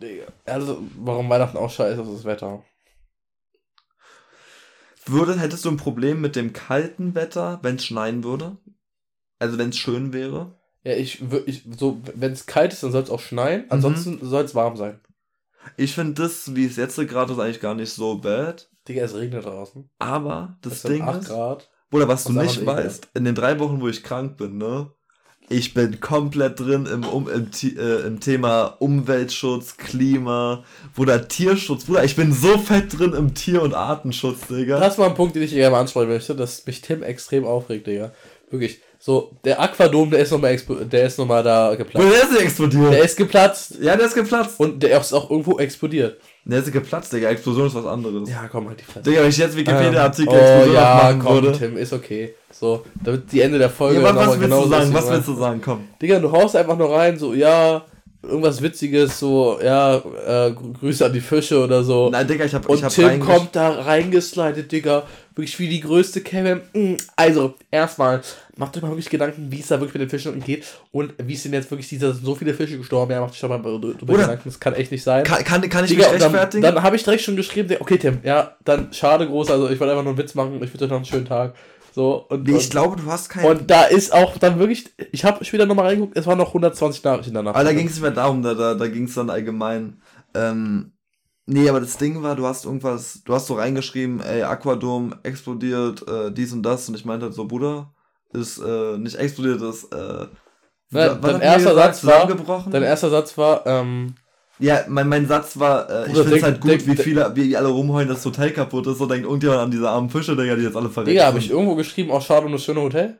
Digga. 0.01 0.25
Also, 0.45 0.83
warum 0.97 1.29
Weihnachten 1.29 1.57
auch 1.57 1.69
scheiße 1.69 2.01
ist 2.01 2.13
das 2.13 2.25
Wetter. 2.25 2.63
Würde, 5.09 5.39
hättest 5.39 5.65
du 5.65 5.69
ein 5.69 5.77
Problem 5.77 6.21
mit 6.21 6.35
dem 6.35 6.53
kalten 6.53 7.15
Wetter, 7.15 7.59
wenn 7.61 7.75
es 7.75 7.85
schneien 7.85 8.23
würde? 8.23 8.57
Also 9.39 9.57
wenn 9.57 9.69
es 9.69 9.77
schön 9.77 10.13
wäre? 10.13 10.55
Ja, 10.83 10.93
ich, 10.93 11.21
ich 11.45 11.63
so, 11.77 12.01
wenn 12.15 12.31
es 12.31 12.45
kalt 12.45 12.73
ist, 12.73 12.83
dann 12.83 12.91
soll 12.91 13.03
es 13.03 13.09
auch 13.09 13.19
schneien. 13.19 13.65
Ansonsten 13.69 14.19
soll 14.21 14.43
es 14.43 14.55
warm 14.55 14.77
sein. 14.77 14.99
Ich 15.77 15.93
finde 15.93 16.13
das, 16.13 16.55
wie 16.55 16.65
es 16.65 16.77
jetzt 16.77 16.95
gerade 16.95 17.33
ist, 17.33 17.39
eigentlich 17.39 17.59
gar 17.59 17.75
nicht 17.75 17.91
so 17.91 18.17
bad. 18.17 18.69
Digga, 18.87 19.03
es 19.03 19.15
regnet 19.15 19.45
draußen. 19.45 19.89
Aber 19.99 20.57
das 20.61 20.81
sind 20.81 20.93
Ding 20.93 21.01
8 21.03 21.21
ist, 21.21 21.27
Grad. 21.27 21.69
oder 21.91 22.07
was 22.07 22.23
du 22.23 22.33
nicht 22.33 22.59
anderes 22.59 22.85
weißt, 22.85 23.09
in 23.13 23.25
den 23.25 23.35
drei 23.35 23.59
Wochen, 23.59 23.81
wo 23.81 23.87
ich 23.87 24.03
krank 24.03 24.37
bin, 24.37 24.57
ne? 24.57 24.91
Ich 25.51 25.73
bin 25.73 25.99
komplett 25.99 26.59
drin 26.59 26.85
im, 26.85 27.03
um, 27.03 27.27
im, 27.27 27.49
äh, 27.63 28.05
im 28.05 28.19
Thema 28.19 28.75
Umweltschutz, 28.77 29.77
Klima, 29.77 30.63
Bruder, 30.95 31.27
Tierschutz. 31.27 31.85
Bruder, 31.85 32.03
ich 32.03 32.15
bin 32.15 32.31
so 32.31 32.59
fett 32.59 32.99
drin 32.99 33.13
im 33.13 33.33
Tier- 33.33 33.63
und 33.63 33.73
Artenschutz, 33.73 34.45
Digga. 34.47 34.79
Das 34.79 34.99
war 34.99 35.07
ein 35.07 35.15
Punkt, 35.15 35.35
den 35.35 35.41
ich 35.41 35.51
gerne 35.51 35.71
mal 35.71 35.79
ansprechen 35.79 36.09
möchte, 36.09 36.35
dass 36.35 36.63
mich 36.67 36.81
Tim 36.81 37.01
extrem 37.01 37.45
aufregt, 37.45 37.87
Digga. 37.87 38.11
Wirklich. 38.51 38.79
So, 38.99 39.31
der 39.43 39.59
Aquadom, 39.59 40.11
der 40.11 40.19
ist 40.19 40.31
nochmal 40.31 40.55
der 40.57 41.07
ist 41.07 41.17
noch 41.17 41.25
mal 41.25 41.41
da 41.41 41.73
geplatzt. 41.73 42.05
Bruder, 42.05 42.15
der 42.15 42.23
ist 42.23 42.31
nicht 42.31 42.41
explodiert. 42.41 42.93
Der 42.93 43.03
ist 43.03 43.17
geplatzt 43.17 43.77
ja, 43.81 43.95
der 43.95 44.05
ist 44.05 44.13
geplatzt. 44.13 44.59
und 44.59 44.83
der 44.83 44.99
ist 44.99 45.13
auch 45.13 45.31
irgendwo 45.31 45.57
explodiert. 45.57 46.19
Der 46.45 46.59
ist 46.59 46.71
geplatzt, 46.71 47.13
Digga. 47.13 47.29
Explosion 47.29 47.67
ist 47.67 47.75
was 47.75 47.85
anderes. 47.85 48.29
Ja, 48.29 48.47
komm 48.47 48.67
halt 48.67 48.79
die 48.79 48.83
Fresse. 48.83 49.03
Digga, 49.03 49.21
wenn 49.21 49.29
ich 49.29 49.37
jetzt 49.37 49.55
Wikipedia-Artikel 49.55 50.33
oh 50.33 50.37
Explosion 50.37 50.73
ja, 50.75 50.95
machen 50.95 51.19
komm, 51.19 51.33
würde. 51.33 51.51
Tim, 51.51 51.77
ist 51.77 51.93
okay. 51.93 52.35
So, 52.51 52.85
damit 53.03 53.31
die 53.31 53.41
Ende 53.41 53.59
der 53.59 53.69
Folge 53.69 54.01
Ja, 54.01 54.03
was, 54.03 54.15
was 54.15 54.27
willst 54.27 54.41
genau 54.41 54.63
du 54.63 54.69
sagen? 54.69 54.93
Was 54.93 55.09
willst 55.09 55.27
du 55.27 55.35
sagen? 55.35 55.61
Komm. 55.63 55.87
Digga, 56.01 56.19
du 56.19 56.31
haust 56.31 56.55
einfach 56.55 56.77
nur 56.77 56.91
rein, 56.91 57.17
so, 57.17 57.33
ja, 57.33 57.85
irgendwas 58.21 58.61
Witziges, 58.61 59.17
so, 59.19 59.59
ja, 59.63 59.95
äh, 59.95 60.01
Grü- 60.51 60.73
Grüße 60.79 61.05
an 61.05 61.13
die 61.13 61.21
Fische 61.21 61.63
oder 61.63 61.83
so. 61.83 62.09
Nein, 62.09 62.27
Digga, 62.27 62.45
ich 62.45 62.53
hab, 62.53 62.67
Und 62.67 62.77
ich 62.77 62.83
hab 62.83 62.91
Tim 62.91 63.19
kommt 63.19 63.55
da 63.55 63.69
reingeslidet, 63.69 64.71
Digga. 64.71 65.03
Wirklich 65.35 65.57
wie 65.59 65.69
die 65.69 65.79
größte 65.79 66.19
Kevin. 66.19 66.59
Mm, 66.73 66.95
Also, 67.15 67.53
erstmal, 67.71 68.19
macht 68.57 68.75
euch 68.75 68.83
mal 68.83 68.89
wirklich 68.89 69.09
Gedanken, 69.09 69.47
wie 69.49 69.61
es 69.61 69.67
da 69.67 69.79
wirklich 69.79 69.93
mit 69.93 70.01
den 70.01 70.09
Fischen 70.09 70.33
unten 70.33 70.43
geht. 70.43 70.65
Und 70.91 71.13
wie 71.23 71.33
es 71.33 71.43
denn 71.43 71.53
jetzt 71.53 71.71
wirklich, 71.71 71.87
dieser 71.87 72.13
so 72.13 72.35
viele 72.35 72.53
Fische 72.53 72.77
gestorben. 72.77 73.13
Ja, 73.13 73.21
macht 73.21 73.31
euch 73.31 73.39
doch 73.39 73.47
mal 73.47 73.59
drüber 73.61 74.17
Gedanken. 74.17 74.41
Das 74.43 74.59
kann 74.59 74.73
echt 74.73 74.91
nicht 74.91 75.03
sein. 75.03 75.23
Kann, 75.23 75.41
kann, 75.45 75.61
kann 75.69 75.85
ich 75.85 75.91
Digga, 75.91 76.03
mich 76.07 76.13
und 76.13 76.21
dann, 76.21 76.31
rechtfertigen? 76.31 76.61
dann 76.63 76.83
habe 76.83 76.97
ich 76.97 77.03
direkt 77.03 77.23
schon 77.23 77.37
geschrieben, 77.37 77.73
okay, 77.79 77.97
Tim, 77.97 78.19
ja, 78.23 78.55
dann 78.65 78.91
schade 78.91 79.25
groß. 79.27 79.49
Also, 79.51 79.69
ich 79.69 79.79
wollte 79.79 79.91
einfach 79.93 80.03
nur 80.03 80.11
einen 80.11 80.17
Witz 80.21 80.35
machen. 80.35 80.55
Ich 80.55 80.73
wünsche 80.73 80.83
euch 80.83 80.89
noch 80.89 80.97
einen 80.97 81.05
schönen 81.05 81.25
Tag. 81.25 81.53
So, 81.99 82.25
und, 82.29 82.47
Nee, 82.47 82.55
ich 82.55 82.63
und, 82.63 82.71
glaube, 82.71 82.95
du 82.95 83.11
hast 83.11 83.27
keinen. 83.27 83.45
und 83.45 83.69
da 83.69 83.83
ist 83.83 84.13
auch 84.13 84.37
dann 84.37 84.57
wirklich, 84.57 84.89
ich 85.11 85.25
habe 85.25 85.43
später 85.43 85.65
nochmal 85.65 85.87
reingeguckt, 85.87 86.17
es 86.17 86.25
waren 86.25 86.37
noch 86.37 86.47
120 86.47 87.03
Nachrichten 87.03 87.33
danach. 87.33 87.53
Aber 87.53 87.65
da 87.65 87.73
ging 87.73 87.87
es 87.87 87.95
nicht 87.95 88.01
mehr 88.01 88.11
darum, 88.11 88.41
da, 88.41 88.53
da, 88.53 88.73
da 88.73 88.87
ging 88.87 89.03
es 89.03 89.15
dann 89.15 89.29
allgemein. 89.29 90.01
Ähm, 90.33 90.93
nee, 91.45 91.67
aber 91.67 91.81
das 91.81 91.97
Ding 91.97 92.23
war, 92.23 92.37
du 92.37 92.45
hast 92.45 92.63
irgendwas, 92.63 93.21
du 93.25 93.33
hast 93.33 93.47
so 93.47 93.55
reingeschrieben, 93.55 94.21
ey, 94.21 94.43
Aquadom 94.43 95.13
explodiert, 95.23 96.07
äh, 96.07 96.31
dies 96.31 96.53
und 96.53 96.63
das. 96.63 96.87
Und 96.87 96.95
ich 96.95 97.03
meinte 97.03 97.25
halt 97.25 97.35
so, 97.35 97.43
Bruder, 97.43 97.91
ist 98.31 98.59
äh, 98.59 98.97
nicht 98.97 99.17
explodiert, 99.17 99.61
ist. 99.61 99.93
Äh, 99.93 100.27
was 100.91 101.19
dein 101.19 101.41
erster? 101.41 101.75
Satz 101.75 102.05
war-. 102.05 102.65
Dein 102.71 102.83
erster 102.83 103.09
Satz 103.09 103.37
war, 103.37 103.67
ähm, 103.67 104.15
ja, 104.59 104.83
mein, 104.87 105.07
mein 105.07 105.27
Satz 105.27 105.57
war, 105.59 105.89
äh, 105.89 106.11
ich 106.11 106.17
finde 106.17 106.35
es 106.37 106.43
halt 106.43 106.61
gut, 106.61 106.71
denk- 106.71 106.87
wie 106.87 106.95
viele, 106.97 107.35
wie 107.35 107.55
alle 107.55 107.69
rumheulen, 107.69 108.07
dass 108.09 108.17
das 108.19 108.25
Hotel 108.25 108.51
kaputt 108.51 108.87
ist. 108.87 108.97
So 108.97 109.05
denkt 109.05 109.25
irgendjemand 109.25 109.59
an 109.61 109.71
diese 109.71 109.89
armen 109.89 110.09
Fische, 110.09 110.35
Digga, 110.35 110.55
die 110.55 110.63
jetzt 110.63 110.75
alle 110.75 110.89
verreckt 110.89 111.11
Digga, 111.11 111.25
habe 111.25 111.39
ich 111.39 111.49
irgendwo 111.49 111.75
geschrieben, 111.75 112.11
auch 112.11 112.21
schade 112.21 112.45
um 112.45 112.51
das 112.51 112.63
schöne 112.63 112.81
Hotel? 112.81 113.19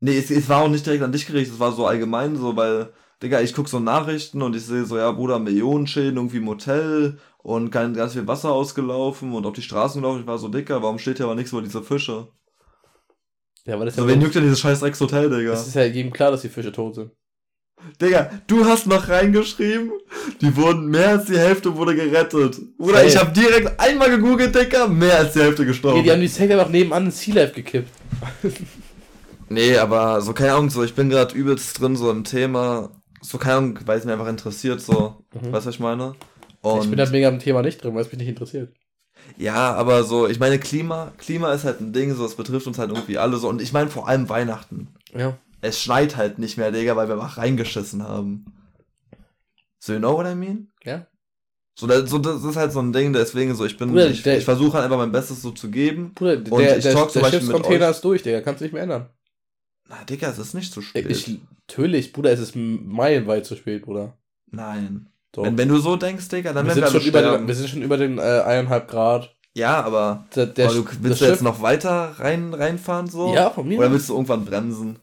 Nee, 0.00 0.18
es, 0.18 0.30
es 0.30 0.48
war 0.48 0.62
auch 0.62 0.68
nicht 0.68 0.84
direkt 0.84 1.02
an 1.02 1.12
dich 1.12 1.26
gerichtet, 1.26 1.54
es 1.54 1.60
war 1.60 1.72
so 1.72 1.86
allgemein 1.86 2.36
so, 2.36 2.56
weil, 2.56 2.92
Digga, 3.22 3.40
ich 3.40 3.54
guck 3.54 3.68
so 3.68 3.78
Nachrichten 3.78 4.42
und 4.42 4.56
ich 4.56 4.64
sehe 4.66 4.84
so, 4.84 4.96
ja, 4.98 5.10
Bruder, 5.12 5.38
Millionenschäden 5.38 6.16
irgendwie 6.16 6.38
im 6.38 6.48
Hotel 6.48 7.18
und 7.38 7.70
kein, 7.70 7.94
ganz 7.94 8.12
viel 8.14 8.26
Wasser 8.26 8.50
ausgelaufen 8.50 9.32
und 9.32 9.46
auf 9.46 9.52
die 9.52 9.62
Straßen 9.62 10.02
gelaufen. 10.02 10.20
Ich 10.22 10.26
war 10.26 10.38
so, 10.38 10.48
Dicker, 10.48 10.82
warum 10.82 10.98
steht 10.98 11.18
hier 11.18 11.26
aber 11.26 11.36
nichts 11.36 11.52
über 11.52 11.62
diese 11.62 11.82
Fische? 11.82 12.28
Ja, 13.64 13.78
weil 13.78 13.86
das 13.86 13.94
So, 13.94 14.02
ja 14.02 14.08
wen 14.08 14.20
juckt 14.20 14.34
denn 14.34 14.42
dieses 14.42 14.58
scheiß 14.60 14.80
Dreckshotel, 14.80 15.30
Digga? 15.30 15.52
es 15.52 15.68
ist 15.68 15.74
ja 15.74 15.84
jedem 15.84 16.12
klar, 16.12 16.32
dass 16.32 16.42
die 16.42 16.48
Fische 16.48 16.72
tot 16.72 16.96
sind. 16.96 17.12
Digga, 18.00 18.30
du 18.46 18.64
hast 18.64 18.86
noch 18.86 19.08
reingeschrieben, 19.08 19.92
die 20.40 20.56
wurden, 20.56 20.86
mehr 20.88 21.10
als 21.10 21.26
die 21.26 21.38
Hälfte 21.38 21.76
wurde 21.76 21.94
gerettet. 21.94 22.56
Bruder, 22.78 22.94
Safe. 22.98 23.06
ich 23.08 23.16
habe 23.16 23.32
direkt 23.32 23.78
einmal 23.80 24.10
gegoogelt, 24.10 24.54
Digga, 24.54 24.86
mehr 24.88 25.18
als 25.18 25.32
die 25.34 25.40
Hälfte 25.40 25.64
gestorben. 25.66 25.98
Nee, 25.98 26.04
die 26.04 26.10
haben 26.10 26.20
die 26.20 26.28
Safe 26.28 26.52
einfach 26.52 26.68
nebenan 26.68 27.06
ins 27.06 27.20
Sea 27.20 27.34
Life 27.34 27.52
gekippt. 27.54 27.90
Nee, 29.48 29.76
aber 29.76 30.20
so, 30.22 30.32
keine 30.32 30.54
Ahnung, 30.54 30.70
so, 30.70 30.82
ich 30.82 30.94
bin 30.94 31.10
gerade 31.10 31.34
übelst 31.34 31.78
drin, 31.78 31.94
so 31.94 32.10
im 32.10 32.24
Thema, 32.24 32.90
so, 33.20 33.36
keine 33.36 33.56
Ahnung, 33.56 33.78
weil 33.84 33.98
es 33.98 34.04
mir 34.04 34.12
einfach 34.12 34.28
interessiert, 34.28 34.80
so, 34.80 35.16
Mhm. 35.34 35.52
weißt 35.52 35.66
du, 35.66 35.68
was 35.68 35.74
ich 35.74 35.80
meine? 35.80 36.14
ich 36.48 36.64
Und, 36.64 36.88
bin 36.88 36.96
da 36.96 37.04
mega 37.10 37.28
im 37.28 37.38
Thema 37.38 37.60
nicht 37.60 37.82
drin, 37.82 37.94
weil 37.94 38.02
es 38.02 38.08
mich 38.10 38.18
nicht 38.18 38.28
interessiert. 38.28 38.72
ja, 39.36 39.74
aber 39.74 40.04
so, 40.04 40.26
ich 40.26 40.38
meine, 40.40 40.58
Klima, 40.58 41.12
Klima 41.18 41.52
ist 41.52 41.64
halt 41.64 41.80
ein 41.82 41.92
Ding, 41.92 42.14
so, 42.14 42.24
es 42.24 42.34
betrifft 42.34 42.66
uns 42.66 42.78
halt 42.78 42.90
irgendwie 42.92 43.18
alle 43.18 43.36
so, 43.36 43.48
und 43.48 43.60
ich 43.60 43.72
meine 43.74 43.90
vor 43.90 44.08
allem 44.08 44.28
Weihnachten. 44.30 44.88
Ja. 45.14 45.36
Es 45.62 45.80
schneit 45.80 46.16
halt 46.16 46.38
nicht 46.38 46.58
mehr, 46.58 46.70
Digga, 46.72 46.94
weil 46.96 47.08
wir 47.08 47.14
einfach 47.14 47.38
reingeschissen 47.38 48.02
haben. 48.02 48.44
So, 49.78 49.94
you 49.94 49.98
know 49.98 50.14
what 50.16 50.26
I 50.26 50.34
mean? 50.34 50.70
Ja. 50.84 51.06
So, 51.78 51.86
das, 51.86 52.10
so, 52.10 52.18
das 52.18 52.44
ist 52.44 52.56
halt 52.56 52.72
so 52.72 52.80
ein 52.80 52.92
Ding, 52.92 53.12
deswegen 53.14 53.54
so, 53.54 53.64
ich 53.64 53.78
bin, 53.78 53.88
Bruder, 53.90 54.10
ich, 54.10 54.22
der- 54.22 54.36
ich 54.38 54.44
versuche 54.44 54.74
halt 54.74 54.84
einfach 54.84 54.98
mein 54.98 55.10
Bestes 55.12 55.40
so 55.40 55.52
zu 55.52 55.70
geben. 55.70 56.12
Bruder, 56.14 56.34
Und 56.50 56.58
der, 56.58 56.76
ich 56.76 56.82
der, 56.82 56.92
talk 56.92 57.12
der 57.12 57.22
mit 57.22 57.30
Schiffscontainer 57.32 57.88
ist 57.88 58.04
durch, 58.04 58.22
Digga. 58.22 58.42
Kannst 58.42 58.60
du 58.60 58.64
nicht 58.66 58.74
mehr 58.74 58.82
ändern. 58.82 59.08
Na, 59.88 60.04
Digga, 60.04 60.28
es 60.28 60.38
ist 60.38 60.54
nicht 60.54 60.72
zu 60.72 60.82
spät. 60.82 61.06
Ich, 61.10 61.40
natürlich, 61.68 62.12
Bruder, 62.12 62.30
es 62.30 62.40
ist 62.40 62.54
meilenweit 62.56 63.46
zu 63.46 63.56
spät, 63.56 63.82
Bruder. 63.82 64.18
Nein. 64.50 65.08
So. 65.34 65.44
Wenn, 65.44 65.56
wenn 65.56 65.68
du 65.68 65.78
so 65.78 65.96
denkst, 65.96 66.28
Digga, 66.28 66.52
dann 66.52 66.66
wir, 66.66 66.76
werden 66.76 66.92
wir 66.92 67.00
schon 67.00 67.08
über 67.08 67.18
sterben. 67.20 67.38
den, 67.44 67.48
wir 67.48 67.54
sind 67.54 67.70
schon 67.70 67.82
über 67.82 67.96
den 67.96 68.18
äh, 68.18 68.42
eineinhalb 68.44 68.88
Grad. 68.88 69.34
Ja, 69.54 69.82
aber 69.82 70.26
Der, 70.34 70.46
der, 70.46 70.66
aber 70.66 70.74
du 70.74 70.84
willst 71.00 71.20
du 71.20 71.24
jetzt 71.26 71.42
noch 71.42 71.62
weiter 71.62 72.14
rein, 72.18 72.52
reinfahren 72.52 73.06
so? 73.08 73.34
Ja, 73.34 73.50
von 73.50 73.66
mir. 73.68 73.78
Oder 73.78 73.90
willst 73.92 74.08
du 74.08 74.14
irgendwann 74.14 74.44
bremsen? 74.44 74.98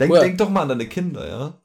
Denk, 0.00 0.14
denk 0.14 0.38
doch 0.38 0.50
mal 0.50 0.62
an 0.62 0.70
deine 0.70 0.86
Kinder, 0.86 1.28
ja? 1.28 1.60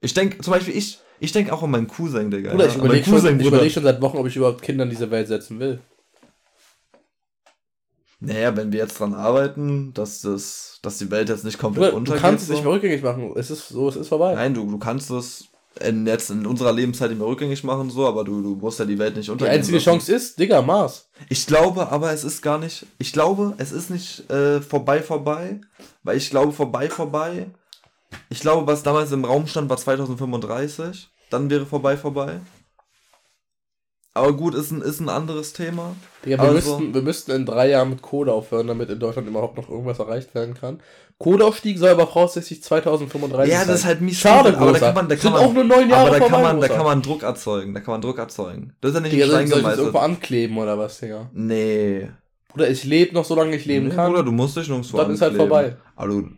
Ich 0.00 0.14
denk, 0.14 0.42
zum 0.42 0.52
Beispiel, 0.52 0.76
ich, 0.76 0.98
ich 1.20 1.32
denk 1.32 1.50
auch 1.50 1.62
an 1.62 1.70
meinen 1.70 1.88
Cousin, 1.88 2.30
Digga. 2.30 2.52
Bruder, 2.52 2.64
ja? 2.64 2.70
ich 2.70 2.76
überlege 2.76 3.04
schon, 3.04 3.40
ich 3.40 3.46
überleg 3.46 3.72
schon 3.72 3.82
seit 3.82 4.00
Wochen, 4.00 4.18
ob 4.18 4.26
ich 4.26 4.36
überhaupt 4.36 4.62
Kinder 4.62 4.84
in 4.84 4.90
diese 4.90 5.10
Welt 5.10 5.28
setzen 5.28 5.58
will. 5.58 5.80
Naja, 8.20 8.56
wenn 8.56 8.72
wir 8.72 8.80
jetzt 8.80 8.98
dran 8.98 9.14
arbeiten, 9.14 9.92
dass 9.92 10.22
das, 10.22 10.78
dass 10.82 10.98
die 10.98 11.10
Welt 11.10 11.28
jetzt 11.28 11.44
nicht 11.44 11.58
komplett 11.58 11.90
Bruder, 11.92 11.92
du 11.92 11.96
untergeht. 11.98 12.22
kannst 12.22 12.42
es 12.42 12.48
so. 12.48 12.54
nicht 12.54 12.64
mehr 12.64 12.72
rückgängig 12.72 13.02
machen. 13.02 13.32
Es 13.36 13.50
ist 13.50 13.68
so, 13.68 13.88
es 13.88 13.96
ist 13.96 14.08
vorbei. 14.08 14.34
Nein, 14.34 14.54
du, 14.54 14.64
du 14.70 14.78
kannst 14.78 15.10
es 15.10 15.48
in, 15.80 16.06
jetzt 16.06 16.30
in 16.30 16.46
unserer 16.46 16.72
Lebenszeit 16.72 17.10
mehr 17.16 17.26
rückgängig 17.26 17.62
machen, 17.64 17.90
so, 17.90 18.06
aber 18.06 18.24
du, 18.24 18.40
du 18.42 18.54
musst 18.56 18.78
ja 18.78 18.84
die 18.84 18.98
Welt 18.98 19.16
nicht 19.16 19.26
Die 19.26 19.30
untergehen. 19.32 19.58
einzige 19.58 19.76
lassen. 19.76 19.84
Chance 19.90 20.14
ist, 20.14 20.38
Digga, 20.38 20.62
Mars. 20.62 21.08
Ich 21.28 21.46
glaube, 21.46 21.90
aber 21.90 22.12
es 22.12 22.24
ist 22.24 22.42
gar 22.42 22.58
nicht. 22.58 22.86
Ich 22.98 23.12
glaube, 23.12 23.54
es 23.58 23.72
ist 23.72 23.90
nicht 23.90 24.28
äh, 24.30 24.60
vorbei, 24.60 25.02
vorbei. 25.02 25.60
Weil 26.02 26.16
ich 26.16 26.30
glaube, 26.30 26.52
vorbei, 26.52 26.88
vorbei. 26.88 27.46
Ich 28.30 28.40
glaube, 28.40 28.66
was 28.66 28.82
damals 28.82 29.12
im 29.12 29.24
Raum 29.24 29.46
stand, 29.46 29.68
war 29.68 29.76
2035. 29.76 31.08
Dann 31.30 31.50
wäre 31.50 31.66
vorbei, 31.66 31.96
vorbei. 31.96 32.40
Aber 34.16 34.32
gut, 34.32 34.54
ist 34.54 34.70
ein, 34.70 34.82
ist 34.82 35.00
ein 35.00 35.08
anderes 35.08 35.52
Thema. 35.52 35.94
Digga, 36.24 36.38
wir, 36.38 36.48
Also- 36.48 36.78
müssten, 36.78 36.94
wir 36.94 37.02
müssten 37.02 37.30
in 37.32 37.46
drei 37.46 37.68
Jahren 37.70 37.90
mit 37.90 38.02
Kohle 38.02 38.32
aufhören, 38.32 38.66
damit 38.66 38.90
in 38.90 38.98
Deutschland 38.98 39.28
überhaupt 39.28 39.56
noch 39.56 39.68
irgendwas 39.68 39.98
erreicht 39.98 40.34
werden 40.34 40.54
kann. 40.54 40.80
Kohleausstieg 41.18 41.78
soll 41.78 41.88
aber 41.90 42.06
voraussichtlich 42.06 42.62
2035 42.62 43.50
Ja, 43.52 43.60
sein. 43.60 43.68
das 43.68 43.80
ist 43.80 43.84
halt 43.86 44.00
mies. 44.02 44.18
Schade, 44.18 44.56
aber 44.58 44.72
da 44.72 44.78
kann 44.78 44.94
man, 44.94 45.08
da 45.08 45.16
Sind 45.16 45.22
kann 45.22 45.32
man, 45.32 45.44
auch 45.48 45.52
nur 45.54 45.64
neun 45.64 45.88
Jahre 45.88 46.08
aber 46.10 46.18
da 46.18 46.28
kann 46.28 46.42
man, 46.42 46.60
da 46.60 46.68
kann 46.68 46.84
man 46.84 47.00
Druck 47.02 47.22
erzeugen. 47.22 47.72
Da 47.72 47.80
kann 47.80 47.92
man 47.92 48.00
Druck 48.02 48.18
erzeugen. 48.18 48.74
Das 48.82 48.90
ist 48.90 48.94
ja 48.96 49.00
nicht 49.00 49.12
Digga, 49.14 49.26
soll 49.26 49.42
ich 49.42 49.50
das 49.50 49.78
irgendwo 49.78 49.98
ankleben 49.98 50.58
oder 50.58 50.78
was, 50.78 50.98
Digga? 51.00 51.30
Nee. 51.32 52.08
Bruder, 52.48 52.68
ich 52.70 52.84
lebe 52.84 53.14
noch, 53.14 53.24
solange 53.24 53.56
ich 53.56 53.64
leben 53.64 53.88
nee, 53.88 53.94
kann. 53.94 54.10
Bruder, 54.10 54.22
du 54.24 54.32
musst 54.32 54.56
dich 54.56 54.68
nirgendwo 54.68 54.96
Dann 54.98 55.10
ist 55.10 55.22
halt 55.22 55.32
ankleben. 55.32 55.48
vorbei. 55.48 55.76
Du, 56.06 56.28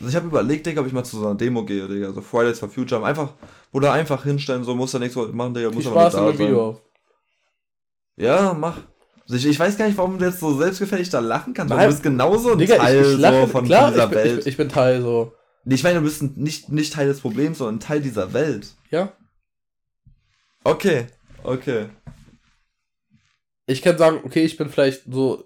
also 0.00 0.08
ich 0.08 0.16
habe 0.16 0.26
überlegt, 0.26 0.66
Digga, 0.66 0.80
ob 0.80 0.86
ich 0.86 0.92
mal 0.92 1.04
zu 1.04 1.18
so 1.18 1.26
einer 1.26 1.34
Demo 1.34 1.64
gehe, 1.64 1.86
Digga. 1.86 2.12
So 2.12 2.20
Fridays 2.22 2.58
for 2.58 2.68
Future. 2.70 3.04
Einfach, 3.04 3.30
oder 3.72 3.92
einfach 3.92 4.24
hinstellen, 4.24 4.64
so 4.64 4.74
muss 4.74 4.92
da 4.92 4.98
nichts 4.98 5.16
machen, 5.16 5.52
Digga. 5.54 5.70
Muss 5.70 5.86
aber 5.86 6.00
Spaß 6.00 6.12
da 6.14 6.18
in 6.20 6.24
dem 6.32 6.36
sein. 6.38 6.46
Video 6.46 6.68
auf. 6.70 6.80
Ja, 8.16 8.54
mach. 8.54 8.78
Ich, 9.28 9.46
ich 9.46 9.58
weiß 9.58 9.78
gar 9.78 9.86
nicht, 9.86 9.96
warum 9.96 10.18
du 10.18 10.26
jetzt 10.26 10.40
so 10.40 10.56
selbstgefällig 10.56 11.08
da 11.08 11.20
lachen 11.20 11.54
kannst. 11.54 11.72
Nein. 11.72 11.86
Du 11.86 11.92
bist 11.92 12.02
genauso 12.02 12.52
ein 12.52 12.58
Digga, 12.58 12.76
Teil 12.76 13.00
ich, 13.00 13.12
ich 13.12 13.18
lache, 13.18 13.40
so 13.42 13.46
von, 13.46 13.64
klar, 13.64 13.90
dieser 13.90 14.06
bin, 14.06 14.18
Welt. 14.18 14.46
Ich, 14.46 14.56
bin 14.56 14.68
Teil 14.68 15.00
so. 15.00 15.32
Ich 15.64 15.82
meine, 15.82 15.98
du 15.98 16.04
bist 16.04 16.22
nicht, 16.36 16.68
nicht 16.70 16.92
Teil 16.92 17.06
des 17.06 17.20
Problems, 17.20 17.58
sondern 17.58 17.80
Teil 17.80 18.00
dieser 18.02 18.34
Welt. 18.34 18.68
Ja. 18.90 19.12
Okay, 20.62 21.06
okay. 21.42 21.86
Ich 23.66 23.80
kann 23.80 23.96
sagen, 23.96 24.20
okay, 24.24 24.44
ich 24.44 24.58
bin 24.58 24.68
vielleicht 24.68 25.04
so, 25.10 25.44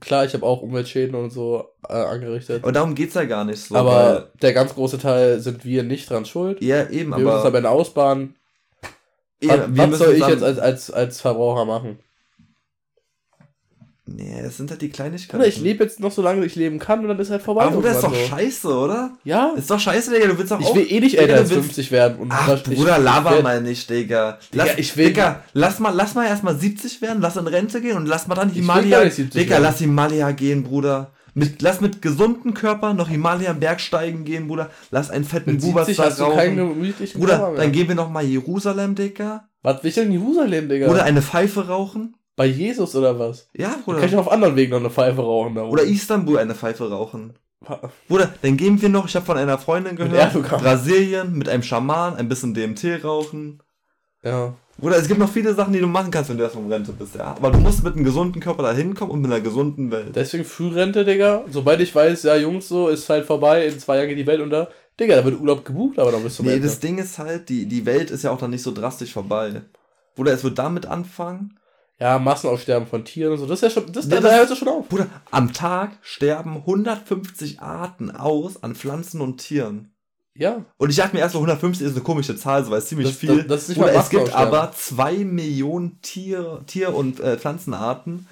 klar, 0.00 0.24
ich 0.24 0.34
habe 0.34 0.44
auch 0.44 0.60
Umweltschäden 0.60 1.14
und 1.14 1.30
so 1.30 1.68
äh, 1.88 1.92
angerichtet. 1.92 2.64
Aber 2.64 2.72
darum 2.72 2.96
geht's 2.96 3.14
ja 3.14 3.24
gar 3.24 3.44
nicht 3.44 3.62
so. 3.62 3.76
aber 3.76 4.32
der 4.42 4.52
ganz 4.52 4.74
große 4.74 4.98
Teil 4.98 5.38
sind 5.38 5.64
wir 5.64 5.84
nicht 5.84 6.10
dran 6.10 6.24
schuld. 6.24 6.60
ja, 6.62 6.88
eben, 6.90 7.10
wir 7.10 7.18
müssen 7.18 7.28
es 7.28 7.32
aber. 7.34 7.46
aber 7.46 7.58
in 7.58 7.64
der 7.64 7.72
Ausbahn. 7.72 8.34
ja, 9.40 9.50
was 9.50 9.58
wir 9.68 9.78
was 9.78 9.88
müssen 9.90 10.04
soll 10.04 10.14
ich 10.14 10.26
jetzt 10.26 10.42
als, 10.42 10.58
als, 10.58 10.90
als 10.90 11.20
Verbraucher 11.20 11.64
machen? 11.64 12.00
Nee, 14.12 14.40
es 14.44 14.56
sind 14.56 14.70
halt 14.70 14.82
die 14.82 14.88
Kleinigkeiten. 14.90 15.36
Bruder, 15.38 15.46
ich 15.48 15.60
lebe 15.60 15.84
jetzt 15.84 16.00
noch 16.00 16.10
so 16.10 16.20
lange, 16.20 16.44
ich 16.44 16.56
leben 16.56 16.78
kann 16.80 17.00
und 17.00 17.08
dann 17.08 17.18
ist 17.20 17.30
halt 17.30 17.42
vorbei. 17.42 17.62
Aber 17.62 17.76
Bruder, 17.76 17.92
ist 17.92 18.02
doch 18.02 18.12
so. 18.14 18.26
scheiße, 18.28 18.68
oder? 18.68 19.12
Ja, 19.22 19.52
Ist 19.56 19.70
doch 19.70 19.78
scheiße, 19.78 20.10
Digga, 20.12 20.26
du 20.26 20.36
willst 20.38 20.50
doch 20.50 20.58
ich 20.60 20.66
auch. 20.66 20.74
will 20.74 20.86
eh 20.90 20.98
nicht 21.00 21.12
Digga, 21.12 21.22
älter 21.22 21.34
als 21.36 21.50
willst- 21.50 21.64
50 21.64 21.90
werden. 21.92 22.18
Und 22.18 22.32
Ach, 22.32 22.48
das- 22.48 22.62
ich- 22.68 22.76
Bruder, 22.78 22.98
ich 22.98 23.04
laber 23.04 23.30
werd- 23.30 23.42
mal 23.44 23.60
nicht, 23.62 23.88
Digga. 23.88 24.38
Digga, 24.52 24.64
Lass, 24.64 24.78
ich 24.78 24.96
will- 24.96 25.06
Digga, 25.06 25.42
lass 25.52 25.78
mal, 25.78 25.90
lass 25.94 26.14
mal 26.14 26.26
erstmal 26.26 26.56
70 26.58 27.00
werden, 27.00 27.20
lass 27.22 27.36
in 27.36 27.46
Rente 27.46 27.80
gehen 27.80 27.96
und 27.96 28.06
lass 28.06 28.26
mal 28.26 28.34
dann 28.34 28.50
Himalaya. 28.50 28.98
gar 28.98 29.04
nicht 29.04 29.14
70 29.14 29.42
Digga, 29.42 29.52
werden. 29.52 29.62
lass 29.62 29.78
Himalaya 29.78 30.30
gehen, 30.32 30.64
Bruder. 30.64 31.12
Mit, 31.32 31.62
lass 31.62 31.80
mit 31.80 32.02
gesundem 32.02 32.54
Körper 32.54 32.92
noch 32.92 33.08
Himalaya 33.08 33.52
Bergsteigen 33.52 34.24
gehen, 34.24 34.48
Bruder. 34.48 34.70
Lass 34.90 35.10
einen 35.10 35.24
fetten 35.24 35.52
Mit 35.52 35.60
Bubas 35.60 35.86
70 35.86 35.96
da 36.04 36.10
hast 36.10 36.18
du 36.20 36.34
keinen 36.36 36.58
rauchen. 36.58 36.94
Bruder, 37.14 37.52
dann 37.56 37.70
gehen 37.70 37.86
wir 37.86 37.94
noch 37.94 38.10
mal 38.10 38.24
Jerusalem, 38.24 38.96
Digga. 38.96 39.44
Was 39.62 39.80
will 39.84 39.90
ich 39.90 39.94
denn 39.94 40.06
in 40.06 40.12
Jerusalem, 40.20 40.68
Digga? 40.68 40.88
Oder 40.88 41.04
eine 41.04 41.22
Pfeife 41.22 41.68
rauchen. 41.68 42.16
Bei 42.40 42.46
Jesus 42.46 42.96
oder 42.96 43.18
was? 43.18 43.50
Ja, 43.54 43.68
Kann 43.68 43.78
ich 43.80 43.84
Bruder. 43.84 44.18
auf 44.20 44.32
anderen 44.32 44.56
Wegen 44.56 44.70
noch 44.70 44.78
eine 44.80 44.88
Pfeife 44.88 45.20
rauchen 45.20 45.56
da 45.56 45.64
Oder? 45.64 45.82
Istanbul 45.82 46.38
eine 46.38 46.54
Pfeife 46.54 46.88
rauchen. 46.90 47.34
Bruder, 48.08 48.32
dann 48.40 48.56
gehen 48.56 48.80
wir 48.80 48.88
noch, 48.88 49.06
ich 49.06 49.14
habe 49.14 49.26
von 49.26 49.36
einer 49.36 49.58
Freundin 49.58 49.96
Mit 49.96 50.10
gehört, 50.10 50.34
Erdogan. 50.34 50.58
Brasilien 50.58 51.36
mit 51.36 51.50
einem 51.50 51.62
Schaman, 51.62 52.16
ein 52.16 52.30
bisschen 52.30 52.54
DMT 52.54 53.04
rauchen. 53.04 53.62
Ja. 54.24 54.54
Bruder, 54.78 54.96
es 54.96 55.06
gibt 55.06 55.20
noch 55.20 55.28
viele 55.28 55.52
Sachen, 55.52 55.74
die 55.74 55.80
du 55.80 55.86
machen 55.86 56.10
kannst, 56.10 56.30
wenn 56.30 56.38
du 56.38 56.44
erst 56.44 56.56
um 56.56 56.72
Rente 56.72 56.92
bist, 56.92 57.14
ja. 57.14 57.26
Aber 57.26 57.50
du 57.50 57.58
musst 57.58 57.84
mit 57.84 57.94
einem 57.94 58.04
gesunden 58.06 58.40
Körper 58.40 58.62
da 58.62 58.72
hinkommen 58.72 59.12
und 59.12 59.20
mit 59.20 59.30
einer 59.30 59.42
gesunden 59.42 59.90
Welt. 59.90 60.16
Deswegen 60.16 60.46
Frührente, 60.46 61.04
Digga. 61.04 61.44
Sobald 61.50 61.80
ich 61.82 61.94
weiß, 61.94 62.22
ja, 62.22 62.36
Jungs, 62.36 62.68
so 62.68 62.88
ist 62.88 63.06
halt 63.10 63.26
vorbei, 63.26 63.66
in 63.66 63.78
zwei 63.78 63.96
Jahren 63.98 64.08
geht 64.08 64.16
die 64.16 64.26
Welt 64.26 64.40
unter. 64.40 64.70
Digga, 64.98 65.16
da 65.16 65.24
wird 65.26 65.38
Urlaub 65.38 65.62
gebucht, 65.62 65.98
aber 65.98 66.10
dann 66.10 66.22
bist 66.22 66.38
du 66.38 66.42
Nee, 66.44 66.54
Ende. 66.54 66.68
das 66.68 66.80
Ding 66.80 66.96
ist 66.96 67.18
halt, 67.18 67.50
die, 67.50 67.66
die 67.66 67.84
Welt 67.84 68.10
ist 68.10 68.24
ja 68.24 68.30
auch 68.30 68.38
dann 68.38 68.48
nicht 68.48 68.62
so 68.62 68.72
drastisch 68.72 69.12
vorbei. 69.12 69.60
Bruder, 70.16 70.32
es 70.32 70.42
wird 70.42 70.58
damit 70.58 70.86
anfangen. 70.86 71.58
Ja, 72.00 72.18
Massenaussterben 72.18 72.88
von 72.88 73.04
Tieren 73.04 73.32
und 73.32 73.38
so. 73.38 73.46
Das 73.46 73.62
ist 73.62 73.74
ja 73.74 73.82
schon, 73.82 73.92
das, 73.92 74.08
Ja, 74.08 74.20
da, 74.20 74.30
hört 74.30 74.50
es 74.50 74.56
schon 74.58 74.68
auf. 74.68 74.88
Bruder, 74.88 75.06
am 75.30 75.52
Tag 75.52 75.98
sterben 76.00 76.56
150 76.56 77.60
Arten 77.60 78.10
aus 78.10 78.62
an 78.62 78.74
Pflanzen 78.74 79.20
und 79.20 79.36
Tieren. 79.38 79.92
Ja. 80.34 80.64
Und 80.78 80.88
ich 80.90 80.96
dachte 80.96 81.14
mir 81.14 81.20
erst 81.20 81.34
mal, 81.34 81.40
150 81.40 81.86
ist 81.86 81.92
eine 81.94 82.02
komische 82.02 82.36
Zahl, 82.36 82.64
so 82.64 82.70
weil 82.70 82.78
es 82.78 82.86
ziemlich 82.86 83.08
Das- 83.08 83.16
viel. 83.16 83.36
das- 83.36 83.46
das 83.48 83.62
ist 83.62 83.68
nicht 83.70 83.78
Bruder, 83.78 83.92
mal 83.92 84.00
es 84.00 84.08
gibt 84.08 84.32
aber 84.34 84.72
2 84.72 85.16
Millionen 85.24 86.00
Tier, 86.00 86.62
Tier- 86.66 86.94
und 86.94 87.20
äh, 87.20 87.36
Pflanzenarten, 87.36 88.26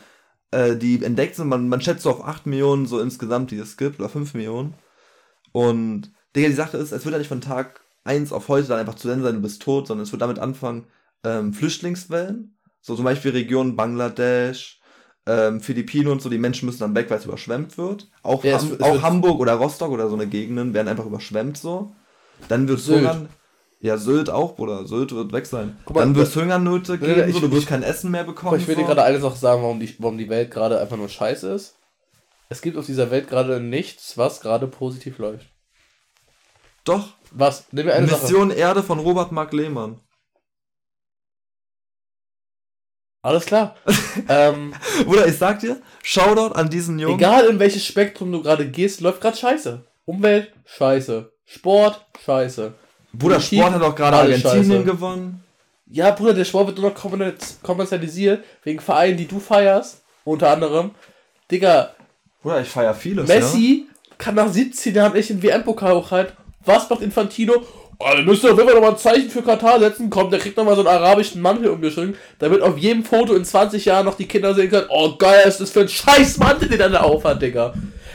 äh, 0.50 0.76
die 0.76 1.04
entdeckt 1.04 1.36
sind. 1.36 1.48
Man, 1.48 1.68
man 1.68 1.82
schätzt 1.82 2.04
so 2.04 2.10
auf 2.10 2.24
8 2.24 2.46
Millionen 2.46 2.86
so 2.86 3.00
insgesamt, 3.00 3.50
die 3.50 3.58
es 3.58 3.76
gibt, 3.76 4.00
oder 4.00 4.08
5 4.08 4.32
Millionen. 4.32 4.72
Und, 5.52 6.12
Digga, 6.34 6.48
die 6.48 6.54
Sache 6.54 6.78
ist, 6.78 6.92
es 6.92 7.04
wird 7.04 7.12
ja 7.12 7.18
nicht 7.18 7.28
von 7.28 7.40
Tag 7.42 7.80
1 8.04 8.32
auf 8.32 8.48
heute 8.48 8.68
dann 8.68 8.78
einfach 8.78 8.94
zu 8.94 9.10
Ende 9.10 9.24
sein, 9.24 9.34
du 9.34 9.42
bist 9.42 9.60
tot, 9.60 9.86
sondern 9.86 10.04
es 10.04 10.12
wird 10.12 10.22
damit 10.22 10.38
anfangen, 10.38 10.86
ähm, 11.24 11.52
Flüchtlingswellen, 11.52 12.56
so 12.88 12.96
zum 12.96 13.04
Beispiel 13.04 13.30
Regionen 13.30 13.76
Bangladesch, 13.76 14.80
ähm, 15.26 15.60
Philippinen 15.60 16.08
und 16.08 16.20
so, 16.22 16.28
die 16.28 16.38
Menschen 16.38 16.66
müssen 16.66 16.80
dann 16.80 16.94
weg, 16.96 17.08
weil 17.10 17.18
es 17.18 17.24
überschwemmt 17.26 17.78
wird. 17.78 18.08
Auch, 18.22 18.42
Ja, 18.42 18.56
es- 18.56 18.62
Ham 18.64 18.72
es 18.72 18.80
auch 18.80 18.92
wird- 18.94 19.02
Hamburg 19.02 19.38
oder 19.40 19.54
Rostock 19.54 19.90
oder 19.92 20.08
so 20.08 20.14
eine 20.14 20.26
Gegenden 20.26 20.74
werden 20.74 20.88
einfach 20.88 21.06
überschwemmt 21.06 21.56
so. 21.58 21.92
Dann 22.48 22.66
wird. 22.66 22.80
Hungern. 22.86 23.28
Ja, 23.80 23.96
Sylt 23.96 24.28
auch, 24.30 24.56
Bruder. 24.56 24.86
Sylt 24.88 25.12
wird 25.14 25.32
weg 25.32 25.46
sein. 25.46 25.76
Mal, 25.88 26.00
dann 26.00 26.14
wird 26.16 26.26
es 26.28 26.34
Hungernöte 26.34 26.92
Nee, 26.92 26.98
geben, 26.98 27.26
nee, 27.26 27.30
so, 27.32 27.38
ich- 27.38 27.44
du 27.44 27.50
wirst 27.52 27.62
ich- 27.62 27.68
kein 27.68 27.82
Essen 27.84 28.10
mehr 28.10 28.24
bekommen. 28.24 28.52
mal, 28.52 28.60
ich 28.60 28.66
will 28.66 28.74
dir 28.74 28.80
so. 28.80 28.86
gerade 28.88 29.04
eine 29.04 29.20
Sache 29.20 29.36
sagen, 29.36 29.62
warum 29.62 29.78
die, 29.78 29.94
warum 30.00 30.18
die 30.18 30.28
Welt 30.28 30.50
gerade 30.50 30.80
einfach 30.80 30.96
nur 30.96 31.08
scheiße 31.08 31.48
ist. 31.52 31.76
Es 32.48 32.60
gibt 32.62 32.76
auf 32.78 32.86
dieser 32.86 33.10
Welt 33.10 33.28
gerade 33.28 33.60
nichts, 33.60 34.16
was 34.16 34.40
gerade 34.40 34.66
positiv 34.66 35.18
läuft. 35.18 35.46
Doch. 36.84 37.10
Was? 37.30 37.66
Nehmen 37.72 37.88
wir 37.88 37.94
eine 37.94 38.08
Sache. 38.08 38.22
Mission 38.22 38.50
Erde 38.50 38.82
von 38.82 38.98
Robert 38.98 39.30
Mark 39.32 39.52
Lehmann. 39.52 40.00
Alles 43.28 43.44
klar. 43.44 43.76
ähm, 44.28 44.72
Bruder, 45.04 45.26
ich 45.26 45.36
sag 45.36 45.60
dir, 45.60 45.76
Shoutout 46.02 46.54
an 46.54 46.70
diesen 46.70 46.98
Jungen. 46.98 47.16
egal 47.18 47.44
in 47.46 47.58
welches 47.58 47.84
Spektrum 47.84 48.32
du 48.32 48.42
gerade 48.42 48.66
gehst, 48.66 49.02
läuft 49.02 49.20
gerade 49.20 49.36
scheiße. 49.36 49.84
Umwelt, 50.06 50.50
scheiße. 50.64 51.30
Sport, 51.44 52.06
scheiße. 52.24 52.72
Bruder, 53.12 53.34
Politik, 53.34 53.58
Sport 53.58 53.74
hat 53.74 53.82
auch 53.82 53.94
gerade 53.94 54.16
Argentinien 54.16 54.64
scheiße. 54.64 54.84
gewonnen. 54.84 55.44
Ja, 55.90 56.10
Bruder, 56.12 56.32
der 56.32 56.46
Sport 56.46 56.68
wird 56.68 56.78
nur 56.78 56.88
noch 56.88 56.96
kommerz- 56.96 57.58
kommerzialisiert, 57.62 58.44
wegen 58.64 58.80
Vereinen, 58.80 59.18
die 59.18 59.26
du 59.28 59.38
feierst, 59.40 60.00
unter 60.24 60.48
anderem. 60.50 60.92
Digga, 61.50 61.90
Bruder, 62.40 62.62
ich 62.62 62.68
feier 62.68 62.94
vieles, 62.94 63.28
Messi 63.28 63.88
kann 64.16 64.36
nach 64.36 64.48
17 64.48 64.94
Jahren 64.94 65.14
echt 65.14 65.28
den 65.28 65.42
WM-Pokal 65.42 65.94
hochhalten. 65.96 66.34
Was 66.64 66.88
macht 66.88 67.02
Infantino? 67.02 67.62
Oh, 68.00 68.14
wir 68.14 68.22
müssen 68.22 68.48
auf 68.48 68.56
jeden 68.56 68.68
Fall 68.68 68.74
nochmal 68.76 68.92
ein 68.92 68.98
Zeichen 68.98 69.28
für 69.28 69.42
Katar 69.42 69.80
setzen. 69.80 70.08
Kommt, 70.08 70.32
der 70.32 70.38
kriegt 70.38 70.56
nochmal 70.56 70.76
so 70.76 70.82
einen 70.82 70.88
arabischen 70.88 71.42
Mantel 71.42 71.68
umgeschrieben, 71.70 72.16
damit 72.38 72.62
auf 72.62 72.78
jedem 72.78 73.04
Foto 73.04 73.34
in 73.34 73.44
20 73.44 73.84
Jahren 73.84 74.04
noch 74.04 74.14
die 74.14 74.28
Kinder 74.28 74.54
sehen 74.54 74.70
können, 74.70 74.86
oh 74.88 75.16
geil, 75.16 75.42
ist 75.48 75.60
das 75.60 75.70
für 75.70 75.80
ein 75.80 75.88
scheiß 75.88 76.38
Mantel, 76.38 76.68
den 76.68 76.80
er 76.80 76.90
da 76.90 77.00
aufhat, 77.00 77.42
Digga. 77.42 77.74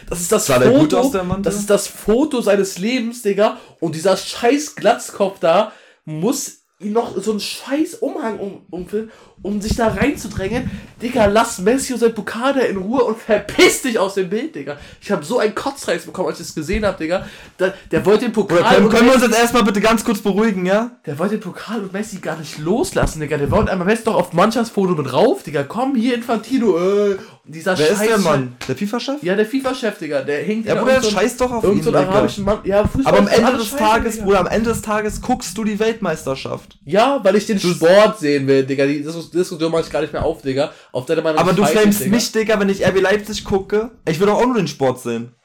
Das 0.10 0.22
ist 0.22 0.32
das 0.32 0.46
Sah 0.46 0.60
Foto, 0.60 0.80
gut 0.80 0.94
aus, 0.94 1.12
der 1.12 1.24
Mantel? 1.24 1.44
das 1.44 1.56
ist 1.56 1.70
das 1.70 1.88
Foto 1.88 2.40
seines 2.40 2.78
Lebens, 2.78 3.24
Digga. 3.24 3.58
Und 3.82 3.96
dieser 3.96 4.16
scheiß 4.16 4.76
Glatzkopf 4.76 5.40
da 5.40 5.74
muss 6.06 6.63
noch 6.90 7.18
so 7.22 7.32
einen 7.32 7.40
scheiß 7.40 7.96
Umhang 7.96 8.40
um, 8.40 8.62
umfüllen, 8.70 9.12
um 9.42 9.62
sich 9.62 9.76
da 9.76 9.90
reinzudrängen. 9.90 10.70
Digga, 11.02 11.26
lass 11.26 11.60
Messi 11.60 11.94
und 11.94 12.00
sein 12.00 12.14
Pokal 12.14 12.54
da 12.54 12.62
in 12.62 12.78
Ruhe 12.78 13.04
und 13.04 13.18
verpiss 13.18 13.82
dich 13.82 14.00
aus 14.00 14.16
dem 14.16 14.30
Bild, 14.30 14.56
Digga. 14.56 14.78
Ich 15.02 15.12
habe 15.12 15.24
so 15.24 15.40
einen 15.40 15.56
Kotzreiz 15.56 16.06
bekommen, 16.06 16.30
als 16.30 16.40
ich 16.40 16.48
das 16.48 16.56
gesehen 16.56 16.86
habe, 16.86 16.98
Digga. 16.98 17.26
Da, 17.58 17.74
der 17.92 18.06
wollte 18.06 18.26
den 18.26 18.34
Pokal 18.34 18.64
können, 18.64 18.90
können 18.90 19.08
wir 19.08 19.14
uns 19.14 19.24
jetzt 19.24 19.38
erstmal 19.38 19.64
bitte 19.64 19.82
ganz 19.82 20.04
kurz 20.04 20.20
beruhigen, 20.20 20.66
ja? 20.66 20.92
der 21.06 21.20
wollte 21.20 21.38
den 21.38 21.42
Pokal 21.42 21.82
und 21.82 21.94
Messi 21.94 22.18
gar 22.18 22.38
nicht 22.38 22.58
loslassen, 22.58 23.20
Digga. 23.20 23.38
Der 23.38 23.52
wollte 23.52 23.72
einmal 23.72 23.88
Messi 23.88 24.04
doch 24.04 24.16
auf 24.16 24.34
Mannschaftsfoto 24.34 24.94
mit 24.94 25.12
rauf, 25.12 25.44
Digga. 25.44 25.64
Komm, 25.64 25.96
hier 25.96 26.16
Infantino, 26.16 26.78
äh. 26.78 27.18
Und 27.46 27.54
dieser 27.56 27.78
Wer 27.78 27.90
ist 27.90 28.00
der 28.02 28.16
scheiß- 28.18 28.22
Mann? 28.24 28.56
Der 28.70 28.76
FIFA-Chef? 28.78 29.22
Ja, 29.22 29.36
der 29.36 29.46
FIFA-Chef, 29.46 29.98
Digga. 29.98 30.22
Der 30.22 30.44
hinkt 30.44 30.66
Ja, 30.66 30.76
Bruder, 30.76 31.04
scheiß 31.04 31.36
doch 31.36 31.52
auf 31.52 31.64
ihn, 31.66 31.84
so 31.84 31.94
arabischen 31.94 32.46
Mann. 32.46 32.60
Ja, 32.64 32.88
Fußball 32.88 33.06
Aber 33.14 33.18
am 33.18 33.28
Ende 33.28 33.58
des 33.58 33.72
Tages, 33.76 34.14
Digga. 34.14 34.26
Bruder, 34.26 34.40
am 34.40 34.48
Ende 34.48 34.70
des 34.70 34.82
Tages 34.82 35.22
guckst 35.22 35.58
du 35.58 35.66
die 35.66 35.78
Weltmeisterschaft. 35.78 36.80
Ja, 36.86 37.20
weil 37.22 37.36
ich 37.36 37.46
den 37.46 37.60
Sport 37.60 38.20
sehen 38.20 38.48
will, 38.48 38.66
Digga. 38.66 38.86
Die 38.86 39.04
Dis- 39.04 39.30
Diskussion 39.30 39.72
mache 39.74 39.82
ich 39.82 39.90
gar 39.90 40.00
nicht 40.00 40.14
mehr 40.14 40.24
auf, 40.24 40.42
Digga. 40.42 40.72
Auf 40.94 41.06
deine 41.06 41.22
Meinung 41.22 41.38
Aber 41.40 41.52
du 41.52 41.66
flamest 41.66 42.00
Digga. 42.00 42.12
mich, 42.16 42.32
Digga, 42.32 42.60
wenn 42.62 42.70
ich 42.70 42.82
RB 42.86 43.02
Leipzig 43.02 43.44
gucke. 43.44 43.92
Ich 44.08 44.20
will 44.22 44.28
doch 44.28 44.38
auch 44.40 44.46
nur 44.46 44.56
den 44.56 44.70
Sport 44.70 45.02
sehen. 45.02 45.36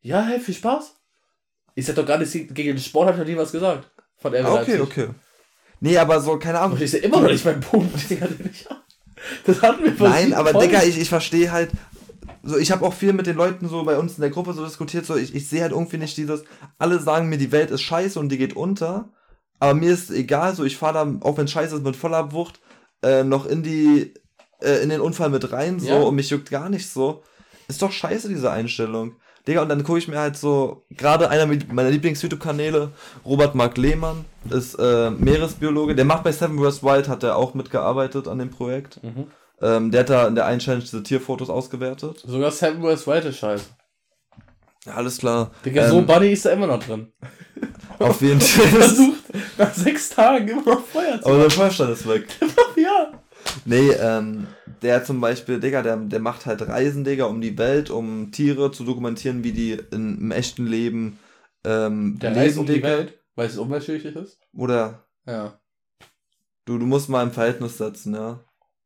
Ja, 0.00 0.22
hey, 0.22 0.40
viel 0.40 0.54
Spaß. 0.54 0.94
Ich 1.74 1.84
sag 1.84 1.96
doch 1.96 2.06
gar 2.06 2.16
nicht 2.16 2.32
gegen 2.32 2.54
den 2.76 2.78
Sport, 2.78 3.08
hab 3.08 3.14
ich 3.16 3.20
noch 3.20 3.26
nie 3.26 3.36
was 3.36 3.52
gesagt. 3.52 3.90
Von 4.16 4.34
RB 4.34 4.46
Ah, 4.46 4.52
okay, 4.62 4.76
Leipzig. 4.76 4.80
okay. 4.80 5.08
Nee, 5.80 5.98
aber 5.98 6.20
so, 6.22 6.38
keine 6.38 6.58
Ahnung. 6.60 6.76
Aber 6.76 6.82
ich 6.84 6.90
sehe 6.90 7.00
immer 7.00 7.20
noch 7.20 7.30
nicht 7.30 7.44
meinen 7.44 7.60
Punkt, 7.60 7.92
Digga, 8.08 8.26
den 8.28 8.48
ich 8.50 8.64
hab. 8.70 8.82
Das 9.46 9.62
hatten 9.62 9.84
wir 9.84 9.92
vor 9.94 10.08
Nein, 10.08 10.34
aber. 10.34 10.52
Digga, 10.54 10.82
ich, 10.82 10.98
ich 11.00 11.08
verstehe 11.08 11.52
halt. 11.52 11.70
So, 12.42 12.58
ich 12.58 12.70
habe 12.70 12.84
auch 12.84 12.92
viel 12.92 13.12
mit 13.14 13.26
den 13.26 13.36
Leuten 13.36 13.68
so 13.68 13.84
bei 13.84 13.96
uns 13.98 14.16
in 14.16 14.20
der 14.20 14.30
Gruppe 14.30 14.52
so 14.52 14.64
diskutiert. 14.64 15.06
So, 15.06 15.16
ich, 15.16 15.34
ich 15.34 15.48
sehe 15.48 15.62
halt 15.62 15.72
irgendwie 15.72 15.96
nicht 15.96 16.16
dieses. 16.16 16.44
Alle 16.78 17.00
sagen 17.00 17.28
mir, 17.28 17.38
die 17.38 17.52
Welt 17.52 17.70
ist 17.70 17.82
scheiße 17.82 18.18
und 18.20 18.28
die 18.28 18.38
geht 18.38 18.54
unter. 18.54 19.08
Aber 19.60 19.74
mir 19.74 19.92
ist 19.92 20.10
egal, 20.10 20.54
so 20.54 20.64
ich 20.64 20.76
fahre 20.76 20.92
da, 20.94 21.26
auch 21.26 21.38
wenn 21.38 21.48
scheiße 21.48 21.76
ist, 21.76 21.84
mit 21.84 21.96
voller 21.96 22.32
Wucht 22.32 22.60
äh, 23.02 23.24
noch 23.24 23.46
in 23.46 23.62
die 23.62 24.12
äh, 24.60 24.82
in 24.82 24.90
den 24.90 25.00
Unfall 25.00 25.30
mit 25.30 25.52
rein 25.52 25.80
so 25.80 25.88
Ja. 25.88 25.96
und 26.00 26.14
mich 26.16 26.28
juckt 26.30 26.50
gar 26.50 26.68
nicht 26.68 26.88
so. 26.90 27.22
Ist 27.66 27.80
doch 27.80 27.92
scheiße, 27.92 28.28
diese 28.28 28.50
Einstellung. 28.50 29.16
Digga, 29.46 29.60
und 29.62 29.68
dann 29.68 29.84
gucke 29.84 29.98
ich 29.98 30.08
mir 30.08 30.18
halt 30.18 30.36
so, 30.38 30.84
gerade 30.90 31.28
einer 31.28 31.46
meiner 31.46 31.90
Lieblings-YouTube-Kanäle, 31.90 32.92
Robert 33.26 33.54
Mark 33.54 33.76
Lehmann, 33.76 34.24
ist 34.50 34.74
äh, 34.76 35.10
Meeresbiologe, 35.10 35.94
der 35.94 36.06
macht 36.06 36.24
bei 36.24 36.32
Seven 36.32 36.60
West 36.62 36.82
Wild, 36.82 37.08
hat 37.08 37.22
er 37.22 37.36
auch 37.36 37.52
mitgearbeitet 37.54 38.26
an 38.26 38.38
dem 38.38 38.50
Projekt. 38.50 39.02
Mhm. 39.02 39.26
Ähm, 39.60 39.90
der 39.90 40.00
hat 40.00 40.10
da 40.10 40.26
in 40.28 40.34
der 40.34 40.46
einen 40.46 40.60
Challenge 40.60 40.82
diese 40.82 41.02
Tierfotos 41.02 41.50
ausgewertet. 41.50 42.22
Sogar 42.26 42.50
Seven 42.50 42.82
West 42.82 43.06
Wild 43.06 43.24
ist 43.26 43.38
scheiße. 43.38 43.64
Ja, 44.86 44.94
alles 44.94 45.18
klar. 45.18 45.50
Digga, 45.64 45.84
Ähm, 45.84 45.90
so 45.90 46.02
Buddy 46.02 46.32
ist 46.32 46.44
da 46.46 46.50
immer 46.50 46.66
noch 46.66 46.82
drin. 46.82 47.12
Auf 47.98 48.20
jeden 48.22 48.40
Versucht 48.40 49.22
nach 49.58 49.72
sechs 49.72 50.10
Tagen 50.10 50.48
immer 50.48 50.64
noch 50.74 50.84
Feuer 50.84 51.20
zu 51.20 51.26
Aber 51.26 51.38
der 51.38 51.50
Feuerstand 51.50 51.90
ist 51.92 52.08
weg. 52.08 52.26
machen. 52.40 52.52
Ja. 52.76 53.12
Nee, 53.66 53.90
ähm, 53.92 54.46
der 54.84 55.02
zum 55.04 55.20
Beispiel, 55.20 55.58
Digga, 55.58 55.82
der, 55.82 55.96
der 55.96 56.20
macht 56.20 56.46
halt 56.46 56.62
Reisen, 56.68 57.02
Digga, 57.02 57.24
um 57.24 57.40
die 57.40 57.58
Welt, 57.58 57.90
um 57.90 58.30
Tiere 58.30 58.70
zu 58.70 58.84
dokumentieren, 58.84 59.42
wie 59.42 59.52
die 59.52 59.72
in, 59.90 60.18
im 60.18 60.30
echten 60.30 60.66
Leben 60.66 61.18
ähm, 61.64 62.18
Der 62.20 62.30
leben, 62.30 62.40
reist 62.42 62.58
um 62.58 62.66
die 62.66 62.74
Digga. 62.74 62.88
Welt, 62.88 63.18
weil 63.34 63.48
es 63.48 63.58
umweltschädlich 63.58 64.14
ist. 64.14 64.38
Oder 64.56 65.06
Ja. 65.26 65.58
du, 66.66 66.78
du 66.78 66.86
musst 66.86 67.08
mal 67.08 67.22
im 67.22 67.32
Verhältnis 67.32 67.78
setzen, 67.78 68.14
ja. 68.14 68.40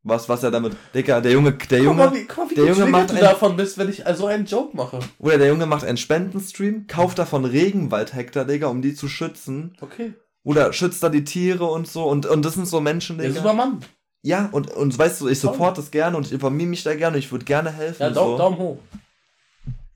Was, 0.05 0.29
was 0.29 0.43
er 0.45 0.53
damit. 0.53 0.75
Digga, 0.95 1.21
der 1.21 1.33
Junge, 1.33 1.53
der 1.53 1.79
Guck 1.81 1.87
Junge, 1.89 2.05
mal, 2.05 2.15
wie, 2.15 2.25
guck 2.25 2.37
mal, 2.39 2.51
wie 2.51 2.55
der 2.55 2.67
Junge 2.67 2.87
macht 2.87 3.11
du 3.11 3.15
ein- 3.15 3.21
davon 3.21 3.57
bist, 3.57 3.77
wenn 3.77 3.89
ich 3.91 4.07
also 4.07 4.27
einen 4.27 4.47
Joke 4.47 4.75
mache. 4.77 5.01
oder 5.19 5.37
der 5.39 5.49
Junge 5.49 5.67
macht 5.67 5.85
einen 5.85 5.99
Spendenstream, 5.99 6.87
kauft 6.87 7.19
davon 7.19 7.45
Regenwaldhektar, 7.45 8.45
Digga, 8.45 8.69
um 8.69 8.81
die 8.81 8.95
zu 8.95 9.09
schützen. 9.09 9.77
Okay. 9.81 10.15
Oder 10.45 10.73
schützt 10.73 11.03
da 11.03 11.09
die 11.09 11.25
Tiere 11.25 11.65
und 11.65 11.89
so. 11.89 12.05
Und, 12.09 12.25
und 12.27 12.45
das 12.45 12.55
sind 12.55 12.67
so 12.67 12.81
Menschen, 12.81 13.19
Der 13.19 13.27
Digga. 13.29 13.41
Supermann. 13.43 13.81
Ja, 14.23 14.49
und, 14.53 14.71
und 14.71 14.99
weißt 14.99 15.21
du, 15.21 15.29
ich 15.29 15.39
support 15.39 15.79
das 15.79 15.91
gerne 15.91 16.17
und 16.17 16.27
ich 16.27 16.33
informiere 16.33 16.69
mich 16.69 16.83
da 16.83 16.95
gerne 16.95 17.17
und 17.17 17.23
ich 17.23 17.31
würde 17.31 17.45
gerne 17.45 17.71
helfen. 17.71 18.03
Ja, 18.03 18.13
so. 18.13 18.37
Daumen 18.37 18.59
hoch. 18.59 18.79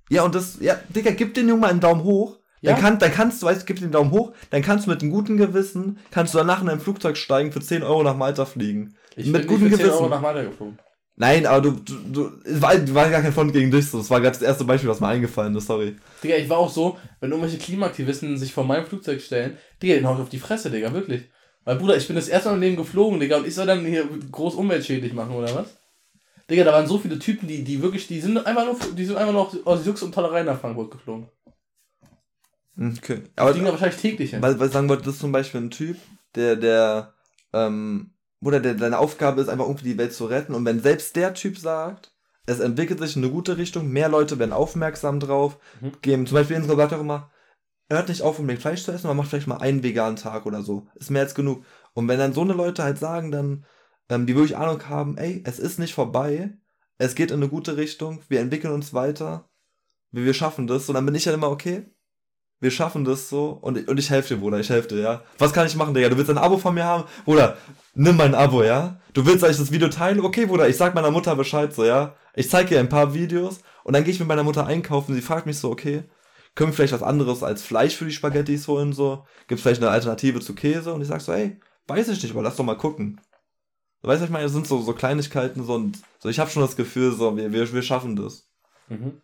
Ja, 0.09 0.23
und 0.25 0.35
das, 0.35 0.59
ja, 0.61 0.77
Digga, 0.89 1.11
gib 1.11 1.35
den 1.35 1.49
Jungen 1.49 1.61
mal 1.61 1.71
einen 1.71 1.81
Daumen 1.81 2.05
hoch. 2.05 2.39
Ja. 2.61 2.73
Dann, 2.73 2.81
kann, 2.81 2.99
dann 3.01 3.11
kannst 3.11 3.43
du, 3.43 3.47
weißt 3.47 3.63
du, 3.63 3.67
gib 3.67 3.81
den 3.81 3.91
Daumen 3.91 4.13
hoch, 4.13 4.33
dann 4.51 4.63
kannst 4.63 4.87
du 4.87 4.91
mit 4.91 5.03
einem 5.03 5.11
guten 5.11 5.37
Gewissen, 5.37 5.99
kannst 6.13 6.33
du 6.33 6.39
danach 6.39 6.63
in 6.63 6.69
ein 6.69 6.79
Flugzeug 6.79 7.17
steigen, 7.17 7.51
für 7.51 7.61
10 7.61 7.83
Euro 7.83 8.05
nach 8.05 8.17
Malta 8.17 8.45
fliegen. 8.45 8.95
Ich 9.17 9.27
Mit 9.27 9.43
bin 9.43 9.49
gutem 9.49 9.71
für 9.71 9.77
10 9.77 9.79
Gewissen. 9.79 9.99
Euro 9.99 10.09
nach 10.09 10.21
Malta 10.21 10.43
geflogen. 10.43 10.79
Nein, 11.17 11.45
aber 11.45 11.61
du, 11.61 11.73
du, 11.73 11.95
du 12.13 12.33
es 12.45 12.63
war, 12.63 12.73
war 12.95 13.11
gar 13.11 13.21
kein 13.21 13.33
Front 13.33 13.53
gegen 13.53 13.71
dich, 13.71 13.91
so. 13.91 13.99
das 13.99 14.09
war 14.11 14.21
gerade 14.21 14.39
das 14.39 14.47
erste 14.47 14.65
Beispiel, 14.65 14.89
was 14.89 15.01
mir 15.01 15.09
eingefallen 15.09 15.55
ist, 15.57 15.67
sorry. 15.67 15.97
Digga, 16.23 16.37
ich 16.37 16.49
war 16.49 16.59
auch 16.59 16.71
so, 16.71 16.97
wenn 17.21 17.31
irgendwelche 17.31 17.59
Klimaaktivisten 17.59 18.39
sich 18.39 18.53
vor 18.53 18.65
meinem 18.65 18.87
Flugzeug 18.87 19.21
stellen, 19.21 19.59
Digga, 19.83 19.95
den 19.95 20.07
hau 20.07 20.15
ich 20.15 20.21
auf 20.21 20.29
die 20.29 20.39
Fresse, 20.39 20.71
Digga, 20.71 20.93
wirklich. 20.93 21.29
Weil, 21.65 21.77
Bruder, 21.77 21.97
ich 21.97 22.07
bin 22.07 22.17
das 22.17 22.29
erste 22.29 22.49
Mal 22.49 22.57
im 22.57 22.61
Leben 22.61 22.77
geflogen, 22.77 23.21
Digga, 23.21 23.37
und 23.39 23.47
ich 23.47 23.55
soll 23.55 23.67
dann 23.67 23.85
hier 23.85 24.09
groß 24.31 24.55
umweltschädlich 24.55 25.13
machen, 25.13 25.35
oder 25.35 25.55
was? 25.55 25.67
Digga, 26.51 26.65
da 26.65 26.73
waren 26.73 26.87
so 26.89 26.99
viele 26.99 27.19
Typen, 27.19 27.47
die, 27.47 27.63
die 27.63 27.81
wirklich, 27.83 28.09
die 28.09 28.21
sind 28.21 28.45
einfach 28.45 28.65
nur, 28.65 28.77
die 28.97 29.05
sind 29.05 29.17
einfach 29.17 29.33
nur 29.33 29.51
aus 29.65 29.87
Jux 29.87 30.03
und 30.03 30.13
Tollerei 30.15 30.43
nach 30.43 30.61
Frankfurt 30.61 30.91
geflogen. 30.91 31.29
Okay. 32.79 33.19
Die 33.25 33.31
Aber, 33.39 33.51
fliegen 33.51 33.67
da 33.67 33.73
wahrscheinlich 33.73 34.01
täglich 34.01 34.31
hin. 34.31 34.43
weil, 34.43 34.59
weil 34.59 34.67
ich 34.69 34.73
sagen 34.73 34.89
wollte, 34.89 35.05
das 35.05 35.15
ist 35.15 35.21
zum 35.21 35.33
Beispiel 35.33 35.61
ein 35.61 35.71
Typ, 35.71 35.97
der, 36.35 36.57
der, 36.57 37.13
ähm, 37.53 38.11
oder 38.43 38.61
der, 38.61 38.75
deine 38.75 38.99
Aufgabe 38.99 39.41
ist 39.41 39.49
einfach 39.49 39.67
irgendwie 39.67 39.91
die 39.93 39.99
Welt 39.99 40.13
zu 40.15 40.25
retten 40.27 40.55
und 40.55 40.65
wenn 40.65 40.81
selbst 40.81 41.15
der 41.17 41.35
Typ 41.35 41.59
sagt, 41.59 42.13
es 42.47 42.59
entwickelt 42.61 42.99
sich 42.99 43.15
in 43.15 43.23
eine 43.23 43.31
gute 43.33 43.57
Richtung, 43.57 43.89
mehr 43.91 44.09
Leute 44.09 44.39
werden 44.39 44.53
aufmerksam 44.53 45.21
drauf, 45.21 45.59
Mhm. 45.81 45.93
geben, 46.03 46.27
zum 46.27 46.37
Beispiel 46.37 46.57
Ingo 46.57 46.75
sagt 46.75 46.93
auch 46.95 47.01
immer, 47.01 47.31
hört 47.95 48.09
nicht 48.09 48.23
auf, 48.23 48.39
unbedingt 48.39 48.63
Fleisch 48.63 48.85
zu 48.85 48.93
essen, 48.93 49.07
man 49.07 49.17
macht 49.17 49.29
vielleicht 49.29 49.47
mal 49.47 49.59
einen 49.59 49.83
veganen 49.83 50.17
Tag 50.17 50.47
oder 50.47 50.63
so. 50.63 50.87
Ist 50.95 51.11
mehr 51.11 51.23
als 51.23 51.35
genug. 51.35 51.65
Und 51.95 52.09
wenn 52.09 52.19
dann 52.19 52.33
so 52.33 52.43
eine 52.43 52.53
Leute 52.55 52.83
halt 52.83 52.99
sagen, 52.99 53.31
dann, 53.31 53.65
ähm, 54.09 54.27
die 54.27 54.35
wirklich 54.35 54.57
Ahnung 54.57 54.89
haben, 54.89 55.17
ey, 55.19 55.43
es 55.47 55.59
ist 55.59 55.79
nicht 55.79 55.95
vorbei, 55.95 56.55
es 56.99 57.15
geht 57.15 57.31
in 57.31 57.39
eine 57.39 57.49
gute 57.49 57.77
Richtung, 57.77 58.21
wir 58.29 58.41
entwickeln 58.41 58.73
uns 58.73 58.95
weiter, 58.95 59.49
wir, 60.11 60.25
wir 60.25 60.35
schaffen 60.35 60.67
das, 60.67 60.89
und 60.89 60.95
dann 60.95 61.07
bin 61.07 61.15
ich 61.15 61.27
halt 61.27 61.37
immer, 61.37 61.51
okay, 61.51 61.87
wir 62.61 62.71
schaffen 62.71 63.05
das 63.05 63.29
so, 63.29 63.51
und, 63.51 63.79
ich- 63.79 63.89
und 63.89 63.99
ich 63.99 64.09
helfe 64.11 64.35
dir, 64.35 64.41
Bruder, 64.41 64.61
ich 64.61 64.71
helfe 64.71 64.89
dir, 64.89 65.01
ja. 65.01 65.23
Was 65.39 65.53
kann 65.53 65.67
ich 65.67 65.75
machen, 65.75 65.95
Digga? 65.95 66.09
Du 66.09 66.17
willst 66.17 66.31
ein 66.31 66.39
Abo 66.39 66.59
von 66.59 66.75
mir 66.75 66.85
haben? 66.85 67.05
Bruder, 67.25 67.57
nimm 67.95 68.17
mein 68.17 68.35
Abo, 68.37 68.63
ja? 68.63 69.01
Du 69.15 69.27
willst, 69.27 69.43
dass 69.43 69.51
ich 69.51 69.57
das 69.57 69.73
Video 69.73 69.89
teile? 69.89 70.23
Okay, 70.23 70.47
Bruder, 70.47 70.69
ich 70.69 70.77
sag 70.77 70.95
meiner 70.95 71.11
Mutter 71.11 71.35
Bescheid, 71.35 71.75
so, 71.75 71.85
ja? 71.85 72.15
Ich 72.35 72.49
zeig 72.49 72.71
ihr 72.71 72.79
ein 72.79 72.89
paar 72.89 73.15
Videos, 73.15 73.61
und 73.85 73.95
dann 73.95 74.05
gehe 74.05 74.13
ich 74.13 74.21
mit 74.21 74.29
meiner 74.29 74.45
Mutter 74.45 74.67
einkaufen, 74.67 75.15
sie 75.15 75.23
fragt 75.23 75.47
mich 75.47 75.59
so, 75.59 75.71
okay, 75.71 76.05
können 76.55 76.71
wir 76.71 76.75
vielleicht 76.75 76.93
was 76.93 77.03
anderes 77.03 77.43
als 77.43 77.63
Fleisch 77.63 77.97
für 77.97 78.05
die 78.05 78.13
Spaghettis 78.13 78.69
holen, 78.69 78.93
so? 78.93 79.25
Gibt's 79.49 79.63
vielleicht 79.63 79.81
eine 79.83 79.91
Alternative 79.91 80.41
zu 80.41 80.55
Käse? 80.55 80.93
Und 80.93 81.01
ich 81.03 81.09
sag 81.09 81.21
so, 81.21 81.33
ey, 81.33 81.59
weiß 81.87 82.09
ich 82.09 82.23
nicht, 82.23 82.33
aber 82.33 82.43
lass 82.43 82.57
doch 82.57 82.65
mal 82.65 82.77
gucken. 82.77 83.21
So, 84.03 84.09
Weißt 84.09 84.21
du, 84.21 84.25
ich 84.27 84.31
meine, 84.31 84.45
das 84.45 84.53
sind 84.53 84.67
so, 84.67 84.81
so 84.83 84.93
Kleinigkeiten, 84.93 85.65
so, 85.65 85.75
und 85.75 85.99
so, 86.19 86.29
ich 86.29 86.39
habe 86.39 86.51
schon 86.51 86.63
das 86.63 86.77
Gefühl, 86.77 87.13
so, 87.13 87.37
wir, 87.37 87.53
wir, 87.53 87.73
wir 87.73 87.83
schaffen 87.83 88.17
das. 88.17 88.49
Mhm. 88.89 89.21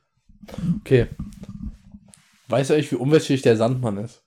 Okay. 0.81 1.09
Weißt 2.49 2.71
du 2.71 2.75
eigentlich, 2.75 2.93
wie 2.93 2.97
umweltschädlich 2.97 3.43
der 3.43 3.57
Sandmann 3.57 3.99
ist? 3.99 4.23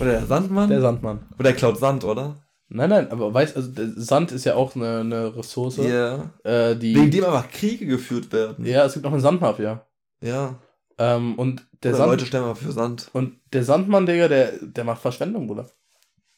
Oder 0.00 0.12
der 0.12 0.26
Sandmann? 0.26 0.68
Der 0.68 0.80
Sandmann. 0.80 1.20
Oder 1.34 1.44
der 1.44 1.54
klaut 1.54 1.78
Sand, 1.78 2.04
oder? 2.04 2.36
Nein, 2.68 2.88
nein, 2.90 3.10
aber 3.10 3.32
weißt 3.34 3.54
also 3.56 3.70
Sand 3.96 4.32
ist 4.32 4.44
ja 4.44 4.54
auch 4.54 4.74
eine, 4.74 5.00
eine 5.00 5.36
Ressource, 5.36 5.76
Ja. 5.76 6.30
äh, 6.42 6.74
die. 6.74 6.94
Wegen 6.96 7.10
dem 7.10 7.24
einfach 7.24 7.50
Kriege 7.50 7.86
geführt 7.86 8.32
werden. 8.32 8.64
ja, 8.64 8.84
es 8.86 8.94
gibt 8.94 9.04
noch 9.04 9.12
eine 9.12 9.20
Sandmafia. 9.20 9.86
Ja. 10.22 10.58
Ähm, 10.98 11.38
und 11.38 11.66
der 11.82 11.92
Oder 11.92 11.98
Sand 11.98 12.10
Leute 12.12 12.26
stellen 12.26 12.44
mal 12.44 12.54
für 12.54 12.72
Sand. 12.72 13.10
und 13.12 13.38
der 13.52 13.64
Sandmann, 13.64 14.06
Digga, 14.06 14.28
der, 14.28 14.52
der 14.60 14.84
macht 14.84 15.00
Verschwendung, 15.02 15.46
Bruder. 15.46 15.68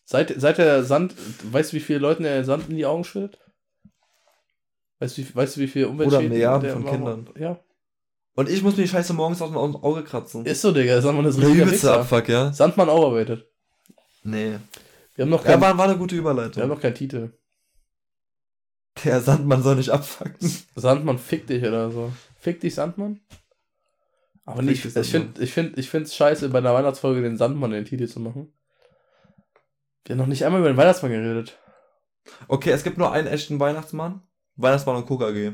Seit, 0.04 0.32
seit 0.40 0.58
der 0.58 0.84
Sand, 0.84 1.14
weißt 1.50 1.72
du, 1.72 1.76
wie 1.76 1.80
viele 1.80 1.98
Leuten 1.98 2.22
der 2.22 2.44
Sand 2.44 2.68
in 2.68 2.76
die 2.76 2.86
Augen 2.86 3.04
schüttet? 3.04 3.38
Weißt 5.00 5.18
du, 5.18 5.22
wie, 5.22 5.34
weißt 5.34 5.56
du, 5.56 5.60
wie 5.60 5.66
viel 5.68 5.86
Umweltschäden 5.86 6.28
Milliarden 6.28 6.62
der 6.62 6.72
von 6.74 6.86
Kindern. 6.86 7.28
Ja. 7.38 7.58
Und 8.36 8.48
ich 8.48 8.62
muss 8.62 8.76
mir 8.76 8.82
die 8.84 8.88
Scheiße 8.88 9.12
morgens 9.12 9.40
aus 9.42 9.48
dem 9.50 9.56
Au- 9.56 9.82
Auge 9.82 10.02
kratzen. 10.04 10.44
Ist 10.46 10.60
so, 10.62 10.72
Digga, 10.72 11.00
Sandmann 11.00 11.24
ist 11.26 11.38
Der 11.38 11.46
richtiger 11.48 11.66
übelste. 11.66 11.92
Abfuck, 11.94 12.28
ja? 12.28 12.52
Sandmann 12.52 12.88
overrated. 12.88 13.46
Nee. 14.22 14.58
Wir 15.14 15.22
haben 15.24 15.30
noch 15.30 15.44
Ja, 15.44 15.52
keinen, 15.52 15.60
war, 15.62 15.78
war 15.78 15.84
eine 15.88 15.98
gute 15.98 16.16
wir 16.16 16.22
haben 16.24 16.30
Überleitung. 16.38 16.68
noch 16.68 16.80
keinen 16.80 16.94
Titel. 16.94 17.30
Der 19.04 19.20
Sandmann 19.20 19.62
soll 19.62 19.76
nicht 19.76 19.90
abfucken. 19.90 20.34
Sandmann 20.76 21.18
fick 21.18 21.46
dich 21.46 21.62
oder 21.64 21.90
so. 21.90 22.12
Fick 22.40 22.60
dich, 22.60 22.74
Sandmann? 22.74 23.20
Aber 24.44 24.62
nicht, 24.62 24.84
ich 24.84 24.92
finde 24.92 25.42
ich 25.42 25.52
find, 25.52 25.78
ich 25.78 25.88
find's 25.88 26.14
scheiße, 26.14 26.50
bei 26.50 26.58
einer 26.58 26.74
Weihnachtsfolge 26.74 27.22
den 27.22 27.36
Sandmann 27.36 27.72
in 27.72 27.78
den 27.78 27.84
Titel 27.86 28.06
zu 28.06 28.20
machen. 28.20 28.52
Wir 30.04 30.14
haben 30.14 30.20
noch 30.20 30.26
nicht 30.26 30.44
einmal 30.44 30.60
über 30.60 30.68
den 30.68 30.76
Weihnachtsmann 30.76 31.12
geredet. 31.12 31.58
Okay, 32.48 32.70
es 32.70 32.84
gibt 32.84 32.98
nur 32.98 33.10
einen 33.12 33.26
echten 33.26 33.58
Weihnachtsmann. 33.58 34.22
Weihnachtsmann 34.56 34.96
und 34.96 35.06
Coca 35.06 35.30
G. 35.30 35.52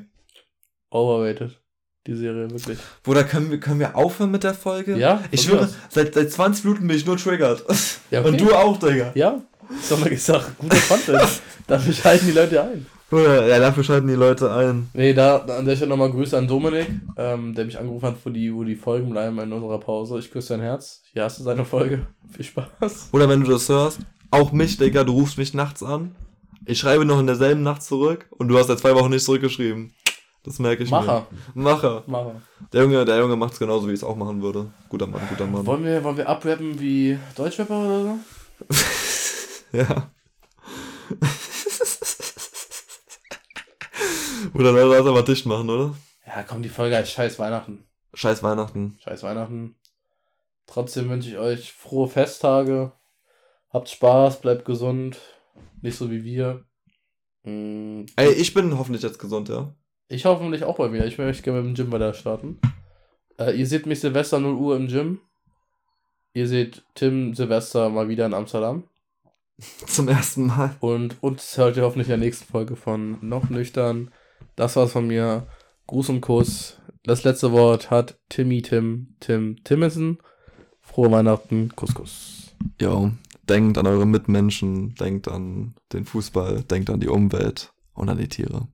Overrated. 0.91 1.61
Die 2.07 2.17
Serie, 2.17 2.51
wirklich. 2.51 2.79
Bruder, 3.03 3.25
können 3.25 3.51
wir, 3.51 3.61
können 3.61 3.79
wir 3.79 3.95
aufhören 3.95 4.31
mit 4.31 4.43
der 4.43 4.55
Folge? 4.55 4.97
Ja? 4.97 5.23
Ich 5.31 5.43
schwöre, 5.43 5.69
seit, 5.91 6.15
seit 6.15 6.33
20 6.33 6.65
Minuten 6.65 6.89
bin 6.89 6.97
ich 6.97 7.07
nur 7.07 7.17
triggert. 7.17 7.65
Ja, 8.11 8.21
okay. 8.21 8.29
Und 8.29 8.41
du 8.41 8.53
auch, 8.55 8.79
Digga. 8.79 9.13
Ja? 9.15 9.43
Ist 9.79 9.91
doch 9.91 9.99
mal 9.99 10.09
gesagt, 10.09 10.59
guter 10.59 10.79
Content. 10.89 11.29
Dafür 11.67 11.93
schalten 11.93 12.27
die 12.27 12.33
Leute 12.33 12.63
ein. 12.63 12.87
Ja, 13.13 13.59
dafür 13.59 13.83
schalten 13.83 14.07
die 14.07 14.15
Leute 14.15 14.53
ein. 14.53 14.89
Nee, 14.95 15.13
da, 15.13 15.39
da 15.41 15.59
an 15.59 15.65
der 15.67 15.75
Stelle 15.75 15.91
nochmal 15.91 16.11
Grüße 16.11 16.37
an 16.39 16.47
Dominik, 16.47 16.87
ähm, 17.17 17.55
der 17.55 17.65
mich 17.65 17.79
angerufen 17.79 18.07
hat, 18.07 18.17
wo 18.25 18.31
die, 18.31 18.55
wo 18.55 18.63
die 18.63 18.77
Folgen 18.77 19.11
bleiben 19.11 19.39
in 19.41 19.53
unserer 19.53 19.81
Pause. 19.81 20.19
Ich 20.19 20.31
küsse 20.31 20.55
dein 20.55 20.61
Herz. 20.63 21.03
Hier 21.13 21.25
hast 21.25 21.41
du 21.41 21.43
seine 21.43 21.65
Folge. 21.65 22.07
Viel 22.31 22.45
Spaß. 22.45 23.09
Oder 23.13 23.29
wenn 23.29 23.43
du 23.43 23.51
das 23.51 23.69
hörst, 23.69 23.99
auch 24.31 24.53
mich, 24.53 24.77
Digga, 24.77 25.03
du 25.03 25.13
rufst 25.13 25.39
mich 25.39 25.55
nachts 25.55 25.83
an. 25.83 26.15
Ich 26.67 26.79
schreibe 26.79 27.05
noch 27.05 27.19
in 27.19 27.27
derselben 27.27 27.63
Nacht 27.63 27.83
zurück 27.83 28.27
und 28.31 28.49
du 28.49 28.57
hast 28.59 28.69
seit 28.69 28.79
zwei 28.79 28.95
Wochen 28.95 29.11
nicht 29.11 29.25
zurückgeschrieben. 29.25 29.93
Das 30.45 30.59
merke 30.59 30.85
ich 30.85 30.91
Macher. 30.91 31.27
mir. 31.55 31.63
Macher. 31.65 32.05
Macher. 32.07 32.41
Der 32.73 32.83
Junge, 32.83 33.05
der 33.05 33.19
Junge 33.19 33.37
macht's 33.37 33.59
genauso, 33.59 33.89
wie 33.89 33.93
ich 33.93 33.99
es 33.99 34.05
auch 34.05 34.17
machen 34.17 34.41
würde. 34.41 34.71
Guter 34.89 35.07
Mann, 35.07 35.21
guter 35.29 35.47
Mann. 35.47 35.67
Wollen 35.67 35.85
wir, 35.85 36.03
wollen 36.05 36.17
wir 36.17 36.29
abrappen 36.29 36.79
wie 36.81 37.19
Deutschrapper 37.37 37.79
oder 37.79 38.03
so? 38.03 38.19
Ja. 39.73 40.11
Oder 44.55 44.73
lass 44.73 45.07
aber 45.07 45.23
dicht 45.23 45.47
machen, 45.47 45.71
oder? 45.71 45.95
Ja, 46.27 46.43
komm, 46.43 46.63
die 46.63 46.69
Folge 46.69 46.97
heißt 46.97 47.13
Scheiß 47.13 47.39
Weihnachten. 47.39 47.85
Scheiß 48.15 48.43
Weihnachten. 48.43 48.99
Scheiß 49.03 49.23
Weihnachten. 49.23 49.77
Trotzdem 50.67 51.09
wünsche 51.11 51.29
ich 51.29 51.39
euch 51.39 51.73
frohe 51.73 52.09
Festtage. 52.09 52.93
Habt 53.71 53.89
Spaß, 53.89 54.41
bleibt 54.41 54.65
gesund. 54.65 55.19
Nicht 55.83 55.97
so 55.97 56.11
wie 56.11 56.25
wir. 56.25 56.65
Mm, 57.45 58.05
Ey, 58.17 58.33
ich 58.33 58.55
bin 58.55 58.79
hoffentlich 58.79 59.03
jetzt 59.03 59.19
gesund, 59.19 59.49
ja. 59.49 59.75
Ich 60.09 60.25
hoffentlich 60.25 60.65
auch 60.65 60.77
bei 60.77 60.89
mir. 60.89 61.05
Ich 61.07 61.19
möchte 61.19 61.43
gerne 61.43 61.63
mit 61.63 61.69
dem 61.69 61.75
Gym 61.75 61.93
weiter 61.93 62.15
starten. 62.15 62.61
Äh, 63.39 63.53
ihr 63.59 63.67
seht 63.67 63.87
mich 63.87 64.01
Silvester 64.01 64.39
0 64.39 64.55
Uhr 64.55 64.77
im 64.77 64.89
Gym. 64.89 65.21
Ihr 66.35 66.47
seht 66.47 66.85
Tim 66.95 67.35
Silvester 67.35 67.89
mal 67.89 68.09
wieder 68.09 68.27
in 68.27 68.35
Amsterdam. 68.35 68.85
Zum 69.87 70.09
ersten 70.09 70.47
Mal. 70.47 70.77
Und 70.81 71.17
uns 71.23 71.57
hört 71.57 71.77
ihr 71.77 71.83
hoffentlich 71.83 72.09
in 72.09 72.21
der 72.21 72.27
nächsten 72.27 72.51
Folge 72.51 72.77
von 72.77 73.19
Noch 73.21 73.51
Nüchtern. 73.51 74.11
Das 74.61 74.77
war's 74.77 74.93
von 74.93 75.07
mir. 75.07 75.47
Gruß 75.87 76.11
und 76.11 76.21
Kuss. 76.21 76.77
Das 77.05 77.25
letzte 77.25 77.51
Wort 77.51 77.91
hat 77.91 78.19
Timmy 78.29 78.61
Tim 78.61 79.17
Tim 79.19 79.57
Timmison. 79.65 80.19
Frohe 80.83 81.11
Weihnachten. 81.11 81.75
Kuss, 81.75 81.95
Kuss. 81.95 82.55
Jo, 82.79 83.11
denkt 83.49 83.79
an 83.79 83.87
eure 83.87 84.05
Mitmenschen, 84.05 84.95
denkt 84.97 85.29
an 85.29 85.73
den 85.95 86.05
Fußball, 86.05 86.63
denkt 86.65 86.91
an 86.91 87.01
die 87.01 87.09
Umwelt 87.09 87.73
und 87.95 88.11
an 88.11 88.19
die 88.19 88.29
Tiere. 88.29 88.69